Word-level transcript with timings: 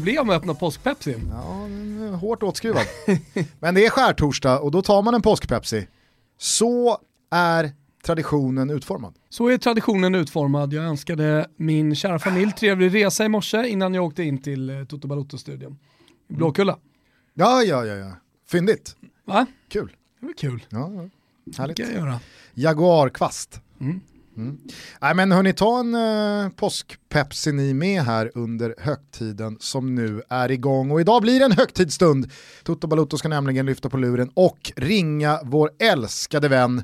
Problem 0.00 0.26
med 0.26 0.36
att 0.36 0.42
öppna 0.42 0.54
påskpepsi. 0.54 1.16
Ja, 1.30 1.64
är 2.06 2.16
hårt 2.16 2.42
åtskruvad. 2.42 2.86
Men 3.60 3.74
det 3.74 3.86
är 3.86 3.90
skärtorsdag 3.90 4.60
och 4.60 4.70
då 4.70 4.82
tar 4.82 5.02
man 5.02 5.14
en 5.14 5.22
påskpepsi. 5.22 5.88
Så 6.38 6.98
är 7.30 7.72
traditionen 8.04 8.70
utformad. 8.70 9.14
Så 9.28 9.48
är 9.48 9.58
traditionen 9.58 10.14
utformad. 10.14 10.72
Jag 10.72 10.84
önskade 10.84 11.46
min 11.56 11.94
kära 11.94 12.18
familj 12.18 12.52
trevlig 12.52 12.94
resa 12.94 13.24
i 13.24 13.28
morse 13.28 13.68
innan 13.68 13.94
jag 13.94 14.04
åkte 14.04 14.22
in 14.22 14.42
till 14.42 14.70
eh, 14.70 14.84
Toto 14.84 15.08
Balotto-studion. 15.08 15.78
i 16.28 16.32
Blåkulla. 16.32 16.78
Ja, 17.34 17.62
ja, 17.62 17.84
ja, 17.84 17.94
ja. 17.94 18.12
Fyndigt. 18.50 18.96
Va? 19.24 19.46
Kul. 19.68 19.96
Det 20.20 20.26
var 20.26 20.32
kul. 20.32 20.64
Ja, 20.68 20.92
ja. 20.94 21.08
Härligt. 21.58 21.76
Det 21.76 21.82
kan 21.82 21.92
jag 21.92 22.00
göra. 22.00 22.20
Jaguarkvast. 22.54 23.60
Mm. 23.80 24.00
Mm. 24.36 24.58
Nej 25.00 25.14
men 25.14 25.32
hörni, 25.32 25.52
ta 25.52 25.80
en 25.80 25.94
uh, 25.94 26.48
påskpepsi 26.48 27.52
ni 27.52 27.74
med 27.74 28.02
här 28.02 28.30
under 28.34 28.74
högtiden 28.78 29.56
som 29.60 29.94
nu 29.94 30.22
är 30.28 30.50
igång. 30.50 30.90
Och 30.90 31.00
idag 31.00 31.22
blir 31.22 31.38
det 31.38 31.44
en 31.44 31.52
högtidsstund. 31.52 32.30
Toto 32.64 32.86
Balotto 32.86 33.18
ska 33.18 33.28
nämligen 33.28 33.66
lyfta 33.66 33.88
på 33.90 33.96
luren 33.96 34.30
och 34.34 34.72
ringa 34.76 35.40
vår 35.44 35.70
älskade 35.78 36.48
vän 36.48 36.82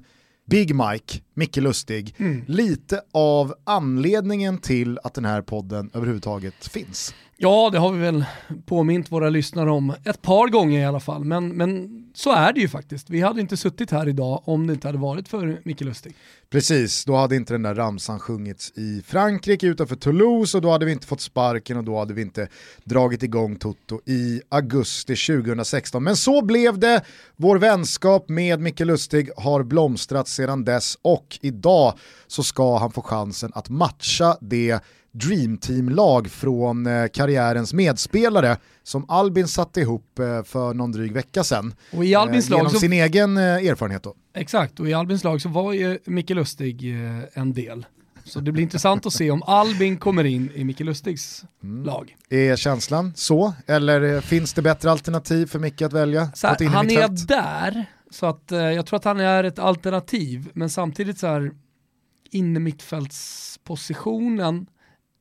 Big 0.50 0.74
Mike, 0.74 1.20
Micke 1.34 1.56
Lustig, 1.56 2.14
Mm. 2.18 2.44
lite 2.46 3.00
av 3.12 3.54
anledningen 3.64 4.58
till 4.58 4.98
att 5.04 5.14
den 5.14 5.24
här 5.24 5.42
podden 5.42 5.90
överhuvudtaget 5.94 6.66
finns. 6.68 7.14
Ja, 7.38 7.70
det 7.72 7.78
har 7.78 7.92
vi 7.92 7.98
väl 7.98 8.24
påmint 8.66 9.12
våra 9.12 9.30
lyssnare 9.30 9.70
om 9.70 9.94
ett 10.04 10.22
par 10.22 10.48
gånger 10.48 10.80
i 10.80 10.84
alla 10.84 11.00
fall. 11.00 11.24
Men, 11.24 11.48
men 11.48 11.88
så 12.14 12.32
är 12.32 12.52
det 12.52 12.60
ju 12.60 12.68
faktiskt. 12.68 13.10
Vi 13.10 13.20
hade 13.20 13.40
inte 13.40 13.56
suttit 13.56 13.90
här 13.90 14.08
idag 14.08 14.42
om 14.44 14.66
det 14.66 14.72
inte 14.72 14.88
hade 14.88 14.98
varit 14.98 15.28
för 15.28 15.60
Micke 15.64 15.80
Lustig. 15.80 16.14
Precis, 16.50 17.04
då 17.04 17.16
hade 17.16 17.36
inte 17.36 17.54
den 17.54 17.62
där 17.62 17.74
ramsan 17.74 18.20
sjungits 18.20 18.72
i 18.76 19.02
Frankrike 19.06 19.66
utanför 19.66 19.96
Toulouse 19.96 20.56
och 20.56 20.62
då 20.62 20.70
hade 20.70 20.84
vi 20.84 20.92
inte 20.92 21.06
fått 21.06 21.20
sparken 21.20 21.76
och 21.76 21.84
då 21.84 21.98
hade 21.98 22.14
vi 22.14 22.22
inte 22.22 22.48
dragit 22.84 23.22
igång 23.22 23.56
Toto 23.56 24.00
i 24.06 24.42
augusti 24.48 25.16
2016. 25.16 26.04
Men 26.04 26.16
så 26.16 26.44
blev 26.44 26.78
det, 26.78 27.02
vår 27.36 27.58
vänskap 27.58 28.28
med 28.28 28.60
Micke 28.60 28.80
Lustig 28.80 29.30
har 29.36 29.62
blomstrat 29.62 30.28
sedan 30.28 30.64
dess 30.64 30.98
och 31.02 31.38
idag 31.40 31.98
så 32.26 32.42
ska 32.42 32.78
han 32.78 32.92
få 32.92 33.02
chansen 33.02 33.50
att 33.54 33.68
matcha 33.68 34.36
det 34.40 34.80
Dreamteam-lag 35.18 36.30
från 36.30 36.86
eh, 36.86 37.06
karriärens 37.08 37.72
medspelare 37.72 38.56
som 38.82 39.04
Albin 39.10 39.48
satte 39.48 39.80
ihop 39.80 40.18
eh, 40.18 40.42
för 40.42 40.74
någon 40.74 40.92
dryg 40.92 41.12
vecka 41.12 41.44
sedan. 41.44 41.74
Och 41.92 42.04
i 42.04 42.14
Albins 42.14 42.46
Eh, 42.46 42.50
lag 42.50 42.58
genom 42.58 42.72
så- 42.72 42.78
sin 42.78 42.92
egen 42.92 43.36
erfarenhet 43.36 44.02
då. 44.02 44.14
Exakt, 44.34 44.80
och 44.80 44.88
i 44.88 44.94
Albins 44.94 45.24
lag 45.24 45.42
så 45.42 45.48
var 45.48 45.72
ju 45.72 45.98
Micke 46.04 46.30
Lustig 46.30 46.94
en 47.32 47.52
del. 47.52 47.86
Så 48.24 48.40
det 48.40 48.52
blir 48.52 48.62
intressant 48.62 49.06
att 49.06 49.12
se 49.12 49.30
om 49.30 49.42
Albin 49.42 49.96
kommer 49.96 50.24
in 50.24 50.50
i 50.54 50.64
Micke 50.64 50.80
Lustigs 50.80 51.44
Mm. 51.62 51.84
lag. 51.84 52.16
Är 52.30 52.56
känslan 52.56 53.12
så? 53.16 53.52
Eller 53.66 54.20
finns 54.20 54.52
det 54.52 54.62
bättre 54.62 54.90
alternativ 54.90 55.46
för 55.46 55.58
Micke 55.58 55.82
att 55.82 55.92
välja? 55.92 56.28
Så 56.34 56.46
här, 56.46 56.68
han 56.68 56.90
är 56.90 57.00
fält? 57.00 57.28
där, 57.28 57.84
så 58.10 58.26
att 58.26 58.44
jag 58.50 58.86
tror 58.86 58.96
att 58.96 59.04
han 59.04 59.20
är 59.20 59.44
ett 59.44 59.58
alternativ, 59.58 60.48
men 60.52 60.70
samtidigt 60.70 61.18
så 61.18 61.26
här 61.26 61.50
inne 62.30 62.60
mittfältspositionen 62.60 64.66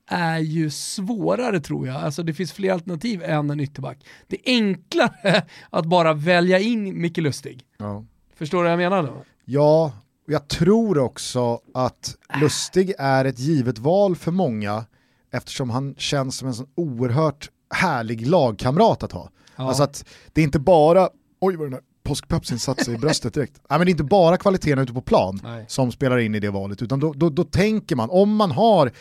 är 0.07 0.39
ju 0.39 0.69
svårare 0.69 1.59
tror 1.59 1.87
jag. 1.87 1.95
Alltså 1.95 2.23
det 2.23 2.33
finns 2.33 2.53
fler 2.53 2.73
alternativ 2.73 3.23
än 3.23 3.49
en 3.49 3.59
ytterback. 3.59 3.97
Det 4.27 4.49
är 4.49 4.53
enklare 4.53 5.43
att 5.69 5.85
bara 5.85 6.13
välja 6.13 6.59
in 6.59 7.01
Micke 7.01 7.17
Lustig. 7.17 7.63
Ja. 7.77 8.05
Förstår 8.35 8.57
du 8.57 8.63
vad 8.63 8.71
jag 8.71 8.77
menar 8.77 9.03
då? 9.03 9.23
ja, 9.45 9.91
och 10.27 10.33
jag 10.33 10.47
tror 10.47 10.97
också 10.99 11.59
att 11.73 12.17
Lustig 12.41 12.93
är 12.97 13.25
ett 13.25 13.39
givet 13.39 13.77
val 13.79 14.15
för 14.15 14.31
många 14.31 14.85
eftersom 15.31 15.69
han 15.69 15.95
känns 15.97 16.37
som 16.37 16.47
en 16.47 16.53
sån 16.53 16.67
oerhört 16.75 17.49
härlig 17.69 18.27
lagkamrat 18.27 19.03
att 19.03 19.11
ha. 19.11 19.29
Ja. 19.55 19.67
Alltså 19.67 19.83
att 19.83 20.05
det 20.33 20.41
är 20.41 20.45
inte 20.45 20.59
bara, 20.59 21.09
oj 21.39 21.55
vad 21.55 21.65
den 21.65 21.73
här 21.73 21.81
påskpepsin 22.03 22.59
satt 22.59 22.85
sig 22.85 22.93
i 22.93 22.97
bröstet 22.97 23.33
direkt. 23.33 23.61
Nej 23.69 23.79
men 23.79 23.85
det 23.85 23.89
är 23.89 23.91
inte 23.91 24.03
bara 24.03 24.37
kvaliteten 24.37 24.79
ute 24.79 24.93
på 24.93 25.01
plan 25.01 25.39
Nej. 25.43 25.65
som 25.67 25.91
spelar 25.91 26.17
in 26.17 26.35
i 26.35 26.39
det 26.39 26.49
valet, 26.49 26.81
utan 26.81 26.99
då, 26.99 27.13
då, 27.13 27.29
då 27.29 27.43
tänker 27.43 27.95
man, 27.95 28.09
om 28.09 28.35
man 28.35 28.51
har 28.51 28.91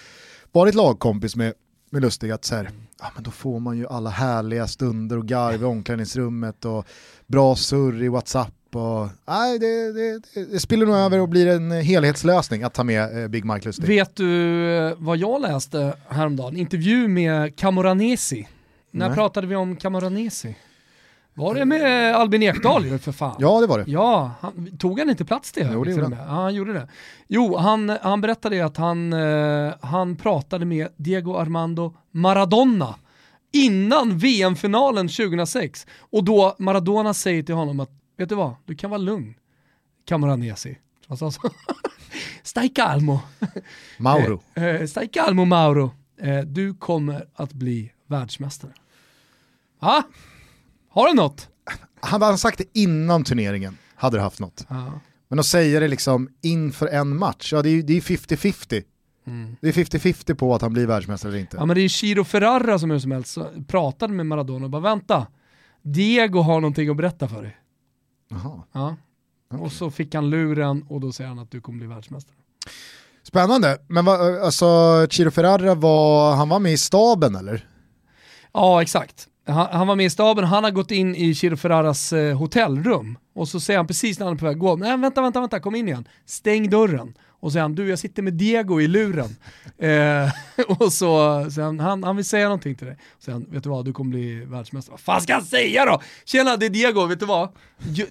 varit 0.54 0.74
lagkompis 0.74 1.36
med, 1.36 1.52
med 1.90 2.02
Lustig, 2.02 2.30
att 2.30 2.44
så 2.44 2.54
här, 2.54 2.70
ja, 3.00 3.06
men 3.14 3.24
då 3.24 3.30
får 3.30 3.60
man 3.60 3.78
ju 3.78 3.86
alla 3.86 4.10
härliga 4.10 4.66
stunder 4.66 5.18
och 5.18 5.26
garv 5.26 5.62
i 5.62 5.64
omklädningsrummet 5.64 6.64
och 6.64 6.86
bra 7.26 7.56
surr 7.56 8.02
i 8.02 8.08
WhatsApp. 8.08 8.54
Och, 8.72 9.08
nej, 9.26 9.58
det, 9.58 9.92
det, 9.92 10.22
det, 10.50 10.60
spiller 10.60 10.86
nog 10.86 10.94
över 10.94 11.20
och 11.20 11.28
blir 11.28 11.46
en 11.46 11.70
helhetslösning 11.70 12.62
att 12.62 12.74
ta 12.74 12.84
med 12.84 13.22
eh, 13.22 13.28
Big 13.28 13.44
Mike 13.44 13.68
Lustig. 13.68 13.86
Vet 13.86 14.16
du 14.16 14.70
eh, 14.76 14.94
vad 14.98 15.16
jag 15.16 15.40
läste 15.40 15.96
häromdagen? 16.08 16.56
Intervju 16.56 17.08
med 17.08 17.56
Camoranesi. 17.56 18.48
När 18.90 19.08
Nej. 19.08 19.16
pratade 19.16 19.46
vi 19.46 19.56
om 19.56 19.76
Camoranesi? 19.76 20.56
Var 21.34 21.54
det 21.54 21.64
med 21.64 22.14
Albin 22.14 22.42
Ekdal 22.42 22.86
ju 22.86 22.98
för 22.98 23.12
fan? 23.12 23.36
Ja, 23.38 23.60
det 23.60 23.66
var 23.66 23.78
det. 23.78 23.84
Ja, 23.90 24.30
han, 24.40 24.76
tog 24.78 24.98
han 24.98 25.10
inte 25.10 25.24
plats 25.24 25.52
till 25.52 25.68
Jo, 25.72 25.84
det 25.84 25.90
gjorde? 25.90 26.16
Ja, 26.16 26.24
han 26.24 26.54
gjorde 26.54 26.72
det. 26.72 26.88
Jo, 27.28 27.56
han, 27.56 27.98
han 28.02 28.20
berättade 28.20 28.64
att 28.64 28.76
han, 28.76 29.12
eh, 29.12 29.72
han 29.80 30.16
pratade 30.16 30.64
med 30.64 30.88
Diego 30.96 31.36
Armando 31.36 31.96
Maradona 32.10 32.94
innan 33.52 34.18
VM-finalen 34.18 35.08
2006. 35.08 35.86
Och 35.98 36.24
då 36.24 36.56
Maradona 36.58 37.14
säger 37.14 37.42
till 37.42 37.54
honom 37.54 37.80
att, 37.80 37.90
vet 38.16 38.28
du 38.28 38.34
vad, 38.34 38.54
du 38.64 38.74
kan 38.74 38.90
vara 38.90 38.98
lugn. 38.98 39.34
Camoranesi. 40.04 40.78
Vad 41.06 41.18
sa 41.18 41.24
han 41.24 41.32
så? 41.32 41.40
Stai 42.42 42.68
calmo. 42.68 43.20
Mauro. 43.98 44.40
Eh, 44.54 44.64
eh, 44.64 44.86
stai 44.86 45.08
calmo 45.08 45.44
Mauro. 45.44 45.90
Eh, 46.20 46.40
du 46.40 46.74
kommer 46.74 47.26
att 47.34 47.52
bli 47.52 47.92
världsmästare. 48.06 48.72
Ja, 49.80 50.02
har 50.94 51.08
du 51.08 51.14
något? 51.14 51.48
Hade 52.00 52.24
han 52.24 52.38
sagt 52.38 52.58
det 52.58 52.64
innan 52.72 53.24
turneringen 53.24 53.78
hade 53.94 54.16
det 54.16 54.22
haft 54.22 54.40
något. 54.40 54.66
Ja. 54.68 54.92
Men 55.28 55.38
att 55.38 55.46
säga 55.46 55.80
det 55.80 55.88
liksom 55.88 56.28
inför 56.42 56.86
en 56.86 57.16
match, 57.16 57.52
ja 57.52 57.62
det 57.62 57.68
är 57.68 57.72
ju 57.72 57.82
det 57.82 57.96
är 57.96 58.00
50-50. 58.00 58.82
Mm. 59.26 59.56
Det 59.60 59.68
är 59.68 59.72
50-50 59.72 60.34
på 60.34 60.54
att 60.54 60.62
han 60.62 60.72
blir 60.72 60.86
världsmästare 60.86 61.30
eller 61.32 61.40
inte. 61.40 61.56
Ja 61.56 61.66
men 61.66 61.76
det 61.76 61.82
är 61.82 61.88
Chiro 61.88 62.24
Ferrara 62.24 62.78
som 62.78 62.90
hur 62.90 62.98
som 62.98 63.10
helst 63.10 63.38
pratade 63.66 64.12
med 64.12 64.26
Maradona 64.26 64.64
och 64.64 64.70
bara 64.70 64.82
vänta, 64.82 65.26
Diego 65.82 66.40
har 66.40 66.60
någonting 66.60 66.88
att 66.88 66.96
berätta 66.96 67.28
för 67.28 67.42
dig. 67.42 67.56
Jaha. 68.28 68.62
Ja. 68.72 68.96
Och 69.48 69.72
så 69.72 69.90
fick 69.90 70.14
han 70.14 70.30
luren 70.30 70.86
och 70.88 71.00
då 71.00 71.12
säger 71.12 71.28
han 71.28 71.38
att 71.38 71.50
du 71.50 71.60
kommer 71.60 71.78
bli 71.78 71.86
världsmästare. 71.86 72.36
Spännande, 73.22 73.78
men 73.88 74.04
vad, 74.04 74.38
alltså 74.38 74.66
Chiro 75.10 75.30
Ferrara 75.30 75.74
var, 75.74 76.34
han 76.34 76.48
var 76.48 76.58
med 76.58 76.72
i 76.72 76.78
staben 76.78 77.34
eller? 77.34 77.68
Ja 78.52 78.82
exakt. 78.82 79.28
Han, 79.46 79.68
han 79.72 79.86
var 79.86 79.96
med 79.96 80.06
i 80.06 80.10
staben, 80.10 80.44
han 80.44 80.64
har 80.64 80.70
gått 80.70 80.90
in 80.90 81.14
i 81.14 81.34
Chiro 81.34 81.56
Ferraras 81.56 82.12
eh, 82.12 82.36
hotellrum 82.36 83.18
och 83.34 83.48
så 83.48 83.60
säger 83.60 83.78
han 83.78 83.86
precis 83.86 84.18
när 84.18 84.26
han 84.26 84.34
är 84.34 84.38
på 84.38 84.44
väg 84.44 84.54
att 84.54 84.60
gå, 84.60 84.76
nej 84.76 84.96
vänta, 84.96 85.22
vänta, 85.22 85.40
vänta, 85.40 85.60
kom 85.60 85.74
in 85.74 85.88
igen, 85.88 86.08
stäng 86.26 86.70
dörren. 86.70 87.14
Och 87.44 87.50
så 87.50 87.52
säger 87.52 87.62
han, 87.62 87.74
du 87.74 87.88
jag 87.88 87.98
sitter 87.98 88.22
med 88.22 88.32
Diego 88.32 88.80
i 88.80 88.88
luren. 88.88 89.36
eh, 89.78 90.30
och 90.78 90.92
så 90.92 91.44
säger 91.50 91.66
han, 91.66 91.80
han, 91.80 92.04
han 92.04 92.16
vill 92.16 92.24
säga 92.24 92.44
någonting 92.44 92.74
till 92.74 92.86
dig. 92.86 92.96
Så 93.18 93.24
säger 93.24 93.38
han, 93.38 93.46
vet 93.50 93.62
du 93.62 93.68
vad, 93.68 93.84
du 93.84 93.92
kommer 93.92 94.10
bli 94.10 94.44
världsmästare. 94.44 94.92
Vad 94.92 95.00
fan 95.00 95.20
ska 95.20 95.34
han 95.34 95.44
säga 95.44 95.84
då? 95.84 96.02
Tjena, 96.24 96.56
det 96.56 96.66
är 96.66 96.70
Diego, 96.70 97.06
vet 97.06 97.20
du 97.20 97.26
vad? 97.26 97.48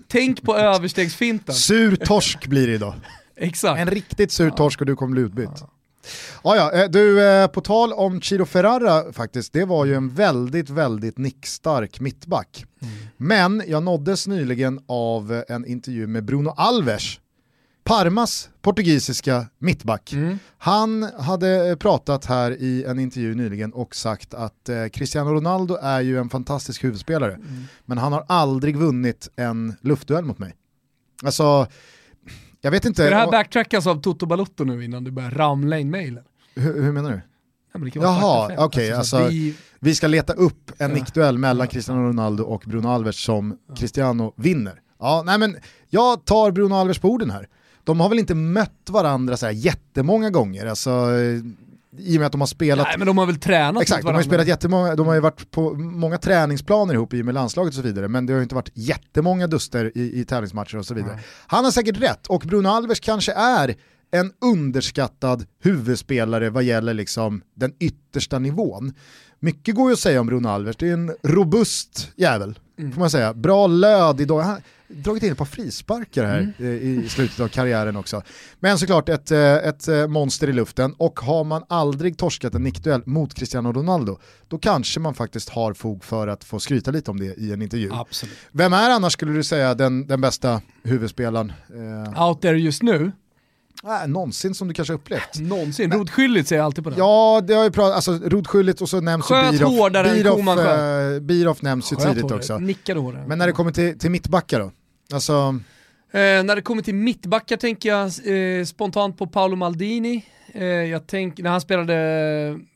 Tänk 0.08 0.42
på 0.42 0.58
överstegsfinten. 0.58 1.56
Sur 1.56 1.96
torsk 1.96 2.48
blir 2.48 2.68
det 2.68 2.74
idag. 2.74 2.94
Exakt. 3.36 3.80
En 3.80 3.90
riktigt 3.90 4.32
sur 4.32 4.50
torsk 4.50 4.82
och 4.82 4.88
du 4.88 4.96
kommer 4.96 5.14
bli 5.14 5.22
utbytt. 5.22 5.50
Ja, 5.56 5.70
ja, 6.44 6.72
eh, 6.72 6.90
du, 6.90 7.22
eh, 7.22 7.48
på 7.48 7.62
tal 7.62 7.94
om 7.94 8.22
Chiro 8.22 8.46
Ferrara 8.46 9.14
faktiskt, 9.14 9.54
det 9.54 9.66
var 9.66 9.86
ju 9.86 9.96
en 9.96 10.10
väldigt, 10.10 10.70
väldigt 10.70 11.18
nickstark 11.18 12.00
mittback. 12.00 12.66
Men 13.18 13.64
jag 13.68 13.84
nåddes 13.84 14.28
nyligen 14.28 14.80
av 14.88 15.34
eh, 15.34 15.56
en 15.56 15.66
intervju 15.66 16.08
med 16.08 16.26
Bruno 16.26 16.50
Alves, 16.50 17.20
Parmas 17.84 18.50
portugisiska 18.62 19.46
mittback. 19.60 20.14
Mm. 20.14 20.40
Han 20.58 21.04
hade 21.04 21.78
pratat 21.80 22.26
här 22.26 22.52
i 22.52 22.84
en 22.84 23.00
intervju 23.00 23.36
nyligen 23.36 23.74
och 23.74 23.96
sagt 23.96 24.34
att 24.34 24.70
eh, 24.70 24.88
Cristiano 24.88 25.34
Ronaldo 25.34 25.78
är 25.82 26.02
ju 26.02 26.18
en 26.18 26.30
fantastisk 26.30 26.84
huvudspelare, 26.84 27.40
men 27.86 27.98
han 27.98 28.14
har 28.14 28.26
aldrig 28.28 28.78
vunnit 28.78 29.30
en 29.36 29.76
luftduell 29.82 30.26
mot 30.26 30.40
mig. 30.40 30.56
Alltså, 31.24 31.68
jag 32.64 32.72
vet 32.72 32.86
inte, 32.86 33.02
Ska 33.02 33.10
det 33.10 33.16
här 33.16 33.32
backtrackas 33.32 33.88
av 33.88 34.02
Toto 34.02 34.26
Balotto 34.26 34.64
nu 34.64 34.84
innan 34.86 35.04
du 35.04 35.12
börjar 35.12 35.32
ramla 35.32 35.80
in 35.80 35.92
mailen? 35.92 36.24
hur, 36.56 36.82
hur 36.84 36.92
menar 36.92 37.12
du? 37.12 37.22
Ja, 37.74 37.90
Jaha, 37.94 38.66
okej, 38.66 38.92
så 38.92 38.98
alltså, 38.98 39.18
att 39.18 39.32
vi- 39.32 39.56
Vi 39.80 39.96
ska 39.96 40.08
leta 40.08 40.34
upp 40.34 40.72
en 40.78 40.90
Ja. 40.90 40.96
nickduell 40.96 41.38
mellan 41.38 41.68
Cristiano 41.68 42.02
Ronaldo 42.08 42.44
och 42.44 42.64
Bruno 42.66 42.88
Alves 42.88 43.24
som 43.24 43.58
Cristiano 43.78 44.34
vinner. 44.38 44.80
Ja, 45.00 45.24
nej 45.26 45.38
men 45.40 45.58
jag 45.90 46.26
tar 46.26 46.52
Bruno 46.52 46.76
Alves 46.76 47.00
på 47.00 47.10
orden 47.10 47.32
här. 47.32 47.48
De 47.84 48.00
har 48.00 48.10
väl 48.10 48.20
inte 48.20 48.36
mött 48.36 48.90
varandra 48.90 49.38
så 49.38 49.46
här 49.46 49.54
jättemånga 49.54 50.30
gånger, 50.30 50.66
alltså, 50.66 50.92
i 51.98 52.18
och 52.18 52.20
med 52.20 52.26
att 52.26 52.32
de 52.32 52.42
har 52.42 52.48
spelat 52.48 52.88
Nej 52.88 52.98
men 52.98 53.08
de 53.08 53.18
har 53.18 53.26
väl 53.26 53.40
tränat 53.40 53.82
Exakt, 53.82 54.04
de 54.06 54.12
har 54.12 54.22
ju 54.22 54.28
spelat 54.28 54.48
jättemånga, 54.48 54.96
de 54.96 55.08
har 55.08 55.14
ju 55.14 55.20
varit 55.20 55.52
på 55.52 55.74
många 55.74 56.18
träningsplaner 56.18 56.94
ihop 56.94 57.14
i 57.14 57.22
och 57.22 57.26
med 57.26 57.34
landslaget 57.34 57.72
och 57.72 57.76
så 57.76 57.82
vidare, 57.82 58.08
men 58.08 58.26
det 58.26 58.34
har 58.34 58.38
ju 58.38 58.44
inte 58.44 58.56
varit 58.56 58.72
jättemånga 58.74 59.48
duster 59.48 59.92
i, 59.96 60.20
i 60.20 60.26
tävlingsmatcher 60.26 60.78
och 60.78 60.86
så 60.86 60.94
vidare. 60.94 61.20
Han 61.48 61.64
har 61.64 61.72
säkert 61.72 62.02
rätt, 62.02 62.28
och 62.28 62.42
Bruno 62.42 62.68
Alves 62.68 63.00
kanske 63.00 63.34
är 63.34 63.76
en 64.12 64.32
underskattad 64.42 65.46
huvudspelare 65.64 66.50
vad 66.50 66.64
gäller 66.64 66.94
liksom 66.94 67.42
den 67.56 67.74
yttersta 67.80 68.40
nivån. 68.40 68.94
Mycket 69.40 69.76
går 69.76 69.90
ju 69.90 69.94
att 69.94 70.00
säga 70.00 70.22
om 70.22 70.28
Bruno 70.28 70.48
Alves, 70.48 70.76
det 70.76 70.90
är 70.90 70.94
en 70.94 71.16
robust 71.24 72.12
jävel, 72.16 72.60
mm. 72.80 72.92
får 72.92 73.00
man 73.00 73.10
säga. 73.10 73.34
Bra 73.34 73.68
löd 73.68 74.22
i 74.22 74.26
dag 74.26 74.58
dragit 74.94 75.24
in 75.24 75.32
ett 75.32 75.38
par 75.38 75.46
frisparkar 75.46 76.26
här 76.26 76.54
mm. 76.60 77.06
i 77.06 77.10
slutet 77.10 77.40
av 77.40 77.48
karriären 77.48 77.96
också. 77.96 78.22
Men 78.60 78.78
såklart 78.78 79.10
ett, 79.10 79.32
eh, 79.32 79.54
ett 79.54 79.88
eh, 79.88 80.08
monster 80.08 80.50
i 80.50 80.54
luften 80.54 80.94
och 80.98 81.20
har 81.20 81.44
man 81.44 81.64
aldrig 81.70 82.18
torskat 82.18 82.56
en 82.56 82.64
nickduell 82.64 83.02
mot 83.06 83.34
Cristiano 83.34 83.74
Ronaldo, 83.74 84.20
då 84.48 84.58
kanske 84.58 85.00
man 85.00 85.14
faktiskt 85.14 85.50
har 85.50 85.74
fog 85.74 86.04
för 86.04 86.28
att 86.28 86.44
få 86.44 86.60
skryta 86.60 86.92
lite 86.92 87.12
om 87.12 87.20
det 87.20 87.26
i 87.26 87.54
en 87.54 87.62
intervju. 87.62 87.90
Absolut. 87.94 88.36
Vem 88.52 88.74
är 88.74 88.90
annars 88.90 89.14
skulle 89.14 89.34
du 89.34 89.44
säga 89.44 89.76
den, 89.76 90.08
den 90.08 90.22
bästa 90.22 90.62
huvudspelaren? 90.84 91.54
Eh... 92.16 92.28
Out 92.28 92.42
there 92.42 92.58
just 92.58 92.84
nu? 92.84 93.12
Äh, 93.84 94.08
någonsin 94.08 94.56
som 94.56 94.68
du 94.68 94.74
kanske 94.74 94.94
upplevt. 94.94 95.40
Någonsin, 95.40 95.92
Rodskylligt 95.92 96.48
säger 96.48 96.60
jag 96.60 96.66
alltid 96.66 96.84
på 96.84 96.90
det. 96.90 96.96
Ja, 96.98 97.42
det 97.48 97.54
har 97.54 97.64
ju 97.64 97.72
pratat, 97.72 97.96
alltså 97.96 98.20
Rodskylligt 98.30 98.82
och 98.82 98.90
så 98.90 99.02
nämns 99.02 99.26
Sköt 99.26 99.54
ju 99.54 99.58
Biroff. 99.58 99.72
hårdare 99.72 100.14
Biroff, 100.14 101.22
Biroff 101.22 101.62
nämns 101.62 101.92
ju 101.92 101.96
tidigt 101.96 102.22
hårdare. 102.22 102.38
också. 102.38 102.58
Nickade 102.58 103.00
hårdare. 103.00 103.24
Men 103.28 103.38
när 103.38 103.48
det 103.48 103.54
kommer 103.54 103.72
till, 103.72 104.00
till 104.00 104.12
mittbackar 104.12 104.60
då? 104.60 104.72
Alltså... 105.14 105.60
Eh, 106.12 106.44
när 106.44 106.56
det 106.56 106.62
kommer 106.62 106.82
till 106.82 106.96
mittbackar 106.96 107.58
tänker 107.58 107.90
jag 107.90 108.06
eh, 108.06 108.66
spontant 108.66 109.18
på 109.18 109.28
Paolo 109.28 109.56
Maldini. 109.56 110.26
Eh, 110.56 110.66
jag 110.66 111.08
tänk, 111.08 111.38
när 111.38 111.50
han 111.50 111.62
spelade, 111.62 111.96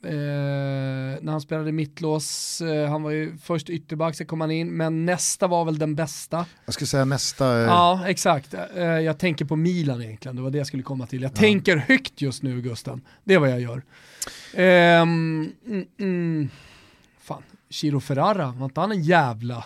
eh, 0.03 0.11
när 1.21 1.31
han 1.31 1.41
spelade 1.41 1.71
mittlås, 1.71 2.61
eh, 2.61 2.89
han 2.89 3.03
var 3.03 3.11
ju 3.11 3.37
först 3.37 3.69
ytterback, 3.69 4.15
så 4.15 4.25
kom 4.25 4.41
han 4.41 4.51
in, 4.51 4.77
men 4.77 5.05
nästa 5.05 5.47
var 5.47 5.65
väl 5.65 5.79
den 5.79 5.95
bästa. 5.95 6.45
Jag 6.65 6.73
skulle 6.73 6.87
säga 6.87 7.05
nästa. 7.05 7.59
Eh, 7.59 7.65
ja, 7.65 8.03
exakt. 8.07 8.53
jag 9.03 9.17
tänker 9.17 9.45
på 9.45 9.55
Milan 9.55 10.01
egentligen, 10.01 10.35
det 10.35 10.41
var 10.41 10.49
det 10.49 10.57
jag 10.57 10.67
skulle 10.67 10.83
komma 10.83 11.07
till. 11.07 11.21
Jag 11.21 11.31
ja. 11.31 11.35
tänker 11.35 11.77
högt 11.77 12.21
just 12.21 12.43
nu, 12.43 12.61
Gusten. 12.61 13.01
Det 13.23 13.33
är 13.33 13.39
vad 13.39 13.49
jag 13.49 13.61
gör. 13.61 13.81
Mm, 14.53 15.51
mm, 15.99 16.49
fan, 17.21 17.43
Chiro 17.69 17.99
Ferrara, 17.99 18.51
var 18.51 18.65
inte 18.65 18.79
han 18.79 18.91
en 18.91 19.03
jävla 19.03 19.65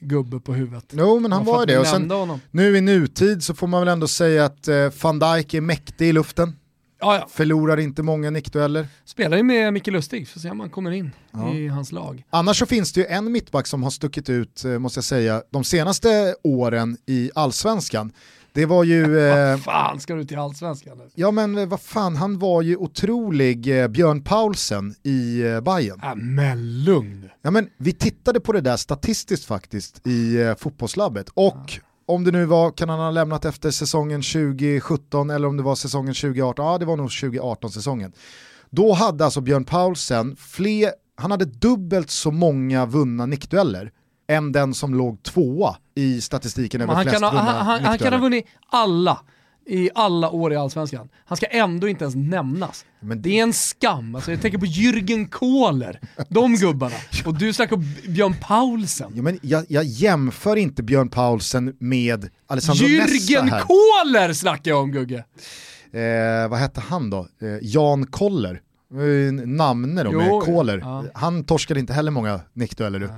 gubbe 0.00 0.40
på 0.40 0.54
huvudet. 0.54 0.84
Jo 0.90 1.20
men 1.20 1.32
han 1.32 1.44
var 1.44 1.60
ju 1.60 1.66
det 1.66 1.78
och 1.78 1.86
sen, 1.86 2.12
nu 2.50 2.76
i 2.76 2.80
nutid 2.80 3.42
så 3.42 3.54
får 3.54 3.66
man 3.66 3.80
väl 3.80 3.88
ändå 3.88 4.08
säga 4.08 4.44
att 4.44 4.68
eh, 4.68 4.92
van 5.02 5.18
Dijk 5.18 5.54
är 5.54 5.60
mäktig 5.60 6.08
i 6.08 6.12
luften. 6.12 6.56
Ja, 7.00 7.16
ja. 7.16 7.28
Förlorar 7.30 7.76
inte 7.76 8.02
många 8.02 8.30
nickdueller. 8.30 8.86
Spelar 9.04 9.36
ju 9.36 9.42
med 9.42 9.72
Micke 9.72 9.86
Lustig, 9.86 10.28
får 10.28 10.40
se 10.40 10.50
om 10.50 10.60
han 10.60 10.70
kommer 10.70 10.90
in 10.90 11.10
ja. 11.32 11.54
i 11.54 11.68
hans 11.68 11.92
lag. 11.92 12.24
Annars 12.30 12.58
så 12.58 12.66
finns 12.66 12.92
det 12.92 13.00
ju 13.00 13.06
en 13.06 13.32
mittback 13.32 13.66
som 13.66 13.82
har 13.82 13.90
stuckit 13.90 14.28
ut, 14.28 14.64
eh, 14.64 14.78
måste 14.78 14.98
jag 14.98 15.04
säga, 15.04 15.42
de 15.50 15.64
senaste 15.64 16.34
åren 16.42 16.96
i 17.06 17.30
allsvenskan. 17.34 18.12
Det 18.52 18.66
var 18.66 18.84
ju... 18.84 19.18
Eh, 19.28 19.50
vad 19.50 19.62
fan 19.62 20.00
ska 20.00 20.14
du 20.14 20.24
till 20.24 20.38
allsvenskan? 20.38 21.00
Ja 21.14 21.30
men 21.30 21.58
eh, 21.58 21.66
vad 21.66 21.80
fan, 21.80 22.16
han 22.16 22.38
var 22.38 22.62
ju 22.62 22.76
otrolig 22.76 23.82
eh, 23.82 23.88
Björn 23.88 24.22
Paulsen 24.22 24.94
i 25.02 25.40
eh, 25.42 25.60
Bayern. 25.60 25.98
Ja, 26.02 26.14
men 26.14 26.84
lugn. 26.84 27.28
Ja 27.42 27.50
men 27.50 27.68
vi 27.76 27.92
tittade 27.92 28.40
på 28.40 28.52
det 28.52 28.60
där 28.60 28.76
statistiskt 28.76 29.44
faktiskt 29.44 30.06
i 30.06 30.40
eh, 30.40 30.54
fotbollslabbet 30.54 31.28
och 31.34 31.56
ja. 31.66 31.82
om 32.06 32.24
det 32.24 32.30
nu 32.30 32.44
var, 32.44 32.70
kan 32.70 32.88
han 32.88 32.98
ha 32.98 33.10
lämnat 33.10 33.44
efter 33.44 33.70
säsongen 33.70 34.22
2017 34.22 35.30
eller 35.30 35.48
om 35.48 35.56
det 35.56 35.62
var 35.62 35.74
säsongen 35.74 36.14
2018, 36.14 36.66
ja 36.66 36.78
det 36.78 36.84
var 36.84 36.96
nog 36.96 37.10
2018 37.10 37.70
säsongen. 37.70 38.12
Då 38.70 38.92
hade 38.92 39.24
alltså 39.24 39.40
Björn 39.40 39.64
Paulsen 39.64 40.36
fler, 40.36 40.90
han 41.16 41.30
hade 41.30 41.44
dubbelt 41.44 42.10
så 42.10 42.30
många 42.30 42.86
vunna 42.86 43.26
nickdueller 43.26 43.92
än 44.28 44.52
den 44.52 44.74
som 44.74 44.94
låg 44.94 45.22
tvåa 45.22 45.76
i 45.94 46.20
statistiken 46.20 46.80
över 46.80 47.02
flest 47.02 47.20
kan 47.20 47.22
ha, 47.22 47.40
han, 47.40 47.66
han, 47.66 47.84
han 47.84 47.98
kan 47.98 48.12
ha 48.12 48.20
vunnit 48.20 48.46
alla 48.70 49.20
i 49.68 49.90
alla 49.94 50.30
år 50.30 50.52
i 50.52 50.56
Allsvenskan. 50.56 51.08
Han 51.26 51.36
ska 51.36 51.46
ändå 51.46 51.88
inte 51.88 52.04
ens 52.04 52.16
nämnas. 52.16 52.84
Men 53.00 53.22
det 53.22 53.38
är 53.38 53.42
en 53.42 53.52
skam. 53.52 54.14
Alltså, 54.14 54.30
jag 54.30 54.42
tänker 54.42 54.58
på 54.58 54.66
Jürgen 54.66 55.28
Kohler, 55.28 56.00
de 56.28 56.56
gubbarna. 56.56 56.96
Och 57.26 57.34
du 57.34 57.52
snackar 57.52 57.76
om 57.76 57.94
Björn 58.08 58.34
Paulsen. 58.40 59.12
Ja, 59.14 59.22
men 59.22 59.38
jag, 59.42 59.64
jag 59.68 59.84
jämför 59.84 60.56
inte 60.56 60.82
Björn 60.82 61.08
Paulsen 61.08 61.76
med 61.78 62.28
Alessandro 62.46 62.86
Jürgen 62.86 63.42
Nesta 63.42 63.42
här. 63.42 63.60
Kohler 63.60 64.32
snackar 64.32 64.70
jag 64.70 64.82
om 64.82 64.92
Gugge. 64.92 65.24
Eh, 65.92 66.48
vad 66.48 66.58
hette 66.58 66.80
han 66.80 67.10
då? 67.10 67.18
Eh, 67.18 67.48
Jan 67.62 68.06
Koller 68.06 68.60
namne 69.44 70.02
då 70.02 70.12
med 70.12 70.42
Kohler. 70.42 70.78
Ja. 70.78 71.04
Han 71.14 71.44
torskade 71.44 71.80
inte 71.80 71.92
heller 71.92 72.10
många 72.10 72.40
nickdueller. 72.52 73.10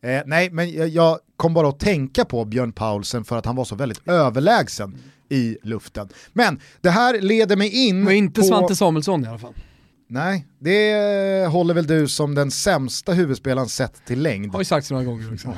Nej. 0.00 0.16
Eh, 0.16 0.22
nej, 0.26 0.50
men 0.50 0.92
jag, 0.92 1.18
kom 1.36 1.54
bara 1.54 1.68
att 1.68 1.80
tänka 1.80 2.24
på 2.24 2.44
Björn 2.44 2.72
Paulsen 2.72 3.24
för 3.24 3.38
att 3.38 3.46
han 3.46 3.56
var 3.56 3.64
så 3.64 3.74
väldigt 3.74 4.08
överlägsen 4.08 4.98
i 5.28 5.58
luften. 5.62 6.08
Men 6.32 6.60
det 6.80 6.90
här 6.90 7.20
leder 7.20 7.56
mig 7.56 7.88
in 7.88 8.04
Men 8.04 8.14
inte 8.14 8.40
på... 8.40 8.46
Svante 8.46 8.76
Samuelsson 8.76 9.24
i 9.24 9.28
alla 9.28 9.38
fall. 9.38 9.54
Nej, 10.08 10.46
det 10.58 11.46
håller 11.50 11.74
väl 11.74 11.86
du 11.86 12.08
som 12.08 12.34
den 12.34 12.50
sämsta 12.50 13.12
huvudspelaren 13.12 13.68
sett 13.68 14.06
till 14.06 14.22
längd. 14.22 14.52
Har 14.52 14.60
ju 14.60 14.64
sagts 14.64 14.90
några 14.90 15.04
gånger 15.04 15.32
också. 15.32 15.54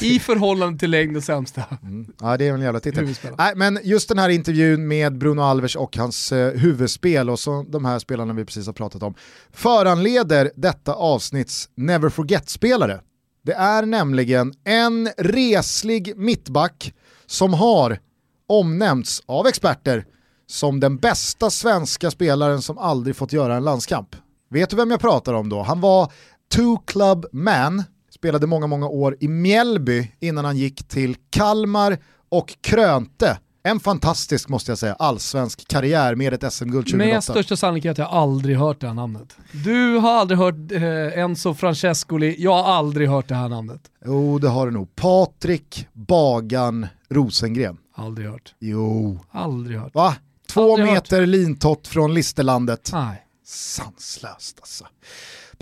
I 0.00 0.18
förhållande 0.18 0.78
till 0.78 0.90
längd 0.90 1.16
och 1.16 1.22
sämsta. 1.22 1.64
Mm. 1.82 2.12
Ja 2.20 2.36
det 2.36 2.48
är 2.48 2.54
en 2.54 2.60
jävla 2.60 2.80
titel. 2.80 3.14
Nej, 3.38 3.52
men 3.56 3.78
just 3.82 4.08
den 4.08 4.18
här 4.18 4.28
intervjun 4.28 4.88
med 4.88 5.18
Bruno 5.18 5.40
Alves 5.40 5.76
och 5.76 5.96
hans 5.96 6.32
eh, 6.32 6.52
huvudspel 6.52 7.30
och 7.30 7.38
så 7.38 7.62
de 7.68 7.84
här 7.84 7.98
spelarna 7.98 8.32
vi 8.32 8.44
precis 8.44 8.66
har 8.66 8.72
pratat 8.72 9.02
om 9.02 9.14
föranleder 9.52 10.50
detta 10.56 10.94
avsnitts 10.94 11.68
Never 11.76 12.08
Forget-spelare. 12.08 13.00
Det 13.44 13.52
är 13.52 13.86
nämligen 13.86 14.52
en 14.64 15.08
reslig 15.18 16.16
mittback 16.16 16.94
som 17.26 17.54
har 17.54 17.98
omnämnts 18.46 19.22
av 19.26 19.46
experter 19.46 20.04
som 20.46 20.80
den 20.80 20.96
bästa 20.96 21.50
svenska 21.50 22.10
spelaren 22.10 22.62
som 22.62 22.78
aldrig 22.78 23.16
fått 23.16 23.32
göra 23.32 23.56
en 23.56 23.64
landskamp. 23.64 24.16
Vet 24.50 24.70
du 24.70 24.76
vem 24.76 24.90
jag 24.90 25.00
pratar 25.00 25.34
om 25.34 25.48
då? 25.48 25.62
Han 25.62 25.80
var 25.80 26.12
two 26.54 26.76
club 26.86 27.26
man 27.32 27.84
spelade 28.22 28.46
många, 28.46 28.66
många 28.66 28.88
år 28.88 29.16
i 29.20 29.28
Mjällby 29.28 30.12
innan 30.20 30.44
han 30.44 30.56
gick 30.56 30.88
till 30.88 31.16
Kalmar 31.30 31.98
och 32.28 32.56
krönte 32.60 33.38
en 33.62 33.80
fantastisk, 33.80 34.48
måste 34.48 34.70
jag 34.70 34.78
säga, 34.78 34.94
allsvensk 34.94 35.68
karriär 35.68 36.14
med 36.14 36.34
ett 36.34 36.52
SM-guld 36.52 36.86
2008. 36.86 37.14
Med 37.14 37.24
största 37.24 37.56
sannolikhet 37.56 37.98
har 37.98 38.04
jag 38.04 38.12
aldrig 38.12 38.56
hört 38.56 38.80
det 38.80 38.86
här 38.86 38.94
namnet. 38.94 39.36
Du 39.64 39.96
har 39.96 40.12
aldrig 40.12 40.38
hört 40.38 40.72
eh, 40.72 41.18
Enzo 41.18 41.54
Francescoli, 41.54 42.36
jag 42.38 42.62
har 42.62 42.72
aldrig 42.72 43.08
hört 43.08 43.28
det 43.28 43.34
här 43.34 43.48
namnet. 43.48 43.90
Jo, 44.04 44.38
det 44.38 44.48
har 44.48 44.66
du 44.66 44.72
nog. 44.72 44.96
Patrik 44.96 45.86
Bagan 45.92 46.86
Rosengren. 47.10 47.76
Aldrig 47.94 48.28
hört. 48.28 48.54
Jo. 48.58 49.18
Aldrig 49.30 49.78
hört. 49.78 49.94
Va? 49.94 50.16
Två 50.48 50.72
aldrig 50.72 50.92
meter 50.92 51.20
hört. 51.20 51.28
lintott 51.28 51.88
från 51.88 52.14
Listerlandet. 52.14 52.90
Nej. 52.92 53.26
Sanslöst 53.44 54.58
alltså. 54.60 54.84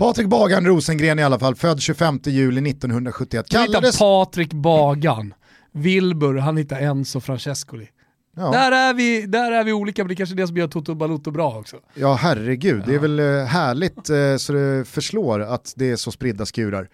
Patrik 0.01 0.27
Bagan 0.27 0.65
Rosengren 0.65 1.19
i 1.19 1.23
alla 1.23 1.39
fall, 1.39 1.55
född 1.55 1.81
25 1.81 2.19
juli 2.23 2.69
1971. 2.69 3.49
Kallades... 3.49 3.99
Patrik 3.99 4.53
Bagan. 4.53 5.33
Wilbur, 5.71 6.37
han 6.37 6.57
hittar 6.57 6.79
Enzo 6.79 7.19
Francescoli. 7.19 7.87
Ja. 8.35 8.51
Där, 8.51 8.71
är 8.71 8.93
vi, 8.93 9.25
där 9.25 9.51
är 9.51 9.63
vi 9.63 9.73
olika, 9.73 10.03
men 10.03 10.07
det 10.07 10.13
är 10.13 10.15
kanske 10.15 10.35
är 10.35 10.37
det 10.37 10.47
som 10.47 10.57
gör 10.57 10.67
Toto 10.67 10.95
Balotto 10.95 11.31
bra 11.31 11.57
också. 11.57 11.77
Ja 11.93 12.13
herregud, 12.13 12.83
det 12.87 12.95
är 12.95 12.99
väl 12.99 13.19
eh, 13.19 13.25
härligt 13.45 14.09
eh, 14.09 14.37
så 14.37 14.53
det 14.53 14.87
förslår 14.87 15.39
att 15.39 15.73
det 15.75 15.91
är 15.91 15.95
så 15.95 16.11
spridda 16.11 16.45
skurar. 16.45 16.89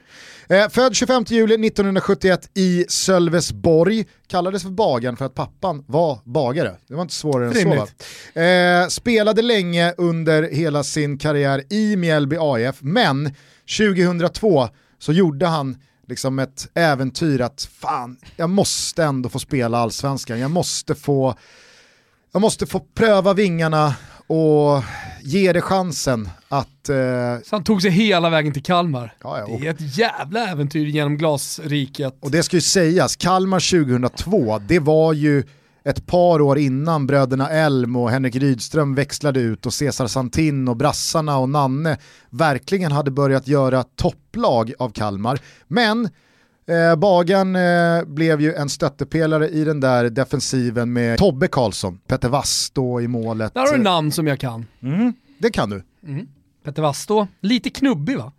Eh, 0.50 0.70
född 0.70 0.96
25 0.96 1.24
juli 1.28 1.68
1971 1.68 2.50
i 2.54 2.86
Sölvesborg, 2.90 4.06
kallades 4.28 4.64
för 4.64 4.70
Bagan 4.70 5.18
för 5.18 5.26
att 5.26 5.36
pappan 5.36 5.84
var 5.88 6.20
bagare. 6.24 6.76
Det 6.88 6.96
var 6.96 7.02
inte 7.02 7.14
svårare 7.14 7.48
än 7.48 7.54
så 7.54 7.70
va? 7.70 8.90
Spelade 8.90 9.42
länge 9.42 9.94
under 9.98 10.44
hela 10.44 10.84
sin 10.84 11.18
karriär 11.18 11.64
i 11.70 11.96
Mjällby 11.96 12.38
AIF, 12.40 12.76
men 12.80 13.34
2002 13.78 14.68
så 15.00 15.14
gjorde 15.14 15.46
han 15.48 15.78
liksom 16.08 16.40
ett 16.40 16.70
äventyr 16.74 17.42
att 17.42 17.70
fan, 17.72 18.18
jag 18.36 18.50
måste 18.50 19.04
ändå 19.04 19.30
få 19.30 19.40
spela 19.40 19.78
allsvenskan, 19.78 20.40
jag 20.40 20.52
måste 20.52 20.96
få, 20.96 21.36
jag 22.32 22.42
måste 22.42 22.66
få 22.66 22.80
pröva 22.80 23.34
vingarna 23.34 23.96
och 24.28 24.84
ge 25.22 25.54
det 25.54 25.62
chansen 25.62 26.30
att... 26.48 26.90
Eh... 26.90 26.96
Så 27.44 27.56
han 27.56 27.64
tog 27.64 27.82
sig 27.82 27.92
hela 27.92 28.30
vägen 28.30 28.54
till 28.54 28.64
Kalmar. 28.64 29.14
Ja, 29.24 29.40
ja, 29.40 29.46
och... 29.46 29.62
Det 29.62 29.68
är 29.68 29.72
ett 29.72 29.98
jävla 29.98 30.48
äventyr 30.48 30.86
genom 30.86 31.18
glasriket. 31.18 32.18
Och 32.20 32.32
det 32.32 32.44
ska 32.44 32.58
ju 32.58 32.62
sägas, 32.62 33.16
Kalmar 33.16 33.86
2002, 33.86 34.60
det 34.68 34.80
var 34.80 35.14
ju 35.14 35.44
ett 35.88 36.06
par 36.06 36.42
år 36.42 36.58
innan 36.58 37.08
bröderna 37.08 37.50
Elm 37.50 37.96
och 37.96 38.10
Henrik 38.10 38.36
Rydström 38.36 38.96
växlade 38.96 39.40
ut 39.40 39.66
och 39.66 39.74
Cesar 39.74 40.08
Santin 40.08 40.68
och 40.68 40.78
brassarna 40.78 41.38
och 41.38 41.50
Nanne 41.50 41.98
verkligen 42.30 42.92
hade 42.92 43.12
börjat 43.12 43.48
göra 43.48 43.84
topplag 43.84 44.74
av 44.80 44.90
Kalmar. 44.90 45.40
Men 45.68 46.10
Eh, 46.70 46.96
Bagan 46.96 47.56
eh, 47.56 48.04
blev 48.06 48.42
ju 48.42 48.54
en 48.54 48.70
stöttepelare 48.70 49.50
i 49.50 49.64
den 49.64 49.80
där 49.80 50.10
defensiven 50.10 50.94
med 50.94 51.18
Tobbe 51.18 51.48
Karlsson, 51.48 52.00
Petter 52.08 52.30
Vasto 52.30 53.02
i 53.02 53.08
målet. 53.08 53.54
Där 53.54 53.62
har 53.62 53.78
du 53.78 53.84
namn 53.84 54.12
som 54.12 54.28
jag 54.28 54.40
kan. 54.40 54.66
Mm, 54.82 55.14
det 55.38 55.50
kan 55.50 55.70
du. 55.70 55.84
Mm. 56.08 56.28
Petter 56.64 56.82
Vasto, 56.82 57.28
lite 57.42 57.70
knubbig 57.70 58.18
va? 58.18 58.32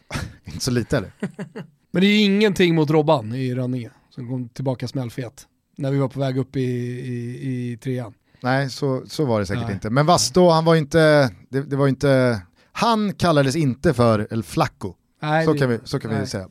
Inte 0.44 0.64
så 0.64 0.70
lite 0.70 0.96
eller? 0.96 1.12
Men 1.90 2.00
det 2.00 2.06
är 2.06 2.10
ju 2.10 2.22
ingenting 2.22 2.74
mot 2.74 2.90
Robban 2.90 3.34
i 3.34 3.54
Rönninge 3.54 3.90
som 4.10 4.28
kom 4.28 4.48
tillbaka 4.48 4.88
smällfet 4.88 5.46
när 5.76 5.90
vi 5.90 5.98
var 5.98 6.08
på 6.08 6.20
väg 6.20 6.38
upp 6.38 6.56
i, 6.56 6.60
i, 6.60 7.72
i 7.72 7.76
trean. 7.76 8.14
nej 8.40 8.70
så, 8.70 9.02
så 9.06 9.24
var 9.24 9.40
det 9.40 9.46
säkert 9.46 9.64
nej. 9.64 9.72
inte. 9.72 9.90
Men 9.90 10.06
Vasto, 10.06 10.48
han 10.48 10.64
var 10.64 10.74
inte, 10.74 11.30
det, 11.48 11.60
det 11.60 11.76
var 11.76 11.88
inte, 11.88 12.40
han 12.72 13.14
kallades 13.14 13.56
inte 13.56 13.94
för 13.94 14.28
El 14.30 14.42
Flacco. 14.42 14.94
Nej, 15.22 15.44
så, 15.46 15.54
kan 15.54 15.68
vi, 15.68 15.78
så 15.84 16.00
kan 16.00 16.10
nej, 16.10 16.20
vi 16.20 16.26
säga. 16.26 16.48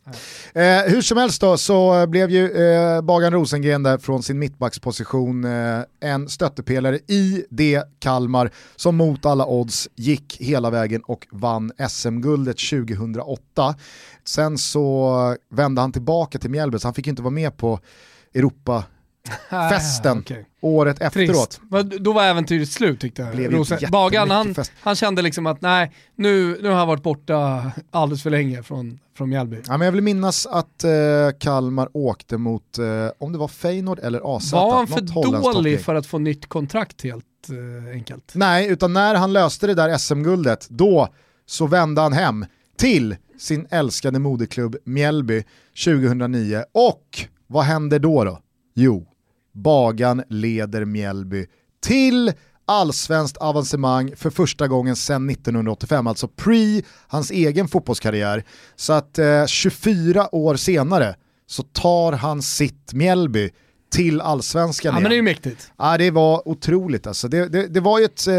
Eh, 0.54 0.92
hur 0.92 1.01
som 1.01 1.18
helst 1.18 1.42
då 1.42 1.58
så 1.58 2.08
blev 2.08 2.30
ju 2.30 2.51
eh, 2.51 3.01
Bagan 3.01 3.34
Rosengren 3.34 3.84
där 3.84 3.98
från 3.98 4.24
sin 4.24 4.40
mittbacksposition 4.40 5.44
eh, 5.44 5.84
en 6.00 6.30
stöttepelare 6.30 6.96
i 6.96 7.46
det 7.50 7.84
Kalmar 8.00 8.51
som 8.75 8.96
mot 8.96 9.25
alla 9.25 9.46
odds 9.46 9.90
gick 9.96 10.38
hela 10.40 10.70
vägen 10.70 11.01
och 11.01 11.28
vann 11.32 11.72
SM-guldet 11.90 12.58
2008. 12.70 13.75
Sen 14.24 14.58
så 14.58 15.36
vände 15.50 15.82
han 15.82 15.92
tillbaka 15.92 16.40
till 16.40 16.50
Mjällby 16.50 16.80
så 16.80 16.88
han 16.88 16.94
fick 16.94 17.08
inte 17.08 17.22
vara 17.22 17.32
med 17.32 17.58
på 17.58 17.80
Europa 18.34 18.84
festen 19.50 20.20
okay. 20.20 20.44
året 20.62 21.01
efteråt. 21.01 21.62
Då 22.00 22.13
var 22.13 22.24
äventyret 22.24 22.70
slut 22.70 23.00
tyckte 23.00 23.22
jag. 23.22 23.92
Bagan 23.92 24.32
han, 24.32 24.56
han 24.82 24.96
kände 24.96 25.22
liksom 25.22 25.48
att 25.48 25.62
nej, 25.62 25.92
nu, 26.16 26.60
nu 26.62 26.70
har 26.70 26.75
han 26.75 26.88
varit 26.88 27.04
borta 27.04 27.72
alldeles 27.92 28.24
för 28.24 28.30
länge 28.30 28.63
från, 28.63 29.00
från 29.18 29.30
Mjällby. 29.30 29.58
Ja, 29.68 29.78
men 29.78 29.86
jag 29.86 29.92
vill 29.92 30.01
minnas 30.01 30.46
att 30.46 30.84
eh, 30.84 30.92
Kalmar 31.40 31.90
åkte 31.94 32.38
mot, 32.38 32.78
eh, 32.78 32.86
om 33.18 33.32
det 33.32 33.38
var 33.38 33.48
Feyenoord 33.48 34.00
eller 34.00 34.36
AZ. 34.38 34.54
Var 34.54 34.75
han 34.75 34.88
för 34.88 35.01
dålig 35.01 35.82
för 35.82 35.96
att 35.96 36.06
få 36.06 36.18
nytt 36.18 36.50
kontrakt 36.50 37.04
helt 37.04 37.25
eh, 37.50 37.92
enkelt? 37.92 38.32
Nej, 38.36 38.68
utan 38.68 38.94
när 38.94 39.16
han 39.16 39.34
löste 39.34 39.68
det 39.68 39.74
där 39.74 39.98
SM-guldet, 39.98 40.68
då 40.70 41.08
så 41.46 41.68
vände 41.68 42.01
han 42.01 42.13
hem 42.13 42.46
till 42.78 43.16
sin 43.40 43.68
älskade 43.72 44.20
moderklubb 44.20 44.75
Mjällby 44.84 45.44
2009 45.86 46.63
och 46.72 47.25
vad 47.48 47.63
händer 47.63 48.00
då 48.00 48.24
då? 48.24 48.40
Jo, 48.74 49.06
Bagan 49.53 50.24
leder 50.29 50.86
Mjällby 50.86 51.46
till 51.84 52.34
allsvenskt 52.65 53.38
avancemang 53.38 54.12
för 54.15 54.29
första 54.29 54.67
gången 54.67 54.96
sedan 54.96 55.29
1985, 55.29 56.08
alltså 56.08 56.27
pre 56.27 56.81
hans 57.08 57.31
egen 57.31 57.67
fotbollskarriär. 57.67 58.43
Så 58.75 58.93
att 58.93 59.20
eh, 59.20 59.46
24 59.46 60.36
år 60.36 60.55
senare 60.55 61.15
så 61.48 61.63
tar 61.63 62.12
han 62.13 62.41
sitt 62.41 62.93
Mjällby 62.93 63.50
till 63.91 64.22
allsvenskan 64.22 64.93
Ja 64.93 65.00
men 65.00 65.10
det 65.10 65.15
är 65.15 65.17
ju 65.17 65.22
mäktigt. 65.22 65.72
Ja 65.77 65.98
det 65.98 66.12
var 66.12 66.48
otroligt 66.48 67.08
alltså. 67.08 67.27
Det, 67.27 67.48
det, 67.48 67.67
det 67.67 67.79
var 67.79 68.00
ju 68.00 68.05
ett, 68.05 68.27
eh, 68.27 68.34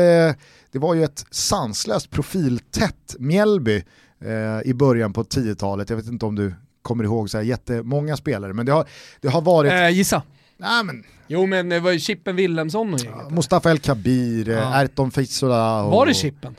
det 0.73 0.79
var 0.79 0.95
ju 0.95 1.05
ett 1.05 1.27
sanslöst 1.31 2.11
profiltätt 2.11 3.17
Mjällby 3.19 3.85
eh, 4.25 4.71
i 4.71 4.75
början 4.75 5.13
på 5.13 5.23
10-talet. 5.23 5.91
Jag 5.91 5.97
vet 5.97 6.07
inte 6.07 6.27
om 6.27 6.35
du 6.35 6.55
kommer 6.83 7.05
ihåg 7.05 7.31
så 7.31 7.37
här 7.37 7.45
jättemånga 7.45 8.17
spelare, 8.17 8.53
men 8.53 8.67
det 8.67 8.73
har, 8.73 8.89
det 9.21 9.29
har 9.29 9.41
varit... 9.41 9.73
Eh, 9.73 9.91
gissa. 9.91 10.23
Nej, 10.63 10.85
men... 10.85 11.05
Jo 11.27 11.47
men 11.47 11.69
det 11.69 11.81
var 11.81 11.93
ju 11.93 11.99
Chippen 11.99 12.37
Wilhelmsson 12.37 12.95
och 12.95 13.01
ja, 13.01 13.29
Mustafa 13.31 13.71
El 13.71 13.79
Kabir, 13.79 14.49
ja. 14.49 14.83
Erton 14.83 15.11
Fizzola 15.11 15.83
och... 15.83 15.93
Var 15.93 16.07
det 16.07 16.15
Chippen? 16.15 16.55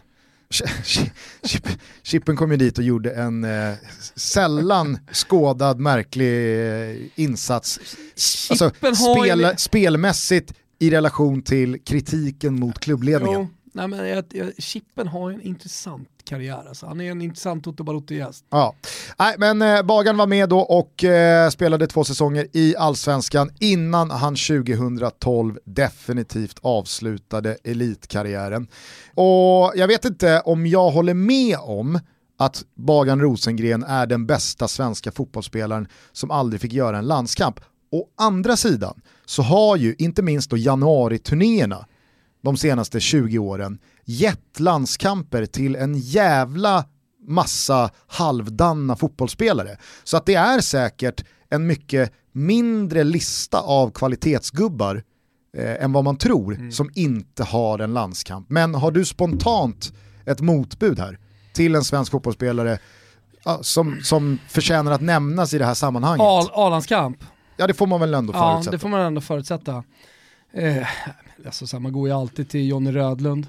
Chippen 2.03 2.35
kom 2.35 2.51
ju 2.51 2.57
dit 2.57 2.77
och 2.77 2.83
gjorde 2.83 3.11
en 3.11 3.43
eh, 3.43 3.73
sällan 4.15 4.99
skådad 5.13 5.79
märklig 5.79 6.59
eh, 6.91 6.95
insats. 7.15 7.79
Alltså, 8.49 8.71
spel. 8.95 9.53
Spelmässigt 9.57 10.53
i 10.79 10.89
relation 10.89 11.41
till 11.41 11.79
kritiken 11.83 12.59
mot 12.59 12.79
klubbledningen. 12.79 13.39
Jo, 13.41 13.62
nej, 13.73 13.87
men 13.87 14.07
jag, 14.07 14.25
jag, 14.29 14.53
Chippen 14.57 15.07
har 15.07 15.31
en 15.31 15.41
intressant 15.41 16.09
karriär. 16.23 16.65
Alltså. 16.67 16.85
Han 16.85 17.01
är 17.01 17.11
en 17.11 17.21
intressant 17.21 17.63
Toto 17.63 17.83
Balotto-gäst. 17.83 18.45
Ja, 18.49 18.75
Nej, 19.19 19.35
men 19.37 19.61
eh, 19.61 19.83
Bagan 19.83 20.17
var 20.17 20.27
med 20.27 20.49
då 20.49 20.59
och 20.59 21.03
eh, 21.03 21.49
spelade 21.49 21.87
två 21.87 22.03
säsonger 22.03 22.47
i 22.53 22.75
allsvenskan 22.75 23.51
innan 23.59 24.11
han 24.11 24.35
2012 24.35 25.59
definitivt 25.65 26.59
avslutade 26.61 27.57
elitkarriären. 27.63 28.67
Och 29.13 29.73
jag 29.75 29.87
vet 29.87 30.05
inte 30.05 30.39
om 30.39 30.67
jag 30.67 30.91
håller 30.91 31.13
med 31.13 31.57
om 31.61 31.99
att 32.37 32.65
Bagan 32.75 33.21
Rosengren 33.21 33.83
är 33.83 34.05
den 34.05 34.25
bästa 34.25 34.67
svenska 34.67 35.11
fotbollsspelaren 35.11 35.87
som 36.11 36.31
aldrig 36.31 36.61
fick 36.61 36.73
göra 36.73 36.97
en 36.97 37.07
landskamp. 37.07 37.59
Å 37.91 38.07
andra 38.17 38.57
sidan 38.57 39.01
så 39.25 39.41
har 39.41 39.77
ju 39.77 39.95
inte 39.97 40.21
minst 40.21 40.49
då 40.49 40.57
januari-turnéerna 40.57 41.85
de 42.43 42.57
senaste 42.57 42.99
20 42.99 43.39
åren 43.39 43.79
gett 44.05 44.59
landskamper 44.59 45.45
till 45.45 45.75
en 45.75 45.97
jävla 45.97 46.85
massa 47.27 47.89
halvdanna 48.07 48.95
fotbollsspelare. 48.95 49.77
Så 50.03 50.17
att 50.17 50.25
det 50.25 50.35
är 50.35 50.59
säkert 50.59 51.25
en 51.49 51.67
mycket 51.67 52.11
mindre 52.31 53.03
lista 53.03 53.59
av 53.59 53.91
kvalitetsgubbar 53.91 55.03
eh, 55.57 55.83
än 55.83 55.91
vad 55.91 56.03
man 56.03 56.17
tror 56.17 56.55
mm. 56.55 56.71
som 56.71 56.89
inte 56.95 57.43
har 57.43 57.79
en 57.79 57.93
landskamp. 57.93 58.49
Men 58.49 58.75
har 58.75 58.91
du 58.91 59.05
spontant 59.05 59.93
ett 60.25 60.41
motbud 60.41 60.99
här 60.99 61.19
till 61.53 61.75
en 61.75 61.83
svensk 61.83 62.11
fotbollsspelare 62.11 62.77
som, 63.61 63.99
som 64.03 64.39
förtjänar 64.47 64.91
att 64.91 65.01
nämnas 65.01 65.53
i 65.53 65.57
det 65.57 65.65
här 65.65 65.73
sammanhanget? 65.73 66.21
A-landskamp? 66.53 67.17
Ja 67.57 67.67
det 67.67 67.73
får 67.73 67.87
man 67.87 67.99
väl 67.99 68.13
ändå 68.13 68.33
förutsätta. 68.33 68.65
Ja 68.65 68.71
det 68.71 68.79
får 68.79 68.89
man 68.89 69.01
ändå 69.01 69.21
förutsätta. 69.21 69.83
Eh, 70.53 70.87
alltså, 71.45 71.67
så 71.67 71.79
man 71.79 71.91
går 71.91 72.07
ju 72.07 72.13
alltid 72.13 72.49
till 72.49 72.67
Jonny 72.67 72.91
Rödlund, 72.91 73.47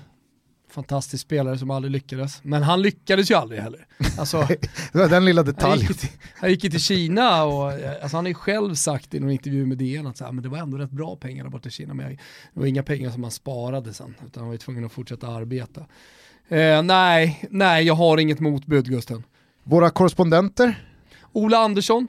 fantastisk 0.70 1.22
spelare 1.22 1.58
som 1.58 1.70
aldrig 1.70 1.92
lyckades. 1.92 2.40
Men 2.44 2.62
han 2.62 2.82
lyckades 2.82 3.30
ju 3.30 3.34
aldrig 3.34 3.60
heller. 3.60 3.86
Alltså, 4.18 4.48
den 4.92 5.24
lilla 5.24 5.42
detaljen. 5.42 5.92
Han 6.36 6.50
gick 6.50 6.64
ju 6.64 6.70
till, 6.70 6.80
Kina 6.80 7.44
och 7.44 7.72
alltså, 7.72 8.16
han 8.16 8.24
har 8.24 8.28
ju 8.28 8.34
själv 8.34 8.74
sagt 8.74 9.14
i 9.14 9.20
någon 9.20 9.30
intervju 9.30 9.66
med 9.66 9.78
DN 9.78 10.06
att 10.06 10.16
så 10.16 10.24
här, 10.24 10.32
men 10.32 10.42
det 10.42 10.48
var 10.48 10.58
ändå 10.58 10.78
rätt 10.78 10.90
bra 10.90 11.16
pengar 11.16 11.44
där 11.44 11.50
borta 11.50 11.68
i 11.68 11.72
Kina, 11.72 11.94
men 11.94 12.10
det 12.10 12.60
var 12.60 12.66
inga 12.66 12.82
pengar 12.82 13.10
som 13.10 13.22
han 13.22 13.32
sparade 13.32 13.94
sen, 13.94 14.14
utan 14.26 14.40
han 14.40 14.46
var 14.46 14.54
ju 14.54 14.58
tvungen 14.58 14.84
att 14.84 14.92
fortsätta 14.92 15.28
arbeta. 15.28 15.80
Eh, 16.48 16.82
nej, 16.82 17.46
nej, 17.50 17.84
jag 17.84 17.94
har 17.94 18.18
inget 18.18 18.40
motbud 18.40 18.88
Gusten. 18.88 19.24
Våra 19.62 19.90
korrespondenter? 19.90 20.88
Ola 21.32 21.58
Andersson. 21.58 22.08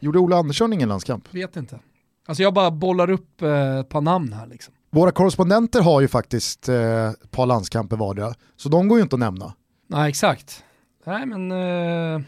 Gjorde 0.00 0.18
Ola 0.18 0.36
Andersson 0.36 0.72
ingen 0.72 0.88
landskamp? 0.88 1.34
Vet 1.34 1.56
inte. 1.56 1.80
Alltså 2.26 2.42
jag 2.42 2.54
bara 2.54 2.70
bollar 2.70 3.10
upp 3.10 3.42
eh, 3.42 3.78
ett 3.78 3.88
par 3.88 4.00
namn 4.00 4.32
här 4.32 4.46
liksom. 4.46 4.74
Våra 4.92 5.12
korrespondenter 5.12 5.80
har 5.80 6.00
ju 6.00 6.08
faktiskt 6.08 6.68
eh, 6.68 7.08
ett 7.08 7.30
par 7.30 7.46
landskamper 7.46 7.96
vardera, 7.96 8.34
så 8.56 8.68
de 8.68 8.88
går 8.88 8.98
ju 8.98 9.02
inte 9.02 9.16
att 9.16 9.20
nämna. 9.20 9.54
Nej, 9.86 10.08
exakt. 10.08 10.64
Nej, 11.06 11.26
men 11.26 11.52
eh, 11.52 12.20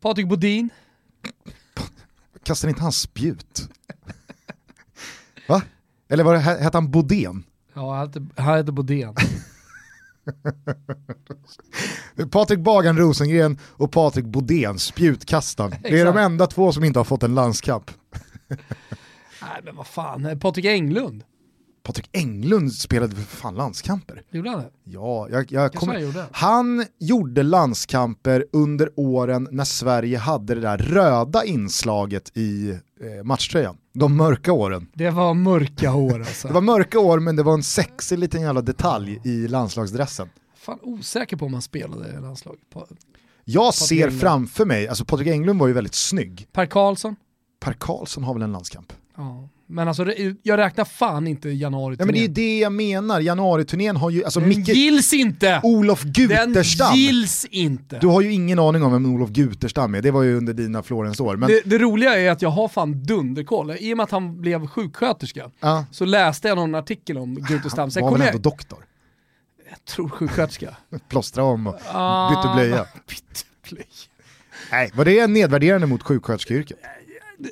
Patrik 0.00 0.28
Bodin. 0.28 0.70
Kastar 2.42 2.68
inte 2.68 2.82
han 2.82 2.92
spjut? 2.92 3.68
Va? 5.48 5.62
Eller 6.08 6.24
var 6.24 6.32
det, 6.34 6.40
hette 6.40 6.76
han 6.76 6.90
Bodén? 6.90 7.44
Ja, 7.74 7.94
han 7.94 8.06
hette, 8.06 8.26
han 8.36 8.56
hette 8.56 8.72
Bodén. 8.72 9.14
Patrik 12.30 12.58
Bagan 12.58 12.98
Rosengren 12.98 13.58
och 13.64 13.92
Patrik 13.92 14.24
Bodén, 14.24 14.78
spjutkastaren. 14.78 15.74
Det 15.82 16.00
är 16.00 16.04
de 16.04 16.16
enda 16.16 16.46
två 16.46 16.72
som 16.72 16.84
inte 16.84 16.98
har 16.98 17.04
fått 17.04 17.22
en 17.22 17.34
landskamp. 17.34 17.90
Nej 19.42 19.60
men 19.64 19.76
vad 19.76 19.86
fan, 19.86 20.40
Patrik 20.40 20.64
Englund. 20.64 21.24
Patrik 21.82 22.08
Englund 22.12 22.72
spelade 22.72 23.14
för 23.14 23.22
fan 23.22 23.54
landskamper. 23.54 24.22
Gjorde 24.30 24.50
han 24.50 24.58
det? 24.58 24.70
Ja, 24.84 25.28
jag, 25.30 25.52
jag 25.52 25.74
kommer... 25.74 25.98
Gjorde. 25.98 26.26
Han 26.32 26.86
gjorde 26.98 27.42
landskamper 27.42 28.46
under 28.52 28.90
åren 28.96 29.48
när 29.50 29.64
Sverige 29.64 30.18
hade 30.18 30.54
det 30.54 30.60
där 30.60 30.78
röda 30.78 31.44
inslaget 31.44 32.36
i 32.36 32.70
eh, 32.70 33.24
matchtröjan. 33.24 33.76
De 33.92 34.16
mörka 34.16 34.52
åren. 34.52 34.88
Det 34.94 35.10
var 35.10 35.34
mörka 35.34 35.94
år 35.94 36.18
alltså. 36.18 36.48
det 36.48 36.54
var 36.54 36.60
mörka 36.60 36.98
år 36.98 37.18
men 37.18 37.36
det 37.36 37.42
var 37.42 37.54
en 37.54 37.62
sexig 37.62 38.18
liten 38.18 38.40
jävla 38.40 38.62
detalj 38.62 39.20
i 39.24 39.48
landslagsdressen. 39.48 40.28
Fan 40.54 40.78
osäker 40.82 41.36
på 41.36 41.46
om 41.46 41.52
han 41.52 41.62
spelade 41.62 42.08
i 42.08 42.20
landslaget. 42.20 42.60
Jag 43.44 43.64
Patrik 43.64 43.88
ser 43.88 43.96
Englund. 43.96 44.20
framför 44.20 44.64
mig, 44.64 44.88
alltså 44.88 45.04
Patrik 45.04 45.28
Englund 45.28 45.60
var 45.60 45.66
ju 45.66 45.72
väldigt 45.72 45.94
snygg. 45.94 46.48
Per 46.52 46.66
Karlsson? 46.66 47.16
Per 47.60 47.72
Karlsson 47.72 48.24
har 48.24 48.34
väl 48.34 48.42
en 48.42 48.52
landskamp? 48.52 48.92
Ja. 49.16 49.48
Men 49.72 49.88
alltså 49.88 50.12
jag 50.42 50.58
räknar 50.58 50.84
fan 50.84 51.26
inte 51.26 51.48
januari 51.48 51.96
ja, 51.98 52.04
men 52.04 52.14
det 52.14 52.24
är 52.24 52.28
det 52.28 52.58
jag 52.58 52.72
menar, 52.72 53.20
januariturnén 53.20 53.96
har 53.96 54.10
ju... 54.10 54.24
Alltså, 54.24 54.40
Den 54.40 54.48
Micke, 54.48 54.68
gills 54.68 55.12
inte! 55.12 55.60
Olof 55.62 56.02
Guterstam! 56.02 56.88
Den 56.88 56.98
gills 56.98 57.44
inte! 57.44 57.98
Du 57.98 58.06
har 58.06 58.20
ju 58.20 58.32
ingen 58.32 58.58
aning 58.58 58.82
om 58.82 58.92
vem 58.92 59.14
Olof 59.14 59.30
Guterstam 59.30 59.94
är, 59.94 60.02
det 60.02 60.10
var 60.10 60.22
ju 60.22 60.36
under 60.36 60.52
dina 60.54 60.82
Florens 60.82 61.20
år. 61.20 61.36
Men... 61.36 61.48
Det, 61.48 61.62
det, 61.64 61.78
roliga 61.78 62.18
är 62.18 62.30
att 62.30 62.42
jag 62.42 62.50
har 62.50 62.68
fan 62.68 63.04
dunderkoll, 63.04 63.76
i 63.80 63.92
och 63.92 63.96
med 63.96 64.04
att 64.04 64.10
han 64.10 64.40
blev 64.40 64.66
sjuksköterska 64.66 65.50
ja. 65.60 65.84
så 65.90 66.04
läste 66.04 66.48
jag 66.48 66.56
någon 66.56 66.74
artikel 66.74 67.18
om 67.18 67.34
Guterstam. 67.34 67.90
Han 67.94 68.04
var 68.04 68.12
väl 68.12 68.20
ändå 68.20 68.32
jag... 68.32 68.40
doktor? 68.42 68.78
Jag 69.70 69.84
tror 69.84 70.08
sjuksköterska. 70.08 70.76
Plåstra 71.08 71.44
om 71.44 71.66
och 71.66 71.78
ah, 71.92 72.30
bytte 72.30 72.54
blöja. 72.54 72.86
bytte 73.08 73.44
blöja. 73.68 73.84
Nej, 74.70 74.90
var 74.94 75.04
det 75.04 75.26
nedvärderande 75.26 75.86
mot 75.86 76.02
sjuksköterskeyrket? 76.02 76.78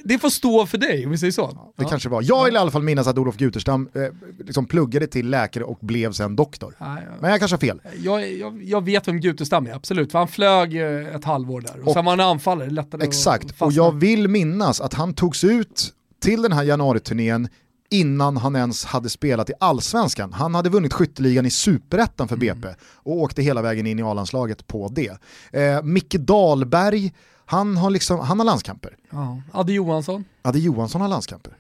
Det 0.05 0.19
får 0.19 0.31
stå 0.31 0.67
för 0.67 0.79
dig 0.79 1.05
om 1.05 1.11
vi 1.11 1.19
säger 1.19 1.33
så. 1.33 1.47
det 1.77 1.83
ja. 1.83 1.89
kanske 1.89 2.09
var. 2.09 2.23
Jag 2.23 2.45
vill 2.45 2.55
i 2.55 2.59
alla 2.59 2.71
fall 2.71 2.83
minnas 2.83 3.07
att 3.07 3.19
Olof 3.19 3.37
Guterstam 3.37 3.89
eh, 3.95 4.03
liksom 4.47 4.67
pluggade 4.67 5.07
till 5.07 5.31
läkare 5.31 5.65
och 5.65 5.79
blev 5.81 6.13
sen 6.13 6.37
doktor. 6.37 6.75
Ja, 6.79 6.87
ja. 6.87 7.17
Men 7.21 7.31
jag 7.31 7.39
kanske 7.39 7.55
har 7.55 7.61
fel. 7.61 7.81
Jag, 8.03 8.33
jag, 8.33 8.63
jag, 8.63 8.85
vet 8.85 9.09
vem 9.09 9.21
Guterstam 9.21 9.67
är, 9.67 9.75
absolut. 9.75 10.13
För 10.13 10.19
han 10.19 10.29
flög 10.29 10.77
eh, 10.77 11.15
ett 11.15 11.25
halvår 11.25 11.61
där 11.61 11.81
och, 11.81 11.87
och 11.87 11.93
sen 11.93 12.05
var 12.05 12.13
han 12.13 12.21
anfallare, 12.21 12.71
lättare 12.71 13.05
Exakt, 13.05 13.63
och 13.63 13.73
jag 13.73 14.01
vill 14.01 14.29
minnas 14.29 14.81
att 14.81 14.95
han 14.95 15.15
togs 15.15 15.45
ut 15.45 15.95
till 16.23 16.43
den 16.43 16.53
här 16.53 16.63
januariturnén 16.63 17.49
innan 17.91 18.37
han 18.37 18.57
ens 18.57 18.85
hade 18.85 19.09
spelat 19.09 19.51
i 19.51 19.53
allsvenskan. 19.61 20.33
Han 20.33 20.55
hade 20.55 20.69
vunnit 20.69 20.93
skytteligan 20.93 21.47
i 21.47 21.51
superettan 21.51 22.29
för 22.29 22.37
BP 22.37 22.69
och 22.95 23.17
åkte 23.17 23.43
hela 23.43 23.63
vägen 23.63 23.87
in 23.87 23.99
i 23.99 24.03
A-landslaget 24.03 24.67
på 24.67 24.89
det. 24.89 25.19
Eh, 25.53 25.83
Micke 25.83 26.15
Dahlberg, 26.15 27.13
han 27.51 27.77
har, 27.77 27.91
liksom, 27.91 28.21
han 28.21 28.39
har 28.39 28.47
landskamper. 28.47 28.97
Ja. 29.11 29.43
Adde 29.53 29.73
Johansson. 29.73 30.25
Adde 30.43 30.59
Johansson 30.59 31.01
har 31.01 31.09
landskamper. 31.09 31.53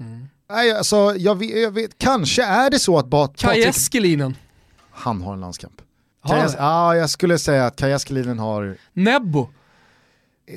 Nej, 0.50 0.72
alltså, 0.72 1.14
jag 1.16 1.34
vet, 1.38 1.60
jag 1.60 1.70
vet, 1.70 1.98
kanske 1.98 2.44
är 2.44 2.70
det 2.70 2.78
så 2.78 2.98
att 2.98 3.06
Bat- 3.06 3.36
Kaj 3.36 3.62
Eskelinen. 3.64 4.36
han 4.90 5.22
har 5.22 5.32
en 5.34 5.40
landskamp. 5.40 5.74
Har 6.20 6.36
han 6.36 6.46
Kaj- 6.48 6.52
det? 6.52 6.56
Ja, 6.58 6.96
jag 6.96 7.10
skulle 7.10 7.38
säga 7.38 7.66
att 7.66 7.76
Kaj 7.76 7.92
Eskelinen 7.92 8.38
har, 8.38 8.76
Nebbo. 8.92 9.48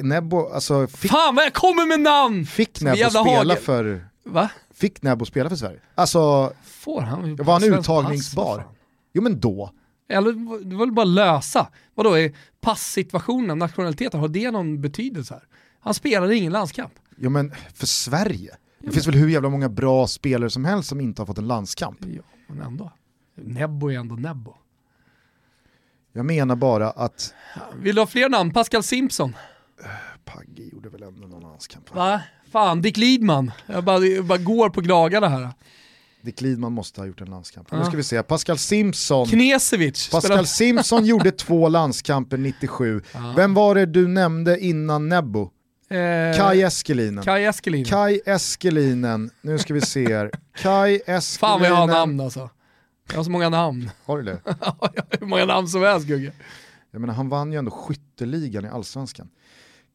Nebbo, 0.02 0.50
alltså 0.54 0.88
fick, 0.88 1.12
Fan 1.12 1.36
vad 1.36 1.46
jag 1.46 1.54
kommer 1.54 1.86
med 1.86 2.00
namn! 2.00 2.46
fick 2.46 2.82
Nebbo 2.82 3.10
spela 3.10 3.24
hagel. 3.24 3.58
för, 3.58 4.08
Va? 4.26 4.50
fick 4.74 5.02
Nebbo 5.02 5.26
spela 5.26 5.50
för 5.50 5.56
Sverige? 5.56 5.80
Alltså, 5.96 6.54
Får 6.64 7.02
han? 7.02 7.36
var 7.36 7.54
han 7.54 7.64
uttagningsbar? 7.74 8.58
pass? 8.58 8.66
Jo 9.14 9.22
men 9.24 9.40
då. 9.40 9.72
Eller 10.10 10.32
det 10.66 10.76
var 10.76 10.86
väl 10.86 10.92
bara 10.94 11.06
lösa. 11.06 11.68
Vadå, 11.96 12.14
är 12.18 12.34
passsituationen, 12.64 13.60
nationaliteten, 13.60 14.20
har 14.20 14.28
det 14.28 14.52
någon 14.52 14.82
betydelse 14.82 15.34
här? 15.34 15.44
Han 15.80 15.94
spelade 15.94 16.36
ingen 16.36 16.52
landskamp. 16.52 16.94
Jo 17.18 17.30
men 17.30 17.54
för 17.74 17.88
Sverige. 17.88 18.56
Det 18.80 18.92
finns 18.92 19.08
väl 19.08 19.16
hur 19.16 19.30
jävla 19.30 19.50
många 19.50 19.70
bra 19.70 20.08
spelare 20.08 20.50
som 20.50 20.66
helst 20.66 20.90
som 20.90 21.02
inte 21.02 21.22
har 21.22 21.28
fått 21.28 21.38
en 21.38 21.48
landskamp. 21.48 21.98
Ja, 22.02 22.22
men 22.48 22.62
ändå. 22.62 22.92
Nebbo 23.36 23.92
är 23.92 24.00
ändå 24.00 24.16
Nebbo. 24.16 24.56
Jag 26.14 26.26
menar 26.26 26.56
bara 26.56 26.90
att 26.90 27.34
Vill 27.82 27.96
du 27.96 28.02
ha 28.02 28.08
fler 28.08 28.30
namn? 28.30 28.54
Pascal 28.54 28.84
Simpson. 28.84 29.36
Pagge 30.26 30.64
gjorde 30.64 30.90
väl 30.90 31.04
ändå 31.04 31.28
någon 31.28 31.42
landskamp. 31.42 31.96
va? 31.96 31.96
Va? 31.96 32.22
Fan, 32.52 32.82
Dick 32.82 32.98
Lidman. 32.98 33.52
Jag 33.66 33.84
bara, 33.84 34.06
jag 34.06 34.26
bara 34.26 34.38
går 34.38 34.70
på 34.70 34.82
glagarna 34.82 35.28
här. 35.30 35.50
Dick 36.24 36.42
Lidman 36.42 36.72
måste 36.74 37.02
ha 37.02 37.06
gjort 37.08 37.22
en 37.22 37.28
landskamp. 37.30 37.72
Nu 37.72 37.78
Ja. 37.78 37.86
ska 37.86 37.98
vi 37.98 38.04
se, 38.04 38.24
Pascal 38.24 38.58
Simpson. 38.58 39.28
Knesevic. 39.28 40.10
Pascal 40.12 40.48
Simpson 40.48 41.06
gjorde 41.06 41.32
två 41.38 41.70
landskamper 41.70 42.38
97. 42.38 43.02
Ja. 43.14 43.34
Vem 43.36 43.54
var 43.54 43.76
det 43.76 43.86
du 43.86 44.08
nämnde 44.08 44.60
innan 44.60 45.10
Nebbo? 45.10 45.50
Eh, 45.90 46.38
Kai 46.38 46.62
Eskelinen. 46.62 47.24
Kai 47.24 47.44
Eskelinen. 47.46 47.86
Kai 47.86 48.22
Eskelinen, 48.26 49.30
nu 49.42 49.58
ska 49.58 49.74
vi 49.74 49.82
se 49.82 50.14
här. 50.16 50.32
Kai 50.58 50.96
Eskelinen. 50.96 51.22
Fan 51.40 51.60
vad 51.60 51.70
jag 51.70 51.76
har 51.76 51.88
namn 51.88 52.20
alltså. 52.20 52.50
Jag 53.10 53.16
har 53.18 53.24
så 53.24 53.32
många 53.32 53.50
namn. 53.50 53.90
Har 54.06 54.18
du 54.18 54.24
det? 54.24 54.40
Jag 54.46 54.56
har 54.60 54.92
Hur 55.20 55.28
många 55.28 55.46
namn 55.46 55.68
som 55.68 55.82
helst 55.82 56.08
Gugge. 56.08 56.32
Jag 56.92 57.00
menar, 57.02 57.14
han 57.14 57.30
vann 57.30 57.52
ju 57.52 57.58
ändå 57.60 57.72
skytteligan 57.72 58.66
i 58.66 58.68
allsvenskan. 58.70 59.30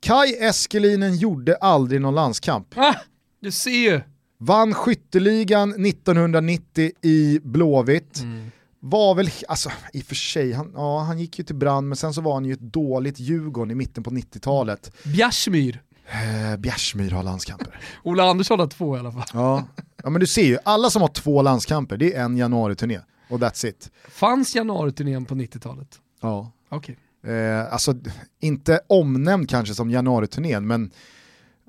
Kai 0.00 0.35
Eskelinen 0.40 1.16
gjorde 1.16 1.56
aldrig 1.56 2.00
någon 2.00 2.14
landskamp. 2.14 2.78
Ah, 2.78 2.94
du 3.40 3.50
ser 3.50 3.70
ju. 3.70 4.00
Vann 4.40 4.75
skytteligan 4.75 5.87
1990 5.87 6.90
i 7.02 7.40
Blåvitt. 7.42 8.21
Mm. 8.21 8.50
Var 8.80 9.14
väl, 9.14 9.30
alltså 9.49 9.71
i 9.92 10.00
och 10.00 10.04
för 10.04 10.14
sig, 10.14 10.52
han, 10.52 10.73
ja, 10.75 11.00
han 11.00 11.18
gick 11.18 11.38
ju 11.38 11.45
till 11.45 11.57
brand 11.57 11.88
men 11.88 11.97
sen 11.97 12.14
så 12.14 12.21
var 12.21 12.35
han 12.35 12.45
ju 12.45 12.52
ett 12.52 12.61
dåligt 12.61 13.18
Djurgården 13.18 13.71
i 13.71 13.75
mitten 13.75 14.02
på 14.02 14.11
90-talet. 14.11 14.92
Bjärsmyr. 15.04 15.83
Eh, 16.09 16.57
Bjärsmyr 16.57 17.11
har 17.11 17.23
landskamper. 17.23 17.80
Ola 18.02 18.30
Andersson 18.30 18.60
har 18.60 18.67
två 18.67 18.97
i 18.97 19.00
alla 19.00 19.13
fall. 19.13 19.25
Ja. 19.32 19.65
ja 20.02 20.10
men 20.10 20.21
du 20.21 20.26
ser 20.26 20.45
ju, 20.45 20.58
alla 20.65 20.91
som 20.91 21.02
har 21.02 21.08
två 21.08 21.43
landskamper 21.43 21.97
det 21.97 22.15
är 22.15 22.25
en 22.25 22.36
januari-turné 22.36 23.00
och 23.28 23.39
that's 23.39 23.67
it. 23.67 23.91
Fanns 24.08 24.54
januariturnén 24.54 25.25
på 25.25 25.34
90-talet? 25.34 25.89
Ja. 26.21 26.52
Okej. 26.69 26.99
Eh, 27.26 27.73
alltså 27.73 27.95
inte 28.41 28.80
omnämnd 28.86 29.50
kanske 29.50 29.75
som 29.75 29.91
januariturnén 29.91 30.67
men 30.67 30.91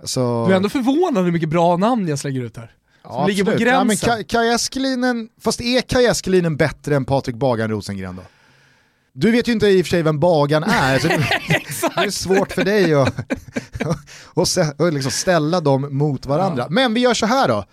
alltså, 0.02 0.46
Du 0.46 0.52
är 0.52 0.56
ändå 0.58 0.70
förvånad 0.70 1.26
hur 1.26 1.32
mycket 1.32 1.50
bra 1.50 1.78
namn 1.78 2.08
jag 2.08 2.20
slänger 2.20 2.42
ut 2.42 2.58
här. 2.58 2.72
ja, 3.04 3.28
ligger 3.28 3.44
på 3.44 3.52
absolut. 3.52 3.68
Ja, 3.68 3.84
gränsen. 3.84 4.10
Kaj- 4.10 4.24
Kaj 4.24 4.50
Eskelinen, 4.50 5.30
fast 5.42 5.62
är 5.62 5.82
Kaj 5.82 6.06
Eskelinen 6.06 6.58
bättre 6.58 6.96
än 6.96 7.06
Patrik 7.06 7.36
Bagan 7.36 7.70
Rosengren 7.70 8.16
då? 8.16 8.22
Du 9.14 9.32
vet 9.32 9.48
ju 9.48 9.52
inte 9.52 9.68
i 9.68 9.82
och 9.82 9.86
för 9.86 9.90
sig 9.90 10.02
vem 10.04 10.20
Bagan 10.20 10.64
är, 10.64 11.00
så 11.00 11.08
det, 11.08 11.14
är 12.06 12.10
svårt 12.12 12.52
för 12.52 12.64
dig 12.64 12.94
att, 14.36 14.48
sä- 14.48 14.88
att 14.88 14.94
liksom 14.94 15.12
ställa 15.12 15.62
dem 15.62 15.88
mot 15.98 16.26
varandra. 16.26 16.68
Men 16.70 16.94
vi 16.94 17.00
gör 17.00 17.14
så 17.14 17.26
här 17.26 17.48
då, 17.48 17.66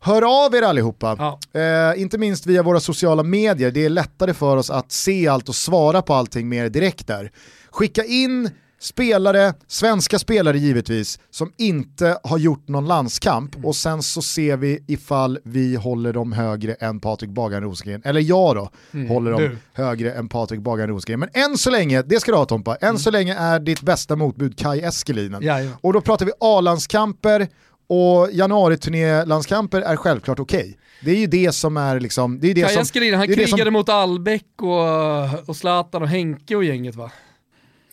hör 0.00 0.44
av 0.46 0.54
er 0.54 0.62
allihopa. 0.62 1.16
Ja. 1.52 1.60
Eh, 1.60 2.00
inte 2.02 2.18
minst 2.18 2.46
via 2.46 2.62
våra 2.62 2.80
sociala 2.80 3.22
medier, 3.22 3.70
det 3.70 3.84
är 3.84 3.88
lättare 3.88 4.34
för 4.34 4.56
oss 4.56 4.70
att 4.70 4.92
se 4.92 5.28
allt 5.28 5.48
och 5.48 5.54
svara 5.54 6.02
på 6.02 6.14
allting 6.14 6.48
mer 6.48 6.68
direkt 6.68 7.06
där. 7.06 7.30
Skicka 7.70 8.04
in 8.04 8.50
spelare, 8.84 9.54
svenska 9.66 10.18
spelare 10.18 10.58
givetvis, 10.58 11.18
som 11.30 11.52
inte 11.56 12.18
har 12.24 12.38
gjort 12.38 12.68
någon 12.68 12.86
landskamp 12.86 13.64
och 13.64 13.76
sen 13.76 14.02
så 14.02 14.22
ser 14.22 14.56
vi 14.56 14.84
ifall 14.86 15.38
vi 15.44 15.76
håller 15.76 16.12
dem 16.12 16.32
högre 16.32 16.74
än 16.74 17.00
Patrik 17.00 17.30
Bagan 17.30 17.62
Rosengren, 17.62 18.02
eller 18.04 18.20
jag 18.20 18.56
då, 18.56 18.70
håller 19.08 19.30
dem 19.30 19.40
du. 19.40 19.56
högre 19.72 20.12
än 20.12 20.28
Patrik 20.28 20.60
Bagan 20.60 20.88
Rosengren. 20.88 21.20
Men 21.20 21.28
än 21.32 21.58
så 21.58 21.70
länge, 21.70 22.02
det 22.02 22.20
ska 22.20 22.32
du 22.32 22.38
ha 22.38 22.44
Tompa, 22.44 22.76
än 22.76 22.98
så 22.98 23.10
länge 23.10 23.34
är 23.34 23.60
ditt 23.60 23.82
bästa 23.82 24.16
motbud 24.16 24.58
Kai 24.58 24.80
Eskelinen. 24.80 25.42
Jajamän. 25.42 25.76
Och 25.80 25.92
då 25.92 26.00
pratar 26.00 26.26
vi 26.26 26.32
A-landskamper 26.40 27.48
och 27.86 28.28
januariturné-landskamper 28.32 29.80
är 29.80 29.96
självklart 29.96 30.38
okej. 30.38 30.78
Det 31.04 31.10
är 31.10 31.16
ju 31.16 31.26
det 31.26 31.52
som 31.52 31.76
är 31.76 32.00
liksom, 32.00 32.40
det 32.40 32.50
är 32.50 32.54
det 32.54 32.62
Kaj 32.62 32.72
som... 32.72 32.82
Eskelinen, 32.82 33.18
han 33.18 33.28
det 33.28 33.34
krigade 33.34 33.64
som- 33.64 33.72
mot 33.72 33.88
Albeck 33.88 34.62
och, 34.62 35.48
och 35.48 35.56
Zlatan 35.56 36.02
och 36.02 36.08
Henke 36.08 36.56
och 36.56 36.64
gänget 36.64 36.94
va? 36.94 37.10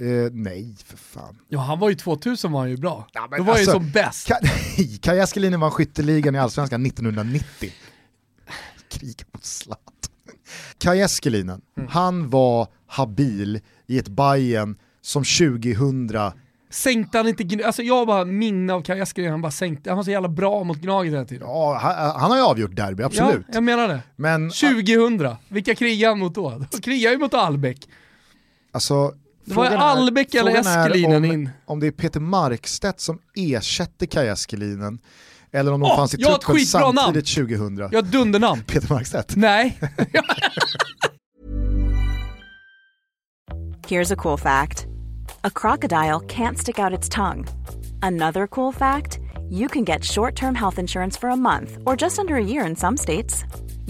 Eh, 0.01 0.31
nej, 0.31 0.75
för 0.85 0.97
fan. 0.97 1.37
Ja 1.49 1.59
han 1.59 1.79
var 1.79 1.89
ju 1.89 1.95
2000 1.95 2.51
var 2.51 2.59
han 2.59 2.69
ju 2.69 2.77
bra. 2.77 3.07
Ja, 3.13 3.21
Då 3.21 3.29
var 3.29 3.37
han 3.37 3.49
alltså- 3.49 3.59
ju 3.59 3.65
som 3.65 3.91
bäst. 3.91 4.29
Ka- 4.29 4.37
Nej, 4.77 4.97
Kaj 5.01 5.19
Eskelinen 5.19 5.59
vann 5.59 5.71
skytteligan 5.71 6.35
i 6.35 6.39
Allsvenskan 6.39 6.85
1990. 6.85 7.71
Krig 8.91 9.23
mot 9.33 9.45
Zlatan. 9.45 9.93
Kaj 10.77 11.01
Eskelinen, 11.01 11.61
Mm. 11.77 11.89
han 11.91 12.29
var 12.29 12.67
habil 12.87 13.59
i 13.87 13.97
ett 13.99 14.07
Bayern 14.07 14.75
som 15.01 15.23
2000 15.23 16.31
Sänkte 16.69 17.17
han 17.17 17.27
inte, 17.27 17.65
alltså 17.65 17.81
jag 17.83 18.07
bara 18.07 18.25
minne 18.25 18.73
av 18.73 18.81
Kaj 18.81 18.99
Eskelinen, 18.99 19.31
han 19.31 19.41
bara 19.41 19.51
sänkte, 19.51 19.89
han 19.89 19.97
var 19.97 20.03
så 20.03 20.11
jävla 20.11 20.29
bra 20.29 20.63
mot 20.63 20.77
Gnaget 20.77 21.13
hela 21.13 21.25
tiden. 21.25 21.47
Ja, 21.47 21.77
han, 21.81 22.21
han 22.21 22.31
har 22.31 22.37
ju 22.37 22.43
avgjort 22.43 22.75
derby, 22.75 23.03
absolut. 23.03 23.45
Ja, 23.47 23.53
jag 23.53 23.63
menar 23.63 23.87
det. 23.87 23.99
Men 24.15 24.49
2000, 24.49 25.35
vilka 25.49 25.75
krigade 25.75 26.11
han 26.11 26.19
mot 26.19 26.35
då? 26.35 26.65
Då 26.71 26.77
krigade 26.77 27.13
ju 27.15 27.19
mot 27.19 27.33
Albeck. 27.33 27.89
alltså, 28.71 29.13
Det 29.45 29.55
var 29.55 29.65
Albeck 29.65 30.35
eller 30.35 30.51
Eskelinen 30.51 31.15
om, 31.15 31.25
in. 31.25 31.49
Om 31.65 31.79
det 31.79 31.87
är 31.87 31.91
Peter 31.91 32.19
Markstedt 32.19 32.99
som 32.99 33.19
ersätter 33.35 34.05
Kaj 34.05 34.27
Eskelinen, 34.27 34.99
eller 35.51 35.71
om 35.73 35.79
de 35.81 35.91
Åh, 35.91 35.95
fanns 35.97 36.13
i 36.13 36.17
truppen 36.17 36.55
skitbra 36.55 36.81
namn. 36.81 36.97
samtidigt 36.97 37.35
2000. 37.35 37.77
Jag 37.77 37.91
har 37.91 37.99
ett 37.99 38.11
dundernamn. 38.11 38.63
Peter 38.67 38.93
Markstedt. 38.93 39.35
Nej. 39.35 39.79
Here's 43.87 44.13
a 44.13 44.15
cool 44.15 44.37
fact 44.37 44.87
a 45.43 45.49
crocodile 45.49 46.19
can't 46.27 46.57
stick 46.57 46.79
out 46.79 46.93
its 46.99 47.09
tongue. 47.09 47.45
Another 48.01 48.47
cool 48.47 48.71
fact 48.71 49.19
you 49.49 49.67
can 49.67 49.83
get 49.83 50.03
short 50.03 50.35
term 50.35 50.55
health 50.55 50.79
insurance 50.79 51.19
for 51.19 51.29
a 51.29 51.35
month 51.35 51.77
or 51.85 51.95
just 52.01 52.19
under 52.19 52.35
a 52.35 52.43
year 52.43 52.65
in 52.65 52.75
some 52.75 52.97
states. 52.97 53.43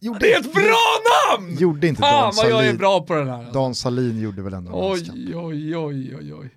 Gjorde, 0.00 0.18
Det 0.18 0.32
är 0.32 0.40
ett 0.40 0.52
bra 0.52 0.74
namn! 1.38 1.56
Gjorde 1.58 1.86
inte 1.88 2.00
Fan 2.02 2.22
Dan 2.24 2.32
vad 2.36 2.46
jag 2.50 2.60
är 2.60 2.64
Salin. 2.64 2.76
bra 2.76 3.00
på 3.00 3.14
den 3.14 3.28
här. 3.28 3.52
Dan 3.52 3.74
Salin 3.74 4.20
gjorde 4.20 4.42
väl 4.42 4.54
ändå. 4.54 4.70
Oj, 4.92 5.32
oj, 5.36 5.76
oj, 5.76 6.16
oj, 6.16 6.34
oj. 6.34 6.50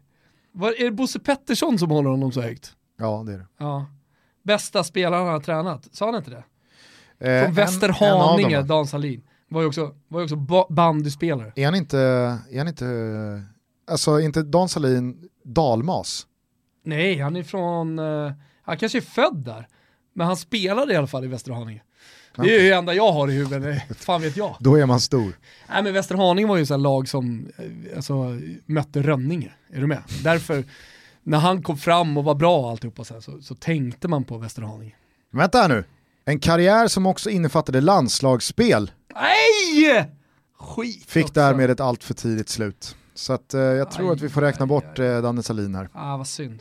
Var, 0.52 0.82
är 0.82 0.86
det 0.86 0.92
Bosse 0.92 1.20
Pettersson 1.20 1.80
som 1.80 1.90
håller 1.92 2.10
honom 2.10 2.32
så 2.32 2.42
högt? 2.42 2.74
Ja, 3.00 3.24
det 3.28 3.34
är 3.34 3.38
det. 3.38 3.48
Ja. 3.58 3.86
Bästa 4.44 4.84
spelaren 4.84 5.24
han 5.26 5.34
har 5.34 5.40
tränat, 5.40 5.88
sa 5.92 6.06
han 6.06 6.16
inte 6.16 6.30
det? 6.32 6.38
Eh, 6.38 6.44
Från 7.20 7.28
en- 7.30 7.44
en 7.44 7.48
av 7.50 7.56
Västerhaninge? 7.56 8.62
Dan 8.62 8.88
Salin. 8.88 9.24
Var 9.50 9.62
ju 9.62 9.68
också, 9.68 9.96
var 10.08 10.20
ju 10.20 10.24
också 10.24 10.36
ba- 10.36 10.68
bandyspelare. 10.70 11.54
Är 11.56 11.66
han 11.66 11.76
inte, 11.76 12.00
är 12.52 12.58
han 12.58 12.68
inte, 12.68 12.86
alltså 13.92 14.20
inte 14.20 14.44
Dan 14.44 14.70
Salin 14.70 15.30
dalmas? 15.44 16.28
Nej, 16.86 17.20
han 17.20 17.36
är 17.36 17.44
från, 17.44 18.00
eh, 18.00 18.32
han 18.62 18.78
kanske 18.78 18.98
är 18.98 19.02
född 19.02 19.36
där. 19.46 19.68
Men 20.14 20.28
han 20.28 20.38
spelade 20.38 20.94
i 20.94 20.96
alla 20.96 21.08
fall 21.08 21.24
i 21.26 21.28
Västerhaninge. 21.28 21.82
Det 22.44 22.56
är 22.56 22.64
ju 22.64 22.70
det 22.70 22.76
enda 22.76 22.94
jag 22.94 23.12
har 23.12 23.28
i 23.28 23.32
huvudet, 23.34 23.82
fan 23.98 24.22
vet 24.22 24.38
jag. 24.38 24.56
Då 24.60 24.76
är 24.76 24.86
man 24.86 25.00
stor. 25.00 25.34
Nej 25.70 25.84
men 25.84 25.94
Västerhaninge 25.94 26.48
var 26.48 26.58
ju 26.58 26.66
så 26.66 26.74
här 26.74 26.80
lag 26.80 27.08
som 27.10 27.48
eh, 27.58 27.96
alltså, 27.96 28.14
mötte 28.66 29.02
Rönninge, 29.02 29.52
är 29.74 29.82
du 29.82 29.88
med? 29.88 30.04
Därför, 30.24 30.64
när 31.24 31.38
han 31.38 31.64
kom 31.64 31.78
fram 31.78 32.18
och 32.18 32.24
var 32.24 32.36
bra 32.36 32.60
och 32.60 32.70
alltihopa 32.70 33.04
så, 33.04 33.14
här, 33.14 33.22
så, 33.22 33.42
så 33.42 33.56
tänkte 33.56 34.08
man 34.08 34.24
på 34.24 34.38
Västerhaninge. 34.38 34.94
Vänta 35.32 35.58
här 35.62 35.70
nu. 35.70 35.84
En 36.26 36.40
karriär 36.40 36.88
som 36.88 37.06
också 37.06 37.30
innefattade 37.30 37.82
landslagsspel 37.82 38.92
Nej! 39.16 40.10
Skit 40.60 41.06
fick 41.12 41.24
också. 41.24 41.34
därmed 41.34 41.70
ett 41.70 41.80
allt 41.80 42.04
för 42.04 42.14
tidigt 42.14 42.50
slut. 42.50 42.96
Så 43.16 43.34
att, 43.34 43.54
eh, 43.54 43.62
jag 43.62 43.92
tror 43.92 44.10
Aj, 44.10 44.16
att 44.16 44.22
vi 44.22 44.30
får 44.30 44.42
räkna 44.42 44.64
aj, 44.64 44.68
bort 44.68 45.00
eh, 45.00 45.22
Danne 45.22 45.44
Salin 45.44 45.76
här. 45.76 45.90
Ah, 45.94 46.18
vad 46.18 46.28
synd. 46.28 46.60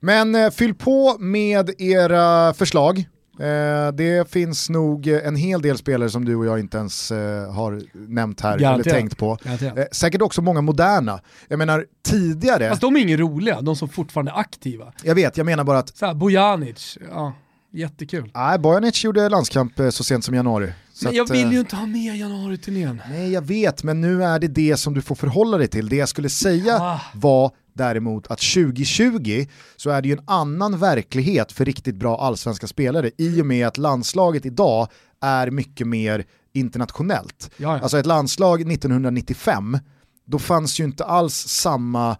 Men 0.00 0.34
eh, 0.34 0.50
fyll 0.50 0.74
på 0.74 1.18
med 1.18 1.70
era 1.80 2.54
förslag. 2.54 3.08
Eh, 3.40 3.92
det 3.92 4.30
finns 4.30 4.70
nog 4.70 5.06
en 5.06 5.36
hel 5.36 5.62
del 5.62 5.78
spelare 5.78 6.10
som 6.10 6.24
du 6.24 6.36
och 6.36 6.46
jag 6.46 6.58
inte 6.60 6.78
ens 6.78 7.10
eh, 7.12 7.52
har 7.52 7.82
nämnt 8.08 8.40
här 8.40 8.58
Garanterat. 8.58 8.86
eller 8.86 8.96
tänkt 9.00 9.18
på. 9.18 9.38
Eh, 9.44 9.84
säkert 9.92 10.22
också 10.22 10.42
många 10.42 10.60
moderna. 10.60 11.20
Jag 11.48 11.58
menar 11.58 11.86
tidigare, 12.06 12.68
Fast 12.68 12.80
de 12.80 12.96
är 12.96 13.00
inget 13.00 13.20
roliga, 13.20 13.60
de 13.60 13.76
som 13.76 13.88
fortfarande 13.88 14.30
är 14.32 14.36
aktiva. 14.38 14.92
jag 15.02 15.14
vet, 15.14 15.36
jag 15.36 15.44
menar 15.46 15.64
bara 15.64 15.78
att 15.78 15.96
Så 15.96 16.06
här, 16.06 16.14
Bojanic, 16.14 16.98
ja, 17.10 17.32
jättekul. 17.72 18.30
nej, 18.34 18.58
Bojanic 18.58 19.04
gjorde 19.04 19.28
landskamp 19.28 19.78
eh, 19.80 19.88
så 19.88 20.04
sent 20.04 20.24
som 20.24 20.34
i 20.34 20.36
januari. 20.36 20.72
Så 20.98 21.04
Men 21.04 21.14
jag 21.14 21.24
att, 21.24 21.30
vill 21.30 21.46
eh, 21.46 21.52
ju 21.52 21.60
inte 21.60 21.76
ha 21.76 21.86
med 21.86 22.16
januari-turnén. 22.16 23.02
Nej 23.08 23.32
jag 23.32 23.42
vet, 23.42 23.82
men 23.82 24.00
nu 24.00 24.24
är 24.24 24.38
det 24.38 24.48
det 24.48 24.76
som 24.76 24.94
du 24.94 25.02
får 25.02 25.14
förhålla 25.14 25.58
dig 25.58 25.68
till. 25.68 25.88
Det 25.88 25.96
jag 25.96 26.08
skulle 26.08 26.28
säga 26.28 26.78
Ah. 26.80 27.00
var 27.14 27.50
däremot 27.72 28.26
att 28.26 28.38
2020 28.38 29.46
så 29.76 29.90
är 29.90 30.02
det 30.02 30.08
ju 30.08 30.12
en 30.14 30.24
annan 30.26 30.78
verklighet 30.78 31.52
för 31.52 31.64
riktigt 31.64 31.94
bra 31.96 32.20
allsvenska 32.20 32.66
spelare 32.66 33.10
i 33.18 33.42
och 33.42 33.46
med 33.46 33.66
att 33.66 33.78
landslaget 33.78 34.46
idag 34.46 34.88
är 35.22 35.50
mycket 35.50 35.86
mer 35.86 36.24
internationellt. 36.54 37.50
Ja, 37.56 37.76
ja. 37.76 37.82
Alltså 37.82 37.98
ett 37.98 38.06
landslag 38.06 38.72
1995, 38.72 39.78
då 40.26 40.38
fanns 40.38 40.80
ju 40.80 40.84
inte 40.84 41.04
alls 41.04 41.34
samma 41.34 42.10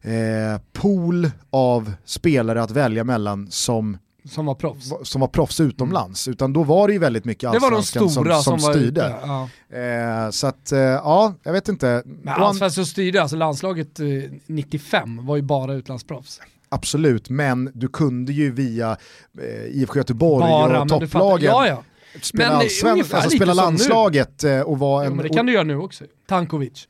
eh, 0.00 0.60
pool 0.72 1.30
av 1.50 1.92
spelare 2.04 2.62
att 2.62 2.70
välja 2.70 3.04
mellan 3.04 3.50
som, 3.50 3.98
Som 4.24 4.46
var 4.46 4.54
proffs. 4.54 4.92
som 5.02 5.20
var 5.20 5.28
proffs 5.28 5.60
utomlands, 5.60 6.28
utan 6.28 6.52
då 6.52 6.62
var 6.62 6.86
det 6.88 6.92
ju 6.92 6.98
väldigt 6.98 7.24
mycket 7.24 7.52
Det 7.52 7.58
var 7.58 7.70
de 7.70 7.76
allsvenskan 7.76 8.10
stora 8.10 8.42
som, 8.42 8.58
som, 8.58 8.68
var 8.68 8.74
styrde. 8.74 9.14
Ja. 9.22 9.48
Eh, 9.78 10.30
så 10.30 10.46
att, 10.46 10.72
eh, 10.72 10.78
ja, 10.78 11.34
jag 11.42 11.52
vet 11.52 11.68
inte. 11.68 12.02
Men 12.06 12.34
allsvenskan 12.34 12.86
styrde, 12.86 13.22
alltså 13.22 13.36
landslaget 13.36 14.00
eh, 14.00 14.06
95 14.46 15.26
var 15.26 15.36
ju 15.36 15.42
bara 15.42 15.74
utlandsproffs. 15.74 16.40
Absolut, 16.68 17.30
men 17.30 17.70
du 17.74 17.88
kunde 17.88 18.32
ju 18.32 18.50
via 18.50 18.96
eh, 19.38 19.64
IFK 19.80 19.96
Göteborg 19.98 20.48
Bara, 20.50 20.82
och 20.82 20.88
topplagen 20.88 21.50
Ja, 21.50 21.66
ja. 21.66 21.82
spela, 22.22 22.48
Men 22.48 22.56
alltså, 22.56 23.30
spela 23.30 23.30
som 23.30 23.46
nu. 23.46 23.54
landslaget 23.54 24.44
eh, 24.44 24.60
och 24.60 24.78
vara 24.78 25.04
Jo, 25.04 25.10
en... 25.10 25.16
men 25.16 25.26
det 25.28 25.34
kan 25.34 25.46
du 25.46 25.52
göra 25.52 25.64
nu 25.64 25.76
också. 25.76 26.04
Tankovic. 26.28 26.88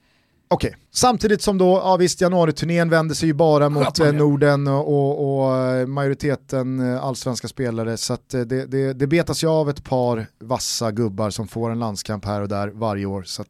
Okej, 0.52 0.76
samtidigt 0.92 1.42
som 1.42 1.58
då, 1.58 1.80
ja 1.84 1.96
visst 1.96 2.20
januariturnén 2.20 2.90
vände 2.90 3.14
sig 3.14 3.28
ju 3.28 3.34
bara 3.34 3.68
mot 3.68 3.98
man 3.98 4.08
eh? 4.08 4.14
Norden 4.14 4.66
och, 4.66 5.42
och, 5.42 5.56
eh, 5.56 5.86
majoriteten 5.86 6.92
eh, 6.94 7.04
allsvenska 7.04 7.48
spelare 7.48 7.96
så 7.96 8.12
att 8.12 8.28
det, 8.30 8.44
det, 8.44 8.92
det 8.92 9.06
betas 9.06 9.44
ju 9.44 9.48
av 9.48 9.70
ett 9.70 9.84
par 9.84 10.26
vassa 10.40 10.90
gubbar 10.90 11.30
som 11.30 11.48
får 11.48 11.70
en 11.70 11.78
landskamp 11.78 12.24
här 12.24 12.40
och 12.40 12.48
där 12.48 12.68
varje 12.68 13.06
år. 13.06 13.22
Så 13.22 13.42
att... 13.42 13.48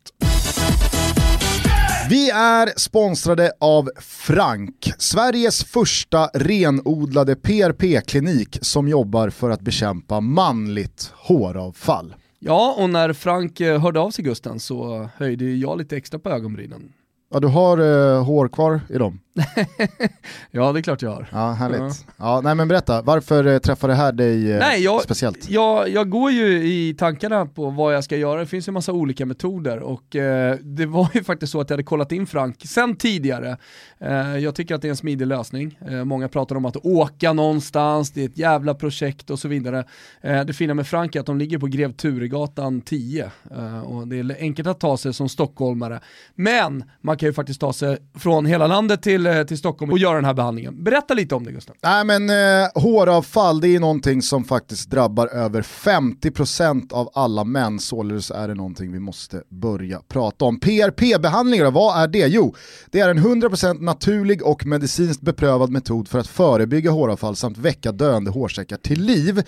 Vi 2.11 2.31
är 2.31 2.73
sponsrade 2.77 3.53
av 3.61 3.91
Frank, 4.01 4.93
Sveriges 4.99 5.65
första 5.65 6.27
renodlade 6.27 7.37
PRP-klinik 7.37 8.59
som 8.63 8.89
jobbar 8.89 9.31
för 9.31 9.51
att 9.51 9.61
bekämpa 9.61 10.21
manligt 10.21 11.13
håravfall. 11.17 12.15
Ja, 12.43 12.75
och 12.79 12.91
när 12.91 13.13
Frank 13.13 13.61
eh, 13.61 13.81
hörde 13.81 14.01
av 14.01 14.11
sig 14.11 14.25
Gusten 14.25 14.61
så 14.61 15.09
höjde 15.17 15.45
jag 15.45 15.79
lite 15.79 15.97
extra 15.97 16.19
på 16.19 16.31
ögonbrynen. 16.31 16.93
Ja, 17.33 17.41
du 17.41 17.49
har 17.49 17.79
eh, 17.79 18.25
hår 18.25 18.49
kvar 18.49 18.81
i 18.89 18.99
dem? 18.99 19.21
Ja, 20.51 20.73
det 20.73 20.81
är 20.81 20.83
klart 20.83 21.03
jag 21.03 21.11
har. 21.11 21.27
Ja, 21.33 21.53
härligt. 21.53 22.07
Ja. 22.17 22.41
nej 22.45 22.55
men 22.55 22.69
berätta, 22.69 23.03
varför 23.03 23.45
eh, 23.47 23.59
träffar 23.59 23.89
det 23.89 23.95
här 23.95 24.13
dig 24.13 24.53
eh, 24.53 24.59
Nej, 24.59 24.83
jag- 24.83 25.03
speciellt? 25.03 25.51
Jag, 25.51 25.89
jag 25.89 26.11
går 26.11 26.31
ju 26.31 26.65
i 26.65 26.95
tankarna 26.99 27.47
på 27.47 27.71
vad 27.71 27.95
jag 27.95 28.05
ska 28.05 28.17
göra, 28.17 28.41
det 28.41 28.47
finns 28.47 28.69
ju 28.69 28.71
en 28.71 28.75
massa 28.75 28.93
olika 28.93 29.27
metoder 29.27 29.79
och 29.79 30.17
eh, 30.17 30.57
det 30.63 30.87
var 30.87 31.09
ju 31.15 31.25
faktiskt 31.25 31.53
så 31.53 31.61
att 31.61 31.71
jag 31.71 31.75
hade 31.75 31.83
kollat 31.83 32.13
in 32.13 32.27
Frank 32.27 32.57
sen 32.65 32.97
tidigare. 32.97 33.57
Eh, 33.99 34.37
jag 34.39 34.55
tycker 34.55 34.75
att 34.75 34.83
det 34.83 34.89
är 34.89 34.91
en 34.91 34.97
smidig 34.97 35.27
lösning. 35.27 35.79
Eh, 35.89 36.05
många 36.05 36.29
pratar 36.29 36.57
om 36.57 36.65
att 36.65 36.77
åka 36.77 37.33
någonstans, 37.33 38.11
det 38.11 38.21
är 38.23 38.29
ett 38.29 38.39
jävla 38.39 38.75
projekt 38.75 39.31
och 39.31 39.39
så 39.39 39.49
vidare. 39.49 39.85
Eh, 40.21 40.45
det 40.45 40.53
fina 40.53 40.75
med 40.75 40.87
Frank 40.87 41.17
är 41.17 41.21
att 41.21 41.27
de 41.27 41.39
ligger 41.39 41.59
på 41.59 41.67
Grev 41.67 41.93
Turegatan 41.93 42.81
10 42.81 43.31
eh, 43.57 43.81
och 43.81 44.09
det 44.09 44.19
är 44.19 44.37
enkelt 44.41 44.69
att 44.69 44.81
ta 44.81 44.97
sig 44.97 45.15
som 45.15 45.29
stockholmare. 45.29 46.01
Men 46.35 46.85
man 47.01 47.17
kan 47.17 47.27
ju 47.29 47.33
faktiskt 47.33 47.61
ta 47.61 47.73
sig 47.73 47.99
från 48.19 48.47
hela 48.47 48.67
landet 48.67 49.03
till, 49.03 49.27
Eh, 49.31 49.45
till 49.45 49.59
Stockholm 49.59 49.93
och 49.93 49.99
göra 49.99 50.15
den 50.15 50.25
här 50.25 50.35
behandlingen. 50.35 50.85
Berätta 50.85 51.15
lite 51.15 51.35
om 51.35 51.45
det 51.45 51.53
Gustav. 51.53 51.77
Nej 51.83 52.05
men 52.05 52.31
eh, 52.31 52.69
håravfall 52.75 53.61
det 53.61 53.69
är 53.69 53.81
någonting 53.81 54.23
som 54.23 54.45
faktiskt 54.45 54.91
drabbar 54.91 55.27
över 55.27 55.63
50% 55.63 56.93
av 56.93 57.11
alla 57.15 57.45
män, 57.45 57.79
således 57.79 58.31
är 58.31 58.49
det 58.49 58.55
någonting 58.55 58.93
vi 58.93 59.01
måste 59.01 59.43
börja 59.49 60.01
prata 60.09 60.45
om. 60.45 60.61
PRP-behandlingar, 60.61 61.71
vad 61.71 62.03
är 62.03 62.09
det? 62.09 62.27
Jo, 62.27 62.55
det 62.91 63.01
är 63.01 63.09
en 63.09 63.19
100% 63.19 63.81
naturlig 63.81 64.47
och 64.47 64.67
medicinskt 64.67 65.23
beprövad 65.23 65.71
metod 65.71 66.09
för 66.09 66.19
att 66.19 66.27
förebygga 66.27 66.91
håravfall 66.91 67.37
samt 67.37 67.59
väcka 67.59 67.93
döende 67.93 68.31
hårsäckar 68.31 68.77
till 68.77 69.03
liv. 69.03 69.43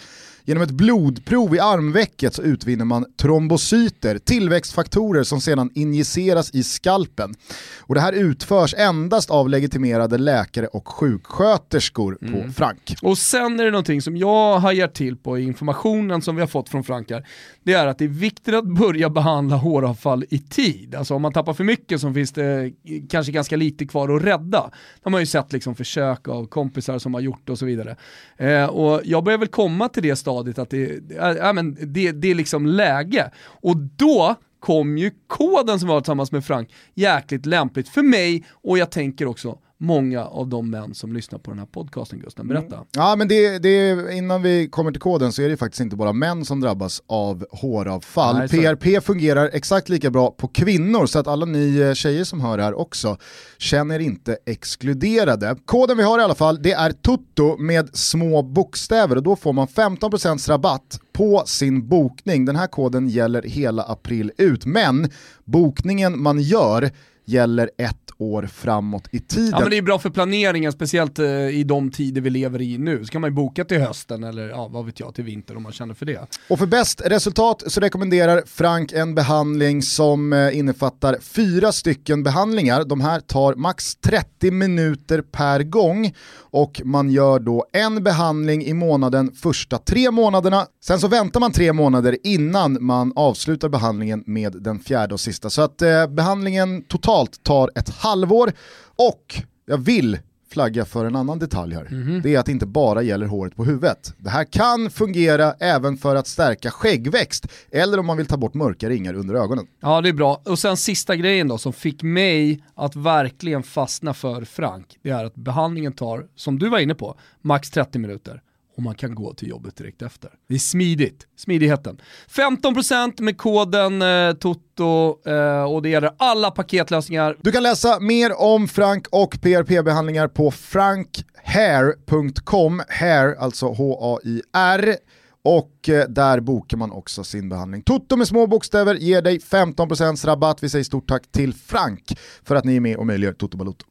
Genom 0.45 0.63
ett 0.63 0.71
blodprov 0.71 1.55
i 1.55 1.61
armvecket 1.61 2.35
så 2.35 2.43
utvinner 2.43 2.85
man 2.85 3.07
trombocyter, 3.17 4.19
tillväxtfaktorer 4.19 5.23
som 5.23 5.41
sedan 5.41 5.71
injiceras 5.75 6.55
i 6.55 6.63
skalpen. 6.63 7.35
Och 7.81 7.95
det 7.95 8.01
här 8.01 8.13
utförs 8.13 8.75
endast 8.79 9.31
av 9.31 9.49
legitimerade 9.49 10.19
läkare 10.19 10.67
och 10.67 10.89
sjuksköterskor 10.89 12.19
på 12.21 12.53
Frank. 12.53 12.97
Och 13.03 13.19
sen 13.19 13.61
är 13.61 13.65
det 13.65 13.71
någonting 13.71 14.03
som 14.03 14.17
jag 14.17 14.59
hajar 14.59 14.89
till 14.89 15.17
på 15.17 15.39
i 15.39 15.43
informationen 15.43 16.23
som 16.23 16.37
vi 16.37 16.41
har 16.43 16.47
fått 16.49 16.69
från 16.69 16.85
Frankar. 16.85 17.27
Det 17.63 17.73
är 17.73 17.87
att 17.87 17.99
det 17.99 18.05
är 18.05 18.09
viktigt 18.09 18.55
att 18.55 18.65
börja 18.65 19.11
behandla 19.11 19.57
håravfall 19.57 20.25
i 20.31 20.39
tid. 20.39 20.95
Alltså 20.95 21.15
om 21.15 21.23
man 21.23 21.33
tappar 21.33 21.55
för 21.55 21.65
mycket 21.65 22.01
så 22.01 22.13
finns 22.13 22.33
det 22.33 22.73
kanske 23.11 23.33
ganska 23.33 23.57
lite 23.57 23.87
kvar 23.87 24.17
att 24.17 24.23
rädda. 24.23 24.71
Det 25.05 25.11
har 25.11 25.21
ju 25.21 25.27
sett 25.27 25.53
liksom 25.53 25.75
försök 25.75 26.29
av 26.29 26.47
kompisar 26.47 26.99
som 26.99 27.15
har 27.15 27.21
gjort 27.21 27.49
och 27.49 27.59
så 27.59 27.67
vidare. 27.67 27.97
Eh, 28.37 28.65
och 28.65 29.01
jag 29.05 29.25
börjar 29.25 29.39
väl 29.39 29.49
komma 29.49 29.89
till 29.89 30.03
det 30.03 30.17
stadiet 30.17 30.32
att 30.41 30.71
det, 30.71 31.01
ja, 31.17 31.53
men 31.53 31.77
det, 31.81 32.13
det 32.13 32.31
är 32.31 32.35
liksom 32.35 32.67
läge. 32.67 33.31
Och 33.39 33.77
då 33.77 34.37
kom 34.61 34.99
ju 34.99 35.11
koden 35.27 35.81
som 35.81 35.89
var 35.89 36.01
tillsammans 36.01 36.33
med 36.33 36.45
Frank 36.45 36.73
jäkligt 36.95 37.47
lämpligt 37.47 37.89
för 37.89 38.03
mig 38.03 38.45
och 38.51 38.79
jag 38.79 38.91
tänker 38.91 39.27
också 39.27 39.59
många 39.83 40.25
av 40.25 40.49
de 40.49 40.71
män 40.71 40.95
som 40.95 41.13
lyssnar 41.13 41.39
på 41.39 41.51
den 41.51 41.59
här 41.59 41.67
podcasten 41.67 42.19
Gustav. 42.21 42.47
Berätta. 42.47 42.85
Ja 42.93 43.17
men 43.17 43.29
det, 43.29 43.59
det, 43.59 44.13
innan 44.15 44.43
vi 44.43 44.69
kommer 44.69 44.91
till 44.93 45.01
koden 45.01 45.33
så 45.33 45.43
är 45.43 45.49
det 45.49 45.57
faktiskt 45.57 45.81
inte 45.81 45.97
bara 45.97 46.13
män 46.13 46.45
som 46.45 46.61
drabbas 46.61 47.03
av 47.07 47.47
håravfall. 47.51 48.39
Nej, 48.39 48.49
så- 48.49 48.57
PRP 48.57 49.01
fungerar 49.05 49.51
exakt 49.53 49.89
lika 49.89 50.11
bra 50.11 50.31
på 50.31 50.49
kvinnor 50.49 51.07
så 51.07 51.19
att 51.19 51.27
alla 51.27 51.47
ni 51.47 51.79
eh, 51.79 51.95
tjejer 51.95 52.25
som 52.25 52.41
hör 52.41 52.57
det 52.57 52.63
här 52.63 52.75
också 52.79 53.17
känner 53.59 53.99
inte 53.99 54.37
exkluderade. 54.47 55.57
Koden 55.65 55.97
vi 55.97 56.03
har 56.03 56.19
i 56.19 56.23
alla 56.23 56.35
fall 56.35 56.63
det 56.63 56.73
är 56.73 56.93
TUTTO 56.93 57.57
med 57.59 57.97
små 57.97 58.43
bokstäver 58.43 59.17
och 59.17 59.23
då 59.23 59.37
får 59.37 59.53
man 59.53 59.67
15% 59.67 60.49
rabatt 60.49 61.01
på 61.13 61.43
sin 61.47 61.89
bokning. 61.89 62.45
Den 62.45 62.57
här 62.57 62.67
koden 62.67 63.09
gäller 63.09 63.43
hela 63.43 63.83
april 63.83 64.33
ut 64.39 64.67
men 64.67 65.11
bokningen 65.45 66.23
man 66.23 66.41
gör 66.41 66.91
gäller 67.25 67.71
ett 67.79 67.97
år 68.19 68.49
framåt 68.53 69.09
i 69.11 69.21
tiden. 69.21 69.51
Ja 69.53 69.61
men 69.61 69.71
det 69.71 69.79
är 69.79 69.83
bra 69.83 69.99
för 69.99 70.11
planeringen, 70.11 70.73
speciellt 70.73 71.19
eh, 71.19 71.27
i 71.29 71.65
de 71.65 71.91
tider 71.91 72.21
vi 72.21 72.31
lever 72.31 72.63
i 72.63 72.79
nu. 72.79 73.05
Så 73.05 73.13
kan 73.13 73.21
man 73.21 73.31
ju 73.31 73.35
boka 73.35 73.65
till 73.65 73.81
hösten 73.81 74.25
eller 74.25 74.49
ja, 74.49 74.69
vad 74.69 74.87
vet 74.87 75.01
jag, 75.01 75.15
till 75.15 75.25
vintern 75.25 75.57
om 75.57 75.63
man 75.63 75.73
känner 75.73 75.95
för 75.95 76.07
det. 76.07 76.21
Och 76.49 76.59
för 76.59 76.67
bäst 76.67 77.03
resultat 77.05 77.63
så 77.67 77.81
rekommenderar 77.81 78.43
Frank 78.47 78.93
en 78.93 79.15
behandling 79.15 79.83
som 79.83 80.33
eh, 80.33 80.59
innefattar 80.59 81.17
fyra 81.21 81.73
stycken 81.73 82.23
behandlingar. 82.23 82.85
De 82.85 83.01
här 83.01 83.21
tar 83.21 83.55
max 83.55 83.95
30 83.95 84.51
minuter 84.51 85.23
per 85.23 85.63
gång 85.63 86.15
och 86.39 86.81
man 86.85 87.11
gör 87.11 87.39
då 87.39 87.67
en 87.73 88.05
behandling 88.05 88.65
i 88.65 88.75
månaden 88.75 89.33
första 89.33 89.79
tre 89.79 90.11
månaderna. 90.11 90.67
Sen 90.85 91.01
så 91.01 91.09
väntar 91.09 91.41
man 91.41 91.53
tre 91.53 91.73
månader 91.73 92.17
innan 92.25 92.85
man 92.85 93.13
avslutar 93.17 93.69
behandlingen 93.69 94.23
med 94.27 94.63
den 94.63 94.79
fjärde 94.79 95.15
och 95.15 95.21
sista. 95.21 95.51
Så 95.51 95.63
att 95.63 95.83
eh, 95.83 96.07
behandlingen 96.07 96.83
totalt 96.83 97.12
tar 97.43 97.71
ett 97.75 97.89
halvår 97.89 98.53
och 98.97 99.35
jag 99.67 99.79
vill 99.79 100.19
flagga 100.53 100.85
för 100.85 101.05
en 101.05 101.17
annan 101.17 101.39
detalj 101.39 101.75
här. 101.75 102.21
Det 102.23 102.35
är 102.35 102.39
att 102.39 102.47
det 102.47 102.53
inte 102.53 102.67
bara 102.67 103.03
gäller 103.03 103.27
håret 103.27 103.57
på 103.57 103.65
huvudet. 103.65 104.15
Det 104.19 104.31
här 104.31 104.45
kan 104.45 104.91
fungera 104.91 105.55
även 105.59 105.97
för 105.97 106.17
att 106.17 106.27
stärka 106.27 106.71
skäggväxt 106.71 107.47
eller 107.71 107.99
om 107.99 108.07
man 108.07 108.17
vill 108.17 108.27
ta 108.27 108.37
bort 108.37 108.55
mörka 108.55 108.89
ringar 108.89 109.15
under 109.15 109.35
ögonen. 109.35 109.67
Ja 109.81 110.01
det 110.01 110.09
är 110.09 110.13
bra. 110.13 110.43
Och 110.45 110.59
sen 110.59 110.77
sista 110.77 111.17
grejen 111.17 111.49
då 111.49 111.59
som 111.59 111.73
fick 111.73 112.03
mig 112.03 112.65
att 112.75 112.97
verkligen 112.97 113.63
fastna 113.63 114.15
för 114.15 114.45
Frank, 114.45 114.87
det 115.03 115.11
är 115.11 115.25
att 115.25 115.35
behandlingen 115.35 115.93
tar, 115.93 116.27
som 116.37 116.59
du 116.59 116.69
var 116.69 116.79
inne 116.79 116.95
på, 116.95 117.19
max 117.41 117.71
30 117.71 117.99
minuter. 117.99 118.43
Och 118.77 118.83
man 118.83 118.95
kan 118.95 119.15
gå 119.15 119.35
till 119.35 119.49
jobbet 119.49 119.77
direkt 119.77 120.03
efter. 120.03 120.31
Det 120.49 120.55
är 120.55 120.59
smidigt, 120.59 121.27
smidigheten. 121.37 122.01
15% 122.31 123.23
med 123.23 123.39
koden 123.39 124.03
eh, 124.03 124.33
TOTO 124.33 125.19
eh, 125.31 125.63
och 125.63 125.83
det 125.83 125.89
gäller 125.89 126.11
alla 126.17 126.51
paketlösningar. 126.51 127.37
Du 127.41 127.53
kan 127.53 127.63
läsa 127.63 128.01
mer 128.01 128.41
om 128.41 128.69
Frank 128.69 129.07
och 129.11 129.39
PRP-behandlingar 129.43 130.29
på 130.29 130.51
frankhair.com, 130.51 132.83
hair 132.89 133.37
alltså 133.39 133.67
H-A-I-R. 133.67 134.97
och 135.43 135.89
eh, 135.89 136.05
där 136.09 136.41
bokar 136.41 136.77
man 136.77 136.91
också 136.91 137.25
sin 137.25 137.49
behandling. 137.49 137.83
Toto 137.83 138.17
med 138.17 138.29
små 138.29 138.47
bokstäver 138.47 138.95
ger 138.95 139.23
dig 139.23 139.39
15% 139.39 140.27
rabatt. 140.27 140.63
Vi 140.63 140.69
säger 140.69 140.85
stort 140.85 141.09
tack 141.09 141.33
till 141.33 141.55
Frank 141.55 142.19
för 142.45 142.57
att 142.57 142.65
ni 142.65 142.77
är 142.77 142.81
med 142.81 142.97
och 142.97 143.07
möjliggör 143.07 143.33
Toto 143.33 143.57
Balotto. 143.57 143.87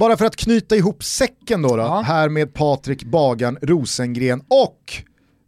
Bara 0.00 0.16
för 0.16 0.24
att 0.24 0.36
knyta 0.36 0.76
ihop 0.76 1.04
säcken 1.04 1.62
då, 1.62 1.76
då 1.76 1.82
Ja. 1.82 2.00
här 2.00 2.28
med 2.28 2.54
Patrik 2.54 3.04
Bagan 3.04 3.58
Rosengren 3.62 4.40
och 4.48 5.02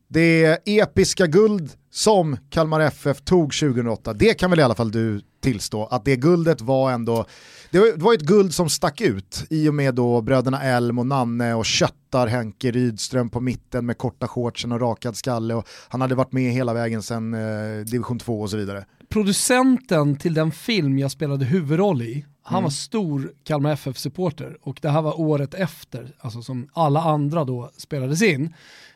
det 0.08 0.58
episka 0.68 1.26
guld 1.26 1.70
som 1.90 2.37
Kalmar 2.50 2.80
FF 2.80 3.20
tog 3.20 3.52
2008, 3.52 4.12
det 4.12 4.34
kan 4.34 4.50
väl 4.50 4.61
i 4.61 4.62
alla 4.62 4.74
fall 4.74 4.90
du 4.90 5.20
tillstå 5.40 5.87
att 5.87 6.05
det 6.05 6.16
guldet 6.16 6.61
var 6.61 6.92
ändå, 6.92 7.24
det 7.70 7.79
var, 7.79 7.87
det 7.87 8.05
var 8.05 8.14
ett 8.14 8.20
guld 8.22 8.55
som 8.55 8.68
stack 8.68 9.01
ut 9.01 9.44
i 9.51 9.68
och 9.68 9.74
med 9.74 9.94
då 9.94 10.20
bröderna 10.20 10.62
Elm 10.62 10.98
och 10.98 11.07
Nanne 11.07 11.55
och 11.55 11.64
Köttar 11.66 12.27
Henke 12.27 12.70
Rydström 12.70 13.31
på 13.31 13.40
mitten 13.40 13.87
med 13.87 13.98
korta 13.98 14.29
shortsen 14.29 14.72
och 14.72 14.81
rakad 14.81 15.16
skalle 15.16 15.55
och 15.55 15.68
han 15.88 16.01
hade 16.01 16.14
varit 16.14 16.33
med 16.33 16.53
hela 16.53 16.74
vägen 16.74 17.03
sedan 17.03 17.35
eh, 17.35 17.85
division 17.85 18.18
2 18.18 18.40
och 18.40 18.51
så 18.51 18.57
vidare. 18.57 18.85
Producenten 19.09 20.16
till 20.16 20.35
den 20.35 20.51
film 20.53 20.98
jag 20.98 21.11
spelade 21.11 21.44
huvudroll 21.44 22.03
i, 22.03 22.24
han 22.42 22.55
Mm. 22.59 22.64
var 22.64 22.70
stor 22.70 23.33
Kalmar 23.44 23.72
FF-supporter 23.72 24.57
och 24.62 24.79
det 24.83 24.88
här 24.90 25.03
var 25.03 25.20
året 25.20 25.55
efter, 25.55 26.12
alltså 26.20 26.42
som 26.42 26.68
alla 26.72 27.01
andra 27.03 27.44
då 27.44 27.70
spelades 27.77 28.22
in. 28.22 28.55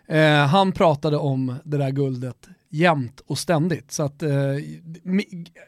Eh, 0.08 0.46
han 0.46 0.72
pratade 0.72 1.16
om 1.16 1.54
det 1.64 1.78
där 1.78 1.90
guldet 1.90 2.48
jämt 2.72 3.20
och 3.26 3.38
ständigt. 3.38 3.92
Så 3.92 4.02
att 4.02 4.22
eh, 4.22 4.30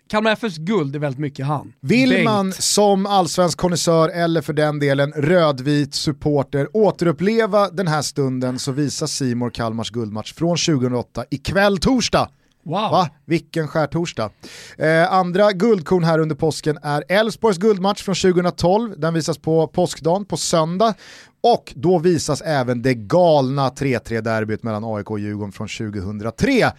Kalmar 0.09 0.31
FFs 0.31 0.57
guld 0.57 0.97
är 0.97 1.01
väldigt 1.01 1.21
mycket 1.21 1.47
han. 1.47 1.73
Vill 1.81 2.11
Bengt. 2.11 2.25
man 2.25 2.53
som 2.53 3.07
allsvensk 3.07 3.59
konnässör 3.59 4.09
eller 4.09 4.41
för 4.41 4.53
den 4.53 4.79
delen 4.79 5.13
rödvit 5.13 5.95
supporter 5.95 6.69
återuppleva 6.73 7.71
den 7.71 7.89
här 7.89 8.03
stunden 8.03 8.59
så 8.59 8.73
visar 8.73 9.07
Simor 9.07 9.51
Kalmars 9.51 9.91
guldmatch 9.91 10.33
från 10.33 10.57
2008 10.57 11.25
ikväll 11.31 11.79
torsdag. 11.79 12.29
Wow. 12.65 12.91
Va? 12.91 13.11
Vilken 13.25 13.69
skärtorsdag. 13.69 14.31
Eh, 14.79 15.13
andra 15.13 15.53
guldkorn 15.53 16.05
här 16.05 16.19
under 16.19 16.35
påsken 16.35 16.79
är 16.83 17.05
Elfsborgs 17.09 17.59
guldmatch 17.59 18.03
från 18.03 18.15
2012. 18.15 18.95
Den 19.01 19.15
visas 19.15 19.39
på 19.39 19.67
påskdagen 19.67 20.25
på 20.25 20.37
söndag. 20.37 20.95
Och 21.41 21.73
då 21.77 21.99
visas 21.99 22.41
även 22.41 22.83
det 22.83 22.95
galna 22.95 23.69
3-3-derbyt 23.69 24.63
mellan 24.63 24.85
AIK 24.85 25.11
och 25.11 25.19
Djurgården 25.19 25.53
från 25.53 25.69
2003. 25.69 26.71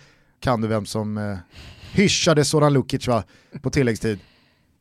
Kan 0.45 0.61
du 0.61 0.67
vem 0.67 0.85
som 0.85 1.17
eh, 1.17 1.37
hyschade 1.93 2.45
Soran 2.45 2.73
Lukic 2.73 3.07
va? 3.07 3.23
på 3.61 3.69
tilläggstid? 3.69 4.19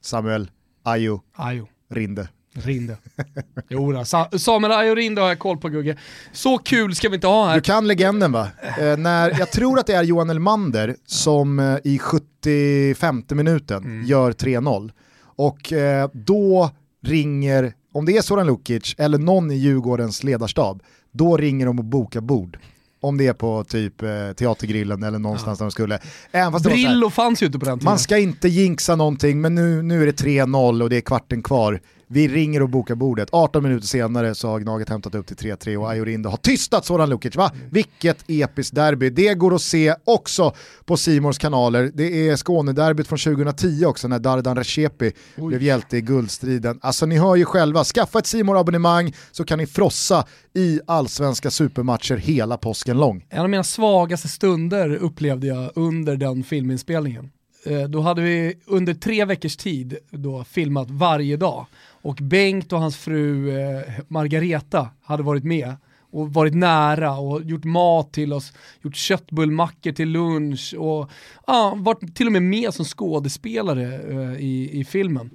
Samuel 0.03 0.51
Ayo 0.83 1.21
Ajo. 1.37 1.67
Rinde. 1.91 2.29
Rinde. 2.55 2.97
Jo, 3.69 3.93
då. 3.93 4.05
Sa- 4.05 4.31
Samuel 4.39 4.73
Ajo 4.73 4.95
Rinde 4.95 5.21
har 5.21 5.29
jag 5.29 5.39
koll 5.39 5.57
på 5.59 5.69
Gugge. 5.69 5.97
Så 6.33 6.59
kul 6.59 6.95
ska 6.95 7.09
vi 7.09 7.15
inte 7.15 7.27
ha 7.27 7.47
här. 7.49 7.55
Du 7.55 7.61
kan 7.61 7.87
legenden 7.87 8.33
va? 8.33 8.49
Eh, 8.79 8.97
när, 8.97 9.39
jag 9.39 9.51
tror 9.53 9.79
att 9.79 9.87
det 9.87 9.95
är 9.95 10.03
Johan 10.03 10.31
Elmander 10.31 10.97
som 11.07 11.59
eh, 11.59 11.77
i 11.85 11.99
75 11.99 13.23
minuten 13.31 14.05
gör 14.07 14.33
3-0. 14.33 14.91
Och 15.17 15.73
eh, 15.73 16.11
då 16.13 16.71
ringer, 17.03 17.73
om 17.93 18.05
det 18.07 18.17
är 18.17 18.23
Soran 18.23 18.47
Lukic 18.47 18.95
eller 18.99 19.19
någon 19.19 19.51
i 19.51 19.55
Djurgårdens 19.55 20.25
ledarstab, 20.25 20.83
då 21.13 21.37
ringer 21.37 21.67
de 21.67 21.79
och 21.79 21.85
bokar 21.85 22.21
bord. 22.21 22.59
Om 23.05 23.17
det 23.19 23.27
är 23.27 23.33
på 23.33 23.65
typ 23.65 24.03
eh, 24.03 24.09
Teatergrillen 24.37 25.03
eller 25.03 25.19
någonstans 25.19 25.59
där 25.59 25.65
de 25.65 25.71
skulle. 25.71 25.99
Även 26.33 26.53
fast 26.53 26.65
Brillo 26.65 27.11
fanns 27.11 27.43
ju 27.43 27.47
inte 27.47 27.59
på 27.59 27.65
den 27.65 27.79
tiden. 27.79 27.91
man 27.91 27.99
ska 27.99 28.19
inte 28.19 28.49
jinxa 28.49 28.97
någonting, 28.97 29.41
men 29.41 29.55
nu, 29.55 29.83
nu 29.83 30.03
är 30.03 30.07
det 30.07 30.25
3-0 30.25 30.83
och 30.83 30.91
det 30.91 30.97
är 30.97 31.01
kvarten 31.01 31.43
kvar. 31.43 31.81
Vi 32.15 32.29
ringer 32.29 32.63
och 32.63 32.69
bokar 32.69 32.95
bordet. 32.95 33.29
18 33.33 33.63
minuter 33.63 33.87
senare 33.87 34.35
så 34.35 34.49
har 34.49 34.61
Gnaget 34.61 34.89
hämtat 34.89 35.15
upp 35.15 35.27
till 35.27 35.37
3-3 35.37 35.77
och 35.77 35.91
Ajorindo 35.91 36.29
har 36.31 36.37
tystat 36.37 36.85
Soran 36.85 37.11
Lukic. 37.11 37.37
Va? 37.37 37.51
Vilket 37.71 38.25
episkt 38.29 38.75
derby. 38.75 39.11
Det 39.11 39.35
går 39.35 39.55
att 39.55 39.63
se 39.63 39.95
också 40.05 40.55
på 40.85 40.97
Simors 40.97 41.39
kanaler. 41.39 41.91
Det 41.95 42.29
är 42.29 42.37
Skånederbyt 42.37 43.09
från 43.09 43.19
2010 43.19 43.85
också 43.85 44.09
när 44.09 44.19
Dardan 44.19 44.57
Recepi 44.57 45.13
blev 45.37 45.63
hjälte 45.63 45.97
i 45.97 46.01
guldstriden. 46.01 46.79
Alltså 46.83 47.07
ni 47.07 47.19
hör 47.19 47.37
ju 47.37 47.45
själva, 47.45 47.85
skaffa 47.85 48.19
ett 48.19 48.27
simor 48.27 48.59
abonnemang 48.61 49.13
så 49.33 49.45
kan 49.45 49.59
ni 49.59 49.67
frossa 49.67 50.25
i 50.55 50.81
allsvenska 50.87 51.51
supermatcher 51.51 52.17
hela 52.17 52.57
påsken 52.57 52.99
lång. 52.99 53.27
En 53.31 53.43
av 53.43 53.51
mina 53.51 53.65
svagaste 53.65 54.29
stunder 54.29 54.95
upplevde 54.95 55.47
jag 55.47 55.71
under 55.75 56.17
den 56.17 56.43
filminspelningen. 56.45 57.31
Eh, 57.67 57.83
Då 57.83 58.01
hade 58.01 58.23
vi 58.23 58.55
under 58.67 58.95
tre 58.95 59.25
veckors 59.25 59.57
tid 59.57 59.97
då 60.11 60.45
filmat 60.45 60.91
varje 60.91 61.37
dag 61.37 61.67
och 62.05 62.19
Bengt 62.23 62.73
och 62.73 62.81
hans 62.81 62.97
fru 62.97 63.51
eh, 63.59 63.83
Margareta 64.09 64.89
hade 65.03 65.23
varit 65.23 65.45
med 65.45 65.77
och 66.11 66.35
varit 66.35 66.55
nära 66.55 67.17
och 67.17 67.43
gjort 67.43 67.65
mat 67.65 68.13
till 68.13 68.33
oss, 68.33 68.53
gjort 68.83 68.97
köttbullmackor 68.97 69.93
till 69.93 70.09
lunch 70.09 70.75
och 70.79 71.11
ja, 71.47 71.75
varit 71.77 72.17
till 72.17 72.27
och 72.27 72.33
med 72.33 72.43
med 72.43 72.75
som 72.75 72.85
skådespelare 72.85 73.95
eh, 73.95 74.41
i, 74.41 74.71
i 74.81 74.85
filmen. 74.85 75.31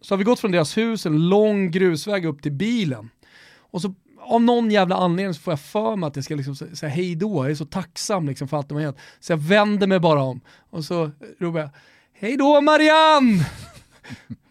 Så 0.00 0.14
har 0.14 0.18
vi 0.18 0.24
gått 0.24 0.40
från 0.40 0.52
deras 0.52 0.76
hus 0.76 1.06
en 1.06 1.28
lång 1.28 1.70
grusväg 1.70 2.24
upp 2.24 2.42
till 2.42 2.52
bilen 2.52 3.10
och 3.56 3.82
så 3.82 3.94
av 4.20 4.42
någon 4.42 4.70
jävla 4.70 4.96
anledning 4.96 5.34
så 5.34 5.40
får 5.40 5.52
jag 5.52 5.60
för 5.60 5.96
mig 5.96 6.06
att 6.06 6.16
jag 6.16 6.24
ska 6.24 6.34
liksom 6.34 6.56
säga 6.56 6.90
hej 6.90 7.14
då, 7.14 7.44
jag 7.44 7.50
är 7.50 7.54
så 7.54 7.66
tacksam 7.66 8.28
liksom 8.28 8.48
för 8.48 8.56
allt 8.56 8.68
de 8.68 8.74
har 8.74 8.82
gett. 8.82 8.98
Så 9.20 9.32
jag 9.32 9.38
vänder 9.38 9.86
mig 9.86 10.00
bara 10.00 10.22
om 10.22 10.40
och 10.70 10.84
så 10.84 11.10
ropar 11.38 11.60
jag 11.60 11.70
hej 12.12 12.36
då 12.36 12.60
Marianne! 12.60 13.46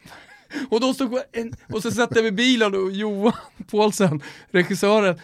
och 0.69 0.81
då 0.81 0.93
stod 0.93 1.19
en, 1.31 1.53
och 1.73 1.81
så 1.81 1.91
sätter 1.91 2.15
jag 2.15 2.25
i 2.25 2.31
bilen 2.31 2.75
och 2.75 2.91
Johan 2.91 3.33
Paulsen, 3.71 4.21
regissören, 4.51 5.19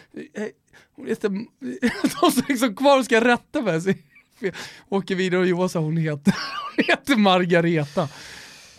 hon 0.96 1.06
heter, 1.06 1.28
de 2.20 2.30
står 2.30 2.48
liksom 2.48 2.76
kvar 2.76 2.98
och 2.98 3.04
ska 3.04 3.24
rätta 3.24 3.62
mig. 3.62 3.80
Så 3.80 3.92
jag 4.40 4.54
åker 4.88 5.14
vidare 5.14 5.40
och 5.40 5.46
Johan 5.46 5.68
sa 5.68 5.78
hon 5.80 5.96
heter, 5.96 6.34
hon 6.76 6.84
heter 6.84 7.16
Margareta. 7.16 8.08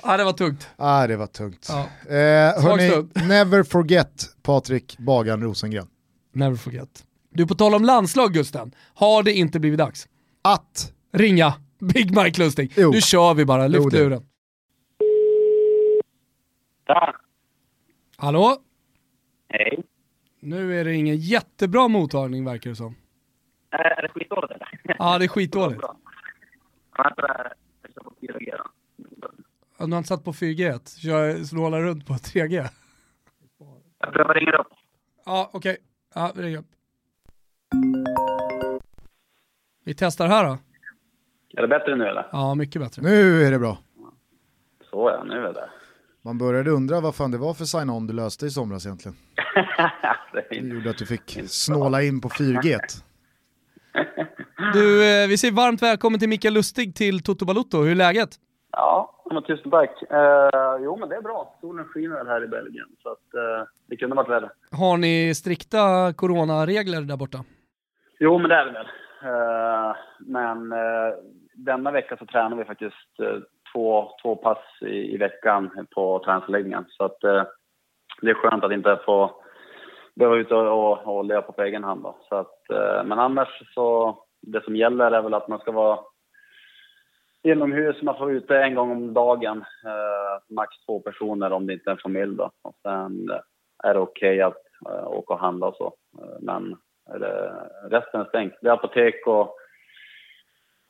Ja 0.03 0.17
det 0.17 0.23
var 0.23 0.33
tungt. 0.33 0.67
Ah, 0.75 1.07
det 1.07 1.17
var 1.17 1.27
tungt. 1.27 1.67
Ja. 1.69 1.79
Eh, 2.15 2.63
hörni, 2.63 3.07
never 3.27 3.63
forget 3.63 4.25
Patrik 4.43 4.97
Bagan 4.99 5.41
Rosengren. 5.43 5.88
Never 6.33 6.55
forget. 6.55 7.03
Du, 7.33 7.47
på 7.47 7.55
tal 7.55 7.75
om 7.75 7.86
landslag 7.86 8.33
Gusten, 8.33 8.71
har 8.93 9.23
det 9.23 9.33
inte 9.33 9.60
blivit 9.60 9.77
dags? 9.79 10.07
Att 10.41 10.93
Ringa 11.13 11.53
Big 11.79 12.17
Mike 12.17 12.41
Lustig. 12.43 12.73
Jo. 12.75 12.91
Nu 12.91 13.01
kör 13.01 13.33
vi 13.33 13.45
bara, 13.45 13.67
lyft 13.67 13.83
Jo, 13.83 13.89
det. 13.89 13.97
luren. 13.97 14.23
Ja, 16.88 17.15
Hallå? 18.17 18.58
hej. 19.50 19.84
Nu 20.39 20.80
är 20.80 20.86
det 20.86 20.93
ingen 20.95 21.15
jättebra 21.17 21.88
mottagning 21.88 22.45
verkar 22.45 22.69
det 22.69 22.76
som. 22.76 22.95
Är 23.69 23.80
är 23.80 24.02
det 24.02 24.10
skitdåligt 24.10 24.52
eller? 24.54 24.80
Ja, 25.00 25.17
det 25.17 25.26
är 25.26 25.28
skitdåligt. 25.30 25.80
Bra. 25.82 25.97
Vänta, 26.97 27.52
jag 27.82 27.93
kör 27.93 28.02
på 28.04 28.13
4G 28.21 28.58
då. 28.58 28.63
Ja, 29.78 29.86
Du 29.86 29.91
har 29.91 29.97
inte 29.97 30.08
satt 30.08 30.23
på 30.23 30.32
4G, 30.34 31.00
kör 31.00 31.43
snåla 31.43 31.82
runt 31.82 32.08
på 32.08 32.13
3G. 32.13 32.67
Jag 34.00 34.13
prövar 34.13 34.34
ringa 34.34 34.52
upp. 34.52 34.67
Ja, 35.26 35.50
okej. 35.54 35.78
Ja, 36.15 36.32
vi 36.36 36.41
ringer 36.43 36.58
upp. 36.60 36.65
Vi 39.84 39.93
testar 39.95 40.28
här 40.28 40.45
då. 40.45 40.58
Är 41.58 41.62
det 41.62 41.67
bättre 41.67 41.95
nu 41.95 42.06
eller? 42.06 42.28
Ja, 42.32 42.56
mycket 42.56 42.82
bättre. 42.82 43.02
nu 43.02 43.43
är 43.43 43.52
det 43.52 43.60
bra. 43.60 43.78
Så 44.89 45.10
ja, 45.10 45.23
nu 45.23 45.34
är 45.47 45.54
det. 45.54 45.69
Man 46.27 46.37
började 46.37 46.71
undra 46.71 47.01
vad 47.01 47.15
fan 47.15 47.31
det 47.31 47.37
var 47.37 47.53
för 47.53 47.65
sign-on 47.65 48.07
du 48.07 48.13
löste 48.13 48.45
i 48.45 48.49
somras 48.49 48.85
egentligen. 48.85 49.17
det 50.49 50.55
gjorde 50.55 50.89
att 50.89 50.97
du 50.97 51.05
fick 51.05 51.39
snåla 51.47 52.03
in 52.03 52.21
på 52.21 52.29
4G. 52.29 52.77
Du, 54.73 55.23
eh, 55.23 55.27
vi 55.27 55.37
säger 55.37 55.53
varmt 55.53 55.81
välkommen 55.81 56.19
till 56.19 56.29
Mikael 56.29 56.53
Lustig 56.53 56.95
till 56.95 57.23
Toto 57.23 57.45
Balutto. 57.45 57.77
Hur 57.77 57.91
är 57.91 57.95
läget? 57.95 58.29
Ja, 58.71 59.23
men 59.31 59.43
tusen 59.43 59.71
tack. 59.71 59.89
Uh, 60.11 60.83
jo, 60.83 60.97
men 60.99 61.09
det 61.09 61.15
är 61.15 61.21
bra. 61.21 61.57
Solen 61.61 61.85
skiner 61.85 62.25
här 62.25 62.43
i 62.43 62.47
Belgien, 62.47 62.87
så 63.03 63.09
att 63.09 63.17
uh, 63.35 63.67
det 63.89 63.97
kunde 63.97 64.15
varit 64.15 64.29
värre. 64.29 64.49
Har 64.71 64.97
ni 64.97 65.35
strikta 65.35 66.13
coronaregler 66.13 67.01
där 67.01 67.17
borta? 67.17 67.43
Jo, 68.19 68.37
men 68.37 68.49
det 68.49 68.55
är 68.55 68.65
det 68.65 68.71
väl. 68.71 68.87
Eh, 69.23 69.95
men 70.19 70.71
eh, 70.71 71.13
denna 71.53 71.91
vecka 71.91 72.17
så 72.17 72.25
tränar 72.25 72.57
vi 72.57 72.65
faktiskt 72.65 73.19
eh, 73.19 73.37
två, 73.73 74.12
två 74.21 74.36
pass 74.36 74.63
i, 74.82 75.13
i 75.13 75.17
veckan 75.17 75.88
på 75.95 76.19
träningsanläggningen. 76.25 76.86
Så 76.89 77.03
att 77.03 77.23
eh, 77.23 77.43
det 78.21 78.30
är 78.30 78.34
skönt 78.34 78.63
att 78.63 78.71
inte 78.71 78.99
få 79.06 79.41
behöva 80.15 80.36
ut 80.38 80.51
och, 80.51 80.67
och, 80.67 81.17
och 81.17 81.25
löpa 81.25 81.51
på 81.51 81.63
egen 81.63 81.84
hand. 81.84 82.03
Då. 82.03 82.17
Så 82.30 82.36
att, 82.36 82.69
eh, 82.69 83.03
men 83.03 83.19
annars 83.19 83.73
så, 83.73 84.17
det 84.41 84.63
som 84.63 84.75
gäller 84.75 85.12
är 85.12 85.21
väl 85.21 85.34
att 85.34 85.47
man 85.47 85.60
ska 85.60 85.71
vara 85.71 85.99
inomhus, 87.43 88.01
man 88.01 88.17
får 88.17 88.25
vara 88.25 88.36
ute 88.36 88.58
en 88.58 88.75
gång 88.75 88.91
om 88.91 89.13
dagen. 89.13 89.58
Eh, 89.86 90.56
max 90.56 90.86
två 90.86 90.99
personer 90.99 91.51
om 91.51 91.67
det 91.67 91.73
inte 91.73 91.89
är 91.89 91.91
en 91.91 91.97
familj 91.97 92.36
då. 92.36 92.51
Och 92.62 92.75
sen 92.82 93.30
är 93.84 93.93
det 93.93 93.99
okej 93.99 94.41
att 94.41 94.63
eh, 94.89 95.08
åka 95.08 95.34
och 95.34 95.39
handla 95.39 95.67
och 95.67 95.75
så. 95.75 95.93
Eh, 96.21 96.38
men 96.41 96.77
det, 97.19 97.53
resten 97.89 98.21
är 98.21 98.25
stängt. 98.25 98.53
Det 98.62 98.69
är 98.69 98.73
apotek 98.73 99.27
och, 99.27 99.56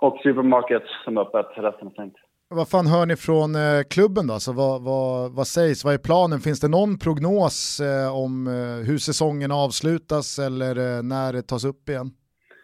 och 0.02 0.20
supermarket 0.24 0.84
som 1.04 1.18
är 1.18 1.22
öppet, 1.22 1.48
resten 1.56 1.88
är 1.88 1.92
stängt. 1.92 2.18
Vad 2.50 2.70
fan 2.70 2.88
hör 2.88 3.06
ni 3.06 3.16
från 3.16 3.56
eh, 3.56 3.84
klubben 3.90 4.28
då? 4.28 4.34
Alltså, 4.34 4.52
vad, 4.54 4.82
vad, 4.84 5.36
vad 5.36 5.48
sägs? 5.48 5.86
Vad 5.86 5.94
är 5.94 6.08
planen? 6.10 6.40
Finns 6.40 6.62
det 6.62 6.68
någon 6.68 7.00
prognos 7.00 7.80
eh, 7.80 8.10
om 8.26 8.34
eh, 8.48 8.88
hur 8.90 8.98
säsongen 8.98 9.52
avslutas 9.52 10.40
eller 10.48 10.74
eh, 10.86 11.04
när 11.04 11.34
det 11.34 11.42
tas 11.42 11.66
upp 11.66 11.90
igen? 11.90 12.10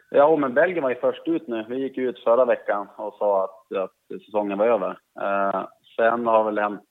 Ja, 0.10 0.36
men 0.36 0.54
Belgien 0.54 0.84
var 0.84 0.90
ju 0.90 0.96
först 1.08 1.28
ut 1.28 1.48
nu. 1.48 1.66
Vi 1.70 1.76
gick 1.82 1.98
ut 1.98 2.24
förra 2.24 2.46
veckan 2.46 2.88
och 2.98 3.14
sa 3.20 3.44
att, 3.44 3.78
att 3.78 4.22
säsongen 4.26 4.58
var 4.58 4.68
över. 4.68 4.90
Eh, 5.22 5.62
sen 5.96 6.26
har 6.28 6.44
väl 6.44 6.60
hänt... 6.60 6.82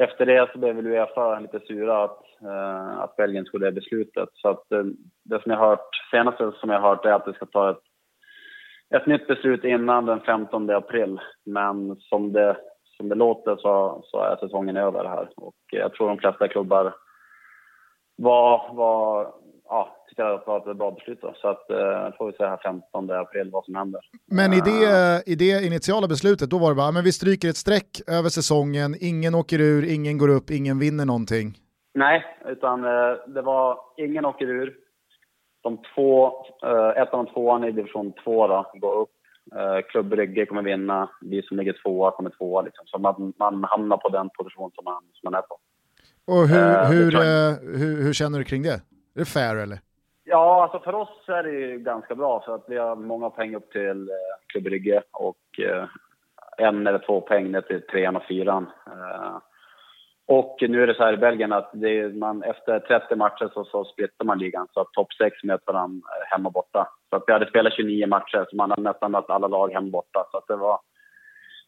Efter 0.00 0.26
det 0.26 0.50
så 0.52 0.58
blev 0.58 0.76
väl 0.76 0.86
Uefa 0.86 1.40
lite 1.40 1.60
sura 1.60 2.04
att, 2.04 2.22
eh, 2.42 2.98
att 2.98 3.16
Belgien 3.16 3.44
skulle 3.44 3.66
det 3.66 3.72
beslutet. 3.72 4.28
Så 4.32 4.48
att 4.48 4.72
eh, 4.72 4.84
det 5.24 5.42
som 5.42 5.52
jag 5.52 5.58
har 5.58 5.68
hört, 5.68 5.90
senaste 6.10 6.52
som 6.60 6.70
jag 6.70 6.80
har 6.80 6.88
hört 6.88 7.04
är 7.04 7.12
att 7.12 7.24
det 7.24 7.34
ska 7.34 7.46
ta 7.46 7.70
ett, 7.70 7.84
ett 8.96 9.06
nytt 9.06 9.26
beslut 9.26 9.64
innan 9.64 10.06
den 10.06 10.20
15 10.20 10.70
april. 10.70 11.20
Men 11.44 11.96
som 11.96 12.32
det, 12.32 12.56
som 12.96 13.08
det 13.08 13.14
låter 13.14 13.56
så, 13.56 14.02
så 14.04 14.18
är 14.18 14.36
säsongen 14.36 14.76
över 14.76 15.04
här. 15.04 15.28
Och 15.36 15.54
jag 15.70 15.94
tror 15.94 16.08
de 16.08 16.18
flesta 16.18 16.48
klubbar 16.48 16.94
var, 18.16 18.74
var 18.74 19.32
ja, 19.64 19.96
tycker 20.08 20.24
att 20.24 20.44
det 20.44 20.50
var 20.50 20.70
ett 20.70 20.76
bra 20.76 20.90
beslut. 20.90 21.18
Då. 21.22 21.34
Så 21.36 21.48
att, 21.48 21.70
eh, 21.70 22.16
får 22.18 22.26
vi 22.26 22.32
se 22.32 22.44
här 22.44 22.60
15 22.62 23.10
april 23.10 23.50
vad 23.52 23.64
som 23.64 23.74
händer. 23.74 24.00
Men 24.30 24.52
i 24.52 24.60
det, 24.60 25.22
i 25.26 25.34
det 25.34 25.66
initiala 25.66 26.08
beslutet, 26.08 26.50
då 26.50 26.58
var 26.58 26.68
det 26.68 26.74
bara, 26.74 26.92
men 26.92 27.04
vi 27.04 27.12
stryker 27.12 27.48
ett 27.48 27.56
streck 27.56 28.00
över 28.06 28.28
säsongen, 28.28 28.94
ingen 29.00 29.34
åker 29.34 29.60
ur, 29.60 29.94
ingen 29.94 30.18
går 30.18 30.28
upp, 30.28 30.50
ingen 30.50 30.78
vinner 30.78 31.04
någonting. 31.04 31.54
Nej, 31.94 32.24
utan 32.46 32.84
eh, 32.84 33.14
det 33.26 33.42
var 33.42 33.78
ingen 33.96 34.24
åker 34.24 34.46
ur. 34.46 34.81
De 35.62 35.78
två, 35.94 36.32
eh, 36.64 37.02
ettan 37.02 37.20
och 37.20 37.34
tvåan 37.34 37.64
i 37.64 37.72
division 37.72 38.12
2 38.24 38.46
då, 38.46 38.70
går 38.74 38.94
upp. 38.94 39.10
Eh, 39.56 39.80
Klubb 39.90 40.06
Brygge 40.06 40.46
kommer 40.46 40.62
vinna, 40.62 41.08
vi 41.20 41.42
som 41.42 41.56
ligger 41.56 41.76
tvåa 41.82 42.10
kommer 42.10 42.30
tvåa. 42.30 42.62
Liksom. 42.62 42.86
Så 42.86 42.98
man, 42.98 43.32
man 43.38 43.64
hamnar 43.64 43.96
på 43.96 44.08
den 44.08 44.30
position 44.38 44.70
som 44.74 44.84
man, 44.84 45.02
som 45.12 45.32
man 45.32 45.34
är 45.34 45.42
på. 45.42 45.58
Och 46.26 46.48
hur, 46.48 46.58
uh, 46.58 46.84
hur, 46.84 47.14
uh, 47.14 47.78
hur, 47.78 48.02
hur, 48.02 48.12
känner 48.12 48.38
du 48.38 48.44
kring 48.44 48.62
det? 48.62 48.74
Är 49.14 49.18
det 49.18 49.24
fair 49.24 49.56
eller? 49.56 49.78
Ja, 50.24 50.62
alltså 50.62 50.78
för 50.78 50.94
oss 50.94 51.28
är 51.28 51.42
det 51.42 51.50
ju 51.50 51.78
ganska 51.78 52.14
bra 52.14 52.42
för 52.46 52.54
att 52.54 52.64
vi 52.68 52.78
har 52.78 52.96
många 52.96 53.30
poäng 53.30 53.54
upp 53.54 53.72
till 53.72 54.00
uh, 54.00 54.16
Klubb 54.46 54.64
Brygge 54.64 55.02
och 55.12 55.60
uh, 55.60 55.84
en 56.58 56.86
eller 56.86 56.98
två 56.98 57.20
poäng 57.20 57.52
ner 57.52 57.60
till 57.60 57.86
trean 57.86 58.16
och 58.16 58.26
fyran. 58.28 58.66
Och 60.26 60.56
nu 60.60 60.82
är 60.82 60.86
det 60.86 60.94
så 60.94 61.02
här 61.02 61.12
i 61.12 61.16
Belgien 61.16 61.52
att 61.52 61.74
är, 61.74 62.18
man, 62.18 62.42
efter 62.42 62.80
30 62.80 63.16
matcher 63.16 63.50
så, 63.54 63.64
så 63.64 63.84
splittar 63.84 64.24
man 64.24 64.38
ligan 64.38 64.66
så 64.74 64.80
att 64.80 64.92
topp 64.92 65.12
6 65.12 65.42
möter 65.42 65.72
varandra 65.72 66.08
eh, 66.08 66.36
hemma 66.36 66.48
och 66.48 66.52
borta. 66.52 66.88
Så 67.10 67.16
att 67.16 67.24
vi 67.26 67.32
hade 67.32 67.48
spelat 67.48 67.72
29 67.72 68.06
matcher 68.06 68.46
så 68.50 68.56
man 68.56 68.70
hade 68.70 68.82
nästan 68.82 69.10
mött 69.10 69.30
alla 69.30 69.48
lag 69.48 69.72
hemma 69.72 69.86
och 69.86 69.92
borta. 69.92 70.24
Så 70.30 70.38
att 70.38 70.46
det 70.48 70.56
var 70.56 70.78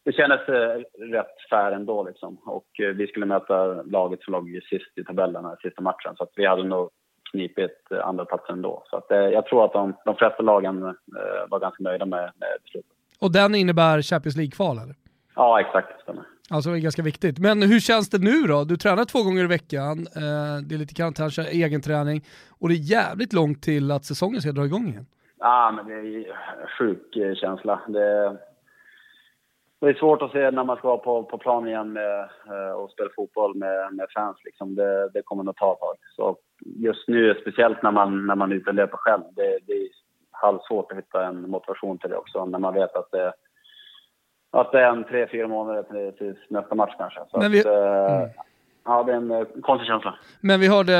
det 0.05 0.11
kändes 0.11 0.49
eh, 0.49 0.81
rätt 1.11 1.35
fair 1.49 1.71
ändå 1.71 2.03
liksom. 2.03 2.37
Och 2.45 2.79
eh, 2.79 2.95
vi 2.95 3.07
skulle 3.07 3.25
möta 3.25 3.81
laget 3.81 4.21
som 4.23 4.33
låg 4.33 4.59
sist 4.69 4.97
i 4.97 5.03
tabellen 5.03 5.43
den 5.43 5.57
sista 5.61 5.81
matchen. 5.81 6.15
Så 6.17 6.23
att 6.23 6.31
vi 6.35 6.45
hade 6.45 6.63
nog 6.63 6.89
knipit 7.31 7.91
eh, 7.91 8.07
andra 8.07 8.25
platsen 8.25 8.55
ändå. 8.55 8.83
Så 8.89 8.97
att, 8.97 9.11
eh, 9.11 9.17
jag 9.17 9.45
tror 9.45 9.65
att 9.65 9.73
de, 9.73 9.93
de 10.05 10.15
flesta 10.15 10.43
lagen 10.43 10.83
eh, 10.85 11.49
var 11.49 11.59
ganska 11.59 11.83
nöjda 11.83 12.05
med, 12.05 12.31
med 12.39 12.49
beslutet. 12.63 12.91
Och 13.19 13.31
den 13.31 13.55
innebär 13.55 14.01
Champions 14.01 14.35
League-kval 14.35 14.77
eller? 14.77 14.95
Ja, 15.35 15.59
exakt. 15.59 16.01
Stämmer. 16.01 16.23
Alltså 16.49 16.69
det 16.69 16.77
är 16.77 16.81
ganska 16.81 17.01
viktigt. 17.01 17.39
Men 17.39 17.61
hur 17.61 17.79
känns 17.79 18.09
det 18.09 18.17
nu 18.17 18.41
då? 18.47 18.63
Du 18.63 18.77
tränar 18.77 19.05
två 19.05 19.23
gånger 19.23 19.43
i 19.43 19.47
veckan, 19.47 20.03
det 20.67 20.75
är 20.75 20.77
lite 20.77 20.93
karantän, 20.93 21.29
egen 21.51 21.81
träning 21.81 22.21
och 22.59 22.69
det 22.69 22.75
är 22.75 22.91
jävligt 22.91 23.33
långt 23.33 23.63
till 23.63 23.91
att 23.91 24.05
säsongen 24.05 24.41
ska 24.41 24.51
dra 24.51 24.65
igång 24.65 24.87
igen. 24.87 25.05
Ja, 25.39 25.71
men 25.75 25.87
det 25.87 25.93
är 25.93 26.25
sjuk 26.77 27.37
känsla. 27.41 27.81
Det, 27.87 28.37
det 29.79 29.89
är 29.89 29.93
svårt 29.93 30.21
att 30.21 30.31
se 30.31 30.51
när 30.51 30.63
man 30.63 30.77
ska 30.77 30.87
vara 30.87 30.97
på, 30.97 31.23
på 31.23 31.37
plan 31.37 31.67
igen 31.67 31.93
med, 31.93 32.19
eh, 32.21 32.71
och 32.71 32.91
spela 32.91 33.09
fotboll 33.15 33.55
med, 33.55 33.93
med 33.93 34.07
fans. 34.15 34.37
Liksom. 34.45 34.75
Det, 34.75 35.09
det 35.09 35.21
kommer 35.21 35.43
nog 35.43 35.55
ta 35.55 35.73
ett 35.73 35.79
tag. 35.79 35.95
Så 36.15 36.37
just 36.65 37.07
nu, 37.07 37.37
speciellt 37.41 37.83
när 37.83 37.91
man, 37.91 38.27
när 38.27 38.35
man 38.35 38.51
är 38.51 38.55
ute 38.55 38.69
och 38.69 38.75
löper 38.75 38.97
själv, 38.97 39.23
det, 39.35 39.59
det 39.67 39.73
är 39.73 39.87
halvsvårt 40.31 40.91
att 40.91 40.97
hitta 40.97 41.25
en 41.25 41.49
motivation 41.49 41.97
till 41.97 42.09
det 42.09 42.17
också 42.17 42.45
när 42.45 42.59
man 42.59 42.73
vet 42.73 42.95
att 42.95 43.11
det, 43.11 43.33
att 44.59 44.71
det 44.71 44.81
är 44.81 44.89
en 44.89 45.03
tre, 45.03 45.27
fyra 45.31 45.47
månader 45.47 45.83
till, 45.83 46.17
till 46.17 46.35
nästa 46.49 46.75
match 46.75 46.93
kanske. 46.97 47.19
Så 47.31 47.39
Men 47.39 47.51
vi... 47.51 47.59
att, 47.59 47.65
eh, 47.65 48.15
mm. 48.15 48.29
Ja, 48.87 49.03
det 49.03 49.11
är 49.11 49.15
en 49.15 49.31
uh, 49.31 49.45
konstig 49.61 49.87
känsla. 49.87 50.15
Men 50.41 50.59
vi 50.59 50.67
hörde 50.67 50.93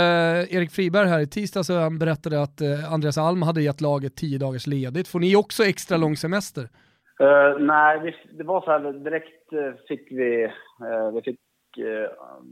Erik 0.49 0.71
Friberg 0.71 1.07
här 1.07 1.19
i 1.19 1.27
tisdags 1.27 1.69
och 1.69 1.75
han 1.75 1.99
berättade 1.99 2.41
att 2.41 2.61
uh, 2.61 2.93
Andreas 2.93 3.17
Alm 3.17 3.41
hade 3.41 3.61
gett 3.61 3.81
laget 3.81 4.15
tio 4.15 4.37
dagars 4.39 4.67
ledigt. 4.67 5.07
Får 5.07 5.19
ni 5.19 5.35
också 5.35 5.63
extra 5.63 5.97
lång 5.97 6.15
semester? 6.15 6.61
Uh, 6.61 7.59
nej, 7.59 7.99
vi, 7.99 8.15
det 8.37 8.43
var 8.43 8.61
så 8.61 8.71
här 8.71 8.93
direkt 8.93 9.53
uh, 9.53 9.73
fick 9.87 10.11
vi, 10.11 10.45
uh, 10.45 11.13
vi 11.13 11.21
fick, 11.21 11.39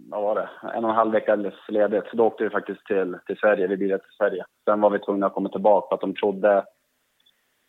vad 0.09 0.21
var 0.21 0.35
det, 0.35 0.49
en 0.75 0.83
och 0.83 0.89
en 0.89 0.95
halv 0.95 1.11
vecka 1.11 1.35
ledigt. 1.67 2.03
Så 2.11 2.17
då 2.17 2.25
åkte 2.25 2.43
vi 2.43 2.49
faktiskt 2.49 2.85
till, 2.85 3.17
till 3.25 3.37
Sverige, 3.37 3.67
vi 3.67 3.77
bilade 3.77 4.03
till 4.03 4.17
Sverige. 4.17 4.45
Sen 4.65 4.81
var 4.81 4.89
vi 4.89 4.99
tvungna 4.99 5.25
att 5.25 5.33
komma 5.33 5.49
tillbaka 5.49 5.87
för 5.87 5.95
att 5.95 6.01
de 6.01 6.13
trodde 6.13 6.63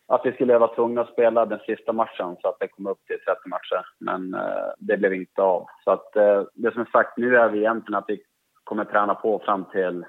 att 0.07 0.21
vi 0.25 0.31
skulle 0.31 0.57
vara 0.57 0.75
tvungna 0.75 1.01
att 1.01 1.13
spela 1.13 1.45
den 1.45 1.59
sista 1.59 1.93
matchen 1.93 2.35
så 2.41 2.47
att 2.47 2.59
det 2.59 2.67
kom 2.67 2.87
upp 2.87 3.05
till 3.07 3.17
30 3.25 3.49
matcher. 3.49 3.85
Men 3.99 4.35
det 4.77 4.97
blev 4.97 5.13
inte 5.13 5.41
av. 5.41 5.65
Så 5.83 5.91
att 5.91 6.13
det 6.53 6.71
som 6.71 6.81
är 6.81 6.91
sagt 6.91 7.17
nu 7.17 7.37
är 7.37 7.49
vi 7.49 7.59
egentligen 7.59 7.97
att 7.97 8.05
vi 8.07 8.21
kommer 8.63 8.85
träna 8.85 9.15
på 9.15 9.41
fram 9.45 9.65
till, 9.71 10.05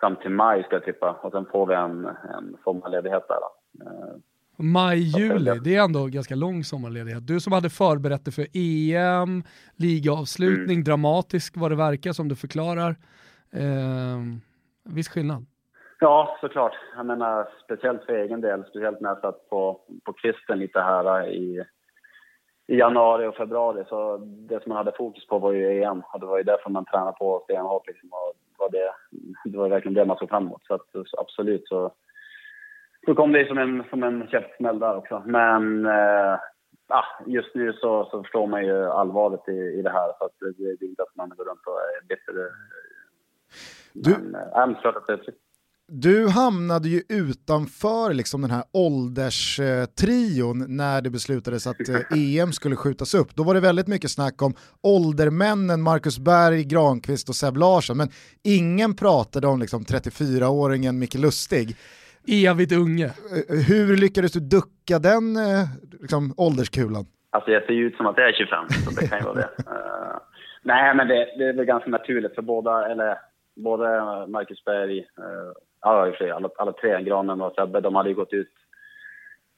fram 0.00 0.16
till 0.16 0.30
maj 0.30 0.62
ska 0.62 0.76
jag 0.76 0.84
tippa. 0.84 1.12
Och 1.22 1.32
sen 1.32 1.46
får 1.52 1.66
vi 1.66 1.74
en, 1.74 2.06
en 2.06 2.56
sommarledighet 2.64 3.28
där. 3.28 3.38
Maj, 4.60 4.98
juli, 4.98 5.58
det 5.64 5.76
är 5.76 5.84
ändå 5.84 6.06
ganska 6.06 6.34
lång 6.34 6.64
sommarledighet. 6.64 7.26
Du 7.26 7.40
som 7.40 7.52
hade 7.52 7.70
förberett 7.70 8.24
dig 8.24 8.34
för 8.34 8.46
EM, 8.52 9.42
ligaavslutning, 9.76 10.76
mm. 10.76 10.84
dramatisk 10.84 11.56
vad 11.56 11.70
det 11.70 11.76
verkar 11.76 12.12
som 12.12 12.28
du 12.28 12.36
förklarar. 12.36 12.96
Eh, 13.52 14.18
viss 14.84 15.08
skillnad. 15.08 15.46
Ja, 16.00 16.36
såklart. 16.40 16.72
Jag 16.96 17.06
menar, 17.06 17.48
speciellt 17.64 18.04
för 18.04 18.12
egen 18.12 18.40
del, 18.40 18.64
speciellt 18.64 19.00
när 19.00 19.08
jag 19.08 19.20
satt 19.20 19.48
på, 19.50 19.80
på 20.04 20.12
kvisten 20.12 20.58
lite 20.58 20.80
här 20.80 21.28
i, 21.28 21.64
i 22.66 22.76
januari 22.76 23.26
och 23.26 23.34
februari. 23.34 23.84
Så 23.88 24.16
det 24.18 24.62
som 24.62 24.68
man 24.68 24.76
hade 24.78 24.96
fokus 24.96 25.26
på 25.26 25.38
var 25.38 25.52
ju 25.52 25.82
EM 25.82 26.02
och 26.12 26.20
det 26.20 26.26
var 26.26 26.38
ju 26.38 26.44
därför 26.44 26.70
man 26.70 26.84
tränade 26.84 27.16
på 27.18 27.40
stenhårt. 27.44 27.86
Liksom, 27.86 28.08
och 28.12 28.34
det, 28.52 28.58
var 28.58 28.70
det, 28.70 28.92
det 29.50 29.58
var 29.58 29.68
verkligen 29.68 29.94
det 29.94 30.04
man 30.04 30.16
såg 30.16 30.28
fram 30.28 30.46
emot. 30.46 30.66
Så, 30.66 30.74
att, 30.74 30.86
så 30.92 31.20
absolut 31.20 31.68
så 31.68 31.92
så 33.08 33.14
kom 33.14 33.32
det 33.32 33.48
som 33.48 33.58
en, 33.58 33.84
som 33.90 34.02
en 34.02 34.28
käftsmäll 34.28 34.78
där 34.78 34.96
också. 34.96 35.22
Men 35.26 35.86
eh, 35.86 36.34
ah, 36.88 37.04
just 37.26 37.54
nu 37.54 37.72
så, 37.72 38.08
så 38.10 38.22
förstår 38.22 38.46
man 38.46 38.64
ju 38.64 38.84
allvaret 38.84 39.48
i, 39.48 39.78
i 39.78 39.82
det 39.82 39.90
här. 39.90 40.12
Så 40.18 40.24
att 40.24 40.32
det, 40.40 40.52
det 40.78 40.84
är 40.84 40.88
inte 40.88 41.02
att 41.02 41.16
man 41.16 41.28
går 41.28 41.44
runt 41.44 41.66
och 41.66 41.80
är 41.80 42.06
bitter. 42.08 42.32
Du, 43.92 44.10
Men, 44.10 44.34
äh, 44.34 44.62
Du 45.90 46.28
hamnade 46.28 46.88
ju 46.88 47.02
utanför 47.08 48.14
liksom 48.14 48.42
den 48.42 48.50
här 48.50 48.64
ålderstrion 48.72 50.76
när 50.76 51.02
det 51.02 51.10
beslutades 51.10 51.66
att 51.66 51.76
EM 52.16 52.52
skulle 52.52 52.76
skjutas 52.76 53.14
upp. 53.14 53.34
Då 53.34 53.42
var 53.42 53.54
det 53.54 53.60
väldigt 53.60 53.88
mycket 53.88 54.10
snack 54.10 54.42
om 54.42 54.54
åldermännen 54.82 55.82
Marcus 55.82 56.18
Berg, 56.18 56.64
Granqvist 56.64 57.28
och 57.28 57.34
Seb 57.34 57.56
Larsson, 57.56 57.96
men 57.96 58.08
ingen 58.44 58.96
pratade 58.96 59.46
om 59.46 59.60
liksom 59.60 59.82
34-åringen 59.82 60.92
Micke 60.92 61.14
Lustig. 61.14 61.76
Evigt 62.46 62.72
unge. 62.72 63.06
Eh, 63.06 63.12
hur 63.68 63.96
lyckades 63.96 64.32
du 64.32 64.40
ducka 64.40 64.98
den 64.98 65.36
eh, 65.36 65.64
liksom, 66.00 66.34
ålderskulan? 66.36 67.06
Alltså 67.30 67.50
jag 67.50 67.62
ser 67.62 67.72
ju 67.72 67.86
ut 67.86 67.96
som 67.96 68.06
att 68.06 68.16
jag 68.16 68.28
är 68.28 68.32
25, 68.32 68.68
så 68.68 69.00
det 69.00 69.08
kan 69.08 69.18
ju 69.18 69.24
vara 69.24 69.34
det. 69.34 69.40
Uh, 69.40 70.18
nej, 70.62 70.94
men 70.94 71.08
det, 71.08 71.14
det, 71.38 71.44
är 71.44 71.52
väl 71.52 71.64
ganska 71.64 71.90
naturligt 71.90 72.34
för 72.34 72.42
båda, 72.42 72.90
eller 72.90 73.18
både 73.56 73.86
Marcus 74.26 74.64
Berg, 74.64 74.98
uh, 74.98 75.52
ja 75.80 76.06
i 76.06 76.10
och 76.10 76.14
för 76.14 76.24
sig 76.24 76.30
alla, 76.30 76.50
alla 76.56 76.72
tre, 76.72 77.02
Granen 77.02 77.40
och 77.40 77.54
Sebbe, 77.54 77.80
de 77.80 77.94
hade 77.94 78.08
ju 78.08 78.14
gått 78.14 78.32
ut 78.32 78.52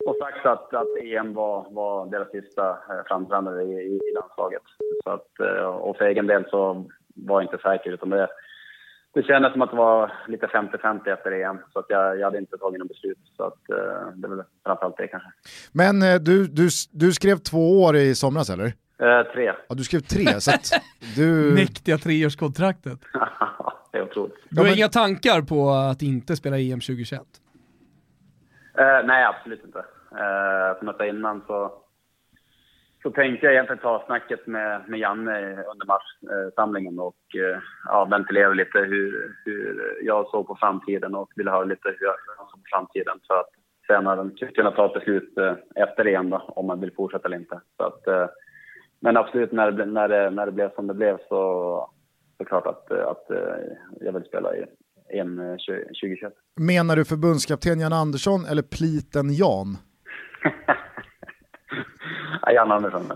och 0.06 0.16
sagt 0.16 0.46
att, 0.46 0.74
att 0.74 0.96
EM 1.02 1.34
var, 1.34 1.66
var 1.70 2.06
deras 2.06 2.30
sista 2.30 2.78
framträdande 3.08 3.62
i, 3.62 3.72
i, 3.72 3.94
i 3.94 4.14
landslaget. 4.14 4.62
Så 5.04 5.10
att, 5.10 5.28
och 5.80 5.96
för 5.96 6.04
egen 6.04 6.26
del 6.26 6.44
så 6.50 6.86
var 7.14 7.40
jag 7.40 7.52
inte 7.52 7.62
säker, 7.62 7.90
utan 7.90 8.10
det, 8.10 8.28
det 9.14 9.22
kändes 9.22 9.52
som 9.52 9.62
att 9.62 9.70
det 9.70 9.76
var 9.76 10.12
lite 10.28 10.46
50-50 10.46 11.08
efter 11.08 11.32
EM, 11.32 11.58
så 11.72 11.78
att 11.78 11.86
jag, 11.88 12.18
jag 12.18 12.24
hade 12.24 12.38
inte 12.38 12.58
tagit 12.58 12.78
något 12.78 12.88
beslut. 12.88 13.18
Så 13.36 13.44
att, 13.44 13.70
eh, 13.70 14.08
det 14.14 14.26
är 14.26 14.36
väl 14.36 14.44
framförallt 14.64 14.96
det 14.96 15.08
kanske. 15.08 15.28
Men 15.72 16.02
eh, 16.02 16.14
du, 16.14 16.46
du, 16.46 16.68
du 16.92 17.12
skrev 17.12 17.36
två 17.36 17.82
år 17.82 17.96
i 17.96 18.14
somras 18.14 18.50
eller? 18.50 18.66
Eh, 18.98 19.32
tre. 19.32 19.52
Ja, 19.68 19.74
du 19.74 19.84
skrev 19.84 20.00
tre, 20.00 20.40
så 20.40 20.50
att 20.50 20.70
du... 21.16 21.54
Mäktiga 21.54 21.98
treårskontraktet. 21.98 22.98
det 23.90 23.98
är 23.98 24.02
otroligt. 24.02 24.34
Du 24.48 24.60
har 24.60 24.66
ja, 24.66 24.70
men... 24.70 24.78
inga 24.78 24.88
tankar 24.88 25.42
på 25.42 25.70
att 25.70 26.02
inte 26.02 26.36
spela 26.36 26.58
EM 26.58 26.80
2021? 26.80 27.22
Eh, 28.78 29.06
nej, 29.06 29.24
absolut 29.24 29.64
inte. 29.64 29.78
Eh, 30.12 30.78
som 30.78 30.86
jag 30.86 30.96
sa 30.96 31.06
innan 31.06 31.42
så 31.46 31.80
så 33.02 33.10
tänkte 33.10 33.46
jag 33.46 33.52
egentligen 33.52 33.82
ta 33.82 34.02
snacket 34.06 34.46
med, 34.46 34.88
med 34.88 35.00
Janne 35.00 35.64
under 35.72 35.86
matchsamlingen 35.86 36.98
och 36.98 37.22
eh, 37.34 37.58
ja, 37.84 38.04
ventilera 38.04 38.52
lite 38.54 38.78
hur, 38.78 39.36
hur 39.44 39.98
jag 40.02 40.28
såg 40.28 40.46
på 40.46 40.56
framtiden 40.60 41.14
och 41.14 41.32
ville 41.36 41.50
höra 41.50 41.64
lite 41.64 41.88
hur 41.88 42.06
jag 42.06 42.14
såg 42.36 42.50
på 42.50 42.68
framtiden 42.74 43.20
för 43.26 43.34
att 43.34 43.50
senare 43.86 44.30
kunna 44.54 44.70
ta 44.70 44.86
ett 44.86 44.94
beslut 44.94 45.38
eh, 45.38 45.54
efter 45.74 46.06
EM 46.06 46.30
då, 46.30 46.36
om 46.46 46.66
man 46.66 46.80
vill 46.80 46.94
fortsätta 46.94 47.28
eller 47.28 47.36
inte. 47.36 47.60
Så 47.76 47.84
att, 47.84 48.30
men 49.00 49.16
absolut, 49.16 49.52
när 49.52 49.70
det, 49.70 49.84
när, 49.84 50.08
det, 50.08 50.30
när 50.30 50.46
det 50.46 50.52
blev 50.52 50.74
som 50.74 50.86
det 50.86 50.94
blev 50.94 51.18
så, 51.28 51.90
så 52.40 52.44
klart 52.44 52.66
att, 52.66 52.90
att 52.90 53.26
jag 54.00 54.12
vill 54.12 54.24
spela 54.24 54.56
i 54.56 54.64
EM 55.18 55.36
2021. 55.36 56.32
Menar 56.60 56.96
du 56.96 57.04
förbundskapten 57.04 57.80
Jan 57.80 57.92
Andersson 57.92 58.44
eller 58.44 58.62
pliten 58.62 59.34
Jan? 59.34 59.76
ja, 62.42 62.52
Jan 62.52 62.72
Andersson. 62.72 63.12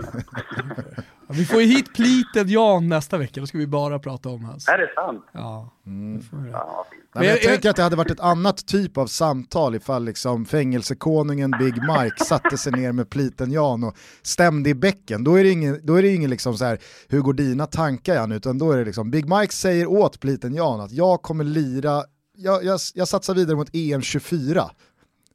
vi 1.28 1.44
får 1.44 1.62
ju 1.62 1.66
hit 1.66 1.94
plitet 1.94 2.48
Jan 2.48 2.88
nästa 2.88 3.18
vecka, 3.18 3.40
då 3.40 3.46
ska 3.46 3.58
vi 3.58 3.66
bara 3.66 3.98
prata 3.98 4.28
om 4.28 4.44
hans. 4.44 4.68
Är 4.68 4.78
det 4.78 4.92
sant? 4.94 5.24
Ja. 5.32 5.70
Mm. 5.86 6.22
ja 6.52 6.86
Nej, 7.14 7.28
jag, 7.28 7.36
jag 7.36 7.42
tänker 7.42 7.70
att 7.70 7.76
det 7.76 7.82
hade 7.82 7.96
varit 7.96 8.10
ett 8.10 8.20
annat 8.20 8.66
typ 8.66 8.98
av 8.98 9.06
samtal 9.06 9.74
ifall 9.74 10.04
liksom 10.04 10.44
fängelsekonungen 10.44 11.50
Big 11.50 11.74
Mike 11.74 12.24
satte 12.24 12.58
sig 12.58 12.72
ner 12.72 12.92
med 12.92 13.10
pliten 13.10 13.52
Jan 13.52 13.84
och 13.84 13.96
stämde 14.22 14.70
i 14.70 14.74
bäcken. 14.74 15.24
Då 15.24 15.34
är 15.34 15.44
det 15.44 15.50
ingen, 15.50 15.80
då 15.82 15.94
är 15.94 16.02
det 16.02 16.14
ingen 16.14 16.30
liksom 16.30 16.58
så 16.58 16.64
här, 16.64 16.78
hur 17.08 17.20
går 17.20 17.32
dina 17.32 17.66
tankar 17.66 18.14
Jan? 18.14 18.32
Utan 18.32 18.58
då 18.58 18.72
är 18.72 18.78
det 18.78 18.84
liksom, 18.84 19.10
Big 19.10 19.28
Mike 19.28 19.52
säger 19.52 19.86
åt 19.86 20.20
pliten 20.20 20.54
Jan 20.54 20.80
att 20.80 20.92
jag 20.92 21.22
kommer 21.22 21.44
lira, 21.44 22.02
jag, 22.36 22.64
jag, 22.64 22.80
jag 22.94 23.08
satsar 23.08 23.34
vidare 23.34 23.56
mot 23.56 23.70
EM 23.72 24.02
24. 24.02 24.70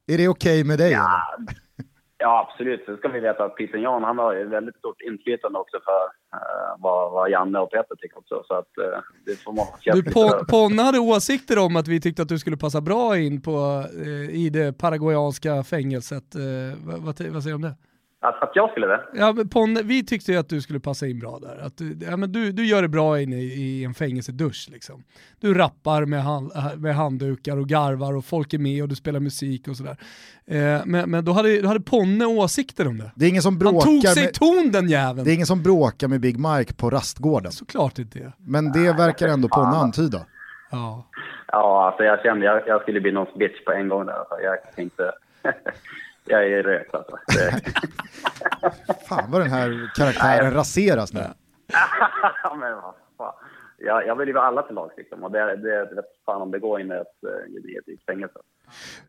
Är 0.08 0.18
det 0.18 0.28
okej 0.28 0.62
okay 0.62 0.64
med 0.64 0.80
dig? 0.80 0.92
Ja. 0.92 1.22
Ja, 2.22 2.48
absolut. 2.50 2.86
Sen 2.86 2.98
ska 2.98 3.08
vi 3.08 3.20
veta 3.20 3.44
att 3.46 3.56
Peter 3.56 3.78
Jan 3.78 4.04
han 4.04 4.18
har 4.18 4.34
ju 4.36 4.46
väldigt 4.46 4.76
stort 4.76 5.02
inflytande 5.02 5.60
också 5.60 5.78
för 5.86 6.04
uh, 6.38 6.84
vad, 6.84 7.12
vad 7.12 7.30
Janne 7.30 7.60
och 7.60 7.72
Peter 7.72 7.96
tycker 7.96 8.18
också. 8.18 8.44
Så 8.48 8.54
att 8.54 8.72
uh, 8.80 9.00
det 9.26 9.36
får 9.36 9.54
man 9.54 9.66
Du, 9.84 10.04
Pon 10.04 10.46
Ponna 10.48 10.84
hade 10.84 11.00
åsikter 11.00 11.60
om 11.60 11.76
att 11.76 11.88
vi 11.88 12.02
tyckte 12.02 12.22
att 12.22 12.30
du 12.30 12.40
skulle 12.40 12.58
passa 12.58 12.82
bra 12.82 13.18
in 13.18 13.42
på, 13.42 13.84
uh, 14.06 14.30
i 14.30 14.50
det 14.50 14.78
paraguayanska 14.78 15.64
fängelset. 15.64 16.36
vad, 16.86 17.00
vad, 17.00 17.22
vad 17.22 17.44
säger 17.44 17.50
du 17.50 17.54
om 17.54 17.62
det? 17.62 17.76
Att, 18.22 18.44
att 18.44 18.52
jag 18.56 18.70
skulle 18.72 18.88
det? 18.88 19.02
Ja, 19.14 19.36
Ponne, 19.52 19.82
vi 19.84 20.06
tyckte 20.06 20.32
ju 20.32 20.38
att 20.38 20.50
du 20.50 20.62
skulle 20.62 20.80
passa 20.80 21.08
in 21.08 21.20
bra 21.20 21.40
där. 21.40 21.66
Att 21.66 21.78
du, 21.78 21.98
ja, 22.10 22.18
men 22.18 22.32
du, 22.32 22.52
du 22.52 22.66
gör 22.66 22.82
det 22.82 22.88
bra 22.88 23.22
inne 23.22 23.36
i, 23.36 23.54
i 23.54 23.84
en 23.84 23.94
fängelsedusch. 23.94 24.68
Liksom. 24.72 25.04
Du 25.40 25.54
rappar 25.54 26.06
med, 26.06 26.24
hand, 26.24 26.52
med 26.78 26.96
handdukar 26.96 27.58
och 27.58 27.68
garvar 27.68 28.16
och 28.16 28.26
folk 28.26 28.54
är 28.54 28.58
med 28.60 28.84
och 28.84 28.90
du 28.90 28.96
spelar 28.96 29.20
musik 29.20 29.68
och 29.68 29.76
sådär. 29.76 29.98
Eh, 30.46 30.82
men, 30.86 31.12
men 31.12 31.26
då 31.26 31.32
hade, 31.32 31.62
då 31.62 31.68
hade 31.68 31.80
Ponne 31.80 32.26
åsikter 32.26 32.88
om 32.88 32.98
det. 32.98 33.12
det 33.16 33.26
är 33.26 33.30
ingen 33.30 33.42
som 33.42 33.60
bråkar 33.60 33.86
Han 33.86 34.02
tog 34.02 34.08
sig 34.08 34.24
med, 34.24 34.34
ton 34.34 34.72
den 34.72 34.90
jäveln. 34.90 35.24
Det 35.24 35.32
är 35.32 35.36
ingen 35.36 35.48
som 35.48 35.64
bråkar 35.64 36.08
med 36.08 36.22
Big 36.22 36.40
Mike 36.40 36.74
på 36.74 36.90
rastgården. 36.90 37.52
Såklart 37.52 38.00
inte 38.00 38.20
det. 38.20 38.32
Men 38.38 38.72
det 38.72 38.94
verkar 38.94 39.28
ändå 39.28 39.48
Ponne 39.50 39.76
antyda. 39.78 40.26
Ja. 40.72 41.06
Ja, 41.52 41.88
alltså 41.88 42.04
jag 42.04 42.22
kände 42.22 42.46
jag, 42.46 42.68
jag 42.68 42.82
skulle 42.82 43.02
bli 43.02 43.12
någons 43.12 43.36
bitch 43.36 43.66
på 43.66 43.72
en 43.72 43.90
gång 43.90 44.06
där. 44.06 44.14
Alltså. 44.14 44.36
Jag 44.44 44.76
tänkte 44.76 45.12
jag 46.30 46.52
är 46.52 46.64
rökt 46.64 46.96
alltså. 46.96 47.18
fan 49.10 49.32
vad 49.32 49.42
den 49.42 49.52
här 49.52 49.92
karaktären 49.96 50.54
raseras 50.54 51.14
nu. 51.14 51.20
men 52.60 52.76
vad 52.76 52.94
fan. 53.18 53.34
Jag, 53.78 54.08
jag 54.08 54.16
vill 54.16 54.28
ju 54.28 54.34
vara 54.34 54.46
alla 54.46 54.62
till 54.62 54.76
lag 54.76 54.92
liksom. 54.98 55.24
Och 55.24 55.32
det, 55.32 55.56
det, 55.56 55.96
det 55.96 56.04
fan 56.26 56.42
om 56.42 56.52
det 56.52 56.60
går 56.60 56.82
in 56.82 56.92
i 56.92 56.96
ett, 56.96 57.88
i 57.88 57.94
ett 57.94 58.06
fängelse. 58.06 58.40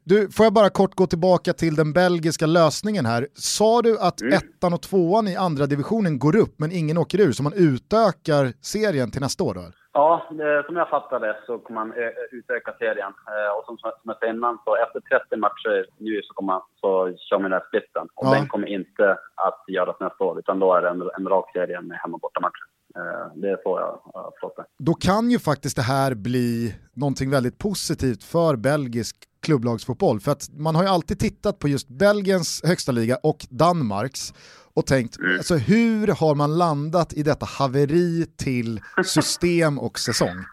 Du, 0.05 0.31
får 0.31 0.47
jag 0.47 0.53
bara 0.53 0.71
kort 0.71 0.95
gå 0.95 1.07
tillbaka 1.07 1.53
till 1.53 1.75
den 1.75 1.93
belgiska 1.93 2.47
lösningen 2.47 3.07
här. 3.07 3.29
Sa 3.35 3.83
du 3.83 3.99
att 3.99 4.21
mm. 4.21 4.33
ettan 4.35 4.73
och 4.73 4.83
tvåan 4.83 5.29
i 5.29 5.37
andra 5.37 5.67
divisionen 5.67 6.19
går 6.19 6.37
upp 6.37 6.55
men 6.59 6.73
ingen 6.73 6.99
åker 6.99 7.21
ur, 7.21 7.33
så 7.33 7.43
man 7.43 7.53
utökar 7.53 8.53
serien 8.63 9.11
till 9.11 9.21
nästa 9.21 9.45
år 9.45 9.55
då? 9.55 9.61
Ja, 9.93 10.23
det, 10.31 10.67
som 10.67 10.77
jag 10.77 10.89
fattade 10.89 11.37
så 11.47 11.59
kommer 11.59 11.85
man 11.85 11.95
utöka 12.31 12.73
serien. 12.79 13.13
Eh, 13.27 13.59
och 13.59 13.65
som, 13.65 13.79
som 13.79 13.93
jag 14.03 14.19
sa 14.19 14.27
innan, 14.27 14.59
så 14.65 14.77
efter 14.77 15.01
30 15.01 15.37
matcher 15.37 15.87
nu 15.99 16.23
så, 16.23 16.35
kommer 16.35 16.53
man, 16.53 16.63
så 16.81 17.17
kör 17.17 17.39
man 17.39 17.51
den 17.51 17.61
här 17.61 17.67
splitten. 17.69 18.09
Och 18.15 18.27
ja. 18.27 18.35
den 18.35 18.49
kommer 18.49 18.67
inte 18.67 19.19
att 19.35 19.65
göras 19.69 19.97
nästa 20.01 20.25
år, 20.25 20.39
utan 20.39 20.59
då 20.59 20.75
är 20.75 20.83
det 20.83 20.89
en, 20.89 21.11
en 21.19 21.29
rak 21.29 21.53
serie 21.53 21.81
med 21.81 21.99
hemma 21.99 22.15
och 22.15 22.21
bortamatcher. 22.21 22.67
Eh, 22.97 23.35
det 23.35 23.61
så 23.63 24.01
jag 24.13 24.33
förstått 24.35 24.57
det. 24.57 24.65
Då 24.79 24.95
kan 24.95 25.31
ju 25.31 25.39
faktiskt 25.39 25.77
det 25.77 25.83
här 25.83 26.15
bli 26.15 26.75
någonting 26.95 27.31
väldigt 27.31 27.59
positivt 27.59 28.25
för 28.25 28.57
belgisk 28.57 29.17
klubblagsfotboll. 29.43 30.21
För 30.21 30.33
att 30.33 30.49
man 30.53 30.75
har 30.75 30.83
ju 30.83 30.89
alltid 30.89 31.19
tittat 31.19 31.59
på 31.59 31.69
just 31.69 31.89
Belgiens 31.89 32.63
högsta 32.65 32.93
liga 32.93 33.17
och 33.23 33.47
Danmarks 33.51 34.33
och 34.75 34.87
tänkt, 34.87 35.19
mm. 35.19 35.37
alltså, 35.37 35.55
hur 35.55 36.07
har 36.21 36.35
man 36.35 36.59
landat 36.59 37.13
i 37.13 37.23
detta 37.23 37.47
haveri 37.59 38.27
till 38.45 38.81
system 39.05 39.79
och 39.79 39.99
säsong? 39.99 40.37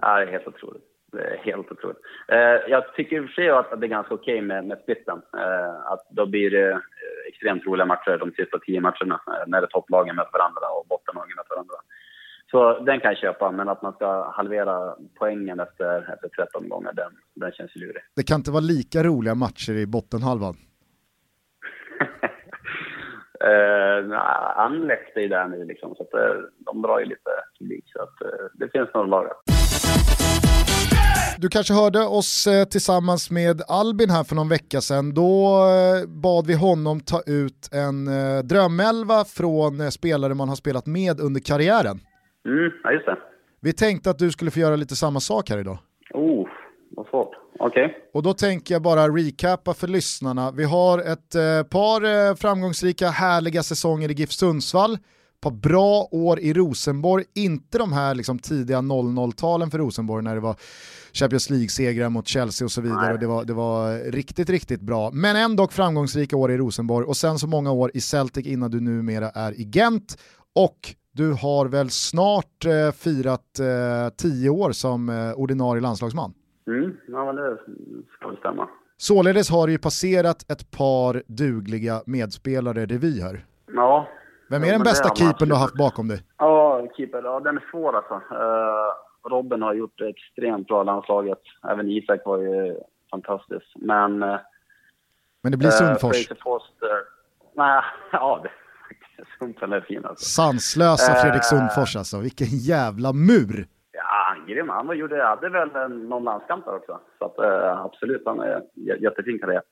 Ja, 0.00 0.16
det 0.18 0.22
är 0.22 0.32
helt 0.32 0.46
otroligt. 0.46 0.82
Det 1.12 1.24
är 1.24 1.36
helt 1.36 1.72
otroligt. 1.72 1.98
Eh, 2.28 2.38
jag 2.68 2.94
tycker 2.94 3.16
i 3.16 3.20
och 3.20 3.24
för 3.24 3.32
sig 3.32 3.50
att 3.50 3.80
det 3.80 3.86
är 3.86 3.88
ganska 3.88 4.14
okej 4.14 4.34
okay 4.34 4.46
med, 4.46 4.64
med 4.64 4.78
splitten. 4.82 5.22
Eh, 5.36 5.92
att 5.92 6.06
då 6.10 6.26
blir 6.26 6.50
det 6.50 6.70
eh, 6.70 6.78
extremt 7.28 7.66
roliga 7.66 7.86
matcher 7.86 8.18
de 8.18 8.30
sista 8.30 8.58
tio 8.58 8.80
matcherna 8.80 9.20
när 9.46 9.60
det 9.60 9.66
topplagen 9.70 10.16
möter 10.16 10.32
varandra 10.38 10.66
och 10.76 10.86
bottenlagen 10.86 11.36
möter 11.36 11.54
varandra. 11.54 11.78
Så 12.50 12.78
den 12.78 13.00
kan 13.00 13.10
jag 13.10 13.18
köpa, 13.18 13.50
men 13.50 13.68
att 13.68 13.82
man 13.82 13.92
ska 13.92 14.30
halvera 14.30 14.94
poängen 15.18 15.60
efter, 15.60 16.12
efter 16.14 16.28
13 16.28 16.68
gånger, 16.68 16.92
den, 16.92 17.12
den 17.34 17.52
känns 17.52 17.76
lurig. 17.76 18.02
Det 18.16 18.22
kan 18.22 18.36
inte 18.40 18.50
vara 18.50 18.60
lika 18.60 19.02
roliga 19.02 19.34
matcher 19.34 19.72
i 19.72 19.86
bottenhalvan? 19.86 20.54
eh, 23.40 24.18
Anderlecht 24.56 25.16
är 25.16 25.20
ju 25.20 25.28
där 25.28 25.48
nu 25.48 25.64
liksom, 25.64 25.94
så 25.94 26.02
att, 26.02 26.14
eh, 26.14 26.40
de 26.58 26.82
drar 26.82 26.98
ju 26.98 27.04
lite 27.04 27.30
publik, 27.58 27.84
så 27.86 28.02
att, 28.02 28.22
eh, 28.22 28.46
det 28.54 28.68
finns 28.72 28.88
några 28.94 29.06
lag. 29.06 29.26
Du 31.40 31.48
kanske 31.48 31.74
hörde 31.74 32.04
oss 32.04 32.46
eh, 32.46 32.64
tillsammans 32.64 33.30
med 33.30 33.62
Albin 33.68 34.10
här 34.10 34.24
för 34.24 34.34
någon 34.34 34.48
vecka 34.48 34.80
sedan. 34.80 35.14
Då 35.14 35.56
eh, 35.56 36.08
bad 36.08 36.46
vi 36.46 36.54
honom 36.54 37.00
ta 37.00 37.20
ut 37.26 37.68
en 37.72 38.08
eh, 38.08 38.38
drömelva 38.44 39.24
från 39.24 39.92
spelare 39.92 40.34
man 40.34 40.48
har 40.48 40.56
spelat 40.56 40.86
med 40.86 41.20
under 41.20 41.40
karriären. 41.40 42.00
Mm, 42.46 42.72
ja 42.84 42.92
just 42.92 43.06
det. 43.06 43.16
Vi 43.60 43.72
tänkte 43.72 44.10
att 44.10 44.18
du 44.18 44.30
skulle 44.30 44.50
få 44.50 44.58
göra 44.60 44.76
lite 44.76 44.96
samma 44.96 45.20
sak 45.20 45.50
här 45.50 45.58
idag. 45.58 45.78
Oh, 46.14 46.48
vad 46.90 47.06
svårt. 47.06 47.30
Okej. 47.58 47.84
Okay. 47.84 47.96
Och 48.14 48.22
då 48.22 48.32
tänker 48.32 48.74
jag 48.74 48.82
bara 48.82 49.08
recappa 49.08 49.74
för 49.74 49.88
lyssnarna. 49.88 50.50
Vi 50.50 50.64
har 50.64 50.98
ett 50.98 51.32
par 51.70 52.34
framgångsrika, 52.34 53.08
härliga 53.08 53.62
säsonger 53.62 54.10
i 54.10 54.12
GIF 54.12 54.30
Sundsvall. 54.30 54.98
Par 55.40 55.50
bra 55.50 56.08
år 56.10 56.40
i 56.40 56.52
Rosenborg. 56.52 57.24
Inte 57.34 57.78
de 57.78 57.92
här 57.92 58.14
liksom, 58.14 58.38
tidiga 58.38 58.78
00-talen 58.78 59.70
för 59.70 59.78
Rosenborg 59.78 60.24
när 60.24 60.34
det 60.34 60.40
var 60.40 60.56
Champions 61.12 61.50
League-segrar 61.50 62.08
mot 62.08 62.28
Chelsea 62.28 62.64
och 62.64 62.72
så 62.72 62.80
vidare. 62.80 63.12
Och 63.12 63.18
det, 63.18 63.26
var, 63.26 63.44
det 63.44 63.54
var 63.54 64.10
riktigt, 64.10 64.50
riktigt 64.50 64.80
bra. 64.80 65.10
Men 65.10 65.36
ändå 65.36 65.68
framgångsrika 65.68 66.36
år 66.36 66.52
i 66.52 66.56
Rosenborg 66.56 67.06
och 67.06 67.16
sen 67.16 67.38
så 67.38 67.46
många 67.46 67.72
år 67.72 67.90
i 67.94 68.00
Celtic 68.00 68.46
innan 68.46 68.70
du 68.70 68.80
numera 68.80 69.30
är 69.30 69.60
i 69.60 69.64
Gent. 69.64 70.18
Och 70.54 70.94
du 71.12 71.32
har 71.32 71.66
väl 71.66 71.90
snart 71.90 72.64
eh, 72.64 72.92
firat 72.92 73.58
eh, 73.60 74.14
tio 74.16 74.50
år 74.50 74.72
som 74.72 75.08
eh, 75.08 75.32
ordinarie 75.32 75.82
landslagsman? 75.82 76.34
Mm, 76.66 76.96
ja 77.08 77.32
det 77.32 77.58
ska 78.18 78.36
stämma. 78.38 78.68
Således 78.96 79.50
har 79.50 79.66
det 79.66 79.72
ju 79.72 79.78
passerat 79.78 80.50
ett 80.50 80.70
par 80.70 81.22
dugliga 81.26 82.02
medspelare 82.06 82.86
revy 82.86 83.20
här. 83.20 83.44
Ja. 83.72 84.08
Vem 84.50 84.64
är 84.64 84.72
den 84.72 84.82
bästa 84.82 85.14
keepern 85.14 85.48
du 85.48 85.54
har 85.54 85.60
haft 85.60 85.74
bakom 85.74 86.08
dig? 86.08 86.18
Ja, 86.38 86.88
keeper, 86.96 87.22
ja 87.22 87.40
den 87.40 87.56
är 87.56 87.64
svår 87.70 87.96
alltså. 87.96 88.14
Uh, 88.14 89.30
Robin 89.30 89.62
har 89.62 89.74
gjort 89.74 89.98
det 89.98 90.08
extremt 90.08 90.68
bra 90.68 90.82
i 90.82 90.84
landslaget. 90.84 91.42
Även 91.70 91.88
Isak 91.88 92.20
var 92.24 92.38
ju 92.38 92.76
fantastisk. 93.10 93.66
Men... 93.76 94.22
Uh, 94.22 94.38
men 95.42 95.52
det 95.52 95.58
blir 95.58 95.70
Sundfors? 95.70 96.30
Uh, 96.30 96.36
Foster. 96.42 97.02
Nej, 97.54 97.82
ja 98.12 98.40
det 98.42 98.50
Sundström 99.38 99.72
är 99.72 99.80
fin 99.80 100.04
alltså. 100.04 100.24
Sanslösa 100.24 101.14
Fredrik 101.14 101.42
eh, 101.42 101.58
Sundfors 101.58 101.96
alltså, 101.96 102.18
vilken 102.18 102.46
jävla 102.46 103.12
mur! 103.12 103.66
Ja, 103.92 104.02
han 104.28 104.42
är 104.42 104.54
grym. 104.54 104.68
Han 104.68 104.86
var, 104.86 104.94
gjorde, 104.94 105.24
hade 105.24 105.48
väl 105.48 105.90
någon 106.08 106.24
landskamp 106.24 106.64
där 106.64 106.74
också. 106.74 107.00
Så 107.18 107.24
att, 107.24 107.38
absolut, 107.84 108.22
han 108.26 108.40
är 108.40 108.62
jättefin 109.00 109.38
karriär. 109.38 109.62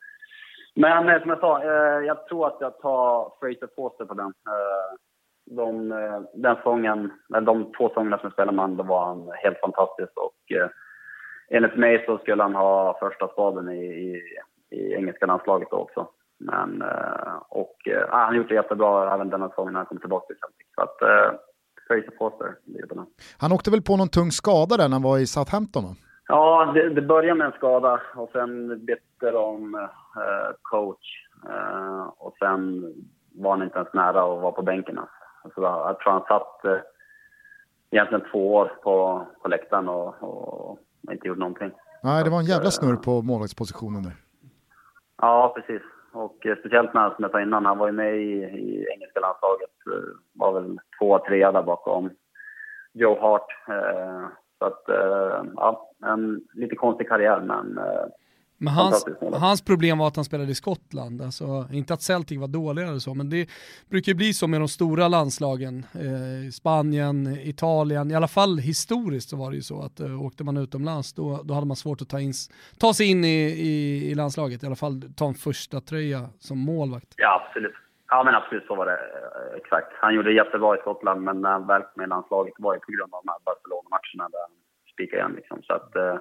Men 0.77 1.09
eh, 1.09 1.21
som 1.21 1.31
jag 1.31 1.41
sa, 1.41 1.63
eh, 1.63 2.07
jag 2.07 2.27
tror 2.27 2.47
att 2.47 2.57
jag 2.61 2.79
tar 2.79 3.33
Fraser 3.41 3.69
Foster 3.77 4.05
på 4.05 4.15
den. 4.15 4.27
Eh, 4.27 4.97
de, 5.57 5.89
den 6.35 6.57
sången, 6.63 7.13
eller 7.35 7.47
de 7.47 7.73
två 7.73 7.91
sångerna 7.95 8.19
som 8.19 8.31
spelade 8.31 8.57
man, 8.57 8.77
då 8.77 8.83
var 8.83 9.07
han 9.07 9.31
helt 9.43 9.61
fantastisk. 9.61 10.13
Och 10.17 10.53
enligt 11.51 11.77
mig 11.77 12.05
så 12.07 12.19
skulle 12.19 12.43
han 12.43 12.55
ha 12.55 12.99
första 13.01 13.29
spaden 13.29 13.69
i, 13.69 13.85
i, 13.85 14.23
i 14.71 14.95
engelska 14.95 15.27
landslaget 15.27 15.71
då 15.71 15.77
också. 15.77 16.09
Men, 16.39 16.83
eh, 16.83 17.37
och 17.49 17.89
äh, 17.89 18.09
han 18.09 18.27
har 18.27 18.35
gjort 18.35 18.49
det 18.49 18.55
jättebra 18.55 19.15
även 19.15 19.31
denna 19.31 19.49
säsongen 19.49 19.73
när 19.73 19.81
han 19.81 19.87
kom 19.87 19.99
tillbaka 19.99 20.27
till 20.27 20.37
Celtic. 20.37 20.67
Så 20.75 20.83
att, 20.83 21.03
eh, 21.03 21.39
Fraser 21.89 22.17
Foster 22.19 22.55
ligger 22.65 22.87
på 22.87 22.95
den. 22.95 23.07
Han 23.39 23.53
åkte 23.53 23.71
väl 23.71 23.83
på 23.83 23.97
någon 23.97 24.09
tung 24.09 24.31
skada 24.31 24.77
där 24.77 24.89
när 24.89 24.95
han 24.95 25.03
var 25.03 25.19
i 25.19 25.27
Southampton? 25.27 25.85
Va? 25.85 25.95
Ja, 26.29 26.73
det, 26.75 26.89
det 26.89 27.03
började 27.03 27.39
med 27.39 27.47
en 27.47 27.53
skada 27.53 28.01
och 28.15 28.31
sen 28.33 28.85
bytte 28.85 29.31
de 29.31 29.75
äh, 29.75 30.55
coach. 30.63 31.29
Äh, 31.49 32.07
och 32.19 32.37
sen 32.39 32.85
var 33.35 33.51
han 33.51 33.63
inte 33.63 33.79
ens 33.79 33.95
nära 33.95 34.23
att 34.23 34.43
vara 34.43 34.53
på 34.53 34.63
bänken. 34.63 34.99
Alltså, 35.43 35.63
jag 35.63 36.01
tror 36.01 36.13
han 36.13 36.25
satt 36.29 36.65
äh, 36.65 36.79
egentligen 37.91 38.25
två 38.33 38.55
år 38.55 38.73
på, 38.83 39.27
på 39.43 39.49
läktaren 39.49 39.89
och, 39.89 40.15
och 40.23 40.79
inte 41.13 41.29
gjorde 41.29 41.41
någonting. 41.41 41.73
Nej, 42.03 42.25
det 42.25 42.31
var 42.31 42.39
en 42.39 42.45
jävla 42.45 42.71
snurr 42.71 42.97
på 42.97 43.23
målvaktspositionen 43.23 44.03
där. 44.03 44.13
Ja, 45.23 45.53
precis. 45.57 45.83
Och 46.13 46.47
eh, 46.47 46.57
speciellt 46.59 46.95
när, 46.95 47.11
som 47.11 47.23
jag 47.23 47.31
sa 47.31 47.41
innan, 47.41 47.67
han 47.67 47.79
var 47.79 47.87
ju 47.87 47.93
med 47.93 48.17
i, 48.17 48.33
i 48.43 48.87
engelska 48.95 49.21
landslaget. 49.21 49.71
Eh, 49.87 50.17
var 50.33 50.53
väl 50.53 50.79
två, 50.99 51.19
tre 51.19 51.51
där 51.51 51.63
bakom 51.63 52.11
Joe 52.93 53.21
Hart. 53.21 53.49
Eh, 53.69 54.27
Så 54.59 54.65
att, 54.65 54.89
eh, 54.89 55.45
ja, 55.57 55.91
en 56.05 56.41
lite 56.55 56.77
konstig 56.77 57.09
karriär 57.09 57.41
men 57.41 57.79
eh, 57.79 58.07
men 58.59 58.75
hans, 58.75 59.05
hans 59.33 59.63
problem 59.63 59.99
var 59.99 60.09
att 60.09 60.17
han 60.17 60.25
spelade 60.25 60.51
i 60.51 60.55
Skottland, 60.55 61.23
alltså, 61.23 61.69
inte 61.73 61.95
att 61.95 62.03
Celtic 62.03 62.39
var 62.39 62.49
dåliga 62.49 62.87
eller 62.89 62.99
så, 62.99 63.15
men 63.15 63.31
det 63.31 63.49
brukar 63.91 64.15
bli 64.15 64.33
så 64.33 64.47
med 64.47 64.61
de 64.61 64.69
stora 64.69 65.09
landslagen. 65.09 65.87
Eh, 65.95 66.51
Spanien, 66.51 67.27
Italien, 67.41 68.11
i 68.11 68.15
alla 68.15 68.29
fall 68.29 68.59
historiskt 68.59 69.29
så 69.29 69.37
var 69.37 69.51
det 69.51 69.57
ju 69.57 69.63
så 69.63 69.83
att 69.83 70.01
eh, 70.01 70.23
åkte 70.23 70.45
man 70.45 70.57
utomlands 70.57 71.13
då, 71.13 71.41
då 71.45 71.55
hade 71.55 71.67
man 71.67 71.77
svårt 71.77 72.03
att 72.03 72.09
ta, 72.09 72.21
in, 72.21 72.33
ta 72.79 72.95
sig 72.95 73.11
in 73.11 73.25
i, 73.25 73.45
i, 73.45 74.11
i 74.11 74.15
landslaget, 74.15 74.63
i 74.63 74.67
alla 74.67 74.77
fall 74.77 75.03
ta 75.17 75.27
en 75.27 75.35
första 75.35 75.81
tröja 75.81 76.29
som 76.39 76.59
målvakt. 76.59 77.15
Ja, 77.17 77.47
absolut. 77.47 77.75
Ja 78.09 78.23
men 78.25 78.35
absolut 78.35 78.67
så 78.67 78.75
var 78.75 78.87
det 78.87 78.99
eh, 79.19 79.57
exakt. 79.57 79.93
Han 80.01 80.15
gjorde 80.15 80.33
jättebra 80.33 80.77
i 80.77 80.81
Skottland 80.81 81.23
men 81.23 81.41
när 81.41 81.51
han 81.51 81.67
väl 81.67 81.83
kom 81.83 82.03
i 82.03 82.07
landslaget 82.07 82.55
var 82.59 82.75
det 82.75 82.81
på 82.81 82.93
grund 82.93 83.15
av 83.15 83.21
de 83.25 83.31
här 83.33 83.41
Barcelona-matcherna 83.45 84.29
där 84.33 84.41
han 84.47 84.55
spikade 84.93 85.21
igen 85.21 85.33
liksom. 85.37 85.63
Så 85.63 85.73
att, 85.73 85.97
eh, 85.97 86.19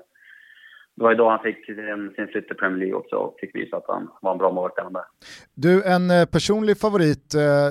det 0.96 1.04
var 1.04 1.12
ju 1.12 1.18
då 1.18 1.30
han 1.30 1.40
fick 1.40 1.66
sin, 1.66 2.14
sin 2.16 2.28
flytt 2.28 2.48
till 2.48 2.58
Premier 2.58 2.80
League 2.80 2.96
också 2.96 3.16
och 3.16 3.36
fick 3.40 3.56
visa 3.56 3.78
att 3.78 3.88
han 3.88 4.12
var 4.22 4.32
en 4.32 4.38
bra 4.38 4.52
målvakt 4.52 4.76
där. 4.76 5.04
Du, 5.54 5.84
en 5.84 6.12
eh, 6.12 6.26
personlig 6.26 6.80
favorit, 6.80 7.34
eh, 7.36 7.70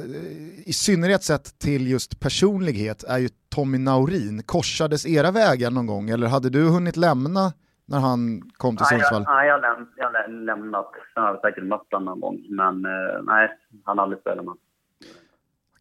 i 0.66 0.72
synnerhet 0.72 1.22
sett 1.22 1.58
till 1.58 1.90
just 1.90 2.20
personlighet, 2.20 3.04
är 3.04 3.18
ju 3.18 3.28
Tommy 3.54 3.78
Naurin. 3.78 4.42
Korsades 4.46 5.06
era 5.06 5.30
vägar 5.30 5.70
någon 5.70 5.86
gång 5.86 6.10
eller 6.10 6.26
hade 6.26 6.50
du 6.50 6.68
hunnit 6.68 6.96
lämna 6.96 7.52
när 7.86 7.98
han 7.98 8.42
kom 8.56 8.76
till 8.76 8.86
Sundsvall? 8.86 9.24
Nej, 9.26 9.48
jag, 9.48 9.64
jag, 9.64 9.86
jag 9.96 10.06
har 10.06 10.28
lämnat. 10.28 10.90
Sen 11.14 11.22
har 11.22 11.30
jag 11.30 11.40
säkert 11.40 11.64
mött 11.64 11.86
honom 11.92 12.04
någon 12.04 12.20
gång, 12.20 12.46
men 12.48 12.84
eh, 12.84 13.22
nej, 13.22 13.58
han 13.84 13.98
har 13.98 14.02
aldrig 14.02 14.20
spelat 14.20 14.44
med 14.44 14.54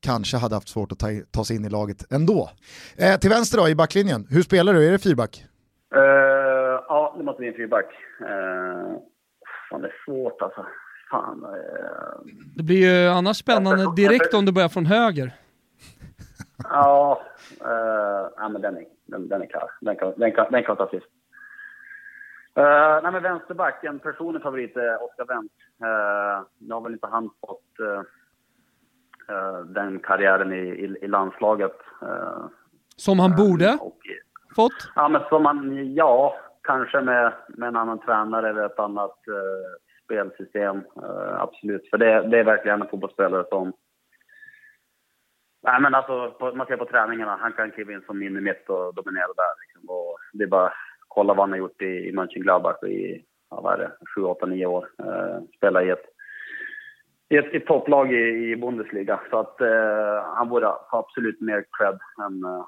kanske 0.03 0.37
hade 0.37 0.55
haft 0.55 0.69
svårt 0.69 0.91
att 0.91 0.99
ta, 0.99 1.07
ta 1.31 1.43
sig 1.43 1.55
in 1.55 1.65
i 1.65 1.69
laget 1.69 2.11
ändå. 2.11 2.49
Eh, 2.97 3.19
till 3.19 3.29
vänster 3.29 3.57
då 3.57 3.69
i 3.69 3.75
backlinjen, 3.75 4.27
hur 4.29 4.41
spelar 4.41 4.73
du? 4.73 4.87
Är 4.87 4.91
det 4.91 4.99
fyrback? 4.99 5.45
Uh, 5.95 6.01
ja, 6.87 7.15
det 7.17 7.23
måste 7.23 7.39
bli 7.39 7.47
en 7.47 7.53
fyrback. 7.53 7.89
Uh, 8.21 8.97
fan, 9.69 9.81
det 9.81 9.87
är 9.87 10.03
svårt 10.05 10.41
alltså. 10.41 10.65
Fan, 11.11 11.43
uh, 11.43 12.33
det 12.55 12.63
blir 12.63 12.77
ju 12.77 13.07
annars 13.07 13.37
spännande 13.37 13.95
direkt 13.95 14.33
om 14.33 14.45
du 14.45 14.51
börjar 14.51 14.69
från 14.69 14.85
höger. 14.85 15.31
ja, 16.63 17.21
uh, 17.61 18.29
ja 18.37 18.49
men 18.49 18.61
den 18.61 18.77
är, 18.77 18.85
den, 19.05 19.27
den 19.27 19.41
är 19.41 19.47
klar. 19.47 19.71
Den 19.81 19.95
kan, 19.95 20.13
den 20.17 20.31
kan, 20.31 20.51
den 20.51 20.63
kan 20.63 20.77
ta 20.77 20.89
sist. 20.89 21.05
Uh, 22.59 23.03
nej 23.03 23.11
men 23.11 23.23
vänsterback, 23.23 23.83
en 23.83 23.99
personlig 23.99 24.41
favorit 24.41 24.77
är 24.77 25.03
Oskar 25.03 25.25
Wendt. 25.25 25.53
Uh, 25.83 26.47
nu 26.57 26.73
har 26.73 26.81
väl 26.81 26.93
inte 26.93 27.07
han 27.07 27.29
fått 27.47 27.79
uh, 27.81 28.01
den 29.65 29.99
karriären 29.99 30.53
i, 30.53 30.67
i, 30.67 30.97
i 31.01 31.07
landslaget. 31.07 31.77
Som 32.95 33.19
han 33.19 33.35
borde? 33.35 33.77
Och, 33.81 33.99
fått? 34.55 34.91
Ja, 34.95 35.07
men 35.07 35.21
som 35.29 35.43
man, 35.43 35.93
ja, 35.93 36.37
kanske 36.63 37.01
med, 37.01 37.33
med 37.47 37.67
en 37.67 37.75
annan 37.75 37.99
tränare 37.99 38.49
eller 38.49 38.65
ett 38.65 38.79
annat 38.79 39.17
spelsystem. 40.03 40.81
Absolut, 41.37 41.89
för 41.89 41.97
det, 41.97 42.27
det 42.27 42.39
är 42.39 42.43
verkligen 42.43 42.81
en 42.81 42.87
fotbollsspelare 42.87 43.45
som... 43.49 43.73
Nej, 45.63 45.81
men 45.81 45.95
alltså, 45.95 46.31
på, 46.31 46.55
man 46.55 46.67
ser 46.67 46.77
på 46.77 46.85
träningarna, 46.85 47.37
han 47.41 47.53
kan 47.53 47.71
kliva 47.71 47.91
in 47.91 48.03
som 48.05 48.19
mitt 48.19 48.69
och 48.69 48.93
dominera 48.93 49.33
där. 49.35 49.53
Liksom. 49.61 49.89
Och 49.89 50.17
det 50.33 50.43
är 50.43 50.47
bara 50.47 50.73
kolla 51.13 51.33
vad 51.33 51.43
han 51.43 51.51
har 51.51 51.57
gjort 51.57 51.81
i, 51.81 52.09
i 52.09 52.11
Mönchengladbach 52.11 52.83
i, 52.83 53.23
ja, 53.49 53.61
vad 53.61 53.73
är 53.73 53.77
det, 53.77 53.91
7, 54.15 54.21
8, 54.21 54.45
9 54.45 54.65
år. 54.65 54.87
Eh, 54.99 55.39
spela 55.57 55.83
i 55.83 55.89
ett, 55.89 56.05
i 57.29 57.37
ett, 57.37 57.53
ett 57.53 57.65
topplag 57.65 58.13
i, 58.13 58.51
i 58.51 58.55
Bundesliga. 58.55 59.19
Så 59.29 59.39
att 59.39 59.61
eh, 59.61 60.23
han 60.35 60.49
borde 60.49 60.65
ha 60.65 60.87
absolut 60.89 61.41
mer 61.41 61.65
cred 61.77 61.99
än, 62.25 62.43
eh, 62.43 62.65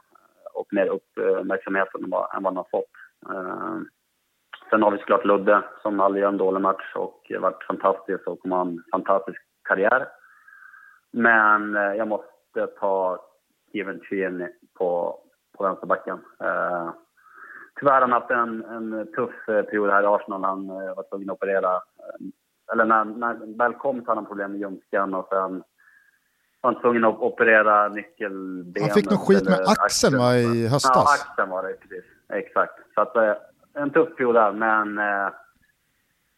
och 0.54 0.68
mer 0.72 0.88
uppmärksamhet 0.88 1.88
än 1.96 2.10
vad, 2.10 2.36
än 2.36 2.43
vad 2.43 2.54
han 2.54 2.58
har 2.58 2.68
fått. 2.72 2.91
Eh, 3.30 3.78
sen 4.70 4.82
har 4.82 4.91
vi 4.91 4.98
såklart 4.98 5.26
Ludde 5.26 5.64
som 5.82 6.00
aldrig 6.00 6.22
gör 6.22 6.30
en 6.30 6.38
dålig 6.38 6.62
match 6.62 6.96
och 6.96 7.32
varit 7.39 7.64
fantastisk 7.64 8.28
och 8.28 8.39
kommer 8.39 8.56
ha 8.56 8.66
en 8.66 8.84
fantastisk 8.91 9.41
karriär. 9.64 10.08
Men 11.12 11.76
eh, 11.76 11.93
jag 11.93 12.08
måste 12.08 12.68
ta 12.80 13.20
Steven 13.70 14.02
Tierney 14.10 14.48
på, 14.78 15.20
på 15.58 15.64
vänsterbacken. 15.64 16.20
Eh, 16.39 16.89
tyvärr 17.80 17.93
har 17.93 18.01
han 18.01 18.11
haft 18.11 18.32
en, 18.32 18.63
en 18.63 19.07
tuff 19.15 19.45
period 19.45 19.89
här 19.89 20.03
i 20.03 20.05
Arsenal. 20.05 20.43
Han 20.43 20.67
var 20.67 21.09
tvungen 21.09 21.30
att 21.30 21.36
operera. 21.36 21.82
Eller 22.73 22.86
när, 22.86 23.05
när 23.05 23.28
han 23.28 23.57
väl 23.57 23.73
kom 23.73 24.01
så 24.01 24.07
hade 24.07 24.21
han 24.21 24.26
problem 24.26 24.51
med 24.51 24.59
ljumsken 24.59 25.13
och 25.13 25.28
sen 25.30 25.63
var 26.61 26.82
tvungen 26.82 27.05
att 27.05 27.19
operera 27.19 27.88
nyckelbenet. 27.88 28.82
Han 28.82 28.89
fick 28.89 29.09
någon 29.09 29.19
skit 29.19 29.49
med 29.49 29.59
axeln, 29.67 30.17
va, 30.17 30.36
i 30.36 30.67
höstas? 30.67 30.91
Ja, 30.95 31.32
axeln 31.32 31.49
var 31.49 31.63
det 31.63 31.73
precis. 31.73 32.05
Exakt. 32.34 32.73
Så 32.95 33.01
att, 33.01 33.15
eh, 33.15 33.34
en 33.73 33.91
tuff 33.91 34.15
period 34.15 34.36
där, 34.36 34.51
men 34.51 34.97
eh, 34.97 35.30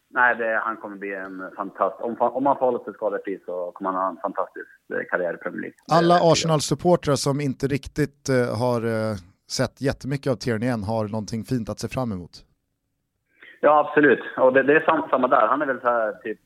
nej, 0.09 0.35
det, 0.35 0.61
han 0.63 0.77
kommer 0.77 0.97
bli 0.97 1.13
en 1.13 1.51
fantastisk... 1.55 2.03
Om, 2.03 2.15
om 2.19 2.45
han 2.45 2.57
får 2.57 2.65
hålla 2.65 2.83
sig 2.83 2.93
skadefri 2.93 3.39
så 3.45 3.71
kommer 3.71 3.91
han 3.91 4.01
ha 4.01 4.09
en 4.09 4.17
fantastisk 4.17 4.67
eh, 4.93 5.05
karriär 5.09 5.33
i 5.33 5.37
Premier 5.37 5.61
League. 5.61 5.77
Alla 5.91 6.31
Arsenal-supportrar 6.31 7.15
som 7.15 7.41
inte 7.41 7.67
riktigt 7.67 8.29
har 8.59 8.81
sett 9.51 9.81
jättemycket 9.81 10.31
av 10.31 10.35
Tierney 10.35 10.69
än 10.69 10.83
har 10.83 11.07
någonting 11.07 11.43
fint 11.43 11.69
att 11.69 11.79
se 11.79 11.87
fram 11.87 12.11
emot. 12.11 12.31
Ja, 13.61 13.87
absolut. 13.87 14.19
Och 14.37 14.53
det, 14.53 14.63
det 14.63 14.75
är 14.75 14.85
samma, 14.85 15.09
samma 15.09 15.27
där. 15.27 15.47
Han 15.47 15.61
är 15.61 15.65
väl 15.65 15.81
så 15.81 15.87
här 15.87 16.13
typ 16.13 16.39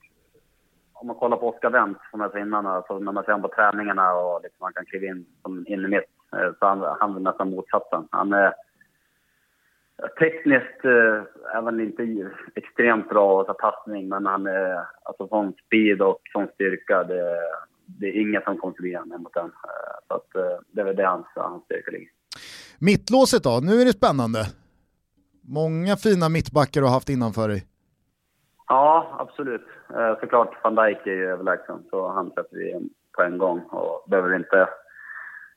om 0.93 1.07
man 1.07 1.15
kollar 1.15 1.37
på 1.37 1.49
Oskar 1.49 1.69
Wendt, 1.69 1.99
som 2.11 2.21
jag 2.21 2.31
sa 2.31 2.39
innan, 2.39 2.65
alltså 2.65 2.99
när 2.99 3.11
man 3.11 3.23
ser 3.23 3.31
honom 3.31 3.49
på 3.49 3.55
träningarna 3.55 4.13
och 4.13 4.41
liksom 4.43 4.63
han 4.63 4.73
kan 4.73 4.85
kliva 4.85 5.05
in 5.05 5.25
som 5.41 5.65
in 5.67 5.85
i 5.85 5.87
mitt, 5.87 6.11
eh, 6.33 6.51
så 6.59 6.65
han, 6.65 6.97
han 6.99 7.15
är 7.15 7.19
nästan 7.19 7.49
motsatsen. 7.49 8.07
Han 8.11 8.33
är 8.33 8.53
tekniskt 10.19 10.85
eh, 10.85 11.23
även 11.57 11.79
inte 11.79 12.29
extremt 12.55 13.09
bra 13.09 13.41
att 13.41 13.47
ta 13.47 13.53
passning, 13.53 14.09
men 14.09 14.25
han 14.25 14.47
är 14.47 14.85
alltså 15.03 15.27
sån 15.27 15.53
speed 15.65 16.01
och 16.01 16.19
sån 16.33 16.47
styrka. 16.53 17.03
Det, 17.03 17.39
det 17.85 18.07
är 18.07 18.21
inget 18.21 18.43
som 18.43 18.57
kommer 18.57 18.73
förbi 18.73 18.93
honom 18.93 19.23
mot 19.23 19.33
den. 19.33 19.45
Eh, 19.45 19.97
så 20.07 20.13
att, 20.13 20.35
eh, 20.35 20.59
det 20.71 20.81
är 20.81 20.85
väl 20.85 20.95
det 20.95 21.05
hans, 21.05 21.27
hans 21.35 21.63
styrka 21.63 21.91
ligger. 21.91 22.09
Mittlåset 22.81 23.43
då, 23.43 23.59
nu 23.63 23.81
är 23.81 23.85
det 23.85 23.91
spännande. 23.93 24.45
Många 25.43 25.95
fina 25.97 26.29
mittbackar 26.29 26.81
du 26.81 26.87
har 26.87 26.93
haft 26.93 27.09
innanför 27.09 27.47
dig. 27.47 27.67
Ja, 28.67 29.15
absolut. 29.19 29.65
Eh, 29.89 30.19
såklart 30.19 30.49
van 30.63 30.75
Dijk 30.75 31.07
är 31.07 31.11
ju 31.11 31.25
överlägsen, 31.25 31.79
så 31.89 32.11
han 32.11 32.25
sätter 32.29 32.57
vi 32.57 32.89
på 33.17 33.23
en 33.23 33.37
gång 33.37 33.59
och 33.59 34.09
behöver 34.09 34.35
inte 34.35 34.67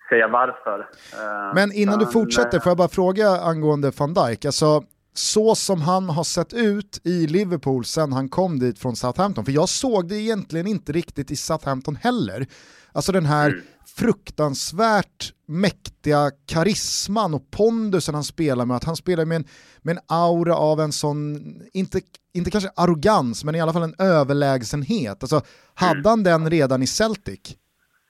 säga 0.08 0.28
varför. 0.28 0.78
Eh, 0.80 1.54
Men 1.54 1.72
innan 1.72 1.98
du 1.98 2.06
fortsätter, 2.06 2.60
får 2.60 2.70
jag 2.70 2.76
bara 2.76 2.88
fråga 2.88 3.28
angående 3.28 3.90
van 3.98 4.14
Dijk. 4.14 4.44
Alltså, 4.44 4.82
så 5.14 5.54
som 5.54 5.82
han 5.82 6.08
har 6.08 6.24
sett 6.24 6.52
ut 6.52 7.00
i 7.04 7.26
Liverpool 7.26 7.84
sen 7.84 8.12
han 8.12 8.28
kom 8.28 8.58
dit 8.58 8.78
från 8.78 8.96
Southampton, 8.96 9.44
för 9.44 9.52
jag 9.52 9.68
såg 9.68 10.08
det 10.08 10.14
egentligen 10.14 10.66
inte 10.66 10.92
riktigt 10.92 11.30
i 11.30 11.36
Southampton 11.36 11.96
heller. 11.96 12.46
Alltså 12.92 13.12
den 13.12 13.24
här 13.24 13.50
mm. 13.50 13.60
fruktansvärt 13.96 15.32
mäktiga 15.48 16.30
karisman 16.48 17.34
och 17.34 17.50
pondusen 17.50 18.14
han 18.14 18.24
spelar 18.24 18.66
med, 18.66 18.76
att 18.76 18.84
han 18.84 18.96
spelar 18.96 19.24
med 19.24 19.36
en, 19.36 19.44
med 19.82 19.96
en 19.96 20.02
aura 20.08 20.54
av 20.54 20.80
en 20.80 20.92
sån, 20.92 21.36
inte, 21.72 22.00
inte 22.34 22.50
kanske 22.50 22.70
arrogans, 22.76 23.44
men 23.44 23.54
i 23.54 23.60
alla 23.60 23.72
fall 23.72 23.82
en 23.82 23.94
överlägsenhet. 23.98 25.22
Alltså, 25.22 25.40
hade 25.74 25.92
mm. 25.92 26.04
han 26.04 26.22
den 26.22 26.50
redan 26.50 26.82
i 26.82 26.86
Celtic? 26.86 27.56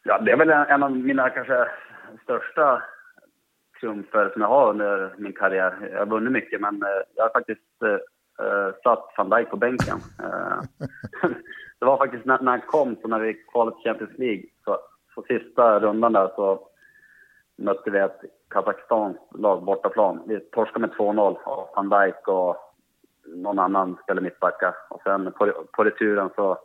Ja, 0.04 0.20
det 0.20 0.30
är 0.30 0.36
väl 0.36 0.50
en, 0.50 0.66
en 0.66 0.82
av 0.82 0.90
mina 0.90 1.30
kanske 1.30 1.66
största 2.22 2.82
triumfer 3.84 4.30
som 4.32 4.42
jag 4.42 4.48
har 4.48 4.70
under 4.70 5.14
min 5.18 5.32
karriär. 5.32 5.88
Jag 5.92 5.98
har 5.98 6.06
vunnit 6.06 6.32
mycket, 6.32 6.60
men 6.60 6.82
eh, 6.82 7.02
jag 7.14 7.24
har 7.24 7.30
faktiskt 7.30 7.82
eh, 7.82 7.98
eh 8.46 8.74
satt 8.82 9.14
van 9.16 9.30
Dijk 9.30 9.50
på 9.50 9.56
bänken. 9.56 9.98
Eh, 10.22 10.60
det 11.78 11.86
var 11.86 11.96
faktiskt 11.96 12.24
när, 12.24 12.38
när 12.40 12.50
han 12.50 12.60
kom, 12.60 12.96
så 13.02 13.08
när 13.08 13.20
vi 13.20 13.34
kvalade 13.52 13.76
till 13.76 13.90
Champions 13.90 14.18
League, 14.18 14.44
så, 14.64 14.78
så 15.14 15.22
sista 15.22 15.80
rundan 15.80 16.12
där 16.12 16.30
så 16.36 16.68
mötte 17.58 17.90
vi 17.90 17.98
ett 17.98 18.20
Kazakstans 18.50 19.16
lag 19.38 19.64
bortaplan. 19.64 20.22
Vi 20.26 20.40
torskade 20.40 20.80
med 20.80 20.90
2-0 20.90 21.34
och 21.44 21.72
van 21.76 21.88
Dijk 21.88 22.28
och 22.28 22.56
någon 23.26 23.58
annan 23.58 23.96
spelade 24.02 24.24
mittbacka. 24.24 24.74
Och 24.90 25.00
sen 25.02 25.32
på, 25.32 25.52
på 25.72 25.84
returen 25.84 26.30
så 26.36 26.58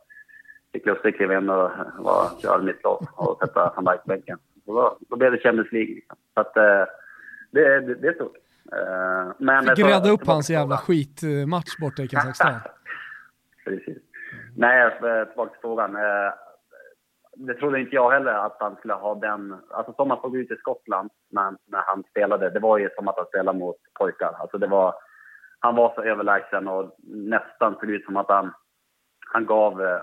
fick 0.74 0.86
Lustig 0.86 1.16
kliva 1.16 1.38
in 1.38 1.50
och 1.50 1.72
var, 1.98 2.42
köra 2.42 2.58
mittlås 2.58 3.08
och 3.16 3.38
sätta 3.40 3.74
van 3.76 3.86
Dijk 3.86 4.02
på 4.02 4.08
bänken. 4.08 4.40
Då, 4.66 4.98
då 5.10 5.16
blev 5.16 5.32
det 5.32 5.38
Champions 5.38 5.72
League. 5.72 5.96
Liksom. 5.96 6.18
Så 6.34 6.42
att, 6.42 6.58
eh, 6.58 6.86
det, 7.52 7.80
det, 7.80 7.96
det 7.96 8.08
är 8.08 8.14
stort. 8.14 8.36
Uh, 8.74 9.34
men 9.38 9.76
Fick 9.76 9.86
rädda 9.86 10.10
upp 10.10 10.28
hans 10.28 10.50
jävla 10.50 10.78
skitmatch 10.78 11.78
borta 11.82 12.04
i 12.04 12.08
Kazakstan. 12.08 12.54
Precis. 13.66 13.98
Nej, 14.56 14.92
tillbaka 15.00 15.52
till 15.52 15.62
frågan. 15.62 15.96
Uh, 15.96 16.34
det 17.40 17.54
trodde 17.54 17.80
inte 17.80 17.96
jag 17.96 18.12
heller 18.12 18.34
att 18.34 18.58
han 18.60 18.76
skulle 18.76 18.94
ha 18.94 19.16
den... 19.16 19.56
Alltså 19.70 19.94
som 19.94 20.10
han 20.10 20.22
såg 20.22 20.38
ut 20.38 20.52
i 20.52 20.56
Skottland 20.56 21.10
när, 21.32 21.56
när 21.68 21.84
han 21.86 22.04
spelade, 22.12 22.50
det 22.50 22.60
var 22.60 22.78
ju 22.78 22.90
som 22.96 23.08
att 23.08 23.18
han 23.18 23.26
spelade 23.26 23.60
mot 23.60 23.76
pojkar. 24.00 24.36
Alltså 24.40 24.58
det 24.58 24.68
var, 24.68 24.96
han 25.60 25.76
var 25.76 25.94
så 25.96 26.02
överlägsen 26.02 26.68
och 26.68 26.96
nästan 27.08 27.76
såg 27.80 27.90
ut 27.90 28.06
som 28.06 28.18
att 28.18 28.30
han, 28.30 28.54
han 29.34 29.46
gav 29.46 29.82
eh, 29.82 30.00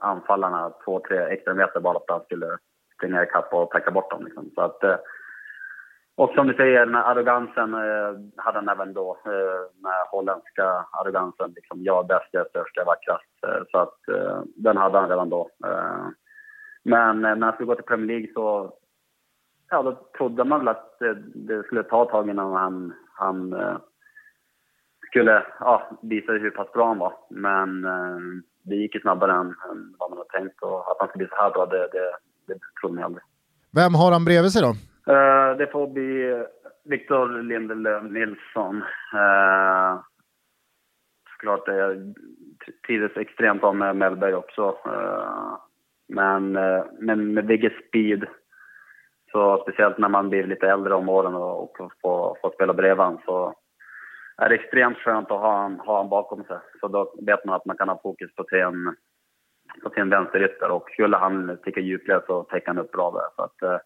anfallarna 0.00 0.72
två, 0.84 1.00
tre 1.08 1.18
extra 1.18 1.54
meter 1.54 1.80
bara 1.80 1.92
för 1.92 2.00
att 2.00 2.10
han 2.10 2.24
skulle 2.24 2.58
springa 2.96 3.22
ikapp 3.22 3.52
och 3.52 3.70
tacka 3.70 3.90
bort 3.90 4.10
dem. 4.10 4.24
Liksom. 4.24 4.50
Så 4.54 4.60
att, 4.60 4.84
eh, 4.84 4.96
och 6.20 6.30
som 6.34 6.46
du 6.46 6.54
säger, 6.54 6.86
den 6.86 6.94
här 6.94 7.10
arrogansen 7.10 7.74
eh, 7.74 8.12
hade 8.36 8.58
han 8.58 8.68
även 8.68 8.92
då. 8.92 9.18
Eh, 9.26 9.60
den 9.74 9.90
här 9.92 10.06
holländska 10.10 10.66
arrogansen. 10.92 11.52
Liksom, 11.56 11.82
jag 11.82 12.04
är 12.04 12.08
bäst, 12.08 12.28
jag 12.30 12.44
är 12.46 12.48
störst, 12.48 12.76
jag 12.76 12.82
är 12.82 12.86
vackrast. 12.86 13.34
Eh, 13.46 13.62
så 13.70 13.78
att 13.78 14.08
eh, 14.08 14.42
den 14.56 14.76
hade 14.76 14.98
han 14.98 15.08
redan 15.08 15.30
då. 15.30 15.50
Eh, 15.66 16.06
men 16.82 17.24
eh, 17.24 17.36
när 17.36 17.46
han 17.46 17.52
skulle 17.52 17.66
gå 17.66 17.74
till 17.74 17.84
Premier 17.84 18.06
League 18.06 18.32
så 18.34 18.72
ja, 19.70 19.82
då 19.82 19.92
trodde 20.18 20.44
man 20.44 20.58
väl 20.58 20.68
att 20.68 20.98
det, 20.98 21.14
det 21.34 21.62
skulle 21.62 21.82
ta 21.82 22.02
ett 22.02 22.08
tag 22.08 22.30
innan 22.30 22.52
han, 22.52 22.94
han 23.12 23.52
eh, 23.52 23.76
skulle 25.06 25.46
ja, 25.60 25.98
visa 26.02 26.32
hur 26.32 26.50
pass 26.50 26.72
bra 26.72 26.86
han 26.86 26.98
var. 26.98 27.12
Men 27.30 27.84
eh, 27.84 28.18
det 28.62 28.76
gick 28.76 28.94
ju 28.94 29.00
snabbare 29.00 29.32
än, 29.32 29.46
än 29.70 29.94
vad 29.98 30.10
man 30.10 30.18
hade 30.18 30.30
tänkt. 30.30 30.62
Och 30.62 30.90
att 30.90 30.96
han 30.98 31.08
skulle 31.08 31.24
bli 31.24 31.36
så 31.36 31.42
här 31.42 31.50
bra, 31.50 31.66
det, 31.66 31.88
det, 31.92 32.12
det 32.46 32.58
trodde 32.80 32.94
man 32.94 33.04
aldrig. 33.04 33.24
Vem 33.74 33.94
har 33.94 34.12
han 34.12 34.24
bredvid 34.24 34.52
sig 34.52 34.62
då? 34.62 34.89
Uh, 35.10 35.56
det 35.56 35.66
får 35.72 35.86
bli 35.86 36.44
Victor 36.84 37.42
Lindelöf 37.42 38.02
Nilsson. 38.02 38.76
Uh, 39.14 40.00
såklart, 41.30 41.68
jag 41.68 42.14
trivdes 42.86 43.16
extremt 43.16 43.60
bra 43.60 43.72
med 43.72 43.96
Mellberg 43.96 44.34
också. 44.34 44.68
Uh, 44.86 45.56
men, 46.08 46.56
uh, 46.56 46.84
men 46.98 47.34
med 47.34 47.46
Vigges 47.46 47.72
Speed, 47.88 48.26
så 49.32 49.62
speciellt 49.62 49.98
när 49.98 50.08
man 50.08 50.28
blir 50.28 50.46
lite 50.46 50.68
äldre 50.68 50.94
om 50.94 51.08
åren 51.08 51.34
och, 51.34 51.80
och 51.80 51.92
får, 52.02 52.36
får 52.42 52.50
spela 52.54 52.74
bredvid 52.74 53.04
honom, 53.04 53.20
så 53.24 53.54
är 54.36 54.48
det 54.48 54.54
extremt 54.54 54.98
skönt 54.98 55.30
att 55.30 55.40
ha 55.40 55.62
honom 55.62 55.80
ha 55.80 56.04
bakom 56.04 56.44
sig. 56.44 56.58
Så 56.80 56.88
då 56.88 57.14
vet 57.26 57.44
man 57.44 57.54
att 57.56 57.64
man 57.64 57.76
kan 57.76 57.88
ha 57.88 58.00
fokus 58.02 58.34
på 58.34 58.44
sin, 58.44 58.94
på 59.82 59.90
sin 59.90 60.10
vänsterytter 60.10 60.70
och 60.70 60.90
skulle 60.90 61.16
han 61.16 61.58
ticka 61.64 61.80
djupled 61.80 62.22
så 62.26 62.42
täcker 62.42 62.66
han 62.66 62.78
upp 62.78 62.92
bra 62.92 63.10
där. 63.10 63.28
Så 63.36 63.42
att, 63.42 63.82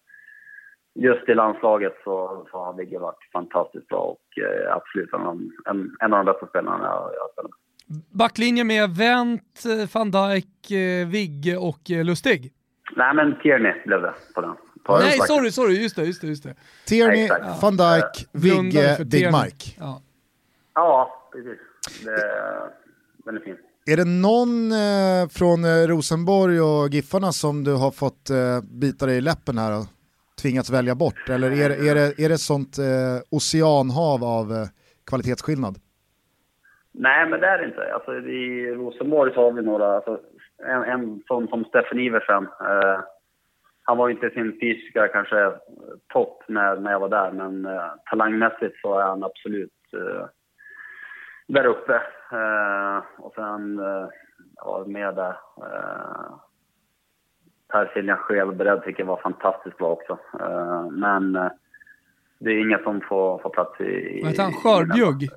just 0.94 1.28
i 1.28 1.34
landslaget 1.34 1.92
så, 2.04 2.46
så 2.50 2.58
har 2.64 2.72
Vigge 2.72 2.98
varit 2.98 3.30
fantastiskt 3.32 3.88
bra 3.88 3.98
och 3.98 4.38
eh, 4.38 4.76
absolut 4.76 5.12
en, 5.12 5.52
en, 5.66 5.96
en, 6.00 6.12
av 6.12 6.24
de 6.24 6.32
bästa 6.32 6.46
spelarna 6.46 6.84
jag, 6.84 7.10
jag 7.14 7.30
spelat 7.32 7.50
med. 7.50 8.00
Backlinje 8.10 8.64
med 8.64 8.90
Wendt, 8.90 9.64
eh, 9.66 9.88
van 9.94 10.10
Dijk, 10.10 10.70
eh, 10.70 11.08
Vigge 11.08 11.56
och 11.56 11.90
eh, 11.90 12.04
Lustig? 12.04 12.52
Nej 12.96 13.14
men 13.14 13.38
Tierney 13.42 13.72
blev 13.86 14.02
det 14.02 14.14
på 14.34 14.40
den. 14.40 14.54
På 14.84 14.98
Nej 14.98 15.18
sorry, 15.18 15.50
sorry, 15.50 15.82
just 15.82 15.96
det, 15.96 16.04
just 16.04 16.20
det. 16.20 16.26
Just 16.26 16.42
det. 16.42 16.54
Tierney, 16.86 17.26
ja. 17.26 17.58
van 17.62 17.76
Dijk, 17.76 18.28
Vigge, 18.32 19.04
Digmark. 19.04 19.76
Ja. 19.78 20.00
ja, 20.74 21.28
precis. 21.32 21.58
Det, 22.04 22.16
den 23.24 23.36
är 23.36 23.40
fin. 23.40 23.56
Är 23.86 23.96
det 23.96 24.04
någon 24.04 24.72
eh, 24.72 25.28
från 25.28 25.86
Rosenborg 25.86 26.60
och 26.60 26.88
Giffarna 26.88 27.32
som 27.32 27.64
du 27.64 27.74
har 27.74 27.90
fått 27.90 28.30
eh, 28.30 28.60
bita 28.62 29.06
dig 29.06 29.16
i 29.16 29.20
läppen 29.20 29.58
här 29.58 29.78
och 29.78 29.86
tvingats 30.42 30.70
välja 30.70 30.94
bort? 30.94 31.28
Eller 31.28 31.50
är, 31.50 31.70
är, 31.70 31.94
det, 31.94 32.24
är 32.24 32.28
det 32.28 32.38
sånt 32.38 32.78
eh, 32.78 33.36
oceanhav 33.36 34.24
av 34.24 34.52
eh, 34.52 34.68
kvalitetsskillnad? 35.10 35.74
Nej, 36.92 37.28
men 37.28 37.40
det 37.40 37.46
är 37.46 37.58
det 37.58 37.64
inte. 37.64 37.94
Alltså, 37.94 38.12
I 38.14 38.74
Rosenborg 38.74 39.34
så 39.34 39.42
har 39.42 39.52
vi 39.52 39.62
några, 39.62 39.96
alltså, 39.96 40.20
en, 40.66 40.82
en 40.82 41.22
sån 41.26 41.48
som 41.48 41.64
Steffen 41.64 41.98
Iversen. 41.98 42.44
Eh, 42.44 43.00
han 43.82 43.96
var 43.96 44.08
inte 44.08 44.30
sin 44.30 44.58
fysiska 44.60 45.08
kanske 45.08 45.52
topp 46.12 46.42
när, 46.48 46.76
när 46.76 46.92
jag 46.92 47.00
var 47.00 47.08
där, 47.08 47.32
men 47.32 47.66
eh, 47.66 47.90
talangmässigt 48.10 48.80
så 48.82 48.98
är 48.98 49.02
han 49.02 49.24
absolut 49.24 49.72
eh, 49.92 50.26
där 51.46 51.66
uppe. 51.66 51.94
Eh, 52.32 53.02
och 53.18 53.34
sen, 53.34 53.78
eh, 53.78 54.08
ja, 54.56 54.84
med 54.86 55.14
där. 55.14 55.36
Eh, 55.56 56.32
Per 57.74 57.90
Siljan 57.94 58.18
Skelbred 58.18 58.82
tycker 58.84 59.00
jag 59.00 59.06
var 59.06 59.16
fantastiskt 59.16 59.78
bra 59.78 59.88
också. 59.88 60.18
Uh, 60.40 60.90
men 60.90 61.36
uh, 61.36 61.50
det 62.38 62.50
är 62.50 62.60
inget 62.60 62.82
som 62.82 63.00
får, 63.00 63.38
får 63.38 63.50
plats 63.50 63.80
i... 63.80 64.20
Vad 64.22 64.30
heter 64.30 64.42
han? 64.42 64.52
Skörbjugg? 64.52 65.30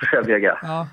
Skörbjugg, 0.00 0.44
ja. 0.44 0.88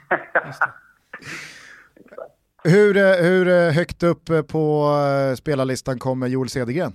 hur, 2.63 2.97
eh, 2.97 3.03
hur 3.03 3.71
högt 3.71 4.03
upp 4.03 4.25
på 4.51 4.91
spelarlistan 5.37 5.99
kommer 5.99 6.27
Joel 6.27 6.49
Cedergren? 6.49 6.93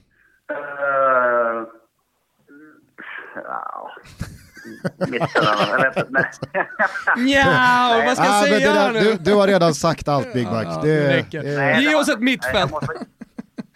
Uh, 0.50 1.66
ja. 4.98 5.06
Mitten 5.06 6.16
Ja, 7.16 8.02
vad 8.06 8.16
ska 8.16 8.26
jag 8.26 8.34
ah, 8.34 8.42
säga 8.42 8.74
där, 8.74 9.00
du, 9.00 9.16
du, 9.24 9.34
har 9.34 9.46
redan 9.46 9.74
sagt 9.74 10.08
allt 10.08 10.32
Big 10.32 10.46
Mac. 10.46 10.62
Ja, 10.62 10.80
det, 10.82 11.24
det, 11.30 11.40
det, 11.40 11.80
Ge 11.80 11.94
oss 11.94 12.08
ett 12.08 12.20
mittfält. 12.20 12.72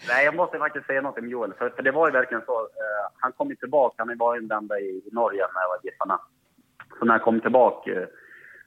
Nej, 0.09 0.24
jag 0.24 0.34
måste 0.34 0.59
faktiskt 0.59 0.87
säga 0.87 1.03
något 1.03 1.18
om 1.18 1.28
Joel. 1.28 1.53
För, 1.59 1.70
för 1.70 1.82
det 1.82 1.91
var 1.91 2.09
ju 2.09 2.12
verkligen 2.12 2.43
så. 2.47 2.61
Uh, 2.61 2.68
han 3.18 3.32
kom 3.32 3.49
ju 3.49 3.57
tillbaka. 3.57 3.95
Han 3.99 4.18
var 4.18 4.34
ju 4.37 4.47
vända 4.47 4.78
i 4.78 5.03
Norge 5.12 5.41
när 5.55 5.62
jag 5.62 5.68
var 5.68 5.78
Giffarna. 5.82 6.20
Så 6.99 7.05
när 7.05 7.12
han 7.12 7.20
kom 7.20 7.41
tillbaka, 7.41 7.91
uh, 7.91 8.07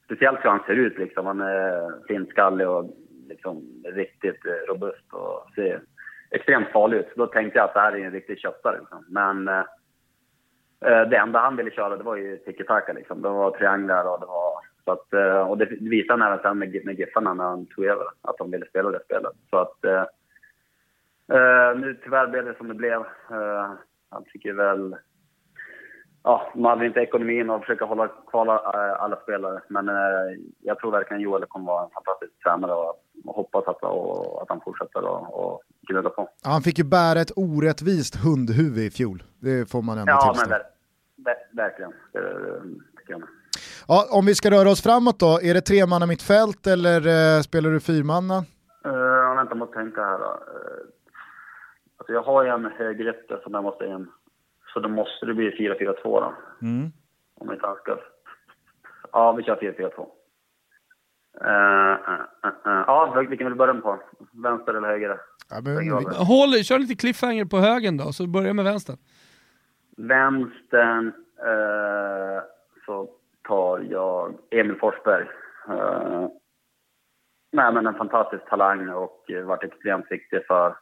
speciellt 0.05 0.39
hur 0.43 0.49
han 0.49 0.63
ser 0.67 0.75
ut 0.75 0.97
liksom. 0.97 1.25
Han 1.25 1.41
är 1.41 1.91
finskallig 2.07 2.67
och 2.69 2.89
liksom 3.29 3.83
riktigt 3.85 4.45
uh, 4.45 4.51
robust 4.67 5.05
och 5.11 5.47
ser 5.55 5.81
extremt 6.31 6.71
farlig 6.71 6.97
ut. 6.97 7.13
Då 7.15 7.27
tänkte 7.27 7.59
jag 7.59 7.65
att 7.65 7.73
det 7.73 7.79
här 7.79 7.93
är 7.93 8.05
en 8.05 8.11
riktig 8.11 8.39
köttare 8.39 8.79
liksom. 8.79 9.05
Men 9.07 9.47
uh, 9.47 9.63
Eh, 10.85 11.01
det 11.09 11.17
enda 11.17 11.39
han 11.39 11.55
ville 11.55 11.71
köra 11.71 11.97
det 11.97 12.03
var 12.03 12.15
ju 12.15 12.37
tiki-taka 12.37 12.93
liksom. 12.93 13.21
Det 13.21 13.29
var 13.29 13.51
trianglar 13.51 14.05
och 14.13 14.19
det 14.19 14.25
var... 14.25 14.53
Så 14.85 14.91
att, 14.91 15.13
eh, 15.13 15.49
och 15.49 15.57
det 15.57 15.65
visade 15.65 16.23
han 16.23 16.31
även 16.31 16.43
sen 16.43 16.57
med, 16.57 16.85
med 16.85 16.99
Giffarna 16.99 17.33
när 17.33 17.43
han 17.43 17.65
tog 17.65 17.85
över, 17.85 18.05
att 18.21 18.37
de 18.37 18.51
ville 18.51 18.65
spela 18.65 18.91
det 18.91 19.03
spelet. 19.05 19.33
Så 19.49 19.57
att 19.57 19.85
eh, 19.85 20.05
eh 21.37 21.77
nu 21.77 21.99
tyvärr 22.03 22.27
blev 22.27 22.45
det 22.45 22.57
som 22.57 22.67
det 22.67 22.73
blev. 22.73 22.99
Eh, 23.31 23.71
han 24.09 24.23
tycker 24.23 24.53
väl... 24.53 24.95
Ja, 26.23 26.51
man 26.55 26.69
hade 26.69 26.85
inte 26.85 26.99
ekonomin 26.99 27.49
att 27.49 27.61
försöka 27.61 27.85
hålla 27.85 28.07
kvar 28.07 28.47
alla 28.95 29.15
spelare. 29.15 29.61
Men 29.67 29.89
jag 30.59 30.79
tror 30.79 30.91
verkligen 30.91 31.21
Joel 31.21 31.45
kommer 31.45 31.65
vara 31.65 31.83
en 31.83 31.89
fantastisk 31.89 32.43
tränare 32.43 32.73
och, 32.73 32.89
och 32.89 33.03
hoppas 33.25 33.67
att, 33.67 33.83
och, 33.83 34.41
att 34.41 34.49
han 34.49 34.61
fortsätter 34.61 35.01
och, 35.03 35.45
och 35.45 35.61
gnugga 35.81 36.09
på. 36.09 36.29
Han 36.43 36.61
fick 36.61 36.77
ju 36.77 36.83
bära 36.83 37.21
ett 37.21 37.31
orättvist 37.35 38.15
hundhuvud 38.15 38.85
i 38.85 38.91
fjol. 38.91 39.23
Det 39.39 39.71
får 39.71 39.81
man 39.81 39.97
ändå 39.97 40.11
ja, 40.11 40.33
tillstå. 40.33 40.51
Ja, 40.51 40.57
men 40.57 40.59
ver 40.59 40.63
ver 41.25 41.63
verkligen. 41.63 41.91
Det 42.11 42.19
jag 43.07 43.23
Ja, 43.87 44.07
om 44.11 44.25
vi 44.25 44.35
ska 44.35 44.51
röra 44.51 44.69
oss 44.69 44.83
framåt 44.83 45.19
då, 45.19 45.39
är 45.41 45.53
det 45.53 45.61
tre 45.61 45.85
man 45.85 46.07
mittfält 46.07 46.67
eller 46.67 47.07
uh, 47.07 47.41
spelar 47.41 47.69
du 47.69 47.79
fyrmanna? 47.79 48.37
Uh, 48.85 49.35
vänta, 49.35 49.55
måste 49.55 49.75
tänka 49.75 50.01
här 50.01 50.19
då. 50.19 50.25
Uh, 50.25 50.89
Alltså 51.99 52.13
jag 52.13 52.23
har 52.23 52.43
ju 52.43 52.49
en 52.49 52.65
högerytter 52.65 53.39
som 53.43 53.53
jag 53.53 53.63
måste 53.63 53.85
in. 53.85 54.07
Så 54.73 54.79
då 54.79 54.89
måste 54.89 55.25
det 55.25 55.33
bli 55.33 55.49
4-4-2 55.49 55.95
då. 56.03 56.33
Mm. 56.61 56.91
Om 57.35 57.51
inte 57.51 57.75
ska... 57.81 57.97
Ja, 59.11 59.31
vi 59.31 59.43
kör 59.43 59.55
4-4-2. 59.55 60.07
Uh, 61.45 61.49
uh, 61.49 62.49
uh, 62.67 62.83
ja, 62.87 63.15
vilken 63.29 63.47
vill 63.47 63.53
du 63.53 63.57
börja 63.57 63.73
med 63.73 63.83
på? 63.83 63.99
Vänster 64.31 64.73
eller 64.73 64.87
höger? 64.87 65.19
Ja, 65.49 65.61
men, 65.61 66.15
håll, 66.15 66.63
kör 66.63 66.79
lite 66.79 66.95
cliffhanger 66.95 67.45
på 67.45 67.57
högen 67.57 67.97
då, 67.97 68.11
så 68.11 68.27
börja 68.27 68.53
med 68.53 68.65
vänster. 68.65 68.95
Vänstern 69.97 71.07
eh, 71.37 72.43
så 72.85 73.09
tar 73.47 73.79
jag 73.79 74.33
Emil 74.51 74.75
Forsberg. 74.75 75.27
Eh, 75.69 76.27
nej, 77.51 77.73
men 77.73 77.87
en 77.87 77.93
fantastisk 77.93 78.49
talang 78.49 78.89
och 78.89 79.25
varit 79.45 79.63
extremt 79.63 80.11
viktig 80.11 80.45
för 80.47 80.75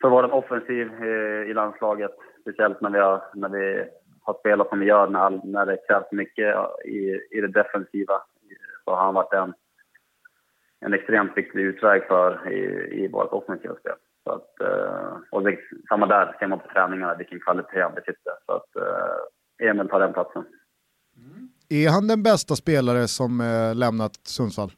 för 0.00 0.08
vår 0.08 0.34
offensiv 0.34 0.92
eh, 1.02 1.50
i 1.50 1.54
landslaget. 1.54 2.14
Speciellt 2.40 2.80
när 2.80 2.90
vi 2.90 2.98
har, 2.98 3.22
när 3.34 3.48
vi 3.48 3.84
har 4.22 4.34
spelat 4.34 4.68
som 4.68 4.80
vi 4.80 4.86
gör, 4.86 5.08
när, 5.08 5.20
all, 5.20 5.40
när 5.44 5.66
det 5.66 5.78
krävs 5.88 6.12
mycket 6.12 6.56
i, 6.84 7.20
i 7.30 7.40
det 7.40 7.48
defensiva. 7.48 8.22
Så 8.90 8.96
har 8.96 9.04
han 9.04 9.14
varit 9.14 9.32
en, 9.32 9.54
en 10.80 10.94
extremt 10.94 11.36
viktig 11.36 11.60
utväg 11.60 12.06
för 12.08 12.52
i, 12.52 12.58
i 13.04 13.08
vårt 13.08 13.32
offensiva 13.32 13.74
spel. 13.74 13.92
Så 14.24 14.30
att, 14.30 14.60
eh, 14.60 15.16
och 15.30 15.42
det, 15.42 15.58
samma 15.88 16.06
där 16.06 16.36
ser 16.38 16.46
man 16.46 16.58
på 16.58 16.68
träningarna 16.68 17.14
vilken 17.14 17.40
kvalitet 17.40 17.82
han 17.82 17.94
besitter. 17.94 18.32
Så 18.46 18.52
att 18.52 18.76
eh, 18.76 19.68
Emil 19.68 19.88
tar 19.88 20.00
den 20.00 20.12
platsen. 20.12 20.44
Mm. 21.16 21.48
Är 21.68 21.90
han 21.90 22.08
den 22.08 22.22
bästa 22.22 22.56
spelare 22.56 23.08
som 23.08 23.40
eh, 23.40 23.74
lämnat 23.74 24.16
Sundsvall? 24.22 24.72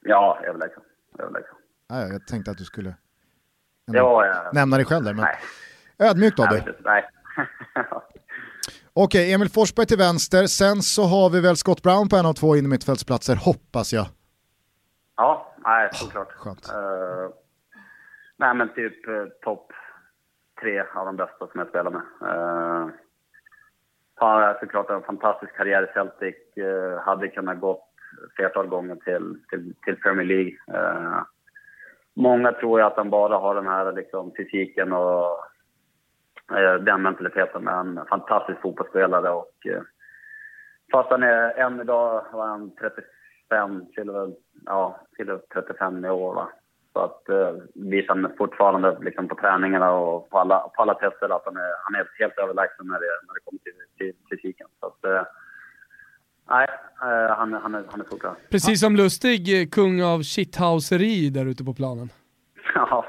Ja, 0.00 0.40
överlägsen. 0.44 0.82
överlägsen. 1.18 1.56
jag 1.88 2.26
tänkte 2.26 2.50
att 2.50 2.58
du 2.58 2.64
skulle 2.64 2.94
Ja, 3.84 4.26
ja. 4.26 4.50
Nämna 4.52 4.76
dig 4.76 4.86
själv 4.86 5.04
där. 5.04 5.14
Men... 5.14 5.24
Nej. 5.24 6.08
Ödmjukt 6.10 6.38
av 6.40 6.48
dig. 6.48 6.64
Nej. 6.84 7.04
Okej, 8.94 9.34
Emil 9.34 9.50
Forsberg 9.50 9.86
till 9.86 9.98
vänster. 9.98 10.46
Sen 10.46 10.76
så 10.82 11.02
har 11.02 11.30
vi 11.30 11.40
väl 11.40 11.56
Scott 11.56 11.82
Brown 11.82 12.08
på 12.08 12.16
en 12.16 12.26
av 12.26 12.32
två 12.32 12.56
innermittfältsplatser, 12.56 13.36
hoppas 13.36 13.92
jag. 13.92 14.06
Ja, 15.16 15.54
nej, 15.64 15.88
såklart. 15.92 16.28
Oh, 16.28 16.38
skönt. 16.42 16.72
Uh, 16.74 17.28
nej, 18.36 18.54
men 18.54 18.68
typ 18.74 19.08
uh, 19.08 19.26
topp 19.44 19.72
tre 20.60 20.80
av 20.80 21.06
de 21.06 21.16
bästa 21.16 21.46
som 21.46 21.60
jag 21.60 21.68
spelar 21.68 21.90
med. 21.90 22.02
Uh, 22.22 22.90
har 24.14 24.58
såklart 24.60 24.90
en 24.90 25.02
fantastisk 25.02 25.56
karriär 25.56 25.82
i 25.82 25.92
Celtic. 25.94 26.36
Uh, 26.58 26.98
hade 26.98 27.28
kunnat 27.28 27.60
gått 27.60 27.88
flertal 28.36 28.66
gånger 28.66 28.96
till, 28.96 29.38
till, 29.50 29.74
till 29.84 29.96
Premier 29.96 30.26
League. 30.26 30.52
Uh, 30.74 31.22
Många 32.14 32.52
tror 32.52 32.80
ju 32.80 32.86
att 32.86 32.96
han 32.96 33.10
bara 33.10 33.36
har 33.38 33.54
den 33.54 33.66
här 33.66 33.92
liksom, 33.92 34.32
fysiken 34.36 34.92
och 34.92 35.24
eh, 35.24 35.36
den 36.78 37.02
mentaliteten 37.02 37.64
med 37.64 37.74
en 37.74 38.00
fantastisk 38.08 38.60
fotbollsspelare 38.60 39.30
och 39.30 39.66
eh, 39.66 39.82
fast 40.92 41.10
han 41.10 41.22
är 41.22 41.58
än 41.58 41.80
idag 41.80 42.24
var 42.32 42.46
han 42.46 42.70
35, 42.76 43.86
fyller 43.96 44.12
väl, 44.12 44.34
ja, 44.66 45.00
fyller 45.16 45.40
35 45.54 46.04
i 46.04 46.10
år 46.10 46.34
va. 46.34 46.48
Så 46.92 46.98
att 46.98 47.28
eh, 47.28 47.54
visar 47.74 48.36
fortfarande 48.38 48.98
liksom 49.00 49.28
på 49.28 49.34
träningarna 49.34 49.90
och 49.92 50.30
på 50.30 50.38
alla, 50.38 50.58
på 50.60 50.82
alla 50.82 50.94
tester 50.94 51.36
att 51.36 51.42
han 51.44 51.56
är, 51.56 51.72
han 51.84 51.94
är 51.94 52.08
helt 52.18 52.38
överlägsen 52.38 52.86
när 52.86 53.00
det, 53.00 53.12
när 53.26 53.34
det 53.34 53.40
kommer 53.44 53.60
till, 53.60 53.72
till 53.98 54.14
fysiken. 54.30 54.66
Så 54.80 54.86
att, 54.86 55.04
eh, 55.04 55.22
nej, 56.50 56.68
eh, 57.02 57.36
han, 57.36 57.52
han, 57.52 57.74
är, 57.74 57.84
han 57.90 58.00
är 58.00 58.04
så 58.10 58.34
Precis 58.50 58.80
som 58.80 58.96
Lustig, 58.96 59.60
eh, 59.60 59.68
kung 59.68 60.02
av 60.02 60.22
shithauseri 60.22 61.30
där 61.30 61.46
ute 61.46 61.64
på 61.64 61.74
planen. 61.74 62.08
Ja, 62.74 63.04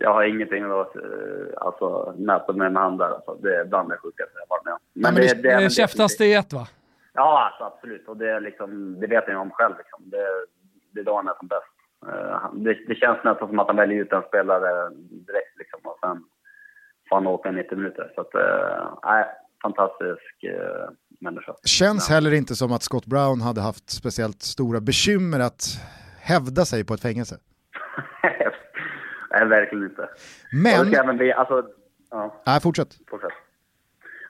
jag 0.00 0.12
har 0.14 0.24
ingenting 0.24 0.64
att 0.64 0.96
eh, 0.96 1.02
alltså, 1.56 2.14
mäta 2.18 2.52
med 2.52 2.72
med 2.72 2.82
han 2.82 2.96
där. 2.96 3.10
Alltså. 3.10 3.34
Det 3.42 3.56
är 3.56 3.64
bland 3.64 3.88
det 3.88 3.96
sjukaste 3.96 4.32
jag 4.34 4.48
varit 4.48 4.64
med 4.64 4.72
om. 4.72 4.78
Men, 4.92 5.14
men 5.14 5.22
det, 5.22 5.42
det, 5.42 5.48
det, 5.48 5.64
det 5.64 5.70
käftaste 5.70 6.24
i 6.24 6.34
ett 6.34 6.52
va? 6.52 6.66
Ja, 7.12 7.44
alltså, 7.46 7.64
absolut. 7.64 8.08
Och 8.08 8.16
det, 8.16 8.30
är 8.30 8.40
liksom, 8.40 9.00
det 9.00 9.06
vet 9.06 9.24
jag 9.28 9.40
om 9.40 9.50
själv. 9.50 9.74
Liksom. 9.78 10.00
Det, 10.10 10.26
det 10.90 11.00
är 11.00 11.04
då 11.04 11.16
han 11.16 11.28
är 11.28 11.34
som 11.38 11.48
bäst. 11.48 11.74
Uh, 12.06 12.54
det, 12.54 12.74
det, 12.88 12.94
känns 12.94 13.18
nästan 13.24 13.48
som 13.48 13.58
att 13.58 13.66
han 13.66 13.76
väljer 13.76 14.02
ut 14.02 14.12
en 14.12 14.22
spelare 14.22 14.90
direkt 15.10 15.58
liksom, 15.58 15.80
och 15.84 15.98
sen 16.00 16.24
får 17.08 17.16
han 17.16 17.26
åka 17.26 17.50
90 17.50 17.76
minuter. 17.76 18.12
Så 18.14 18.20
att, 18.20 18.34
uh, 18.34 19.24
fantastisk 19.62 20.44
uh, 20.44 20.90
människa. 21.20 21.54
Känns 21.64 22.10
heller 22.10 22.34
inte 22.34 22.54
som 22.54 22.72
att 22.72 22.82
Scott 22.82 23.06
Brown 23.06 23.40
hade 23.40 23.60
haft 23.60 23.90
speciellt 23.90 24.42
stora 24.42 24.80
bekymmer 24.80 25.40
att 25.40 25.62
hävda 26.20 26.64
sig 26.64 26.84
på 26.84 26.94
ett 26.94 27.02
fängelse. 27.02 27.36
Nej, 29.30 29.44
verkligen 29.44 29.84
inte. 29.84 30.08
Men... 30.52 30.90
det 30.90 30.96
även 30.96 31.16
bli, 31.16 31.32
alltså, 31.32 31.68
ja. 32.10 32.42
Nej, 32.46 32.60
fortsätt. 32.60 32.88
fortsätt. 33.10 33.32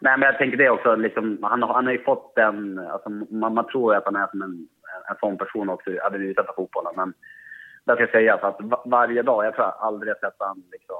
Nej, 0.01 0.19
men 0.19 0.27
jag 0.27 0.39
tänker 0.39 0.57
det 0.57 0.71
också, 0.71 0.97
liksom, 0.97 1.39
han, 1.43 1.63
han 1.63 1.87
har 1.87 1.93
ju 1.93 2.05
fått 2.05 2.35
den, 2.35 2.79
alltså, 2.79 3.09
man, 3.11 3.55
man 3.55 3.67
tror 3.67 3.95
att 3.95 4.05
han 4.05 4.17
är 4.17 4.27
som 4.27 4.43
en, 4.43 4.69
en 5.11 5.17
sån 5.21 5.39
person 5.39 5.69
också, 5.69 5.91
även 5.91 6.23
utanför 6.23 6.53
fotbollen. 6.53 6.93
Men 6.97 7.15
det 7.85 7.95
ska 7.95 8.07
sägas 8.07 8.43
att 8.43 8.59
varje 8.85 9.23
dag, 9.23 9.47
jag 9.47 9.55
tror 9.55 9.67
jag 9.67 9.75
aldrig 9.79 10.17
sett 10.17 10.35
han 10.39 10.63
liksom 10.73 10.97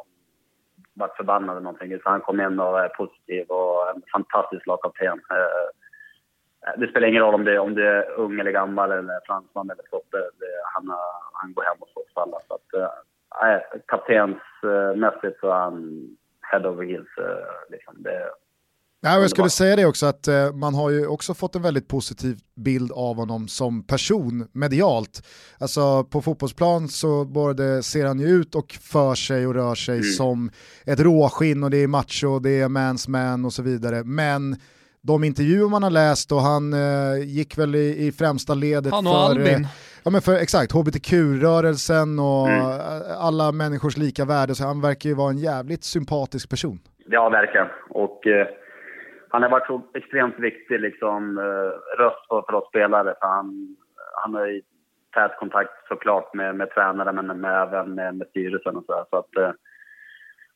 varit 0.95 1.17
förbannad 1.17 1.51
eller 1.51 1.65
någonting. 1.65 1.93
Utan 1.93 2.13
han 2.13 2.21
kom 2.21 2.41
in 2.41 2.61
och 2.61 2.81
är 2.81 2.89
positiv 2.89 3.47
och 3.49 3.91
en 3.91 4.03
fantastisk 4.13 4.67
lagkapten. 4.67 5.21
Eh, 5.31 5.69
det 6.77 6.89
spelar 6.89 7.09
ingen 7.09 7.23
roll 7.23 7.35
om 7.35 7.45
det, 7.45 7.59
om 7.59 7.75
det 7.75 7.89
är 7.89 8.11
ung 8.11 8.41
eller 8.41 8.51
gammal 8.51 8.93
eller 8.93 9.19
fransman 9.27 9.71
eller 9.71 9.83
skotte. 9.83 10.31
Han, 10.75 10.97
han 11.33 11.53
går 11.55 11.63
hem 11.63 11.77
och 11.81 11.89
slår 11.89 12.23
alla. 12.23 12.39
Så 12.49 12.55
att, 12.55 12.75
äh, 12.75 12.91
kaptensmässigt 13.87 15.41
så 15.41 15.47
är 15.51 15.61
han 15.61 16.09
head 16.53 16.69
over 16.69 16.85
heels. 16.85 17.09
Liksom. 17.71 18.03
Det, 18.03 18.31
Ja, 19.01 19.21
jag 19.21 19.31
skulle 19.31 19.51
säga 19.51 19.77
det 19.77 19.87
också 19.87 20.07
att 20.07 20.29
eh, 20.29 20.53
man 20.53 20.75
har 20.75 20.91
ju 20.91 21.07
också 21.07 21.35
fått 21.35 21.55
en 21.55 21.63
väldigt 21.63 21.89
positiv 21.89 22.39
bild 22.57 22.93
av 22.93 23.17
honom 23.17 23.49
som 23.49 23.87
person 23.87 24.49
medialt. 24.53 25.27
Alltså 25.59 26.05
på 26.05 26.23
fotbollsplan 26.23 26.89
så 26.89 27.25
både 27.25 27.83
ser 27.83 28.07
han 28.07 28.21
ju 28.21 28.27
ut 28.27 28.55
och 28.55 28.73
för 28.73 29.15
sig 29.15 29.47
och 29.47 29.55
rör 29.55 29.75
sig 29.75 29.95
mm. 29.95 30.05
som 30.05 30.51
ett 30.87 31.01
råskinn 31.01 31.65
och 31.65 31.71
det 31.71 31.77
är 31.77 31.87
macho, 31.87 32.39
det 32.39 32.61
är 32.61 32.69
mans 32.69 33.09
man 33.09 33.45
och 33.45 33.53
så 33.53 33.63
vidare. 33.63 34.05
Men 34.05 34.57
de 35.11 35.25
intervjuer 35.25 35.69
man 35.69 35.83
har 35.83 35.95
läst 36.03 36.33
och 36.33 36.43
han 36.51 36.65
eh, 36.73 37.15
gick 37.37 37.59
väl 37.59 37.75
i, 37.75 38.07
i 38.07 38.13
främsta 38.21 38.55
ledet 38.55 38.93
han 38.93 39.07
och 39.07 39.13
för, 39.13 39.31
Albin. 39.31 39.63
Eh, 39.65 39.71
ja, 40.05 40.09
men 40.15 40.21
för 40.27 40.35
exakt, 40.45 40.73
hbtq-rörelsen 40.73 42.11
och 42.29 42.49
mm. 42.49 42.67
alla 43.29 43.47
människors 43.63 43.97
lika 43.97 44.25
värde. 44.25 44.53
Så 44.55 44.63
han 44.71 44.81
verkar 44.89 45.07
ju 45.11 45.17
vara 45.23 45.31
en 45.31 45.43
jävligt 45.51 45.85
sympatisk 45.85 46.51
person. 46.51 46.79
Ja, 47.17 47.29
verkligen. 47.29 47.69
Och 48.03 48.27
eh, 48.27 48.47
han 49.33 49.43
har 49.43 49.51
varit 49.51 49.67
så 49.67 49.83
extremt 49.95 50.39
viktig 50.39 50.81
liksom, 50.81 51.39
eh, 51.39 51.71
röst 52.03 52.23
för, 52.29 52.43
för 52.47 52.55
oss 52.59 52.69
spelare. 52.69 53.15
För 53.21 53.29
han, 53.39 53.77
han 54.23 54.35
har 54.35 54.47
ju 54.47 54.63
tät 55.15 55.39
kontakt 55.39 55.89
såklart 55.89 56.35
med, 56.35 56.57
med 56.57 56.71
tränare 56.71 57.13
men 57.13 57.41
med, 57.41 57.63
även 57.63 57.95
med, 57.95 58.17
med 58.17 58.27
styrelsen 58.29 58.77
och 58.77 58.85
så, 58.87 58.93
där. 58.93 59.05
så 59.11 59.17
att 59.17 59.37
eh, 59.37 59.51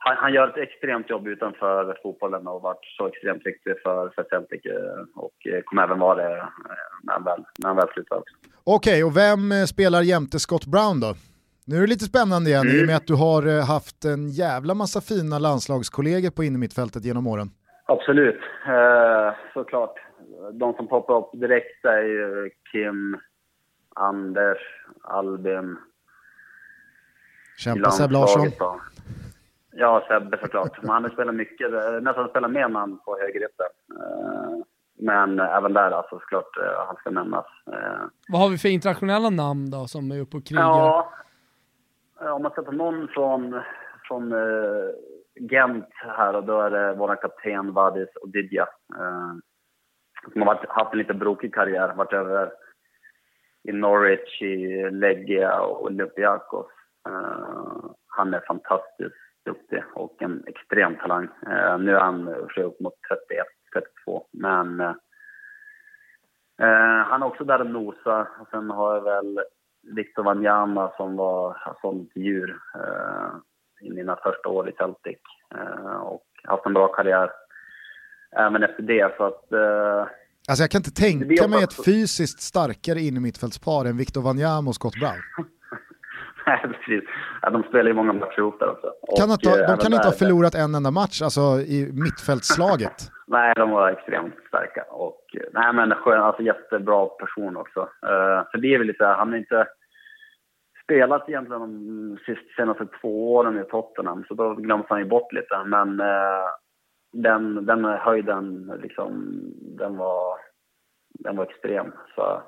han, 0.05 0.17
han, 0.17 0.33
gör 0.33 0.49
ett 0.49 0.57
extremt 0.57 1.11
jobb 1.11 1.27
utanför 1.27 1.99
fotbollen 2.03 2.47
och 2.47 2.53
har 2.53 2.61
varit 2.61 2.85
så 2.97 3.07
extremt 3.07 3.47
viktig 3.47 3.75
för, 3.83 4.11
för 4.15 4.25
Celtic 4.31 4.65
eh, 4.67 5.03
och 5.15 5.47
eh, 5.47 5.61
kommer 5.65 5.83
även 5.83 5.99
vara 5.99 6.15
det 6.15 6.49
när 7.03 7.13
han 7.13 7.25
väl, 7.25 7.45
när 7.59 7.69
han 7.69 7.77
väl 7.77 7.89
slutar 7.89 8.17
också. 8.17 8.35
Okej, 8.65 9.05
och 9.05 9.17
vem 9.17 9.67
spelar 9.67 10.03
jämte 10.03 10.39
Scott 10.39 10.67
Brown 10.67 11.01
då? 11.01 11.15
Nu 11.67 11.77
är 11.77 11.81
det 11.81 11.87
lite 11.87 12.05
spännande 12.05 12.51
igen 12.51 12.67
mm. 12.67 12.77
i 12.77 12.83
och 12.83 12.87
med 12.87 12.97
att 12.97 13.07
du 13.07 13.15
har 13.15 13.67
haft 13.75 14.05
en 14.05 14.29
jävla 14.29 14.75
massa 14.75 15.01
fina 15.01 15.39
landslagskollegor 15.39 16.31
på 16.31 16.45
innermittfältet 16.45 17.05
genom 17.05 17.27
åren. 17.27 17.49
Absolut, 17.87 18.41
eh, 18.67 19.35
såklart. 19.55 19.95
De 20.53 20.75
som 20.75 20.89
poppar 20.89 21.15
upp 21.15 21.31
direkt 21.33 21.85
är 21.85 22.03
ju 22.03 22.51
Kim, 22.73 23.17
Anders, 23.97 24.59
Albin. 25.03 25.77
Kämpa 27.59 27.91
Seb 27.91 28.11
Larsson. 28.11 28.51
Ja, 29.73 30.05
Sebbe 30.09 30.39
såklart. 30.39 30.79
Han 30.87 31.03
har 31.03 31.11
spelat 31.11 31.35
mycket, 31.35 31.71
nästan 32.03 32.29
spelat 32.29 32.51
mer 32.51 32.69
man 32.69 32.99
på 32.99 33.19
högerytter. 33.21 33.67
Eh, 34.01 34.65
men 34.99 35.41
även 35.41 35.73
där 35.73 35.91
alltså 35.91 36.19
såklart 36.19 36.57
eh, 36.57 36.87
han 36.87 36.97
ska 36.97 37.11
nämnas. 37.11 37.47
Eh. 37.67 38.03
Vad 38.29 38.41
har 38.41 38.49
vi 38.49 38.59
för 38.59 38.69
internationella 38.69 39.31
namn 39.31 39.71
då 39.71 39.87
som 39.87 40.11
är 40.11 40.21
uppe 40.21 40.37
och 40.37 40.47
krigar? 40.47 40.63
Ja, 40.63 41.13
om 42.19 42.43
man 42.43 42.53
ska 42.53 42.63
ta 42.63 42.71
någon 42.71 43.09
från, 43.09 43.61
från 44.09 44.33
Gent 45.35 45.89
här 45.93 46.37
och 46.37 46.45
då 46.45 46.61
är 46.61 46.71
det 46.71 46.95
vår 46.95 47.17
kapten 47.17 47.73
Vadis 47.73 48.09
Odidja. 48.23 48.69
Eh, 48.99 49.33
som 50.33 50.43
har 50.43 50.67
haft 50.69 50.93
en 50.93 50.99
lite 50.99 51.15
brokig 51.15 51.55
karriär. 51.55 51.95
Varit 51.95 52.13
över 52.13 52.53
i 53.69 53.73
Norwich, 53.73 54.43
i 54.43 54.91
Legia 54.91 55.61
och 55.61 55.85
Olympiakos. 55.85 56.67
Eh, 57.09 57.91
han 58.07 58.35
är 58.35 58.41
fantastiskt 58.47 59.22
duktig 59.45 59.83
och 59.95 60.23
en 60.23 60.45
extrem 60.47 60.97
talang. 60.97 61.25
Eh, 61.25 61.79
nu 61.79 61.97
är 61.97 62.01
han 62.01 62.29
upp 62.29 62.81
mot 62.81 62.95
31, 63.09 63.47
32. 63.73 64.27
Men 64.31 64.81
eh, 64.81 64.95
han 67.07 67.23
är 67.23 67.27
också 67.27 67.45
där 67.45 67.61
och 67.61 67.67
nosar. 67.67 68.29
Sen 68.51 68.71
har 68.71 68.95
jag 68.95 69.05
väl 69.05 69.41
Victor 69.97 70.23
Wanyama 70.23 70.93
som 70.97 71.17
var 71.17 71.57
såld 71.81 72.11
djur. 72.15 72.59
Eh, 72.75 73.31
i 73.83 73.91
mina 73.91 74.17
första 74.17 74.49
år 74.49 74.69
i 74.69 74.73
Celtic 74.73 75.19
eh, 75.55 75.97
och 75.97 76.27
haft 76.45 76.67
en 76.67 76.75
bra 76.75 76.89
karriär 76.89 77.31
även 78.37 78.63
efter 78.63 78.83
det. 78.83 79.15
Så 79.17 79.25
att, 79.25 79.53
eh, 79.53 80.07
Alltså 80.49 80.63
jag 80.63 80.71
kan 80.71 80.79
inte 80.79 80.91
tänka 80.91 81.49
mig 81.49 81.63
ett 81.63 81.85
fysiskt 81.85 82.41
starkare 82.41 83.01
innermittfältspar 83.01 83.85
än 83.85 83.97
Victor 83.97 84.23
Wanyama 84.23 84.69
och 84.69 84.75
Scott 84.75 84.95
Brown. 85.01 85.23
Nej, 86.47 86.61
precis. 86.63 87.05
Ja, 87.43 87.51
de 87.51 87.63
spelar 87.63 87.91
ju 87.91 87.95
många 87.95 88.13
matcher 88.13 88.39
ihop 88.39 88.61
där 88.61 88.71
också. 88.71 88.93
Kan 89.17 89.31
och, 89.31 89.39
ha, 89.45 89.67
de 89.67 89.77
kan 89.83 89.93
inte 89.93 90.09
ha 90.09 90.13
förlorat 90.13 90.55
en 90.55 90.75
enda 90.75 90.91
match 90.91 91.23
alltså, 91.23 91.41
i 91.61 91.91
mittfältslaget. 91.93 92.99
nej, 93.27 93.53
de 93.57 93.71
var 93.71 93.91
extremt 93.91 94.35
starka. 94.49 94.83
Och, 94.83 95.21
nej, 95.53 95.73
men 95.73 95.95
skön, 95.95 96.21
alltså, 96.21 96.43
jättebra 96.43 97.07
person 97.07 97.57
också. 97.57 97.81
Uh, 97.81 98.51
för 98.51 98.59
det 98.59 98.75
är 98.75 98.79
väl 98.79 98.87
lite, 98.87 99.05
han 99.05 99.33
är 99.33 99.39
inte 99.39 99.67
spelat 100.85 101.29
egentligen 101.29 101.61
de 101.61 102.19
senaste 102.57 102.87
två 103.01 103.35
åren 103.35 103.59
i 103.59 103.65
Tottenham, 103.65 104.25
så 104.29 104.35
då 104.35 104.55
glöms 104.55 104.87
han 104.89 104.99
ju 104.99 105.05
bort 105.05 105.33
lite. 105.33 105.65
Men 105.67 106.01
eh, 106.01 106.47
den, 107.13 107.67
den 107.67 107.85
höjden, 107.85 108.73
liksom, 108.83 109.41
den 109.79 109.97
var, 109.97 110.39
den 111.09 111.37
var 111.37 111.45
extrem. 111.45 111.93
Så, 112.15 112.43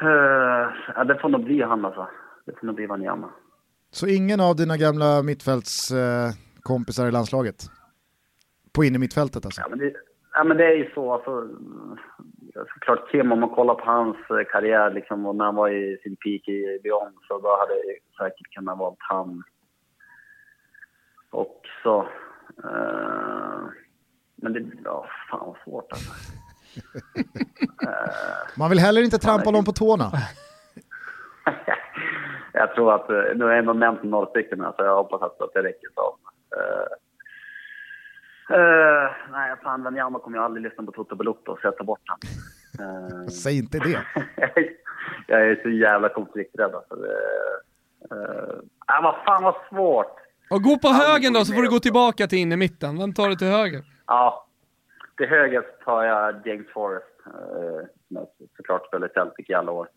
eh, 0.00 0.72
ja, 0.96 1.04
det 1.04 1.18
får 1.18 1.28
nog 1.28 1.44
bli 1.44 1.62
han 1.62 1.84
alltså. 1.84 2.08
Det 2.46 2.58
får 2.58 2.66
nog 2.66 2.76
bli 2.76 2.86
Wanyama. 2.86 3.30
Så 3.90 4.06
ingen 4.06 4.40
av 4.40 4.56
dina 4.56 4.76
gamla 4.76 5.22
mittfältskompisar 5.22 7.04
eh, 7.04 7.08
i 7.08 7.12
landslaget? 7.12 7.56
På 8.72 8.84
inne 8.84 8.98
mittfältet 8.98 9.44
alltså? 9.44 9.60
Ja, 9.60 9.68
men 9.68 9.78
det, 9.78 9.92
ja, 10.34 10.44
men 10.44 10.56
det 10.56 10.64
är 10.64 10.76
ju 10.76 10.90
så. 10.94 11.12
Alltså, 11.12 11.48
såklart 12.74 13.10
Kim, 13.10 13.32
om 13.32 13.40
man 13.40 13.50
kollar 13.50 13.74
på 13.74 13.84
hans 13.84 14.16
eh, 14.16 14.44
karriär 14.52 14.90
liksom, 14.90 15.26
och 15.26 15.36
när 15.36 15.44
han 15.44 15.54
var 15.54 15.68
i 15.68 15.98
sin 16.02 16.16
peak 16.16 16.48
i 16.48 16.80
Lyon 16.84 17.12
så 17.28 17.38
då 17.38 17.48
hade 17.60 17.74
det 17.74 17.98
säkert 18.18 18.54
kunnat 18.54 18.78
vara 18.78 18.94
han 18.98 19.42
också. 21.30 22.08
Uh, 22.64 23.68
men 24.36 24.52
det, 24.52 24.64
ja, 24.84 25.06
fan 25.30 25.46
vad 25.46 25.56
svårt 25.64 25.92
alltså. 25.92 26.12
man 28.58 28.70
vill 28.70 28.78
heller 28.78 29.02
inte 29.02 29.18
trampa 29.18 29.50
någon 29.50 29.64
på 29.64 29.72
tårna. 29.72 30.12
jag 32.52 32.74
tror 32.74 32.94
att, 32.94 33.08
nu 33.08 33.44
har 33.44 33.50
jag 33.50 33.58
ändå 33.58 33.72
nämnt 33.72 34.02
några 34.02 34.26
stycken 34.26 34.58
så 34.58 34.74
jag 34.78 34.96
hoppas 34.96 35.22
att 35.22 35.54
det 35.54 35.62
räcker 35.62 35.88
som. 35.94 36.16
Uh, 36.60 36.86
Uh, 38.50 39.10
nej, 39.32 39.54
fan 39.62 39.82
Wanyama 39.82 40.18
kommer 40.18 40.38
jag 40.38 40.44
aldrig 40.44 40.62
lyssna 40.62 40.84
på 40.84 40.92
Toto 40.92 41.16
Balotto 41.16 41.56
så 41.56 41.60
jag 41.62 41.76
tar 41.76 41.84
bort 41.84 42.08
honom. 42.08 42.20
Uh, 42.80 43.26
Säg 43.26 43.58
inte 43.58 43.78
det. 43.78 44.02
jag 45.26 45.50
är 45.50 45.60
så 45.62 45.68
jävla 45.68 46.08
konflikträdd 46.08 46.74
alltså. 46.74 46.94
Uh, 46.94 48.18
uh, 48.18 49.02
vad 49.02 49.14
fan 49.26 49.42
vad 49.42 49.54
svårt. 49.70 50.16
Och 50.50 50.62
gå 50.62 50.78
på 50.78 50.88
högen 50.88 51.32
då 51.32 51.44
så 51.44 51.54
får 51.54 51.62
du 51.62 51.70
gå 51.70 51.78
tillbaka 51.78 52.26
till 52.26 52.38
in 52.38 52.52
i 52.52 52.56
mitten. 52.56 52.98
Vem 52.98 53.14
tar 53.14 53.28
du 53.28 53.34
till 53.34 53.46
höger? 53.46 53.84
Ja, 54.06 54.46
till 55.16 55.28
höger 55.28 55.62
tar 55.84 56.04
jag 56.04 56.46
James 56.46 56.68
Forrest. 56.72 57.14
Eh, 57.26 57.86
som 58.08 58.16
har 58.16 58.26
såklart 58.56 58.86
spelat 58.86 59.10
i 59.10 59.14
Celtic 59.14 59.50
i 59.50 59.54
alla 59.54 59.72
år. 59.72 59.88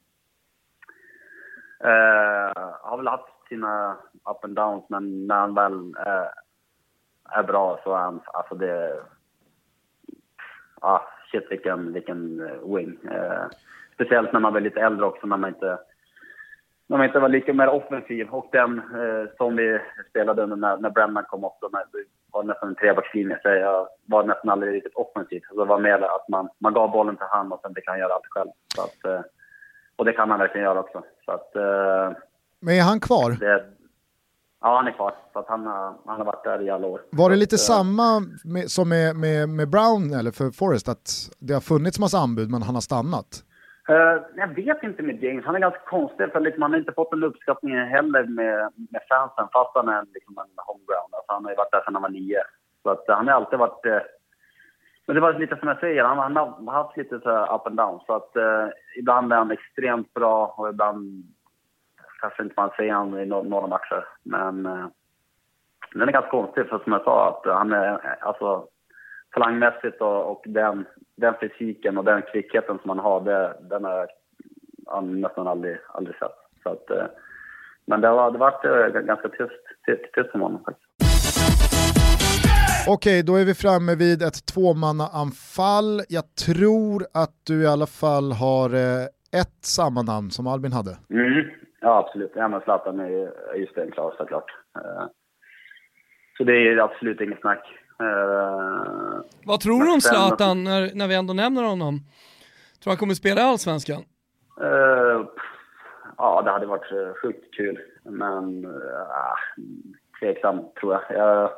Eh, 1.80 2.72
har 2.82 2.98
väl 2.98 3.08
haft 3.08 3.48
sina 3.50 3.98
up 4.30 4.44
and 4.44 4.56
downs, 4.56 4.86
men 4.90 5.28
när 5.28 5.36
han 5.36 5.54
väl 5.54 5.96
eh, 6.06 6.28
är 7.30 7.44
bra 7.44 7.80
så 7.84 7.94
är 7.94 7.98
han, 7.98 8.22
alltså 8.26 8.56
det... 8.56 9.04
Ah, 10.82 11.02
shit 11.32 11.52
vilken, 11.52 11.94
vilken 11.94 12.40
eh, 12.50 12.76
wing. 12.76 13.00
Eh, 13.12 13.46
speciellt 13.94 14.34
när 14.34 14.40
man 14.40 14.54
blir 14.54 14.62
lite 14.62 14.82
äldre 14.82 15.06
också, 15.06 15.28
när 15.28 15.38
man 15.38 15.50
inte, 15.50 15.80
när 16.88 16.98
man 16.98 17.06
inte 17.06 17.20
var 17.20 17.30
lika 17.30 17.54
mer 17.54 17.70
offensiv. 17.70 18.30
Och 18.30 18.50
den 18.52 18.78
eh, 18.80 19.30
som 19.38 19.56
vi 19.56 19.80
spelade 20.10 20.44
under 20.44 20.56
när, 20.56 20.78
när 20.78 20.90
Brennan 20.90 21.24
kom 21.24 21.42
när 21.42 21.80
det 21.92 22.06
var 22.32 22.44
nästan 22.44 22.70
en 22.70 22.76
trebackslinje, 22.76 23.40
så 23.42 23.50
jag 23.50 23.88
var 24.06 24.24
nästan 24.24 24.50
aldrig 24.50 24.74
riktigt 24.74 24.96
offensiv. 24.96 25.42
Så 25.50 25.60
det 25.60 25.66
var 25.66 25.80
mer 25.80 26.02
att 26.02 26.28
man, 26.30 26.50
man 26.60 26.74
gav 26.74 26.92
bollen 26.92 27.16
till 27.16 27.26
han 27.30 27.52
och 27.52 27.60
sen 27.62 27.76
fick 27.76 27.88
han 27.88 28.00
göra 28.00 28.14
allt 28.14 28.28
själv. 28.30 28.50
Så 28.76 28.82
att, 28.82 29.06
eh, 29.06 29.22
och 29.96 30.06
det 30.06 30.14
kan 30.14 30.30
han 30.30 30.40
verkligen 30.40 30.66
göra 30.66 30.80
också. 30.80 31.04
Så 31.26 31.32
att, 31.32 31.56
eh, 31.56 32.18
Men 32.60 32.76
är 32.76 32.82
han 32.82 33.00
kvar? 33.00 33.32
det, 33.40 33.66
ja, 34.62 34.76
han 34.76 34.88
är 34.88 34.92
kvar. 34.92 35.16
Så 35.34 35.40
att 35.40 35.48
han, 35.48 35.66
har, 35.66 35.96
han 36.06 36.18
har 36.18 36.26
varit 36.26 36.44
där 36.44 36.62
i 36.62 36.70
alla 36.70 36.88
år. 36.88 37.02
Var 37.12 37.30
det 37.30 37.36
lite 37.36 37.56
att, 37.56 37.70
eh, 37.70 37.76
samma 37.76 38.20
med, 38.46 38.72
som 38.72 38.90
med, 38.90 39.16
med, 39.16 39.50
med 39.50 39.70
Brown 39.70 40.14
eller 40.20 40.32
för 40.32 40.52
Forrest, 40.52 40.90
att 40.90 41.10
det 41.40 41.54
har 41.54 41.62
funnits 41.62 42.00
massa 42.00 42.18
anbud 42.18 42.52
men 42.52 42.62
han 42.62 42.76
har 42.76 42.82
stannat? 42.82 43.44
Uh, 43.90 44.22
jag 44.36 44.48
vet 44.48 44.84
inte 44.84 45.04
med 45.04 45.24
James. 45.24 45.46
Han 45.46 45.56
är 45.56 45.60
ganska 45.60 45.80
konstig. 45.80 46.32
För 46.32 46.40
liksom, 46.40 46.62
han 46.62 46.72
har 46.72 46.80
inte 46.80 46.94
fått 46.94 47.12
den 47.12 47.24
uppskattningen 47.24 47.88
heller 47.88 48.24
med, 48.24 48.74
med 48.92 49.02
fansen 49.10 49.48
fast 49.54 49.76
han 49.76 49.90
är 49.90 50.06
liksom 50.14 50.38
en 50.38 50.66
homeground. 50.68 51.14
Alltså, 51.14 51.34
han 51.34 51.44
har 51.44 51.52
ju 51.52 51.58
varit 51.58 51.72
där 51.72 51.82
sedan 51.82 51.96
han 51.96 52.02
var 52.02 52.10
nio. 52.10 52.44
Så 52.84 52.90
att, 52.90 53.10
uh, 53.10 53.16
han 53.16 53.28
har 53.28 53.34
alltid 53.34 53.60
varit... 53.60 53.86
Uh, 53.86 54.00
men 55.06 55.16
det 55.16 55.22
var 55.22 55.34
lite 55.34 55.58
som 55.58 55.68
jag 55.68 55.80
säger, 55.80 56.04
han, 56.04 56.18
han 56.18 56.36
har 56.68 56.72
haft 56.72 56.98
lite 56.98 57.20
så 57.20 57.30
här 57.30 57.56
up 57.56 57.68
and 57.68 57.78
down. 57.78 58.00
Så 58.06 58.14
att 58.14 58.32
ibland 58.98 59.34
är 59.34 59.38
han 59.38 59.52
extremt 59.52 60.14
bra 60.14 60.54
och 60.58 60.70
ibland 60.70 61.24
kanske 62.22 62.44
inte 62.44 62.54
man 62.58 62.70
ser 62.78 62.94
honom 62.94 63.20
i 63.20 63.26
no 63.26 63.44
några 63.44 63.68
matcher. 63.68 64.06
Men 64.24 64.64
den 65.94 66.08
är 66.08 66.12
ganska 66.12 66.32
konstig 66.32 66.70
för 66.70 66.80
som 66.80 66.94
jag 66.94 67.04
sa 67.04 67.30
att 67.30 67.54
han 67.58 67.74
är 67.74 68.18
alltså 68.24 68.68
talangmässigt 69.32 70.02
och, 70.02 70.32
och 70.32 70.44
den, 70.46 70.86
den 71.18 71.34
fysiken 71.40 71.98
och 71.98 72.04
den 72.04 72.22
kvickheten 72.22 72.80
som 72.82 72.90
han 72.90 73.00
har, 73.00 73.22
det, 73.22 73.58
den 73.70 73.84
har 73.84 74.08
jag 74.86 75.04
nästan 75.04 75.48
aldrig, 75.48 75.78
aldrig 75.88 76.16
sett. 76.16 76.38
Så 76.64 76.70
att, 76.70 76.90
eh, 76.90 77.06
men 77.86 78.02
det 78.02 78.08
har 78.08 78.32
varit 78.32 78.66
eh, 78.66 79.02
ganska 79.02 79.30
tyst, 79.30 79.64
tyst, 79.86 80.14
tyst 80.14 80.30
om 80.36 80.42
honom 80.42 80.64
faktiskt. 80.64 80.88
Okej, 82.90 83.24
då 83.24 83.36
är 83.36 83.46
vi 83.46 83.54
framme 83.54 83.96
vid 83.96 84.22
ett 84.22 84.46
tvåmannaanfall. 84.54 86.02
Jag 86.10 86.36
tror 86.46 87.04
att 87.14 87.36
du 87.48 87.64
i 87.64 87.68
alla 87.68 87.88
fall 87.88 88.32
har 88.32 88.70
eh, 88.70 89.06
ett 89.42 89.60
samma 89.62 90.02
namn 90.02 90.30
som 90.32 90.48
Albin 90.48 90.72
hade. 90.72 90.98
Mm. 91.10 91.50
Ja, 91.82 92.06
absolut. 92.06 92.32
Ja, 92.36 92.48
men 92.48 92.62
Zlatan 92.62 93.00
är 93.00 93.10
ju 93.56 93.68
stenklar 93.72 94.14
såklart. 94.18 94.52
Så 96.38 96.44
det 96.44 96.54
är 96.54 96.78
absolut 96.78 97.22
inget 97.22 97.40
snack. 97.40 97.64
Eh, 98.00 99.20
Vad 99.46 99.60
tror 99.60 99.84
du 99.84 99.94
om 99.94 100.02
Zlatan 100.02 100.64
när, 100.64 100.92
när 100.96 101.08
vi 101.08 101.16
ändå 101.16 101.34
nämner 101.34 101.64
honom? 101.64 102.00
Tror 102.84 102.92
han 102.92 102.98
kommer 102.98 103.14
spela 103.14 103.42
i 103.42 103.44
Allsvenskan? 103.44 104.04
Eh, 104.62 105.26
ja, 106.18 106.42
det 106.42 106.52
hade 106.52 106.66
varit 106.66 106.92
eh, 106.92 107.14
sjukt 107.22 107.54
kul. 107.54 107.80
Men 108.04 108.66
uh, 108.66 108.72
tveksam, 110.20 110.62
tror 110.80 110.94
jag. 110.94 111.02
jag. 111.10 111.50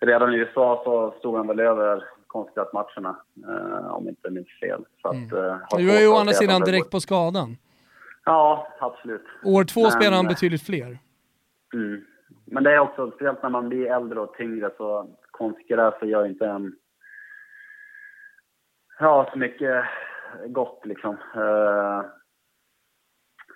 Redan 0.00 0.34
i 0.34 0.36
USA 0.36 0.82
så 0.84 1.14
stod 1.18 1.36
han 1.36 1.46
väl 1.46 1.60
över 1.60 2.04
konstgräsmatcherna, 2.26 3.16
uh, 3.48 3.94
om 3.94 4.08
inte 4.08 4.30
minns 4.30 4.48
fel. 4.60 4.84
Så 5.02 5.08
att, 5.08 5.32
uh, 5.32 5.56
har 5.70 5.78
Du 5.78 5.90
är 5.96 6.00
ju 6.00 6.08
å 6.08 6.16
andra 6.16 6.32
sidan 6.32 6.60
direkt 6.60 6.90
på 6.90 7.00
skadan. 7.00 7.56
Ja, 8.24 8.68
absolut. 8.80 9.24
År 9.44 9.64
två 9.64 9.82
Men- 9.82 9.90
spelar 9.90 10.16
han 10.16 10.26
betydligt 10.26 10.66
fler. 10.66 10.98
Mm. 11.74 12.04
Men 12.44 12.64
det 12.64 12.72
är 12.74 12.78
också, 12.78 13.10
speciellt 13.10 13.42
när 13.42 13.50
man 13.50 13.68
blir 13.68 13.86
äldre 13.86 14.20
och 14.20 14.34
tyngre, 14.34 14.70
så 14.76 15.08
konstgräs 15.38 15.94
så 15.98 16.06
gör 16.06 16.26
inte 16.26 16.46
en... 16.46 16.72
Ja, 18.98 19.28
så 19.32 19.38
mycket 19.38 19.84
gott 20.46 20.80
liksom. 20.86 21.14
Eh, 21.34 22.02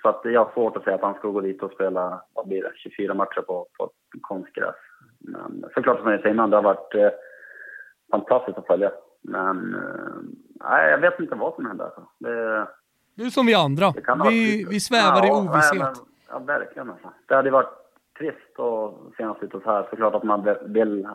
så 0.03 0.09
att 0.09 0.21
jag 0.25 0.45
har 0.45 0.53
svårt 0.53 0.77
att 0.77 0.85
säga 0.85 0.95
att 0.97 1.03
han 1.03 1.15
ska 1.15 1.29
gå 1.29 1.41
dit 1.41 1.63
och 1.63 1.73
spela, 1.73 2.23
vad 2.35 2.49
blir 2.49 2.63
det, 2.63 2.73
24 2.75 3.15
matcher 3.15 3.41
på, 3.41 3.67
på 3.79 3.91
konstgräs. 4.21 4.75
Men 5.19 5.65
såklart 5.75 5.99
som 6.01 6.11
jag 6.11 6.21
säger 6.21 6.35
innan, 6.35 6.51
det 6.51 6.57
har 6.57 6.63
varit 6.63 6.95
eh, 6.95 7.11
fantastiskt 8.11 8.59
att 8.59 8.67
följa. 8.67 8.93
Men 9.23 9.75
eh, 9.75 10.21
nej, 10.65 10.91
jag 10.91 10.99
vet 10.99 11.21
inte 11.21 11.35
vad 11.35 11.55
som 11.55 11.67
händer. 11.67 11.85
Alltså. 11.85 12.09
Det, 12.19 12.69
Du 13.15 13.27
är 13.27 13.31
som 13.31 13.47
vi 13.47 13.55
andra. 13.55 13.87
Vi, 14.29 14.67
vi 14.71 14.81
svävar 14.81 15.25
i 15.25 15.29
Ja, 15.29 15.39
ovisshet. 15.43 15.79
nej, 15.83 15.93
men- 15.97 16.05
Ja, 16.31 16.39
verkligen. 16.39 16.91
Alltså. 16.91 17.13
Det 17.27 17.35
hade 17.35 17.51
varit 17.51 17.75
trist 18.19 18.59
att 18.59 18.95
se 19.17 19.25
honom 19.25 19.51
så 19.51 19.61
här. 19.65 19.87
Såklart 19.91 20.15
att 20.15 20.23
man 20.23 20.45
vill, 20.73 21.09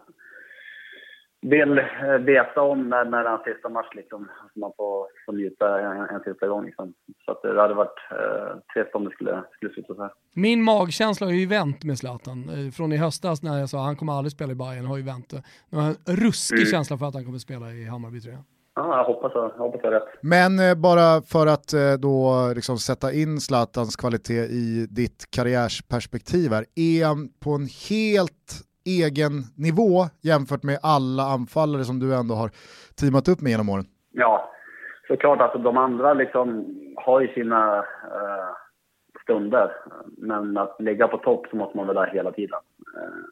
vill 1.43 1.77
eh, 1.79 1.85
veta 2.19 2.61
om 2.61 2.89
när, 2.89 3.05
när 3.05 3.17
det 3.23 3.25
är 3.25 3.29
hans 3.29 3.43
sista 3.43 3.69
match, 3.69 3.87
liksom. 3.95 4.29
Så 4.53 4.59
man 4.59 4.71
får, 4.77 5.07
får 5.25 5.33
njuta 5.33 5.79
en, 5.81 6.15
en 6.15 6.23
sista 6.23 6.47
gång. 6.47 6.65
Liksom. 6.65 6.93
Så 7.25 7.31
att 7.31 7.41
det 7.41 7.61
hade 7.61 7.73
varit 7.73 7.99
eh, 8.11 8.57
trist 8.73 8.95
om 8.95 9.05
det 9.05 9.11
skulle, 9.11 9.43
skulle 9.55 9.73
sluta 9.73 9.95
så 9.95 10.01
här. 10.01 10.11
Min 10.35 10.63
magkänsla 10.63 11.27
har 11.27 11.31
ju 11.33 11.45
vänt 11.47 11.83
med 11.83 11.97
Zlatan. 11.97 12.49
Eh, 12.49 12.71
Från 12.71 12.91
i 12.93 12.97
höstas 12.97 13.43
när 13.43 13.59
jag 13.59 13.69
sa 13.69 13.77
att 13.79 13.85
han 13.85 13.95
kommer 13.95 14.13
aldrig 14.13 14.31
spela 14.31 14.51
i 14.51 14.55
Bayern 14.55 14.85
har 14.85 14.97
ju 14.97 15.03
vänt. 15.03 15.33
Nu 15.69 15.77
har 15.77 15.85
jag 15.85 15.95
en 16.09 16.15
ruskig 16.15 16.57
Mm. 16.57 16.71
känsla 16.71 16.97
för 16.97 17.05
att 17.05 17.13
han 17.13 17.25
kommer 17.25 17.37
spela 17.39 17.71
i 17.71 17.85
Hammarby 17.85 18.21
tror 18.21 18.33
jag. 18.33 18.43
Ja, 18.75 18.97
jag 18.97 19.03
hoppas 19.13 19.31
jag, 19.35 19.43
jag 19.43 19.57
hoppas 19.57 19.81
jag 19.83 19.93
rätt. 19.93 20.03
Men 20.21 20.59
eh, 20.59 20.75
bara 20.75 21.21
för 21.21 21.47
att 21.47 21.73
eh, 21.73 21.93
då 21.99 22.51
liksom 22.55 22.77
sätta 22.77 23.13
in 23.13 23.39
Zlatans 23.39 23.95
kvalitet 23.95 24.43
i 24.45 24.87
ditt 24.89 25.25
karriärsperspektiv 25.29 26.51
här, 26.51 26.65
är 26.75 27.05
han 27.05 27.29
på 27.39 27.51
en 27.51 27.67
helt 27.89 28.63
egen 28.85 29.43
nivå 29.55 30.05
jämfört 30.21 30.63
med 30.63 30.79
alla 30.83 31.23
anfallare 31.23 31.83
som 31.83 31.99
du 31.99 32.15
ändå 32.15 32.35
har 32.35 32.51
teamat 32.99 33.27
upp 33.27 33.41
med 33.41 33.49
genom 33.51 33.69
åren? 33.69 33.85
Ja, 34.11 34.51
såklart 35.07 35.41
att 35.41 35.63
de 35.63 35.77
andra 35.77 36.13
liksom 36.13 36.65
har 36.95 37.21
ju 37.21 37.33
sina 37.33 37.77
eh, 37.77 38.49
stunder. 39.23 39.71
Men 40.17 40.57
att 40.57 40.75
ligga 40.79 41.07
på 41.07 41.17
topp 41.17 41.45
så 41.49 41.55
måste 41.55 41.77
man 41.77 41.87
väl 41.87 41.95
där 41.95 42.11
hela 42.13 42.31
tiden. 42.31 42.59
Eh, 42.97 43.23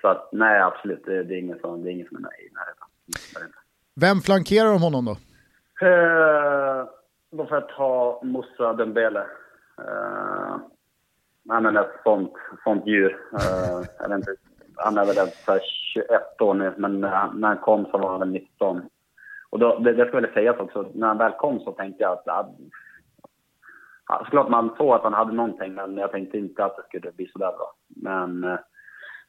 så 0.00 0.08
att 0.08 0.28
nej, 0.32 0.60
absolut, 0.60 1.04
det, 1.04 1.24
det 1.24 1.34
är 1.34 1.38
ingen 1.38 1.58
som, 1.58 1.82
det 1.82 1.90
är 1.90 1.92
ingen 1.92 2.08
som 2.08 2.16
är 2.16 2.20
i 2.20 2.50
närheten. 2.52 3.52
Vem 4.00 4.20
flankerar 4.20 4.74
om 4.74 4.82
honom 4.82 5.04
då? 5.04 5.16
Eh, 5.86 6.88
då 7.30 7.46
får 7.46 7.56
jag 7.56 7.68
ta 7.68 8.20
Moussa 8.24 8.72
Dembele. 8.72 9.26
Eh, 9.78 10.56
han 11.48 11.66
är 11.66 11.80
ett 11.80 12.00
sånt, 12.04 12.32
sånt 12.64 12.86
djur. 12.86 13.18
Eh, 13.32 13.84
jag 13.98 14.08
vet 14.08 14.18
inte, 14.18 14.36
han 14.76 14.98
är 14.98 15.04
väl 15.04 15.60
21 15.94 16.40
år 16.40 16.54
nu, 16.54 16.74
men 16.76 17.00
när 17.00 17.08
han, 17.46 17.58
kom 17.58 17.84
så 17.84 17.98
var 17.98 18.10
han 18.10 18.20
väl 18.20 18.28
19. 18.28 18.82
Och 19.50 19.58
då, 19.58 19.78
det, 19.78 19.92
det 19.92 20.08
ska 20.08 20.20
väl 20.20 20.32
sägas 20.32 20.60
också, 20.60 20.90
när 20.94 21.06
han 21.06 21.18
väl 21.18 21.32
kom 21.32 21.60
så 21.60 21.72
tänkte 21.72 22.02
jag 22.02 22.12
att... 22.12 22.22
Ja, 22.26 22.54
ja, 24.08 24.20
såklart 24.24 24.48
man 24.48 24.74
såg 24.76 24.94
att 24.94 25.02
han 25.02 25.14
hade 25.14 25.32
någonting, 25.32 25.74
men 25.74 25.96
jag 25.96 26.12
tänkte 26.12 26.38
inte 26.38 26.64
att 26.64 26.76
det 26.76 26.82
skulle 26.82 27.12
bli 27.12 27.26
så 27.32 27.38
där 27.38 27.52
bra. 27.52 27.72
Men 27.96 28.44
eh, 28.44 28.58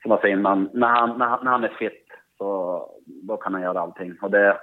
som 0.01 0.09
man 0.09 0.19
säger, 0.21 0.37
man, 0.37 0.69
när, 0.73 0.87
han, 0.87 1.17
när, 1.17 1.25
han, 1.25 1.39
när 1.43 1.51
han 1.51 1.63
är 1.63 1.75
fit 1.79 2.07
så 2.37 2.89
då 3.05 3.37
kan 3.37 3.53
han 3.53 3.63
göra 3.63 3.79
allting. 3.79 4.17
Och 4.21 4.31
det, 4.31 4.57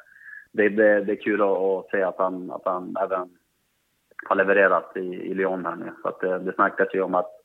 det, 0.53 0.68
det, 0.68 1.05
det 1.05 1.12
är 1.12 1.22
kul 1.22 1.43
att, 1.43 1.59
att 1.59 1.91
se 1.91 2.03
att 2.03 2.18
han, 2.18 2.51
att 2.51 2.64
han 2.64 2.97
även 3.01 3.28
har 4.28 4.37
levererat 4.37 4.97
i, 4.97 5.01
i 5.01 5.35
Lyon 5.35 5.66
här 5.66 5.76
nu. 5.76 5.93
Så 6.03 6.09
att 6.09 6.20
det, 6.20 6.39
det 6.39 6.55
snackas 6.55 6.89
ju 6.95 7.03
om 7.03 7.14
att 7.14 7.41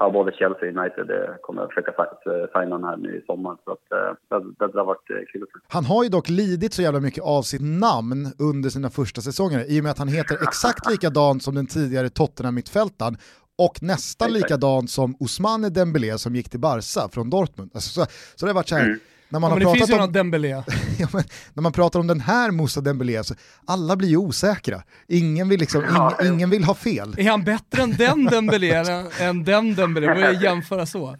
ja, 0.00 0.10
både 0.10 0.30
Chelsea 0.32 0.68
och 0.68 0.76
United 0.76 1.06
eh, 1.10 1.34
kommer 1.42 1.62
att 1.62 1.68
försöka 1.68 1.92
si- 1.92 2.46
signa 2.52 2.74
honom 2.74 2.84
här 2.84 2.96
nu 2.96 3.10
i 3.18 3.22
sommar. 3.26 3.56
Så 3.64 3.70
att, 3.72 3.86
eh, 3.92 4.38
det, 4.58 4.72
det 4.72 4.78
har 4.78 4.86
varit 4.86 5.10
eh, 5.10 5.16
kul. 5.32 5.46
Han 5.68 5.84
har 5.84 6.02
ju 6.04 6.08
dock 6.08 6.28
lidit 6.28 6.72
så 6.74 6.82
jävla 6.82 7.00
mycket 7.00 7.24
av 7.24 7.42
sitt 7.42 7.62
namn 7.62 8.28
under 8.38 8.70
sina 8.70 8.90
första 8.90 9.20
säsonger 9.20 9.64
i 9.70 9.80
och 9.80 9.82
med 9.84 9.90
att 9.90 9.98
han 9.98 10.08
heter 10.08 10.34
exakt 10.42 10.90
likadant 10.90 11.42
som 11.42 11.54
den 11.54 11.66
tidigare 11.66 12.08
Tottenham-mittfältaren 12.08 13.16
och 13.58 13.82
nästan 13.82 14.28
Exakt. 14.28 14.42
likadan 14.42 14.88
som 14.88 15.16
Ousmane 15.20 15.68
Dembélé 15.68 16.18
som 16.18 16.34
gick 16.34 16.48
till 16.50 16.60
Barca 16.60 17.08
från 17.12 17.30
Dortmund. 17.30 17.70
Alltså, 17.74 17.90
så, 18.00 18.06
så 18.36 18.46
det 18.46 18.50
har 18.52 18.54
varit 18.54 18.68
så 18.68 18.76
här, 18.76 18.84
Mm. 18.86 18.98
När 19.30 19.40
man 19.40 19.50
Ja, 19.50 19.54
har 19.54 19.58
men 19.60 19.66
det 19.72 19.72
finns 19.78 19.90
pratat 19.90 20.04
ju 20.04 20.06
om... 20.08 20.12
Dembélé. 20.12 20.48
Ja, 20.98 21.08
men 21.12 21.22
när 21.54 21.62
man 21.62 21.72
pratar 21.72 22.00
om 22.00 22.06
den 22.06 22.20
här 22.20 22.50
Moussa 22.50 22.80
Dembélé 22.80 23.24
så 23.24 23.34
alla 23.66 23.96
blir 23.96 24.08
ju 24.08 24.16
osäkra. 24.16 24.76
Ingen 25.08 25.48
vill, 25.48 25.60
liksom, 25.60 25.82
Ja, 25.94 26.12
ing, 26.22 26.32
ingen 26.34 26.50
vill 26.50 26.64
ha 26.64 26.74
fel. 26.74 27.14
Är 27.18 27.30
han 27.30 27.44
bättre 27.44 27.82
än 27.82 27.90
den 27.92 28.24
Dembélé 28.26 28.72
än, 28.90 29.06
än 29.28 29.44
den 29.44 29.74
Dembélé? 29.74 30.06
Börjar 30.06 30.32
jämföra 30.32 30.86
så. 30.86 31.16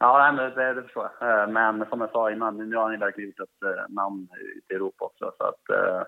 Ja, 0.00 0.18
nej, 0.18 0.32
men 0.32 0.54
det, 0.64 0.74
det 0.74 0.82
förstår 0.82 1.08
jag. 1.20 1.42
Eh, 1.42 1.48
Men 1.52 1.86
som 1.90 2.00
jag 2.00 2.10
sa 2.10 2.30
innan, 2.32 2.56
nu 2.70 2.76
har 2.76 2.82
han 2.82 2.92
ju 2.92 2.98
verkligen 2.98 3.28
gjort 3.30 3.40
ett 3.40 3.62
eh, 3.68 3.94
namn 3.94 4.28
ute 4.58 4.72
i 4.72 4.76
Europa 4.76 5.04
också. 5.04 5.32
Så 5.38 5.44
att, 5.44 5.64
eh, 5.78 6.02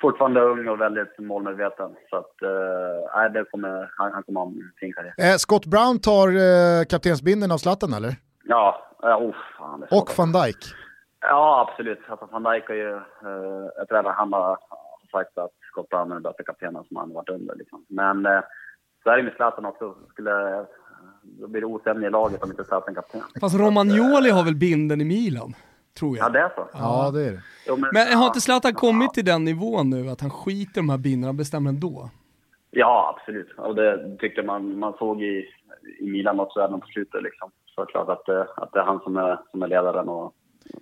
fortfarande 0.00 0.40
ung 0.40 0.68
och 0.68 0.80
väldigt 0.80 1.18
målmedveten. 1.18 1.90
Så 2.10 2.16
att, 2.16 2.42
eh, 2.42 3.32
det 3.32 3.44
kommer, 3.50 3.90
han, 3.96 4.12
han 4.12 4.22
kommer 4.22 4.40
ha 4.40 4.46
en 4.46 4.72
fin 4.80 4.92
karriär. 4.92 5.14
Eh, 5.18 5.36
Scott 5.36 5.66
Brown 5.66 5.98
tar 5.98 6.28
eh, 6.28 6.84
kaptensbindeln 6.84 7.52
av 7.52 7.58
Zlatan 7.58 7.92
eller? 7.94 8.16
Ja, 8.44 8.93
ja 9.10 9.16
oh, 9.16 9.34
fan. 9.58 9.86
Och 9.90 10.10
van 10.18 10.32
Dijk. 10.32 10.64
Ja, 11.20 11.68
absolut. 11.68 12.00
Alltså, 12.08 12.28
van 12.32 12.42
Dijk 12.42 12.68
har 12.68 12.74
ju... 12.74 12.94
Uh, 12.94 13.68
jag 13.76 13.88
tror 13.88 13.98
att 13.98 14.16
han 14.16 14.32
har 14.32 14.58
sagt 15.10 15.38
att 15.38 15.52
Scott 15.70 15.88
Brown 15.88 16.10
är 16.10 16.14
den 16.14 16.22
bästa 16.22 16.42
kaptenen 16.42 16.84
som 16.84 16.96
han 16.96 17.12
varit 17.12 17.28
under. 17.28 17.54
Liksom. 17.54 17.84
Men 17.88 18.26
uh, 18.26 18.40
så 19.02 19.10
är 19.10 19.16
det 19.16 19.22
med 19.22 19.32
Zlatan 19.36 19.64
också. 19.64 19.94
Skulle, 20.10 20.64
då 21.22 21.48
blir 21.48 21.60
det 21.60 21.66
osämja 21.66 22.08
i 22.08 22.10
laget 22.10 22.42
om 22.42 22.50
inte 22.50 22.64
Zlatan 22.64 22.90
är 22.90 22.94
kapten. 22.94 23.20
Fast 23.40 23.58
Romagnoli 23.58 24.30
har 24.30 24.44
väl 24.44 24.56
binden 24.56 25.00
i 25.00 25.04
Milan? 25.04 25.54
Tror 25.98 26.16
jag. 26.16 26.24
Ja, 26.26 26.28
det 26.28 26.38
är 26.38 26.48
så. 26.48 26.68
Ja, 26.72 27.10
det 27.14 27.28
är 27.28 27.32
det. 27.32 27.42
Jo, 27.66 27.76
Men 27.92 28.18
har 28.18 28.26
inte 28.26 28.40
Zlatan 28.40 28.74
kommit 28.74 29.14
till 29.14 29.24
den 29.24 29.44
nivån 29.44 29.90
nu 29.90 30.08
att 30.08 30.20
han 30.20 30.30
skiter 30.30 30.80
i 30.80 30.82
de 30.82 30.88
här 30.88 30.98
bindorna 30.98 31.28
och 31.28 31.34
bestämmer 31.34 31.70
ändå? 31.70 32.10
Ja, 32.70 33.16
absolut. 33.16 33.58
Och 33.58 33.74
det 33.74 34.16
tyckte 34.18 34.42
man, 34.42 34.78
man 34.78 34.92
såg 34.98 35.22
i, 35.22 35.48
i 36.00 36.06
Milan 36.10 36.40
också 36.40 36.60
även 36.60 36.80
på 36.80 36.86
slutet. 36.86 37.22
Liksom. 37.22 37.50
Så 37.74 37.84
klart 37.86 38.08
att, 38.08 38.26
det- 38.26 38.48
att 38.56 38.72
det 38.72 38.78
är 38.78 38.84
han 38.84 39.00
som 39.00 39.16
är, 39.16 39.40
som 39.50 39.62
är 39.62 39.68
ledaren 39.68 40.08
och 40.08 40.32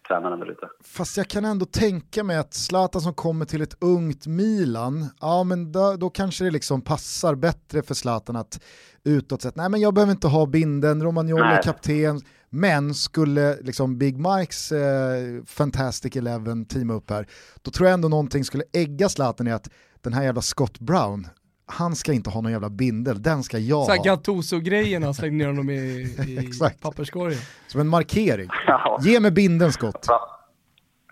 tränaren 0.09 0.41
där 0.41 0.51
ute. 0.51 0.69
Fast 0.85 1.17
jag 1.17 1.29
kan 1.29 1.45
ändå 1.45 1.67
tänka 1.67 2.25
mig 2.25 2.37
att 2.37 2.55
Zlatan 2.55 3.01
som 3.03 3.15
kommer 3.15 3.45
till 3.45 3.63
ett 3.63 3.77
ungt 3.81 4.27
Milan, 4.27 5.07
ja 5.21 5.45
men 5.45 5.73
då, 5.73 5.97
då 5.97 6.11
kanske 6.11 6.45
det 6.45 6.51
liksom 6.51 6.81
passar 6.83 7.35
bättre 7.35 7.83
för 7.83 7.95
Zlatan 7.95 8.37
att 8.37 8.61
utåt 9.05 9.43
sett, 9.43 9.57
nej 9.57 9.69
men 9.69 9.81
jag 9.81 9.95
behöver 9.95 10.11
inte 10.13 10.29
ha 10.29 10.47
binden, 10.47 11.03
Romagnoli 11.03 11.43
är 11.43 11.63
kapten, 11.63 12.21
men 12.51 12.95
skulle 12.95 13.57
liksom 13.61 13.99
Big 13.99 14.17
Mikes 14.19 14.73
eh, 14.73 15.43
Fantastic 15.47 16.17
Eleven 16.17 16.65
teama 16.65 16.95
upp 16.95 17.11
här, 17.11 17.27
då 17.63 17.71
tror 17.71 17.89
jag 17.89 17.95
ändå 17.95 18.09
någonting 18.09 18.45
skulle 18.45 18.65
ägga 18.73 19.09
Zlatan 19.09 19.47
i 19.49 19.53
att 19.53 19.69
den 20.01 20.13
här 20.13 20.23
jävla 20.23 20.41
Scott 20.43 20.79
Brown, 20.79 21.27
han 21.73 21.97
ska 21.97 22.13
inte 22.13 22.31
ha 22.31 22.41
någon 22.41 22.53
jävla 22.53 22.71
bindel, 22.71 23.23
den 23.23 23.43
ska 23.43 23.59
jag 23.59 23.87
Såhär 23.87 23.99
ha. 23.99 24.05
Gattuso-grejerna, 24.05 25.15
slängde 25.15 25.39
ner 25.45 25.47
honom 25.47 25.71
i, 25.71 25.75
i 25.75 26.51
papperskorgen. 26.83 27.39
Som 27.67 27.81
en 27.81 27.89
markering. 27.89 28.49
Ja, 28.67 28.99
Ge 29.03 29.21
mig 29.21 29.31
binden 29.31 29.73
Scott. 29.73 30.07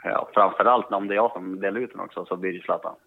ja, 0.05 0.31
framförallt 0.35 0.93
om 0.93 1.09
det 1.09 1.15
är 1.15 1.17
jag 1.17 1.33
som 1.33 1.61
delar 1.61 1.81
ut 1.81 1.91
den 1.93 2.01
också 2.01 2.25
så 2.25 2.37
blir 2.37 2.53
det 2.53 2.63
Zlatan. 2.65 2.95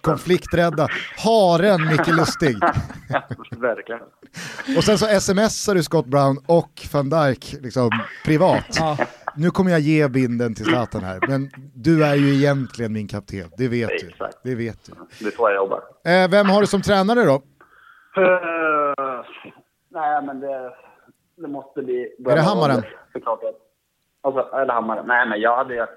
Konflikträdda. 0.00 0.88
Haren 1.16 1.86
Micke 1.86 2.06
Lustig. 2.08 2.56
Verkligen. 3.56 4.00
Och 4.76 4.84
sen 4.84 4.98
så 4.98 5.20
smsar 5.20 5.74
du 5.74 5.82
Scott 5.82 6.06
Brown 6.06 6.38
och 6.46 6.86
van 6.92 7.10
Dijk 7.10 7.54
liksom, 7.60 7.90
privat. 8.24 8.64
Ja. 8.78 8.96
Nu 9.36 9.50
kommer 9.50 9.70
jag 9.70 9.80
ge 9.80 10.08
binden 10.08 10.54
till 10.54 10.64
Zlatan 10.64 11.02
här, 11.02 11.20
men 11.28 11.50
du 11.74 12.04
är 12.04 12.14
ju 12.14 12.34
egentligen 12.34 12.92
min 12.92 13.08
kapten, 13.08 13.50
det 13.56 13.68
vet 13.68 13.88
du. 13.88 14.08
Exakt. 14.08 14.38
Det 14.44 14.54
vet 14.54 14.84
du. 14.86 14.92
Det 15.20 15.26
är 15.26 15.30
så 15.30 15.48
jag 15.48 15.54
jobbar. 15.54 15.82
Eh, 16.04 16.30
vem 16.30 16.46
har 16.46 16.60
du 16.60 16.66
som 16.66 16.82
tränare 16.82 17.24
då? 17.24 17.34
Uh, 18.18 19.24
nej, 19.88 20.22
men 20.22 20.40
det, 20.40 20.72
det 21.36 21.48
måste 21.48 21.82
bli... 21.82 22.14
Är 22.28 22.34
det 22.36 22.40
Hammaren? 22.40 22.82
Såklart. 23.12 23.40
Alltså, 24.22 24.56
eller 24.56 24.72
Hammaren. 24.72 25.06
Nej, 25.06 25.28
men 25.28 25.40
jag 25.40 25.56
hade 25.56 25.88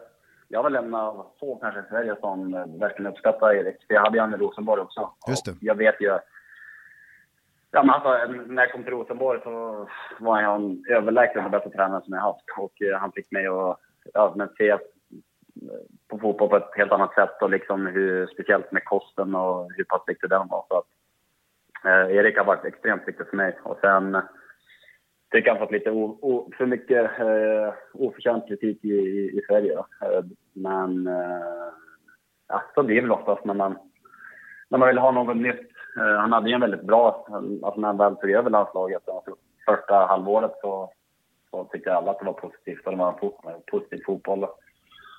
Jag 0.47 0.63
var 0.63 0.71
en 0.71 0.95
av 0.95 1.25
få 1.39 1.55
kanske 1.55 1.79
i 1.79 1.83
Sverige 1.89 2.15
som 2.19 2.53
eh, 2.53 2.79
verkligen 2.79 3.11
uppskattar 3.11 3.55
Erik. 3.55 3.75
För 3.87 3.93
jag 3.93 4.01
hade 4.01 4.17
ju 4.17 4.35
i 4.35 4.37
Rosenborg 4.37 4.81
också. 4.81 5.09
Just 5.27 5.45
det. 5.45 5.51
Och 5.51 5.57
Jag 5.61 5.75
vet 5.75 5.95
ju... 6.01 6.17
Ja, 7.75 7.83
men 7.83 7.89
alltså, 7.89 8.33
när 8.47 8.63
jag 8.63 8.71
kom 8.71 8.83
till 8.83 8.93
Rosenborg 8.93 9.39
så 9.43 9.87
var 10.19 10.41
han 10.41 10.83
överlägsen 10.89 11.43
den 11.43 11.51
bästa 11.51 11.69
tränaren 11.69 12.01
som 12.01 12.13
jag 12.13 12.21
haft. 12.21 12.43
Och 12.57 12.81
eh, 12.81 12.99
han 12.99 13.11
fick 13.11 13.31
mig 13.31 13.47
att 13.47 13.79
ja, 14.13 14.33
men 14.35 14.49
se 14.57 14.77
på 16.07 16.19
fotboll 16.19 16.49
på 16.49 16.57
ett 16.57 16.77
helt 16.77 16.91
annat 16.91 17.13
sätt 17.13 17.41
och 17.41 17.49
liksom 17.49 17.87
hur, 17.87 18.27
speciellt 18.27 18.71
med 18.71 18.85
kosten 18.85 19.35
och 19.35 19.71
hur 19.77 19.83
pass 19.83 20.01
viktig 20.07 20.29
den 20.29 20.47
var. 20.47 20.65
Så 20.67 20.77
att, 20.77 20.87
eh, 21.85 22.15
Erik 22.15 22.37
har 22.37 22.45
varit 22.45 22.65
extremt 22.65 23.07
viktig 23.07 23.27
för 23.27 23.37
mig. 23.37 23.59
Och 23.63 23.77
sen 23.81 24.17
tycker 25.31 25.47
jag 25.47 25.55
han 25.55 25.65
fått 25.65 25.71
lite 25.71 25.91
o, 25.91 26.17
o, 26.21 26.51
för 26.57 26.65
mycket 26.65 27.19
eh, 27.19 27.73
oförtjänt 27.93 28.47
kritik 28.47 28.85
i, 28.85 28.93
i, 28.93 29.37
i 29.37 29.41
Sverige. 29.47 29.77
Eh, 29.77 30.23
men 30.53 31.07
eh, 31.07 31.69
ja, 32.47 32.63
så 32.75 32.83
blir 32.83 32.95
det 32.95 33.01
väl 33.01 33.11
oftast 33.11 33.45
när 33.45 33.53
man, 33.53 33.77
när 34.69 34.77
man 34.77 34.87
vill 34.87 34.97
ha 34.97 35.11
något 35.11 35.37
nytt. 35.37 35.72
Eh, 35.97 36.17
han 36.19 36.31
hade 36.31 36.49
ju 36.49 36.55
en 36.55 36.61
väldigt 36.61 36.83
bra, 36.87 37.25
alltså 37.63 37.81
när 37.81 37.87
han 37.87 37.97
väl 37.97 38.15
tog 38.15 38.29
över 38.29 38.49
landslaget, 38.49 39.09
alltså 39.09 39.35
första 39.65 39.95
halvåret 39.95 40.51
så, 40.61 40.91
så 41.51 41.63
tyckte 41.63 41.93
alla 41.93 42.11
att 42.11 42.19
det 42.19 42.25
var 42.25 42.33
positivt 42.33 42.85
och 42.85 42.91
det 42.91 42.97
var 42.97 43.07
en 43.13 43.19
fo- 43.19 43.61
positiv 43.71 44.01
fotboll 44.05 44.43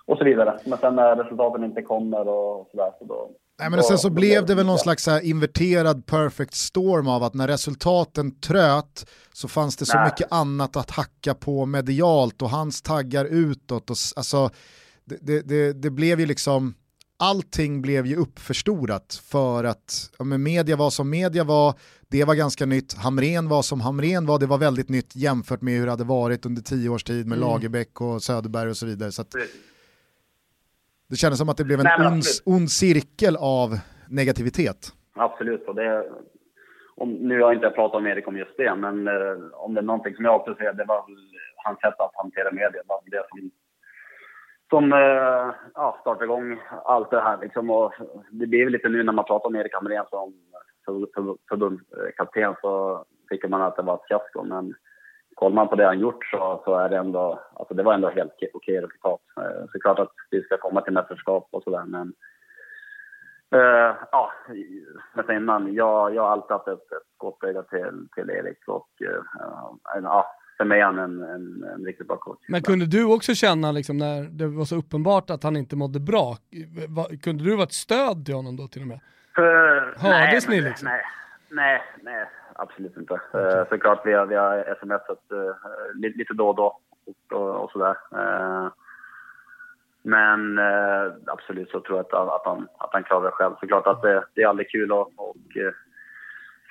och 0.06 0.18
så 0.18 0.24
vidare. 0.24 0.58
Men 0.66 0.78
sen 0.78 0.96
när 0.96 1.16
resultaten 1.16 1.64
inte 1.64 1.82
kommer 1.82 2.28
och 2.28 2.68
sådär 2.70 2.90
så 2.98 3.04
då... 3.04 3.30
Nej, 3.58 3.70
men 3.70 3.82
sen 3.82 3.98
så 3.98 4.10
blev 4.10 4.46
det 4.46 4.54
väl 4.54 4.66
någon 4.66 4.78
slags 4.78 5.08
inverterad 5.22 6.06
perfect 6.06 6.54
storm 6.54 7.08
av 7.08 7.22
att 7.22 7.34
när 7.34 7.48
resultaten 7.48 8.40
tröt 8.40 9.10
så 9.32 9.48
fanns 9.48 9.76
det 9.76 9.84
så 9.86 9.96
Nej. 9.96 10.04
mycket 10.06 10.32
annat 10.32 10.76
att 10.76 10.90
hacka 10.90 11.34
på 11.34 11.66
medialt 11.66 12.42
och 12.42 12.48
hans 12.48 12.82
taggar 12.82 13.24
utåt. 13.24 13.90
Och, 13.90 13.96
alltså, 14.16 14.50
det, 15.04 15.18
det, 15.22 15.48
det, 15.48 15.72
det 15.72 15.90
blev 15.90 16.20
ju 16.20 16.26
liksom, 16.26 16.74
allting 17.18 17.82
blev 17.82 18.06
ju 18.06 18.16
uppförstorat 18.16 19.22
för 19.30 19.64
att 19.64 20.10
ja, 20.18 20.24
media 20.24 20.76
var 20.76 20.90
som 20.90 21.10
media 21.10 21.44
var, 21.44 21.74
det 22.08 22.24
var 22.24 22.34
ganska 22.34 22.66
nytt, 22.66 22.94
Hamren 22.94 23.48
var 23.48 23.62
som 23.62 23.80
Hamren 23.80 24.26
var, 24.26 24.38
det 24.38 24.46
var 24.46 24.58
väldigt 24.58 24.88
nytt 24.88 25.16
jämfört 25.16 25.60
med 25.60 25.74
hur 25.74 25.84
det 25.84 25.90
hade 25.90 26.04
varit 26.04 26.46
under 26.46 26.62
tio 26.62 26.88
års 26.88 27.04
tid 27.04 27.26
med 27.26 27.38
Mm. 27.38 27.48
Lagerbäck 27.48 28.00
och 28.00 28.22
Söderberg 28.22 28.70
och 28.70 28.76
så 28.76 28.86
vidare. 28.86 29.12
Så 29.12 29.22
att 29.22 29.34
det 31.08 31.16
kändes 31.16 31.38
som 31.38 31.48
att 31.48 31.56
det 31.56 31.64
blev 31.64 31.80
en 31.80 31.86
Nej, 31.98 32.06
ond, 32.06 32.22
ond 32.44 32.70
cirkel 32.70 33.36
av 33.36 33.78
negativitet. 34.08 34.92
Absolut. 35.14 35.68
Och 35.68 35.74
det, 35.74 36.04
om, 36.96 37.10
nu 37.10 37.34
har 37.34 37.52
jag 37.52 37.54
inte 37.54 37.70
pratat 37.70 37.96
om 37.96 38.06
Erik 38.06 38.28
om 38.28 38.36
just 38.36 38.56
det, 38.56 38.74
men 38.74 39.08
eh, 39.08 39.36
om 39.52 39.74
det 39.74 39.80
är 39.80 39.82
någonting 39.82 40.14
som 40.14 40.24
jag 40.24 40.36
också 40.36 40.54
ser, 40.54 40.72
det 40.72 40.84
var 40.84 41.04
hans 41.64 41.80
sätt 41.80 42.00
att 42.00 42.10
hantera 42.14 42.52
media. 42.52 42.82
Det 43.10 43.22
som, 43.30 43.50
som 44.74 44.92
eh, 44.92 45.54
ja, 45.74 45.98
startar 46.00 46.24
igång 46.24 46.60
allt 46.84 47.10
det 47.10 47.20
här. 47.20 47.38
Liksom. 47.40 47.70
Och 47.70 47.92
det 48.30 48.46
blir 48.46 48.64
väl 48.64 48.72
lite 48.72 48.88
nu 48.88 49.02
när 49.02 49.12
man 49.12 49.24
pratar 49.24 49.46
om 49.48 49.56
Erik 49.56 49.74
Hamrén 49.74 50.04
som 50.10 50.34
förbundskapten 51.48 52.54
så 52.60 53.04
tycker 53.30 53.48
man 53.48 53.62
att 53.62 53.76
det 53.76 53.82
var 53.82 53.94
ett 53.94 54.08
fiasko. 54.08 54.42
Men 54.42 54.74
kollar 55.34 55.54
man 55.54 55.68
på 55.68 55.76
det 55.76 55.84
han 55.86 55.98
gjort 55.98 56.24
så, 56.26 56.62
så 56.64 56.74
är 56.74 56.88
det 56.88 56.96
ändå, 56.96 57.40
alltså 57.54 57.74
det 57.74 57.82
var 57.82 57.94
ändå 57.94 58.08
helt 58.08 58.32
okej- 58.32 58.50
okej 58.54 58.80
resultat. 58.80 59.20
Eh, 59.40 59.64
Såklart 59.72 59.98
att 59.98 60.12
vi 60.30 60.42
ska 60.42 60.56
komma 60.56 60.80
till 60.80 60.92
mästerskap 60.92 61.48
och 61.52 61.62
sådär, 61.62 61.84
men 61.86 62.12
Eh, 63.54 63.94
ja, 64.12 64.32
jag 65.14 65.26
sa 65.26 65.32
innan, 65.32 65.74
jag, 65.74 66.14
jag 66.14 66.22
har 66.22 66.30
alltid 66.30 66.50
haft 66.50 66.68
ett, 66.68 66.92
ett 66.92 67.08
gott 67.16 67.44
öga 67.44 67.62
till, 67.62 68.08
till 68.14 68.30
Erik 68.30 68.68
och 68.68 68.88
eh, 69.00 69.22
ja, 70.02 70.26
för 70.56 70.64
mig 70.64 70.80
är 70.80 70.84
han 70.84 70.98
en, 70.98 71.22
en, 71.22 71.64
en 71.74 71.84
riktigt 71.84 72.08
bra 72.08 72.16
coach. 72.16 72.38
Men 72.48 72.62
kunde 72.62 72.86
du 72.86 73.04
också 73.04 73.34
känna 73.34 73.72
liksom 73.72 73.98
när 73.98 74.22
det 74.22 74.46
var 74.46 74.64
så 74.64 74.76
uppenbart 74.76 75.30
att 75.30 75.42
han 75.42 75.56
inte 75.56 75.76
mådde 75.76 76.00
bra, 76.00 76.36
kunde 77.22 77.44
du 77.44 77.50
vara 77.50 77.64
ett 77.64 77.72
stöd 77.72 78.24
till 78.24 78.34
honom 78.34 78.56
då 78.56 78.68
till 78.68 78.82
och 78.82 78.88
med? 78.88 79.00
Eh, 79.38 80.02
Hördes 80.02 80.48
ni 80.48 80.60
liksom? 80.60 80.88
Nej, 80.88 81.02
nej, 81.50 81.82
nej 82.02 82.26
absolut 82.54 82.96
inte. 82.96 83.14
Uh, 83.14 83.68
såklart 83.68 84.06
vi 84.06 84.12
har, 84.12 84.26
vi 84.26 84.34
har 84.34 84.76
smsat 84.80 85.22
uh, 85.32 85.54
lite, 85.94 86.18
lite 86.18 86.34
då 86.34 86.48
och 86.48 86.56
då 86.56 86.78
och, 87.06 87.38
och, 87.38 87.64
och 87.64 87.70
sådär. 87.70 87.96
Eh, 88.12 88.68
men 90.02 90.58
eh, 90.58 91.12
absolut 91.26 91.70
så 91.70 91.80
tror 91.80 91.98
jag 91.98 92.06
att, 92.06 92.14
att, 92.14 92.42
han, 92.44 92.68
att 92.78 92.92
han 92.92 93.04
klarar 93.04 93.24
det 93.24 93.30
själv. 93.30 93.54
Såklart 93.60 93.86
att 93.86 94.02
det, 94.02 94.24
det 94.34 94.42
är 94.42 94.48
aldrig 94.48 94.70
kul 94.70 94.92
att 94.92 95.08
och, 95.16 95.56
eh, 95.56 95.72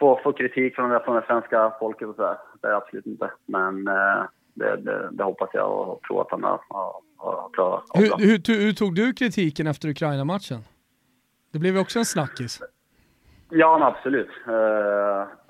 få, 0.03 0.19
få 0.23 0.33
kritik 0.33 0.75
från, 0.75 0.89
det- 0.89 0.99
från 1.05 1.15
det 1.15 1.23
svenska 1.27 1.73
folket 1.79 2.07
och 2.07 2.15
sådär. 2.15 2.37
Det 2.61 2.67
är 2.67 2.71
absolut 2.73 3.05
inte. 3.05 3.31
Men 3.45 3.87
eh, 3.87 4.23
det, 4.53 4.75
det, 4.77 5.09
det 5.11 5.23
hoppas 5.23 5.49
jag 5.53 5.71
och 5.89 6.01
tror 6.01 6.21
att 6.21 6.31
han 6.31 6.43
har, 6.43 6.59
har, 6.69 6.93
har 7.17 7.49
klarat 7.53 7.83
Hur, 7.93 8.09
hur, 8.17 8.59
hur 8.65 8.73
tog 8.73 8.95
du 8.95 9.13
kritiken 9.13 9.67
efter 9.67 9.89
Ukraina-matchen? 9.89 10.59
Det 11.51 11.59
blev 11.59 11.73
ju 11.75 11.81
också 11.81 11.99
en 11.99 12.05
snackis. 12.05 12.61
Ja, 13.49 13.77
men 13.79 13.87
absolut. 13.87 14.29
Uh, 14.47 14.53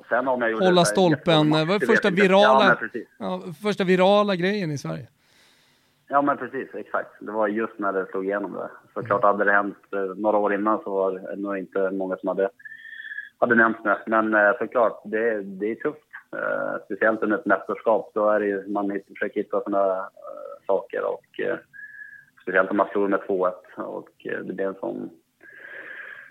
sen 0.10 0.28
om 0.28 0.41
jag 0.41 0.51
gjorde 0.51 0.66
Hålla 0.66 0.86
stolpen, 0.86 1.34
jättebra 1.47 1.60
det 1.60 1.66
var 1.66 1.80
första 1.80 2.10
virala- 2.10 2.78
Ja. 2.91 2.99
Ja, 3.18 3.41
första 3.64 3.84
virala 3.84 4.36
grejen 4.36 4.72
i 4.72 4.78
Sverige. 4.78 5.08
Ja, 6.08 6.22
men 6.22 6.38
precis. 6.38 6.76
Exakt. 6.76 7.10
Det 7.20 7.32
var 7.32 7.47
just 7.47 7.80
när 7.80 7.93
det 7.93 8.06
slog 8.12 8.26
igenom 8.26 8.54
det. 8.54 8.70
Såklart 8.93 9.24
hade 9.24 9.43
det 9.45 9.51
hänt 9.51 9.78
eh, 9.93 9.99
några 10.16 10.38
år 10.38 10.54
innan 10.54 10.80
så 10.84 10.89
var 10.89 11.12
det 11.12 11.36
nog 11.41 11.58
inte 11.58 11.91
många 11.91 12.16
som 12.18 12.28
hade, 12.28 12.49
hade 13.40 13.56
nämnt 13.56 13.84
det. 13.84 13.98
Men 14.08 14.34
eh, 14.34 14.58
såklart, 14.60 15.02
det, 15.06 15.42
det 15.42 15.72
är 15.72 15.76
tufft. 15.76 16.08
Eh, 16.36 16.84
speciellt 16.86 17.24
under 17.24 17.38
ett 17.38 17.46
mästerskap. 17.46 18.12
Då 18.14 18.30
är 18.30 18.40
det 18.40 18.46
ju, 18.46 18.68
man 18.68 19.00
försöker 19.08 19.42
hitta 19.42 19.62
sådana 19.62 19.98
eh, 19.98 20.66
saker. 20.68 21.04
Och, 21.06 21.40
eh, 21.40 21.58
speciellt 22.42 22.72
om 22.72 22.78
man 22.78 22.88
slår 22.92 23.08
med 23.08 23.20
2-1. 23.20 23.52
Och 23.78 24.10
eh, 24.26 24.40
det 24.40 24.54
blir 24.54 24.66
en 24.66 24.76
sån, 24.80 25.10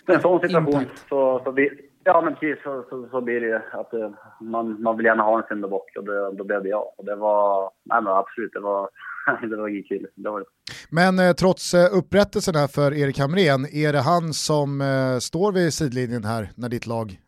en 0.06 0.20
sån 0.20 0.40
situation. 0.40 0.82
Impact. 0.82 1.08
Så, 1.08 1.40
så 1.44 1.50
vi, 1.50 1.70
ja, 2.04 2.20
men 2.20 2.34
precis. 2.34 2.62
Så, 2.62 2.84
så, 2.90 3.08
så 3.10 3.20
blir 3.20 3.40
det 3.40 3.46
ju 3.46 3.60
att 3.70 3.94
eh, 3.94 4.10
man, 4.40 4.82
man 4.82 4.96
vill 4.96 5.06
gärna 5.06 5.22
ha 5.22 5.38
en 5.38 5.48
syndabock. 5.48 5.96
Och 5.96 6.04
det, 6.04 6.32
då 6.32 6.44
blev 6.44 6.62
det 6.62 6.68
jag. 6.68 6.92
Och 6.96 7.04
det 7.04 7.14
var, 7.14 7.70
nej 7.84 8.02
men 8.02 8.12
absolut, 8.12 8.52
det 8.52 8.60
var, 8.60 8.88
det 9.50 9.56
var 9.56 9.68
inget 9.68 9.88
kul. 9.88 10.06
Det 10.14 10.30
var 10.30 10.40
det. 10.40 10.46
Men 10.90 11.18
eh, 11.18 11.32
trots 11.32 11.74
eh, 11.74 11.98
upprättelsen 11.98 12.54
här 12.54 12.68
för 12.68 12.94
Erik 12.94 13.18
Hamrén, 13.18 13.66
är 13.72 13.92
det 13.92 14.00
han 14.12 14.32
som 14.32 14.80
eh, 14.80 15.18
står 15.18 15.52
vid 15.52 15.74
sidlinjen 15.74 16.24
här 16.24 16.48
när 16.56 16.68
ditt 16.68 16.86
lag 16.86 17.18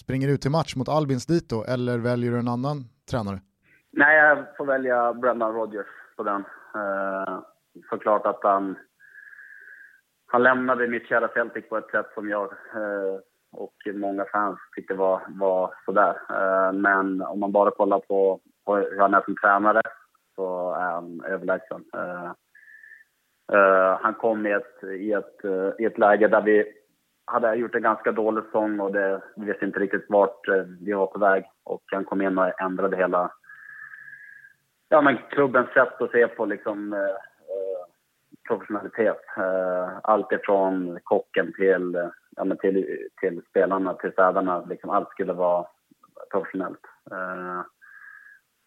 springer 0.00 0.28
ut 0.28 0.42
till 0.42 0.50
match 0.50 0.76
mot 0.76 0.88
Albins 0.88 1.26
Dito 1.26 1.64
eller 1.64 1.98
väljer 1.98 2.30
du 2.30 2.38
en 2.38 2.48
annan 2.48 2.84
tränare? 3.10 3.40
Nej, 3.92 4.16
jag 4.16 4.56
får 4.56 4.66
välja 4.66 5.14
Brendan 5.14 5.52
Rodgers 5.52 5.86
på 6.16 6.22
den. 6.22 6.44
Uh, 6.76 7.40
såklart 7.90 8.26
att 8.26 8.40
han, 8.42 8.76
han 10.26 10.42
lämnade 10.42 10.88
mitt 10.88 11.08
kära 11.08 11.28
Celtic 11.28 11.68
på 11.68 11.76
ett 11.76 11.90
sätt 11.90 12.06
som 12.14 12.28
jag 12.28 12.44
uh, 12.52 13.18
och 13.52 13.74
många 13.94 14.24
fans 14.32 14.58
tyckte 14.76 14.94
var, 14.94 15.22
var 15.28 15.74
sådär. 15.84 16.14
Uh, 16.30 16.72
men 16.72 17.22
om 17.22 17.40
man 17.40 17.52
bara 17.52 17.70
kollar 17.70 17.98
på, 17.98 18.40
på 18.64 18.76
hur 18.76 19.00
han 19.00 19.14
är 19.14 19.22
som 19.22 19.36
tränare 19.36 19.82
så 20.34 20.74
är 20.74 20.92
han 20.92 21.24
överlägsen. 21.24 21.84
Uh, 21.96 22.32
uh, 23.52 23.98
han 24.00 24.14
kom 24.14 24.46
i 24.46 24.52
ett, 24.52 24.84
i, 24.84 25.12
ett, 25.12 25.44
eh, 25.44 25.70
i 25.78 25.84
ett 25.84 25.98
läge 25.98 26.28
där 26.28 26.42
vi 26.42 26.72
hade 27.24 27.54
gjort 27.54 27.74
en 27.74 27.82
ganska 27.82 28.12
dålig 28.12 28.44
säsong 28.44 28.80
och 28.80 28.92
det, 28.92 29.22
vi 29.36 29.44
visste 29.46 29.64
inte 29.64 29.78
riktigt 29.78 30.06
vart 30.08 30.48
vi 30.80 30.92
var 30.92 31.06
på 31.06 31.18
väg. 31.18 31.44
Och 31.64 31.82
han 31.86 32.04
kom 32.04 32.22
in 32.22 32.38
och 32.38 32.60
ändrade 32.60 32.96
hela 32.96 33.30
ja, 34.88 35.00
men 35.00 35.18
klubbens 35.30 35.70
sätt 35.70 36.00
att 36.00 36.10
se 36.10 36.28
på 36.28 36.44
liksom, 36.44 36.92
eh, 36.92 37.16
professionalitet. 38.48 39.24
Eh, 39.36 39.98
allt 40.02 40.32
ifrån 40.32 40.98
kocken 41.02 41.52
till, 41.52 42.10
ja, 42.36 42.44
men 42.44 42.56
till, 42.56 43.08
till 43.20 43.42
spelarna, 43.50 43.94
till 43.94 44.12
städarna. 44.12 44.64
Liksom, 44.64 44.90
allt 44.90 45.10
skulle 45.10 45.32
vara 45.32 45.66
professionellt. 46.30 46.80
Eh, 47.10 47.60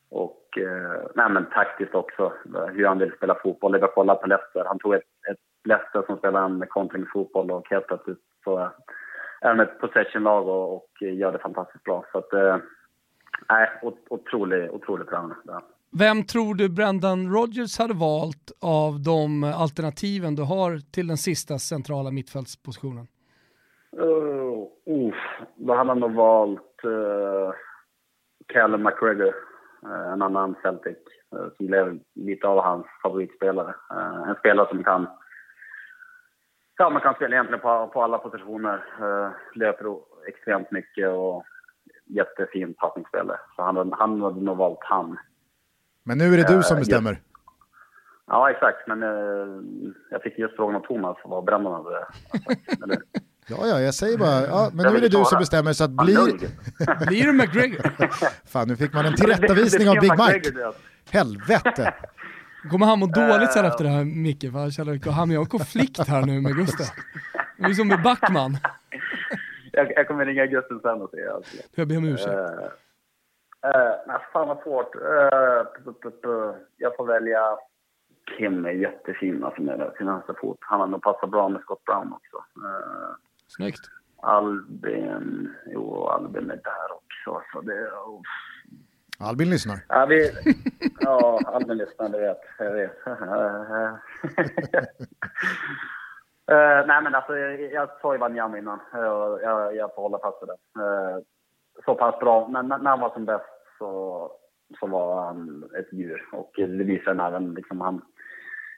och 0.09 0.57
eh, 0.57 1.01
nej, 1.15 1.29
men 1.29 1.45
taktiskt 1.45 1.95
också, 1.95 2.33
hur 2.73 2.85
han 2.85 2.99
vill 2.99 3.11
spela 3.17 3.35
fotboll. 3.43 3.71
Det 3.71 3.79
var 3.79 3.87
kolla 3.87 4.15
på 4.15 4.27
Leicester. 4.27 4.63
Han 4.65 4.79
tog 4.79 4.93
ett, 4.93 5.03
ett 5.31 5.39
Leicester 5.63 6.03
som 6.07 6.17
spelar 6.17 6.45
en 6.45 6.65
kontringsfotboll 6.69 7.51
och 7.51 7.69
helt 7.69 7.87
plötsligt 7.87 8.19
så 8.43 8.57
är 9.41 9.49
han 9.49 9.59
ett 9.59 9.79
possession-lag 9.79 10.47
och, 10.47 10.75
och, 10.75 11.01
gör 11.01 11.31
det 11.31 11.39
fantastiskt 11.39 11.83
bra. 11.83 12.05
Så 12.11 12.17
att, 12.17 12.33
eh, 12.33 12.57
nej, 13.49 13.69
otrolig, 14.09 14.71
otrolig 14.71 15.07
tränare. 15.07 15.61
Vem 15.99 16.23
tror 16.23 16.55
du 16.55 16.69
Brendan 16.69 17.33
Rodgers 17.33 17.79
hade 17.79 17.93
valt 17.93 18.51
av 18.61 18.99
de 18.99 19.43
alternativen 19.43 20.35
du 20.35 20.43
har 20.43 20.91
till 20.91 21.07
den 21.07 21.17
sista 21.17 21.57
centrala 21.57 22.11
mittfältspositionen? 22.11 23.07
Uh, 23.99 24.67
uh, 24.87 25.13
då 25.55 25.73
hade 25.73 25.89
han 25.89 25.99
nog 25.99 26.13
valt 26.13 26.85
uh, 26.85 27.51
Callum 28.47 28.83
McGregor, 28.83 29.35
en 30.13 30.21
annan 30.21 30.55
Celtic, 30.61 30.97
uh, 31.35 31.47
som 31.57 31.67
blev 31.67 31.99
lite 32.15 32.47
av 32.47 32.63
hans 32.63 32.85
favoritspelare. 33.03 33.75
Uh, 33.93 34.29
en 34.29 34.35
spelare 34.35 34.67
som 34.69 34.83
kan 34.83 35.07
Ja, 36.79 36.89
man 36.89 37.01
kan 37.01 37.15
spela 37.15 37.35
egentligen 37.35 37.61
på, 37.61 37.87
på 37.93 38.03
alla 38.03 38.17
positioner. 38.17 38.83
Löper 39.53 39.85
extremt 40.27 40.71
mycket 40.71 41.09
och 41.09 41.43
jättefin 42.05 42.73
passningsspelare. 42.73 43.39
Så 43.55 43.61
han, 43.61 43.93
han 43.93 44.21
hade 44.21 44.41
nog 44.41 44.57
valt 44.57 44.79
han. 44.81 45.17
Men 46.03 46.17
nu 46.17 46.23
är 46.25 46.37
det 46.37 46.55
du 46.55 46.63
som 46.63 46.77
bestämmer. 46.77 47.21
Ja, 48.27 48.51
exakt. 48.51 48.87
Men 48.87 49.01
jag 50.09 50.21
fick 50.23 50.37
just 50.37 50.55
frågan 50.55 50.75
av 50.75 50.79
Thomas 50.79 51.17
vad 51.23 51.43
Brandon 51.43 51.73
hade 51.73 51.99
sagt. 51.99 53.36
Ja, 53.49 53.67
ja, 53.67 53.81
jag 53.81 53.93
säger 53.93 54.17
bara, 54.17 54.45
ja, 54.45 54.69
men 54.73 54.91
nu 54.91 54.97
är 54.97 55.01
det 55.01 55.09
du 55.09 55.25
som 55.25 55.39
bestämmer 55.39 55.73
så 55.73 55.83
att 55.83 55.91
blir... 56.05 56.37
blir 57.07 57.25
det 57.25 57.33
McGregor? 57.33 57.91
Fan, 58.47 58.67
nu 58.67 58.75
fick 58.75 58.93
man 58.93 59.05
en 59.05 59.15
tillrättavisning 59.21 59.89
av 59.89 59.95
Big 59.95 60.11
Mike. 60.11 60.73
Helvete! 61.11 61.93
Kommer 62.71 62.85
han 62.85 62.99
må 62.99 63.05
dåligt 63.05 63.53
sen 63.53 63.65
efter 63.65 63.83
det 63.83 63.89
här 63.89 64.03
Micke? 64.03 64.51
För 64.51 64.59
han 64.59 64.71
känner 64.71 64.95
att 64.95 65.05
han 65.05 65.35
har 65.35 65.45
konflikt 65.45 66.07
här 66.07 66.21
nu 66.21 66.41
med 66.41 66.55
Gustav. 66.55 66.87
Det 67.57 67.63
är 67.65 67.73
som 67.73 67.87
med 67.87 68.01
Backman. 68.03 68.57
jag, 69.71 69.91
jag 69.95 70.07
kommer 70.07 70.25
ringa 70.25 70.45
Gustav 70.45 70.79
sen 70.81 71.01
och 71.01 71.09
säga. 71.09 71.33
Alltså. 71.33 71.57
Jag 71.75 71.87
ber 71.87 71.97
om 71.97 72.05
ursäkt. 72.05 72.27
Uh, 72.29 72.39
uh, 73.69 73.93
nej, 74.07 74.17
fan 74.33 74.47
vad 74.47 74.61
svårt. 74.63 74.95
Uh, 74.95 75.01
jag 76.77 76.95
får 76.95 77.05
välja 77.07 77.41
Kim 78.37 78.65
är 78.65 78.71
jättefin 78.71 79.43
alltså 79.43 79.61
med 79.61 79.91
sin 79.97 80.07
vänsterfot. 80.07 80.57
Han 80.59 80.79
har 80.79 80.87
nog 80.87 81.01
passat 81.01 81.31
bra 81.31 81.49
med 81.49 81.61
Scott 81.61 81.85
Brown 81.85 82.13
också. 82.13 82.37
Uh, 82.37 83.15
Snyggt. 83.47 83.89
Albin, 84.21 85.55
jo 85.65 86.07
Albin 86.07 86.51
är 86.51 86.55
där 86.55 86.91
också. 86.91 87.41
Så 87.51 87.61
det, 87.61 87.91
oh. 87.91 88.21
Albin 89.19 89.49
lyssnar. 89.49 89.79
Ja, 89.89 90.05
vi, 90.05 90.31
ja 90.99 91.39
Albin 91.45 91.77
lyssnar, 91.77 92.09
det 92.09 92.19
vet 92.19 92.37
jag. 92.59 92.71
Vet. 92.71 92.91
uh, 93.07 93.17
nej 96.87 97.01
men 97.03 97.15
alltså, 97.15 97.37
jag 97.37 97.89
sa 98.01 98.13
ju 98.13 98.19
Vanjam 98.19 98.55
innan. 98.55 98.79
Jag, 98.93 99.41
jag, 99.41 99.75
jag 99.75 99.95
får 99.95 100.01
hålla 100.01 100.19
fast 100.19 100.37
vid 100.41 100.49
det. 100.49 100.81
Uh, 100.81 101.23
så 101.85 101.95
pass 101.95 102.19
bra. 102.19 102.47
Men 102.47 102.67
när 102.67 102.89
han 102.89 102.99
var 102.99 103.13
som 103.13 103.25
bäst 103.25 103.45
så, 103.77 104.31
så 104.79 104.87
var 104.87 105.25
han 105.25 105.69
ett 105.79 105.93
djur. 105.93 106.29
Och 106.31 106.51
det 106.55 106.83
visar 106.83 107.15
han 107.15 107.33
även. 107.33 107.53
Liksom, 107.53 107.81
han 107.81 108.01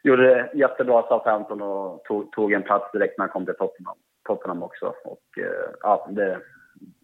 gjorde 0.03 0.51
jättebra 0.53 1.03
Southampton 1.07 1.61
och 1.61 2.03
tog, 2.03 2.32
tog 2.32 2.53
en 2.53 2.63
plats 2.63 2.91
direkt 2.91 3.17
när 3.17 3.26
han 3.26 3.32
kom 3.32 3.45
till 3.45 3.55
Tottenham. 3.55 3.97
Tottenham 4.30 4.64
också. 4.64 4.86
Och 4.86 5.28
uh, 5.38 5.44
ja, 5.82 6.10
det, 6.12 6.40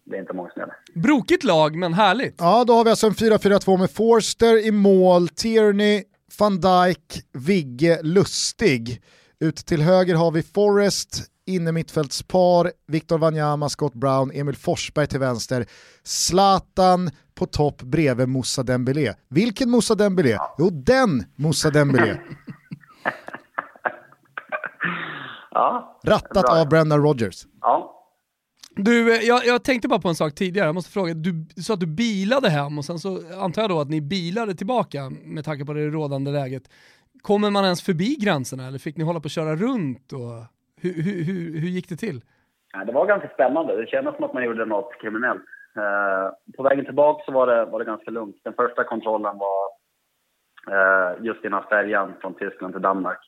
det 0.04 0.16
är 0.16 0.20
inte 0.20 0.32
många 0.32 0.50
som 0.50 0.60
gör 0.60 0.66
det. 0.66 1.00
Brokigt 1.00 1.44
lag, 1.44 1.76
men 1.76 1.94
härligt. 1.94 2.34
Ja, 2.38 2.64
då 2.64 2.72
har 2.72 2.84
vi 2.84 2.90
alltså 2.90 3.06
en 3.06 3.12
4-4-2 3.12 3.78
med 3.78 3.90
Forster 3.90 4.66
i 4.66 4.70
mål, 4.70 5.28
Tierney, 5.28 6.02
van 6.38 6.60
Dijk, 6.60 7.22
Vigge, 7.32 7.98
Lustig. 8.02 9.02
Ut 9.40 9.56
till 9.56 9.82
höger 9.82 10.14
har 10.14 10.30
vi 10.30 10.42
Forrest, 10.42 11.30
inne 11.46 11.72
mittfältspar, 11.72 12.72
Victor 12.86 13.18
Wanyama, 13.18 13.68
Scott 13.68 13.94
Brown, 13.94 14.30
Emil 14.34 14.56
Forsberg 14.56 15.06
till 15.06 15.20
vänster, 15.20 15.66
Zlatan 16.02 17.10
på 17.34 17.46
topp 17.46 17.82
bredvid 17.82 18.28
Moussa 18.28 18.62
Dembélé. 18.62 19.14
Vilken 19.28 19.70
Moussa 19.70 19.94
Dembélé? 19.94 20.38
Jo, 20.58 20.70
den 20.70 21.24
Moussa 21.36 21.70
Dembélé. 21.70 22.16
ja, 25.56 25.98
Rattat 26.04 26.60
av 26.60 26.68
Brendan 26.68 27.02
Rodgers. 27.02 27.46
Ja, 27.60 27.96
du, 28.76 29.14
eh, 29.14 29.20
jag, 29.22 29.44
jag, 29.46 29.64
tänkte 29.64 29.88
bara 29.88 30.00
på 30.00 30.08
en 30.08 30.14
sak 30.14 30.34
tidigare, 30.34 30.66
jag 30.66 30.74
måste 30.74 30.92
fråga, 30.92 31.14
du 31.14 31.32
sa 31.62 31.74
att 31.74 31.80
du 31.80 31.86
bilade 31.86 32.48
hem 32.48 32.78
och 32.78 32.84
sen 32.84 32.98
så 32.98 33.08
antar 33.44 33.62
jag 33.62 33.70
då 33.70 33.80
att 33.80 33.90
ni 33.90 34.00
bilade 34.00 34.54
tillbaka 34.54 35.00
med 35.24 35.44
tanke 35.44 35.64
på 35.64 35.72
det 35.72 35.86
rådande 35.90 36.30
läget. 36.30 36.62
Kommer 37.22 37.50
man 37.50 37.64
ens 37.64 37.82
förbi 37.84 38.16
gränserna 38.20 38.66
eller 38.66 38.78
fick 38.78 38.96
ni 38.96 39.04
hålla 39.04 39.20
på 39.20 39.26
att 39.26 39.32
köra 39.32 39.56
runt? 39.56 40.12
Och 40.12 40.34
hur, 40.82 40.94
hur, 41.02 41.24
hur, 41.24 41.60
hur 41.60 41.68
gick 41.68 41.88
det 41.88 41.96
till? 41.96 42.20
Ja, 42.72 42.84
det 42.84 42.92
var 42.92 43.06
ganska 43.06 43.28
spännande, 43.28 43.76
det 43.76 43.86
kändes 43.86 44.14
som 44.16 44.24
att 44.24 44.34
man 44.34 44.44
gjorde 44.44 44.64
något 44.64 44.92
kriminellt. 45.00 45.42
Uh, 45.76 46.54
på 46.56 46.62
vägen 46.62 46.84
tillbaka 46.84 47.24
så 47.26 47.32
var 47.32 47.46
det, 47.46 47.64
var 47.64 47.78
det 47.78 47.84
ganska 47.84 48.10
lugnt. 48.10 48.36
Den 48.44 48.52
första 48.52 48.84
kontrollen 48.84 49.38
var 49.38 49.62
uh, 50.74 51.24
just 51.24 51.44
innan 51.44 51.62
färjan 51.62 52.14
från 52.20 52.34
Tyskland 52.34 52.74
till 52.74 52.82
Danmark. 52.82 53.18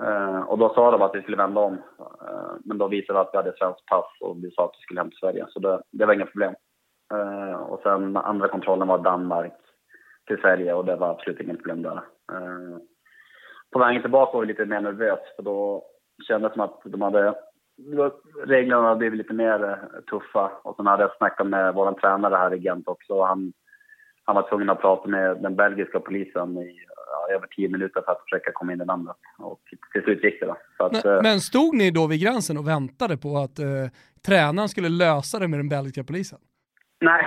Uh, 0.00 0.40
och 0.40 0.58
då 0.58 0.74
sa 0.74 0.90
de 0.90 1.02
att 1.02 1.14
vi 1.14 1.22
skulle 1.22 1.36
vända 1.36 1.60
om. 1.60 1.74
Uh, 1.74 2.54
men 2.64 2.78
då 2.78 2.88
visade 2.88 3.18
det 3.18 3.20
att 3.20 3.30
vi 3.32 3.36
hade 3.36 3.56
svenskt 3.56 3.86
pass 3.86 4.06
och 4.20 4.36
vi 4.36 4.50
sa 4.50 4.64
att 4.64 4.76
vi 4.78 4.82
skulle 4.82 5.00
hem 5.00 5.10
till 5.10 5.18
Sverige. 5.18 5.46
Så 5.48 5.58
det, 5.58 5.82
det 5.90 6.06
var 6.06 6.14
inga 6.14 6.26
problem. 6.26 6.54
Uh, 7.14 7.54
och 7.54 7.80
sen 7.82 8.16
andra 8.16 8.48
kontrollen 8.48 8.88
var 8.88 8.98
Danmark 8.98 9.52
till 10.26 10.40
Sverige 10.40 10.74
och 10.74 10.84
det 10.84 10.96
var 10.96 11.10
absolut 11.10 11.40
inget 11.40 11.58
problem 11.58 11.82
där. 11.82 12.00
på 13.72 13.78
vägen 13.78 14.02
tillbaka 14.02 14.32
var 14.32 14.40
vi 14.40 14.46
lite 14.46 14.64
mer 14.64 14.80
nervös 14.80 15.20
för 15.36 15.42
då 15.42 15.84
kändes 16.28 16.50
det 16.50 16.54
som 16.54 16.64
att 16.64 16.80
de 16.84 17.02
hade 17.02 17.34
reglerna 18.44 18.82
hade 18.82 18.98
blivit 18.98 19.18
lite 19.18 19.34
mer 19.34 19.78
tuffa. 20.10 20.50
Och 20.62 20.76
sen 20.76 20.86
hade 20.86 21.02
jag 21.02 21.16
snackat 21.16 21.46
med 21.46 21.74
vår 21.74 21.92
tränare 21.92 22.36
här 22.36 22.54
i 22.54 22.58
Gent 22.58 22.88
också. 22.88 23.14
Och 23.14 23.26
han, 23.26 23.52
han 24.24 24.36
var 24.36 24.48
tvungen 24.48 24.70
att 24.70 24.80
prata 24.80 25.08
med 25.08 25.42
den 25.42 25.56
belgiska 25.56 26.00
polisen 26.00 26.58
i 26.58 26.76
över 27.34 27.46
tio 27.46 27.68
minuter 27.68 28.02
för 28.04 28.12
att 28.12 28.22
försöka 28.22 28.52
komma 28.52 28.72
in 28.72 28.80
i 28.80 28.84
landet. 28.84 29.16
Och 29.38 29.60
till 29.92 30.02
slut 30.02 30.24
gick 30.24 30.40
det 30.40 30.46
då. 30.46 30.56
Att, 30.78 30.92
men, 30.92 31.16
eh, 31.16 31.22
men, 31.22 31.40
stod 31.40 31.76
ni 31.76 31.90
då 31.90 32.06
vid 32.06 32.20
gränsen 32.20 32.58
och 32.58 32.68
väntade 32.68 33.16
på 33.16 33.36
att 33.36 33.58
eh, 33.58 33.66
tränaren 34.26 34.68
skulle 34.68 34.88
lösa 34.88 35.38
det 35.38 35.48
med 35.48 35.58
den 35.58 35.68
belgiska 35.68 36.04
polisen? 36.04 36.38
Nej, 37.00 37.24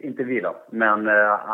inte 0.02 0.24
vi 0.24 0.40
då. 0.40 0.56
Men 0.72 1.08
eh, 1.08 1.12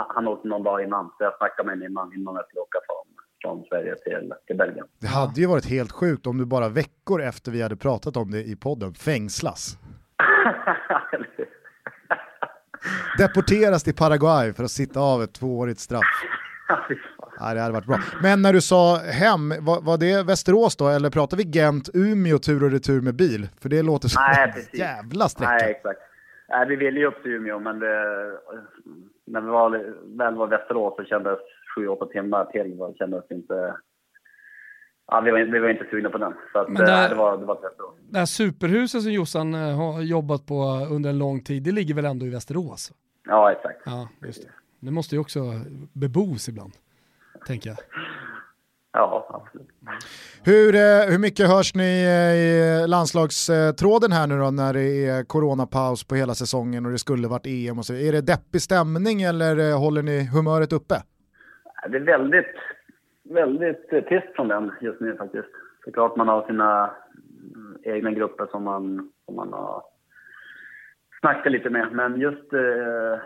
han 0.08 0.28
åkte 0.28 0.48
någon 0.48 0.62
dag 0.62 0.82
innan, 0.82 1.04
så 1.18 1.24
jag 1.24 1.36
snackade 1.36 1.66
med 1.66 1.74
honom 1.74 1.90
innan, 1.90 2.12
innan 2.14 2.34
jag 2.34 2.46
skulle 2.46 2.60
åka 2.60 2.78
från, 2.86 3.06
från 3.42 3.64
Sverige 3.64 3.94
till, 3.94 4.32
till 4.46 4.56
Belgien. 4.56 4.86
Det 5.00 5.06
hade 5.06 5.40
ju 5.40 5.46
varit 5.46 5.66
helt 5.66 5.92
sjukt 5.92 6.26
om 6.26 6.38
du 6.38 6.44
bara 6.44 6.68
veckor 6.68 7.22
efter 7.22 7.52
vi 7.52 7.62
hade 7.62 7.76
pratat 7.76 8.16
om 8.16 8.30
det 8.30 8.42
i 8.42 8.56
podden 8.56 8.94
fängslas. 8.94 9.78
Deporteras 13.18 13.84
till 13.84 13.94
Paraguay 13.94 14.52
för 14.52 14.64
att 14.64 14.70
sitta 14.70 15.00
av 15.00 15.22
ett 15.22 15.34
tvåårigt 15.34 15.80
straff. 15.80 16.24
Ja, 17.40 17.54
det 17.54 17.60
hade 17.60 17.72
varit 17.72 17.86
bra. 17.86 17.98
Men 18.22 18.42
när 18.42 18.52
du 18.52 18.60
sa 18.60 18.96
hem, 18.96 19.48
var, 19.60 19.80
var 19.80 19.98
det 19.98 20.26
Västerås 20.26 20.76
då 20.76 20.88
eller 20.88 21.10
pratar 21.10 21.36
vi 21.36 21.42
Gent, 21.42 21.90
Umeå 21.94 22.38
tur 22.38 22.64
och 22.64 22.70
retur 22.70 23.00
med 23.00 23.14
bil? 23.14 23.48
För 23.60 23.68
det 23.68 23.82
låter 23.82 24.08
som 24.08 24.22
Nej, 24.22 24.66
en 24.72 24.78
jävla 24.78 25.28
sträcka. 25.28 25.50
Nej, 25.50 25.70
exakt. 25.70 26.00
Nej, 26.48 26.66
vi 26.68 26.76
ville 26.76 27.00
ju 27.00 27.06
upp 27.06 27.22
till 27.22 27.32
Umeå 27.32 27.58
men 27.58 27.78
det, 27.78 27.96
när 29.26 29.40
vi 29.40 29.46
var, 29.46 29.70
väl 30.18 30.34
var 30.34 30.46
Västerås 30.46 30.96
så 30.96 31.04
kändes 31.04 31.38
7-8 31.78 32.12
timmar 32.12 32.44
till 32.44 32.76
det 32.78 32.98
kändes 32.98 33.24
inte... 33.30 33.76
Ja, 35.06 35.20
vi, 35.20 35.30
var, 35.30 35.38
vi 35.38 35.58
var 35.58 35.68
inte 35.68 35.86
sugna 35.90 36.10
på 36.10 36.18
den. 36.18 36.32
Så 36.52 36.58
att, 36.58 36.68
men 36.68 36.84
där, 36.84 37.08
det 37.08 37.14
var, 37.14 37.38
det 37.38 37.44
var 37.44 37.54
Västerås. 37.54 37.94
Det 38.10 38.18
här 38.18 38.26
superhuset 38.26 39.02
som 39.02 39.12
Jossan 39.12 39.54
eh, 39.54 39.76
har 39.76 40.02
jobbat 40.02 40.46
på 40.46 40.86
under 40.90 41.10
en 41.10 41.18
lång 41.18 41.40
tid, 41.40 41.62
det 41.62 41.72
ligger 41.72 41.94
väl 41.94 42.04
ändå 42.04 42.26
i 42.26 42.30
Västerås? 42.30 42.92
Ja, 43.26 43.52
exakt. 43.52 43.82
Ja, 43.86 44.08
just 44.22 44.42
det. 44.42 44.48
Det 44.80 44.90
måste 44.90 45.14
ju 45.14 45.20
också 45.20 45.40
bebos 45.92 46.48
ibland, 46.48 46.72
tänker 47.46 47.70
jag. 47.70 47.78
Ja, 48.96 49.26
absolut. 49.28 49.68
Hur, 50.44 50.74
eh, 50.74 51.10
hur 51.10 51.18
mycket 51.18 51.48
hörs 51.48 51.74
ni 51.74 51.92
eh, 52.04 52.34
i 52.44 52.86
landslagstråden 52.88 54.12
här 54.12 54.26
nu 54.26 54.38
då 54.38 54.50
när 54.50 54.72
det 54.72 55.06
är 55.08 55.24
coronapaus 55.24 56.08
på 56.08 56.14
hela 56.14 56.34
säsongen 56.34 56.86
och 56.86 56.92
det 56.92 56.98
skulle 56.98 57.28
varit 57.28 57.46
EM 57.46 57.78
och 57.78 57.84
så? 57.84 57.94
Är 57.94 58.12
det 58.12 58.20
deppig 58.20 58.62
stämning 58.62 59.22
eller 59.22 59.70
eh, 59.70 59.78
håller 59.84 60.02
ni 60.02 60.28
humöret 60.34 60.72
uppe? 60.72 60.94
Det 61.88 61.96
är 61.96 62.00
väldigt, 62.00 62.56
väldigt 63.24 63.88
tyst 64.08 64.34
från 64.36 64.48
den 64.48 64.72
just 64.80 65.00
nu 65.00 65.16
faktiskt. 65.16 65.52
Såklart 65.84 66.16
man 66.16 66.28
har 66.28 66.46
sina 66.46 66.90
mm, 67.54 67.76
egna 67.82 68.10
grupper 68.10 68.46
som 68.46 68.62
man, 68.64 69.10
som 69.24 69.36
man 69.36 69.52
har 69.52 69.82
snackat 71.20 71.52
lite 71.52 71.70
med. 71.70 71.92
Men 71.92 72.20
just 72.20 72.52
eh, 72.52 73.18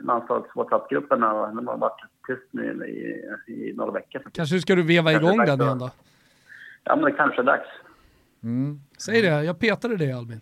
landslags-WhatsApp-grupperna, 0.00 1.46
de 1.54 1.66
har 1.66 1.76
varit 1.76 2.00
tyst 2.26 2.48
nu 2.50 2.86
i, 2.86 3.52
i 3.52 3.72
några 3.72 3.90
veckor. 3.90 4.22
Kanske 4.32 4.60
ska 4.60 4.74
du 4.74 4.82
veva 4.82 5.12
igång 5.12 5.38
den 5.38 5.60
igen 5.60 5.78
då? 5.78 5.90
Ja, 6.84 6.96
men 6.96 7.04
det 7.04 7.12
kanske 7.12 7.42
är 7.42 7.44
dags. 7.44 7.68
Mm. 8.42 8.80
Säg 8.98 9.22
det, 9.22 9.28
jag 9.28 9.58
petade 9.58 9.96
dig 9.96 10.12
Albin. 10.12 10.40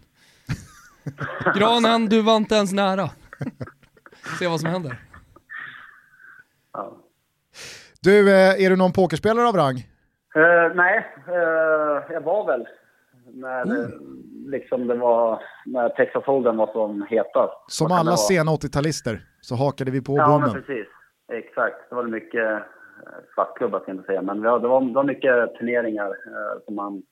Granen, 1.57 2.07
du 2.07 2.23
var 2.23 2.37
inte 2.37 2.55
ens 2.55 2.73
nära. 2.73 3.11
Se 4.39 4.49
vad 4.49 4.61
som 4.61 4.71
händer. 4.71 4.97
Ja. 6.73 6.97
Du, 8.01 8.31
eh, 8.31 8.65
är 8.65 8.71
du 8.71 8.77
någon 8.77 8.93
pokerspelare 8.93 9.49
av 9.49 9.57
rang? 9.57 9.77
Uh, 10.37 10.75
nej, 10.75 11.07
uh, 11.29 12.13
jag 12.13 12.21
var 12.21 12.47
väl 12.47 12.67
när, 13.27 13.63
mm. 13.63 13.91
Liksom 14.51 14.87
det 14.87 14.95
var, 14.95 15.43
när 15.67 15.89
Texas 15.89 16.25
Hold'em 16.25 16.57
var 16.57 16.73
som 16.73 17.03
hetast. 17.03 17.55
Som 17.67 17.93
alla 17.93 18.17
sena 18.17 18.51
80-talister 18.51 19.19
så 19.41 19.55
hakade 19.55 19.91
vi 19.91 20.03
på 20.03 20.17
ja, 20.17 20.27
bommen. 20.29 20.49
Ja, 20.49 20.55
precis. 20.55 20.87
Exakt. 21.33 21.91
Det 21.91 21.95
var 21.95 22.05
mycket 22.05 22.63
svartklubbar, 23.35 23.81
ska 23.81 23.91
jag 23.91 23.97
inte 23.97 24.07
säga. 24.07 24.23
Men 24.23 24.41
det 24.41 24.51
var, 24.51 24.61
det 24.61 24.69
var 24.69 25.05
mycket 25.05 25.55
turneringar 25.55 26.09
uh, 26.09 26.65
som 26.65 26.75
man 26.75 27.03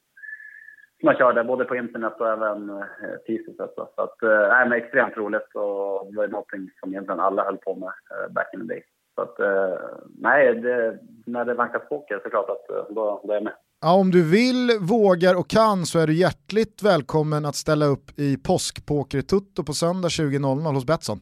som 1.03 1.07
man 1.07 1.17
körde 1.17 1.45
både 1.45 1.65
på 1.65 1.77
internet 1.77 2.13
och 2.21 2.29
även 2.29 2.71
eh, 2.71 2.85
fysiskt. 3.27 3.57
Så 3.57 3.89
att, 3.97 4.23
eh, 4.23 4.69
men 4.69 4.73
extremt 4.73 5.17
roligt 5.17 5.55
och 5.55 6.07
det 6.11 6.17
var 6.17 6.29
någonting 6.29 6.71
som 6.81 6.91
egentligen 6.91 7.21
alla 7.21 7.45
höll 7.45 7.57
på 7.57 7.75
med 7.75 7.89
eh, 7.89 8.33
back 8.33 8.55
in 8.55 8.61
the 8.61 8.67
day. 8.67 8.83
Så 9.15 9.23
att, 9.23 9.41
eh, 9.41 9.75
nej, 10.19 10.55
det, 10.55 10.99
när 11.27 11.45
det 11.45 11.55
vankas 11.55 11.89
poker 11.89 12.21
så 12.23 12.31
klart 12.31 12.51
att 12.51 12.71
eh, 12.71 12.95
då, 12.95 13.21
då 13.25 13.33
är 13.33 13.37
jag 13.37 13.45
med. 13.45 13.55
Ja, 13.85 13.95
om 13.95 14.11
du 14.11 14.23
vill, 14.23 14.71
vågar 14.81 15.35
och 15.35 15.49
kan 15.49 15.87
så 15.87 15.99
är 15.99 16.07
du 16.07 16.15
hjärtligt 16.15 16.83
välkommen 16.83 17.45
att 17.45 17.57
ställa 17.57 17.87
upp 17.87 18.19
i 18.19 18.37
påskpoker-tutto 18.37 19.65
på 19.65 19.73
söndag 19.73 20.09
20.00 20.09 20.75
hos 20.75 20.87
Betsson. 20.87 21.21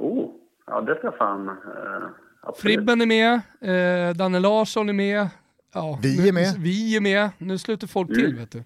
Oh, 0.00 0.30
ja 0.66 0.80
det 0.80 0.98
ska 0.98 1.12
fan... 1.12 1.48
Eh, 1.48 2.52
Fribben 2.56 3.00
är 3.00 3.06
med, 3.06 3.34
eh, 3.60 4.16
Danne 4.16 4.40
Larsson 4.40 4.88
är 4.88 4.92
med. 4.92 5.28
Ja, 5.74 5.98
vi 6.02 6.28
är 6.28 6.32
med. 6.32 6.54
Vi 6.58 6.96
är 6.96 7.00
med. 7.00 7.30
Nu 7.38 7.58
sluter 7.58 7.86
folk 7.86 8.10
mm. 8.10 8.20
till 8.20 8.36
vet 8.36 8.52
du. 8.52 8.64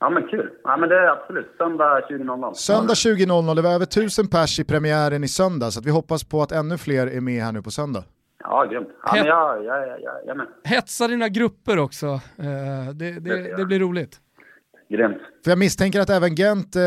Ja 0.00 0.10
men 0.10 0.28
kul. 0.28 0.50
Ja 0.64 0.76
men 0.76 0.88
det 0.88 0.94
är 0.94 1.06
absolut. 1.06 1.46
Söndag 1.58 2.00
20.00. 2.10 2.52
Söndag 2.52 2.94
20.00. 2.94 3.54
Det 3.54 3.62
var 3.62 3.70
över 3.70 3.86
tusen 3.86 4.28
pers 4.28 4.60
i 4.60 4.64
premiären 4.64 5.24
i 5.24 5.28
söndag 5.28 5.70
så 5.70 5.80
vi 5.80 5.90
hoppas 5.90 6.24
på 6.24 6.42
att 6.42 6.52
ännu 6.52 6.78
fler 6.78 7.06
är 7.06 7.20
med 7.20 7.42
här 7.42 7.52
nu 7.52 7.62
på 7.62 7.70
söndag. 7.70 8.04
Ja, 8.44 8.64
grymt. 8.64 8.88
Ja, 9.04 9.14
men 9.14 9.26
jag, 9.26 9.64
jag, 9.64 10.00
jag, 10.00 10.14
jag 10.26 10.36
med. 10.36 10.46
Hetsa 10.64 11.08
dina 11.08 11.28
grupper 11.28 11.78
också. 11.78 12.06
Uh, 12.06 12.20
det, 12.38 12.90
det, 12.94 13.20
det, 13.20 13.56
det, 13.56 13.64
blir 13.64 13.78
roligt. 13.78 14.20
Grymt. 14.88 15.18
För 15.44 15.50
jag 15.50 15.58
misstänker 15.58 16.00
att 16.00 16.10
även 16.10 16.34
Gent 16.34 16.76
uh, 16.76 16.82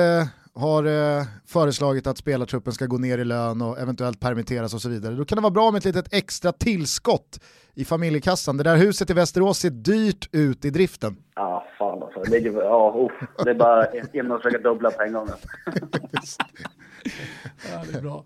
har 0.56 0.88
uh, 0.88 1.24
föreslagit 1.48 2.08
att 2.08 2.18
spelartruppen 2.18 2.74
ska 2.74 2.86
gå 2.86 2.98
ner 2.98 3.18
i 3.18 3.26
lön 3.26 3.62
och 3.62 3.80
eventuellt 3.80 4.20
permitteras 4.20 4.74
och 4.74 4.82
så 4.82 4.90
vidare. 4.90 5.16
Då 5.16 5.26
kan 5.26 5.36
det 5.36 5.42
vara 5.42 5.52
bra 5.52 5.72
med 5.72 5.80
ett 5.80 5.86
litet 5.86 6.14
extra 6.14 6.52
tillskott 6.52 7.40
i 7.74 7.86
familjekassan. 7.86 8.58
Det 8.58 8.64
där 8.64 8.76
huset 8.76 9.10
i 9.10 9.14
Västerås 9.14 9.60
ser 9.60 9.70
dyrt 9.70 10.30
ut 10.32 10.66
i 10.66 10.70
driften. 10.70 11.16
Ja, 11.36 11.68
fan 11.78 12.04
alltså. 12.04 12.32
Det 12.32 12.38
är, 12.38 12.52
ja, 12.52 12.92
oh, 12.92 13.12
det 13.44 13.50
är 13.50 13.56
bara 13.56 13.86
in 14.14 14.32
och 14.32 14.42
försöka 14.42 14.58
dubbla 14.58 14.92
på 14.92 15.02
en 15.02 15.14
gång. 15.14 15.28
ja, 17.72 17.84
det 17.92 17.98
är 17.98 18.02
bra. 18.02 18.26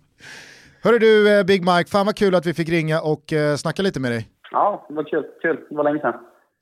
Hörru 0.86 1.00
du 1.00 1.38
eh, 1.38 1.44
Big 1.44 1.62
Mike, 1.62 1.90
fan 1.90 2.06
vad 2.06 2.16
kul 2.16 2.36
att 2.36 2.46
vi 2.46 2.54
fick 2.54 2.70
ringa 2.70 3.02
och 3.02 3.34
uh, 3.34 3.56
snacka 3.56 3.82
lite 3.82 4.00
med 4.00 4.12
dig. 4.12 4.30
Ja, 4.52 4.86
det 4.90 4.94
var 4.96 5.04
kul. 5.04 5.24
kul. 5.42 5.60
Det 5.70 5.76
var 5.76 5.84
länge 5.84 6.00
sedan. 6.00 6.14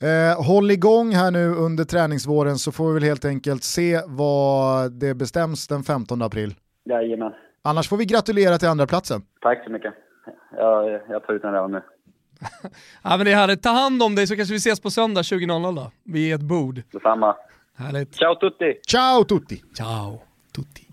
Eh, 0.04 0.46
håll 0.46 0.72
igång 0.72 1.12
här 1.12 1.32
nu 1.32 1.56
under 1.56 1.84
träningsvåren 1.84 2.58
så 2.58 2.72
får 2.72 2.88
vi 2.88 2.94
väl 2.94 3.04
helt 3.04 3.26
enkelt 3.26 3.64
se 3.64 4.02
vad 4.08 4.92
det 4.92 5.14
bestäms 5.14 5.68
den 5.68 5.84
15 5.84 6.22
april. 6.22 6.56
Jajamän. 6.86 7.34
Annars 7.64 7.90
får 7.90 7.98
vi 7.98 8.06
gratulera 8.06 8.58
till 8.58 8.68
andra 8.68 8.88
platsen. 8.88 9.22
Tack 9.42 9.64
så 9.64 9.72
mycket. 9.72 9.94
Jag, 10.58 11.02
jag 11.10 11.26
tar 11.26 11.34
ut 11.34 11.42
den 11.42 11.54
redan 11.54 11.72
nu. 11.72 11.82
ja, 13.04 13.18
men 13.18 13.26
det 13.26 13.32
är 13.32 13.36
härligt. 13.36 13.64
Ta 13.64 13.70
hand 13.70 14.04
om 14.04 14.16
dig 14.16 14.28
så 14.28 14.36
kanske 14.36 14.54
vi 14.54 14.58
ses 14.58 14.82
på 14.82 14.90
söndag 14.90 15.22
20.00 15.22 15.76
då, 15.76 15.92
vid 16.04 16.34
ett 16.34 16.42
bord. 16.42 16.82
Detsamma. 16.92 17.36
Härligt. 17.78 18.16
Ciao 18.16 18.36
tutti! 18.36 18.80
Ciao 18.88 19.24
tutti! 19.24 19.62
Ciao 19.76 20.22
tutti! 20.56 20.88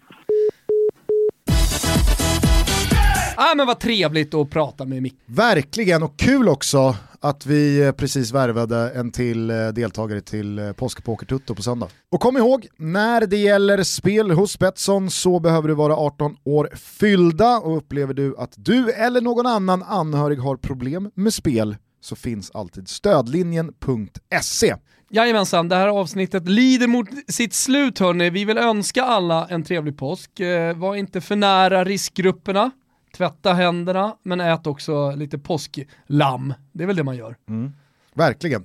Ah, 3.36 3.54
men 3.56 3.66
vad 3.66 3.80
trevligt 3.80 4.34
att 4.34 4.50
prata 4.50 4.84
med 4.84 5.02
Micke. 5.02 5.18
Verkligen, 5.26 6.02
och 6.02 6.18
kul 6.18 6.48
också 6.48 6.96
att 7.20 7.46
vi 7.46 7.86
eh, 7.86 7.92
precis 7.92 8.32
värvade 8.32 8.90
en 8.90 9.12
till 9.12 9.50
eh, 9.50 9.68
deltagare 9.68 10.20
till 10.20 10.58
eh, 10.58 10.72
Påskpokertutto 10.72 11.54
på 11.54 11.62
söndag. 11.62 11.88
Och 12.10 12.20
kom 12.20 12.36
ihåg, 12.36 12.66
när 12.76 13.26
det 13.26 13.36
gäller 13.36 13.82
spel 13.82 14.30
hos 14.30 14.58
Betsson 14.58 15.10
så 15.10 15.40
behöver 15.40 15.68
du 15.68 15.74
vara 15.74 15.96
18 15.96 16.36
år 16.44 16.70
fyllda 16.74 17.58
och 17.58 17.76
upplever 17.76 18.14
du 18.14 18.36
att 18.38 18.54
du 18.56 18.92
eller 18.92 19.20
någon 19.20 19.46
annan 19.46 19.82
anhörig 19.82 20.38
har 20.38 20.56
problem 20.56 21.10
med 21.14 21.34
spel 21.34 21.76
så 22.00 22.16
finns 22.16 22.50
alltid 22.50 22.88
stödlinjen.se. 22.88 24.74
Jajamensan, 25.12 25.68
det 25.68 25.76
här 25.76 25.88
avsnittet 25.88 26.48
lider 26.48 26.86
mot 26.86 27.08
sitt 27.28 27.54
slut 27.54 27.98
hörni. 27.98 28.30
Vi 28.30 28.44
vill 28.44 28.58
önska 28.58 29.02
alla 29.02 29.46
en 29.48 29.64
trevlig 29.64 29.98
påsk. 29.98 30.30
Var 30.76 30.94
inte 30.94 31.20
för 31.20 31.36
nära 31.36 31.84
riskgrupperna 31.84 32.70
tvätta 33.20 33.52
händerna, 33.52 34.16
men 34.22 34.40
ät 34.40 34.66
också 34.66 35.10
lite 35.10 35.38
påsklamm. 35.38 36.54
Det 36.72 36.82
är 36.82 36.86
väl 36.86 36.96
det 36.96 37.04
man 37.04 37.16
gör. 37.16 37.36
Mm. 37.48 37.72
Verkligen. 38.14 38.64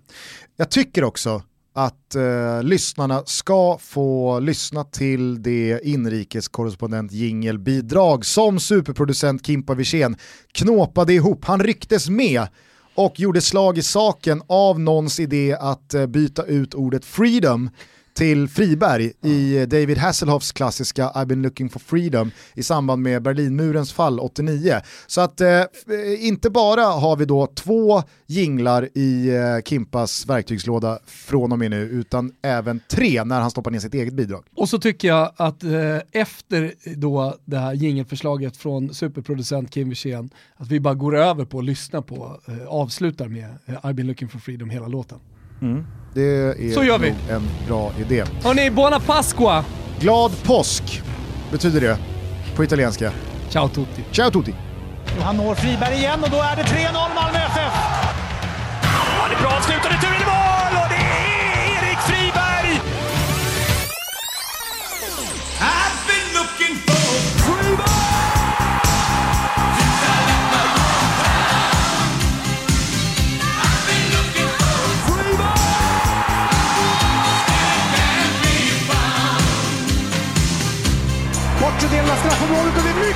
Jag 0.55 0.69
tycker 0.69 1.03
också 1.03 1.43
att 1.73 2.15
eh, 2.15 2.63
lyssnarna 2.63 3.23
ska 3.25 3.77
få 3.81 4.39
lyssna 4.39 4.83
till 4.83 5.43
det 5.43 5.79
inrikeskorrespondent 5.83 7.11
jingelbidrag 7.11 8.25
som 8.25 8.59
superproducent 8.59 9.45
Kimpa 9.45 9.73
Wirsén 9.73 10.17
knåpade 10.51 11.13
ihop. 11.13 11.45
Han 11.45 11.59
rycktes 11.59 12.09
med 12.09 12.47
och 12.95 13.19
gjorde 13.19 13.41
slag 13.41 13.77
i 13.77 13.83
saken 13.83 14.41
av 14.47 14.79
någons 14.79 15.19
idé 15.19 15.57
att 15.59 15.93
eh, 15.93 16.05
byta 16.05 16.43
ut 16.43 16.73
ordet 16.73 17.05
freedom 17.05 17.69
till 18.15 18.47
Friberg 18.47 19.11
i 19.21 19.65
David 19.65 19.97
Hasselhoffs 19.97 20.51
klassiska 20.51 21.09
I've 21.09 21.25
been 21.25 21.41
looking 21.41 21.69
for 21.69 21.79
freedom 21.79 22.31
i 22.53 22.63
samband 22.63 23.01
med 23.01 23.21
Berlinmurens 23.21 23.93
fall 23.93 24.19
89. 24.19 24.81
Så 25.07 25.21
att 25.21 25.41
eh, 25.41 25.63
inte 26.19 26.49
bara 26.49 26.81
har 26.85 27.15
vi 27.15 27.25
då 27.25 27.47
två 27.47 28.03
jinglar 28.25 28.89
i 28.93 29.29
eh, 29.29 29.63
Kimpas 29.65 30.25
verktygslåda 30.29 30.99
från 31.05 31.51
och 31.51 31.59
med 31.59 31.71
nu, 31.71 31.81
utan 31.81 32.31
även 32.41 32.81
tre 32.87 33.23
när 33.23 33.41
han 33.41 33.51
stoppar 33.51 33.71
ner 33.71 33.79
sitt 33.79 33.93
eget 33.93 34.13
bidrag. 34.13 34.43
Och 34.55 34.69
så 34.69 34.79
tycker 34.79 35.07
jag 35.07 35.31
att 35.35 35.63
eh, 35.63 35.71
efter 36.11 36.73
då 36.95 37.35
det 37.45 37.57
här 37.57 37.73
jingelförslaget 37.73 38.57
från 38.57 38.93
superproducent 38.93 39.71
Kim 39.71 39.89
Wirsén, 39.89 40.29
att 40.55 40.67
vi 40.67 40.79
bara 40.79 40.93
går 40.93 41.15
över 41.15 41.45
på 41.45 41.59
att 41.59 41.65
lyssna 41.65 42.01
på, 42.01 42.41
eh, 42.47 42.67
avslutar 42.67 43.27
med 43.27 43.49
eh, 43.65 43.73
I've 43.73 43.93
been 43.93 44.07
looking 44.07 44.29
for 44.29 44.39
freedom 44.39 44.69
hela 44.69 44.87
låten. 44.87 45.19
Mm. 45.61 45.83
Det 46.15 46.21
är 46.21 46.73
Så 46.73 46.83
gör 46.83 46.97
vi. 46.99 47.09
en 47.29 47.47
bra 47.67 47.91
idé. 47.99 48.23
Hörni, 48.43 48.69
buona 48.71 48.99
pasqua! 48.99 49.63
Glad 49.99 50.31
påsk 50.43 51.01
betyder 51.51 51.81
det 51.81 51.97
på 52.55 52.63
italienska. 52.63 53.11
Ciao 53.49 53.67
tutti. 53.69 54.03
Ciao 54.11 54.31
tutti. 54.31 54.53
Han 55.21 55.37
når 55.37 55.55
Friberg 55.55 55.93
igen 55.95 56.23
och 56.23 56.29
då 56.29 56.37
är 56.37 56.55
det 56.55 56.63
3-0 56.63 56.93
Malmö 57.15 57.37
FF. 57.39 57.73
Ja, 58.83 59.27
det 59.29 59.35
är 59.35 59.41
bra 59.41 59.51
avslut 59.57 59.85
och 59.85 59.91
returen 59.91 60.24
bortre 82.39 82.51
delen 82.51 82.57
av 82.57 82.73
straffområdet 82.73 82.77
och 82.77 83.14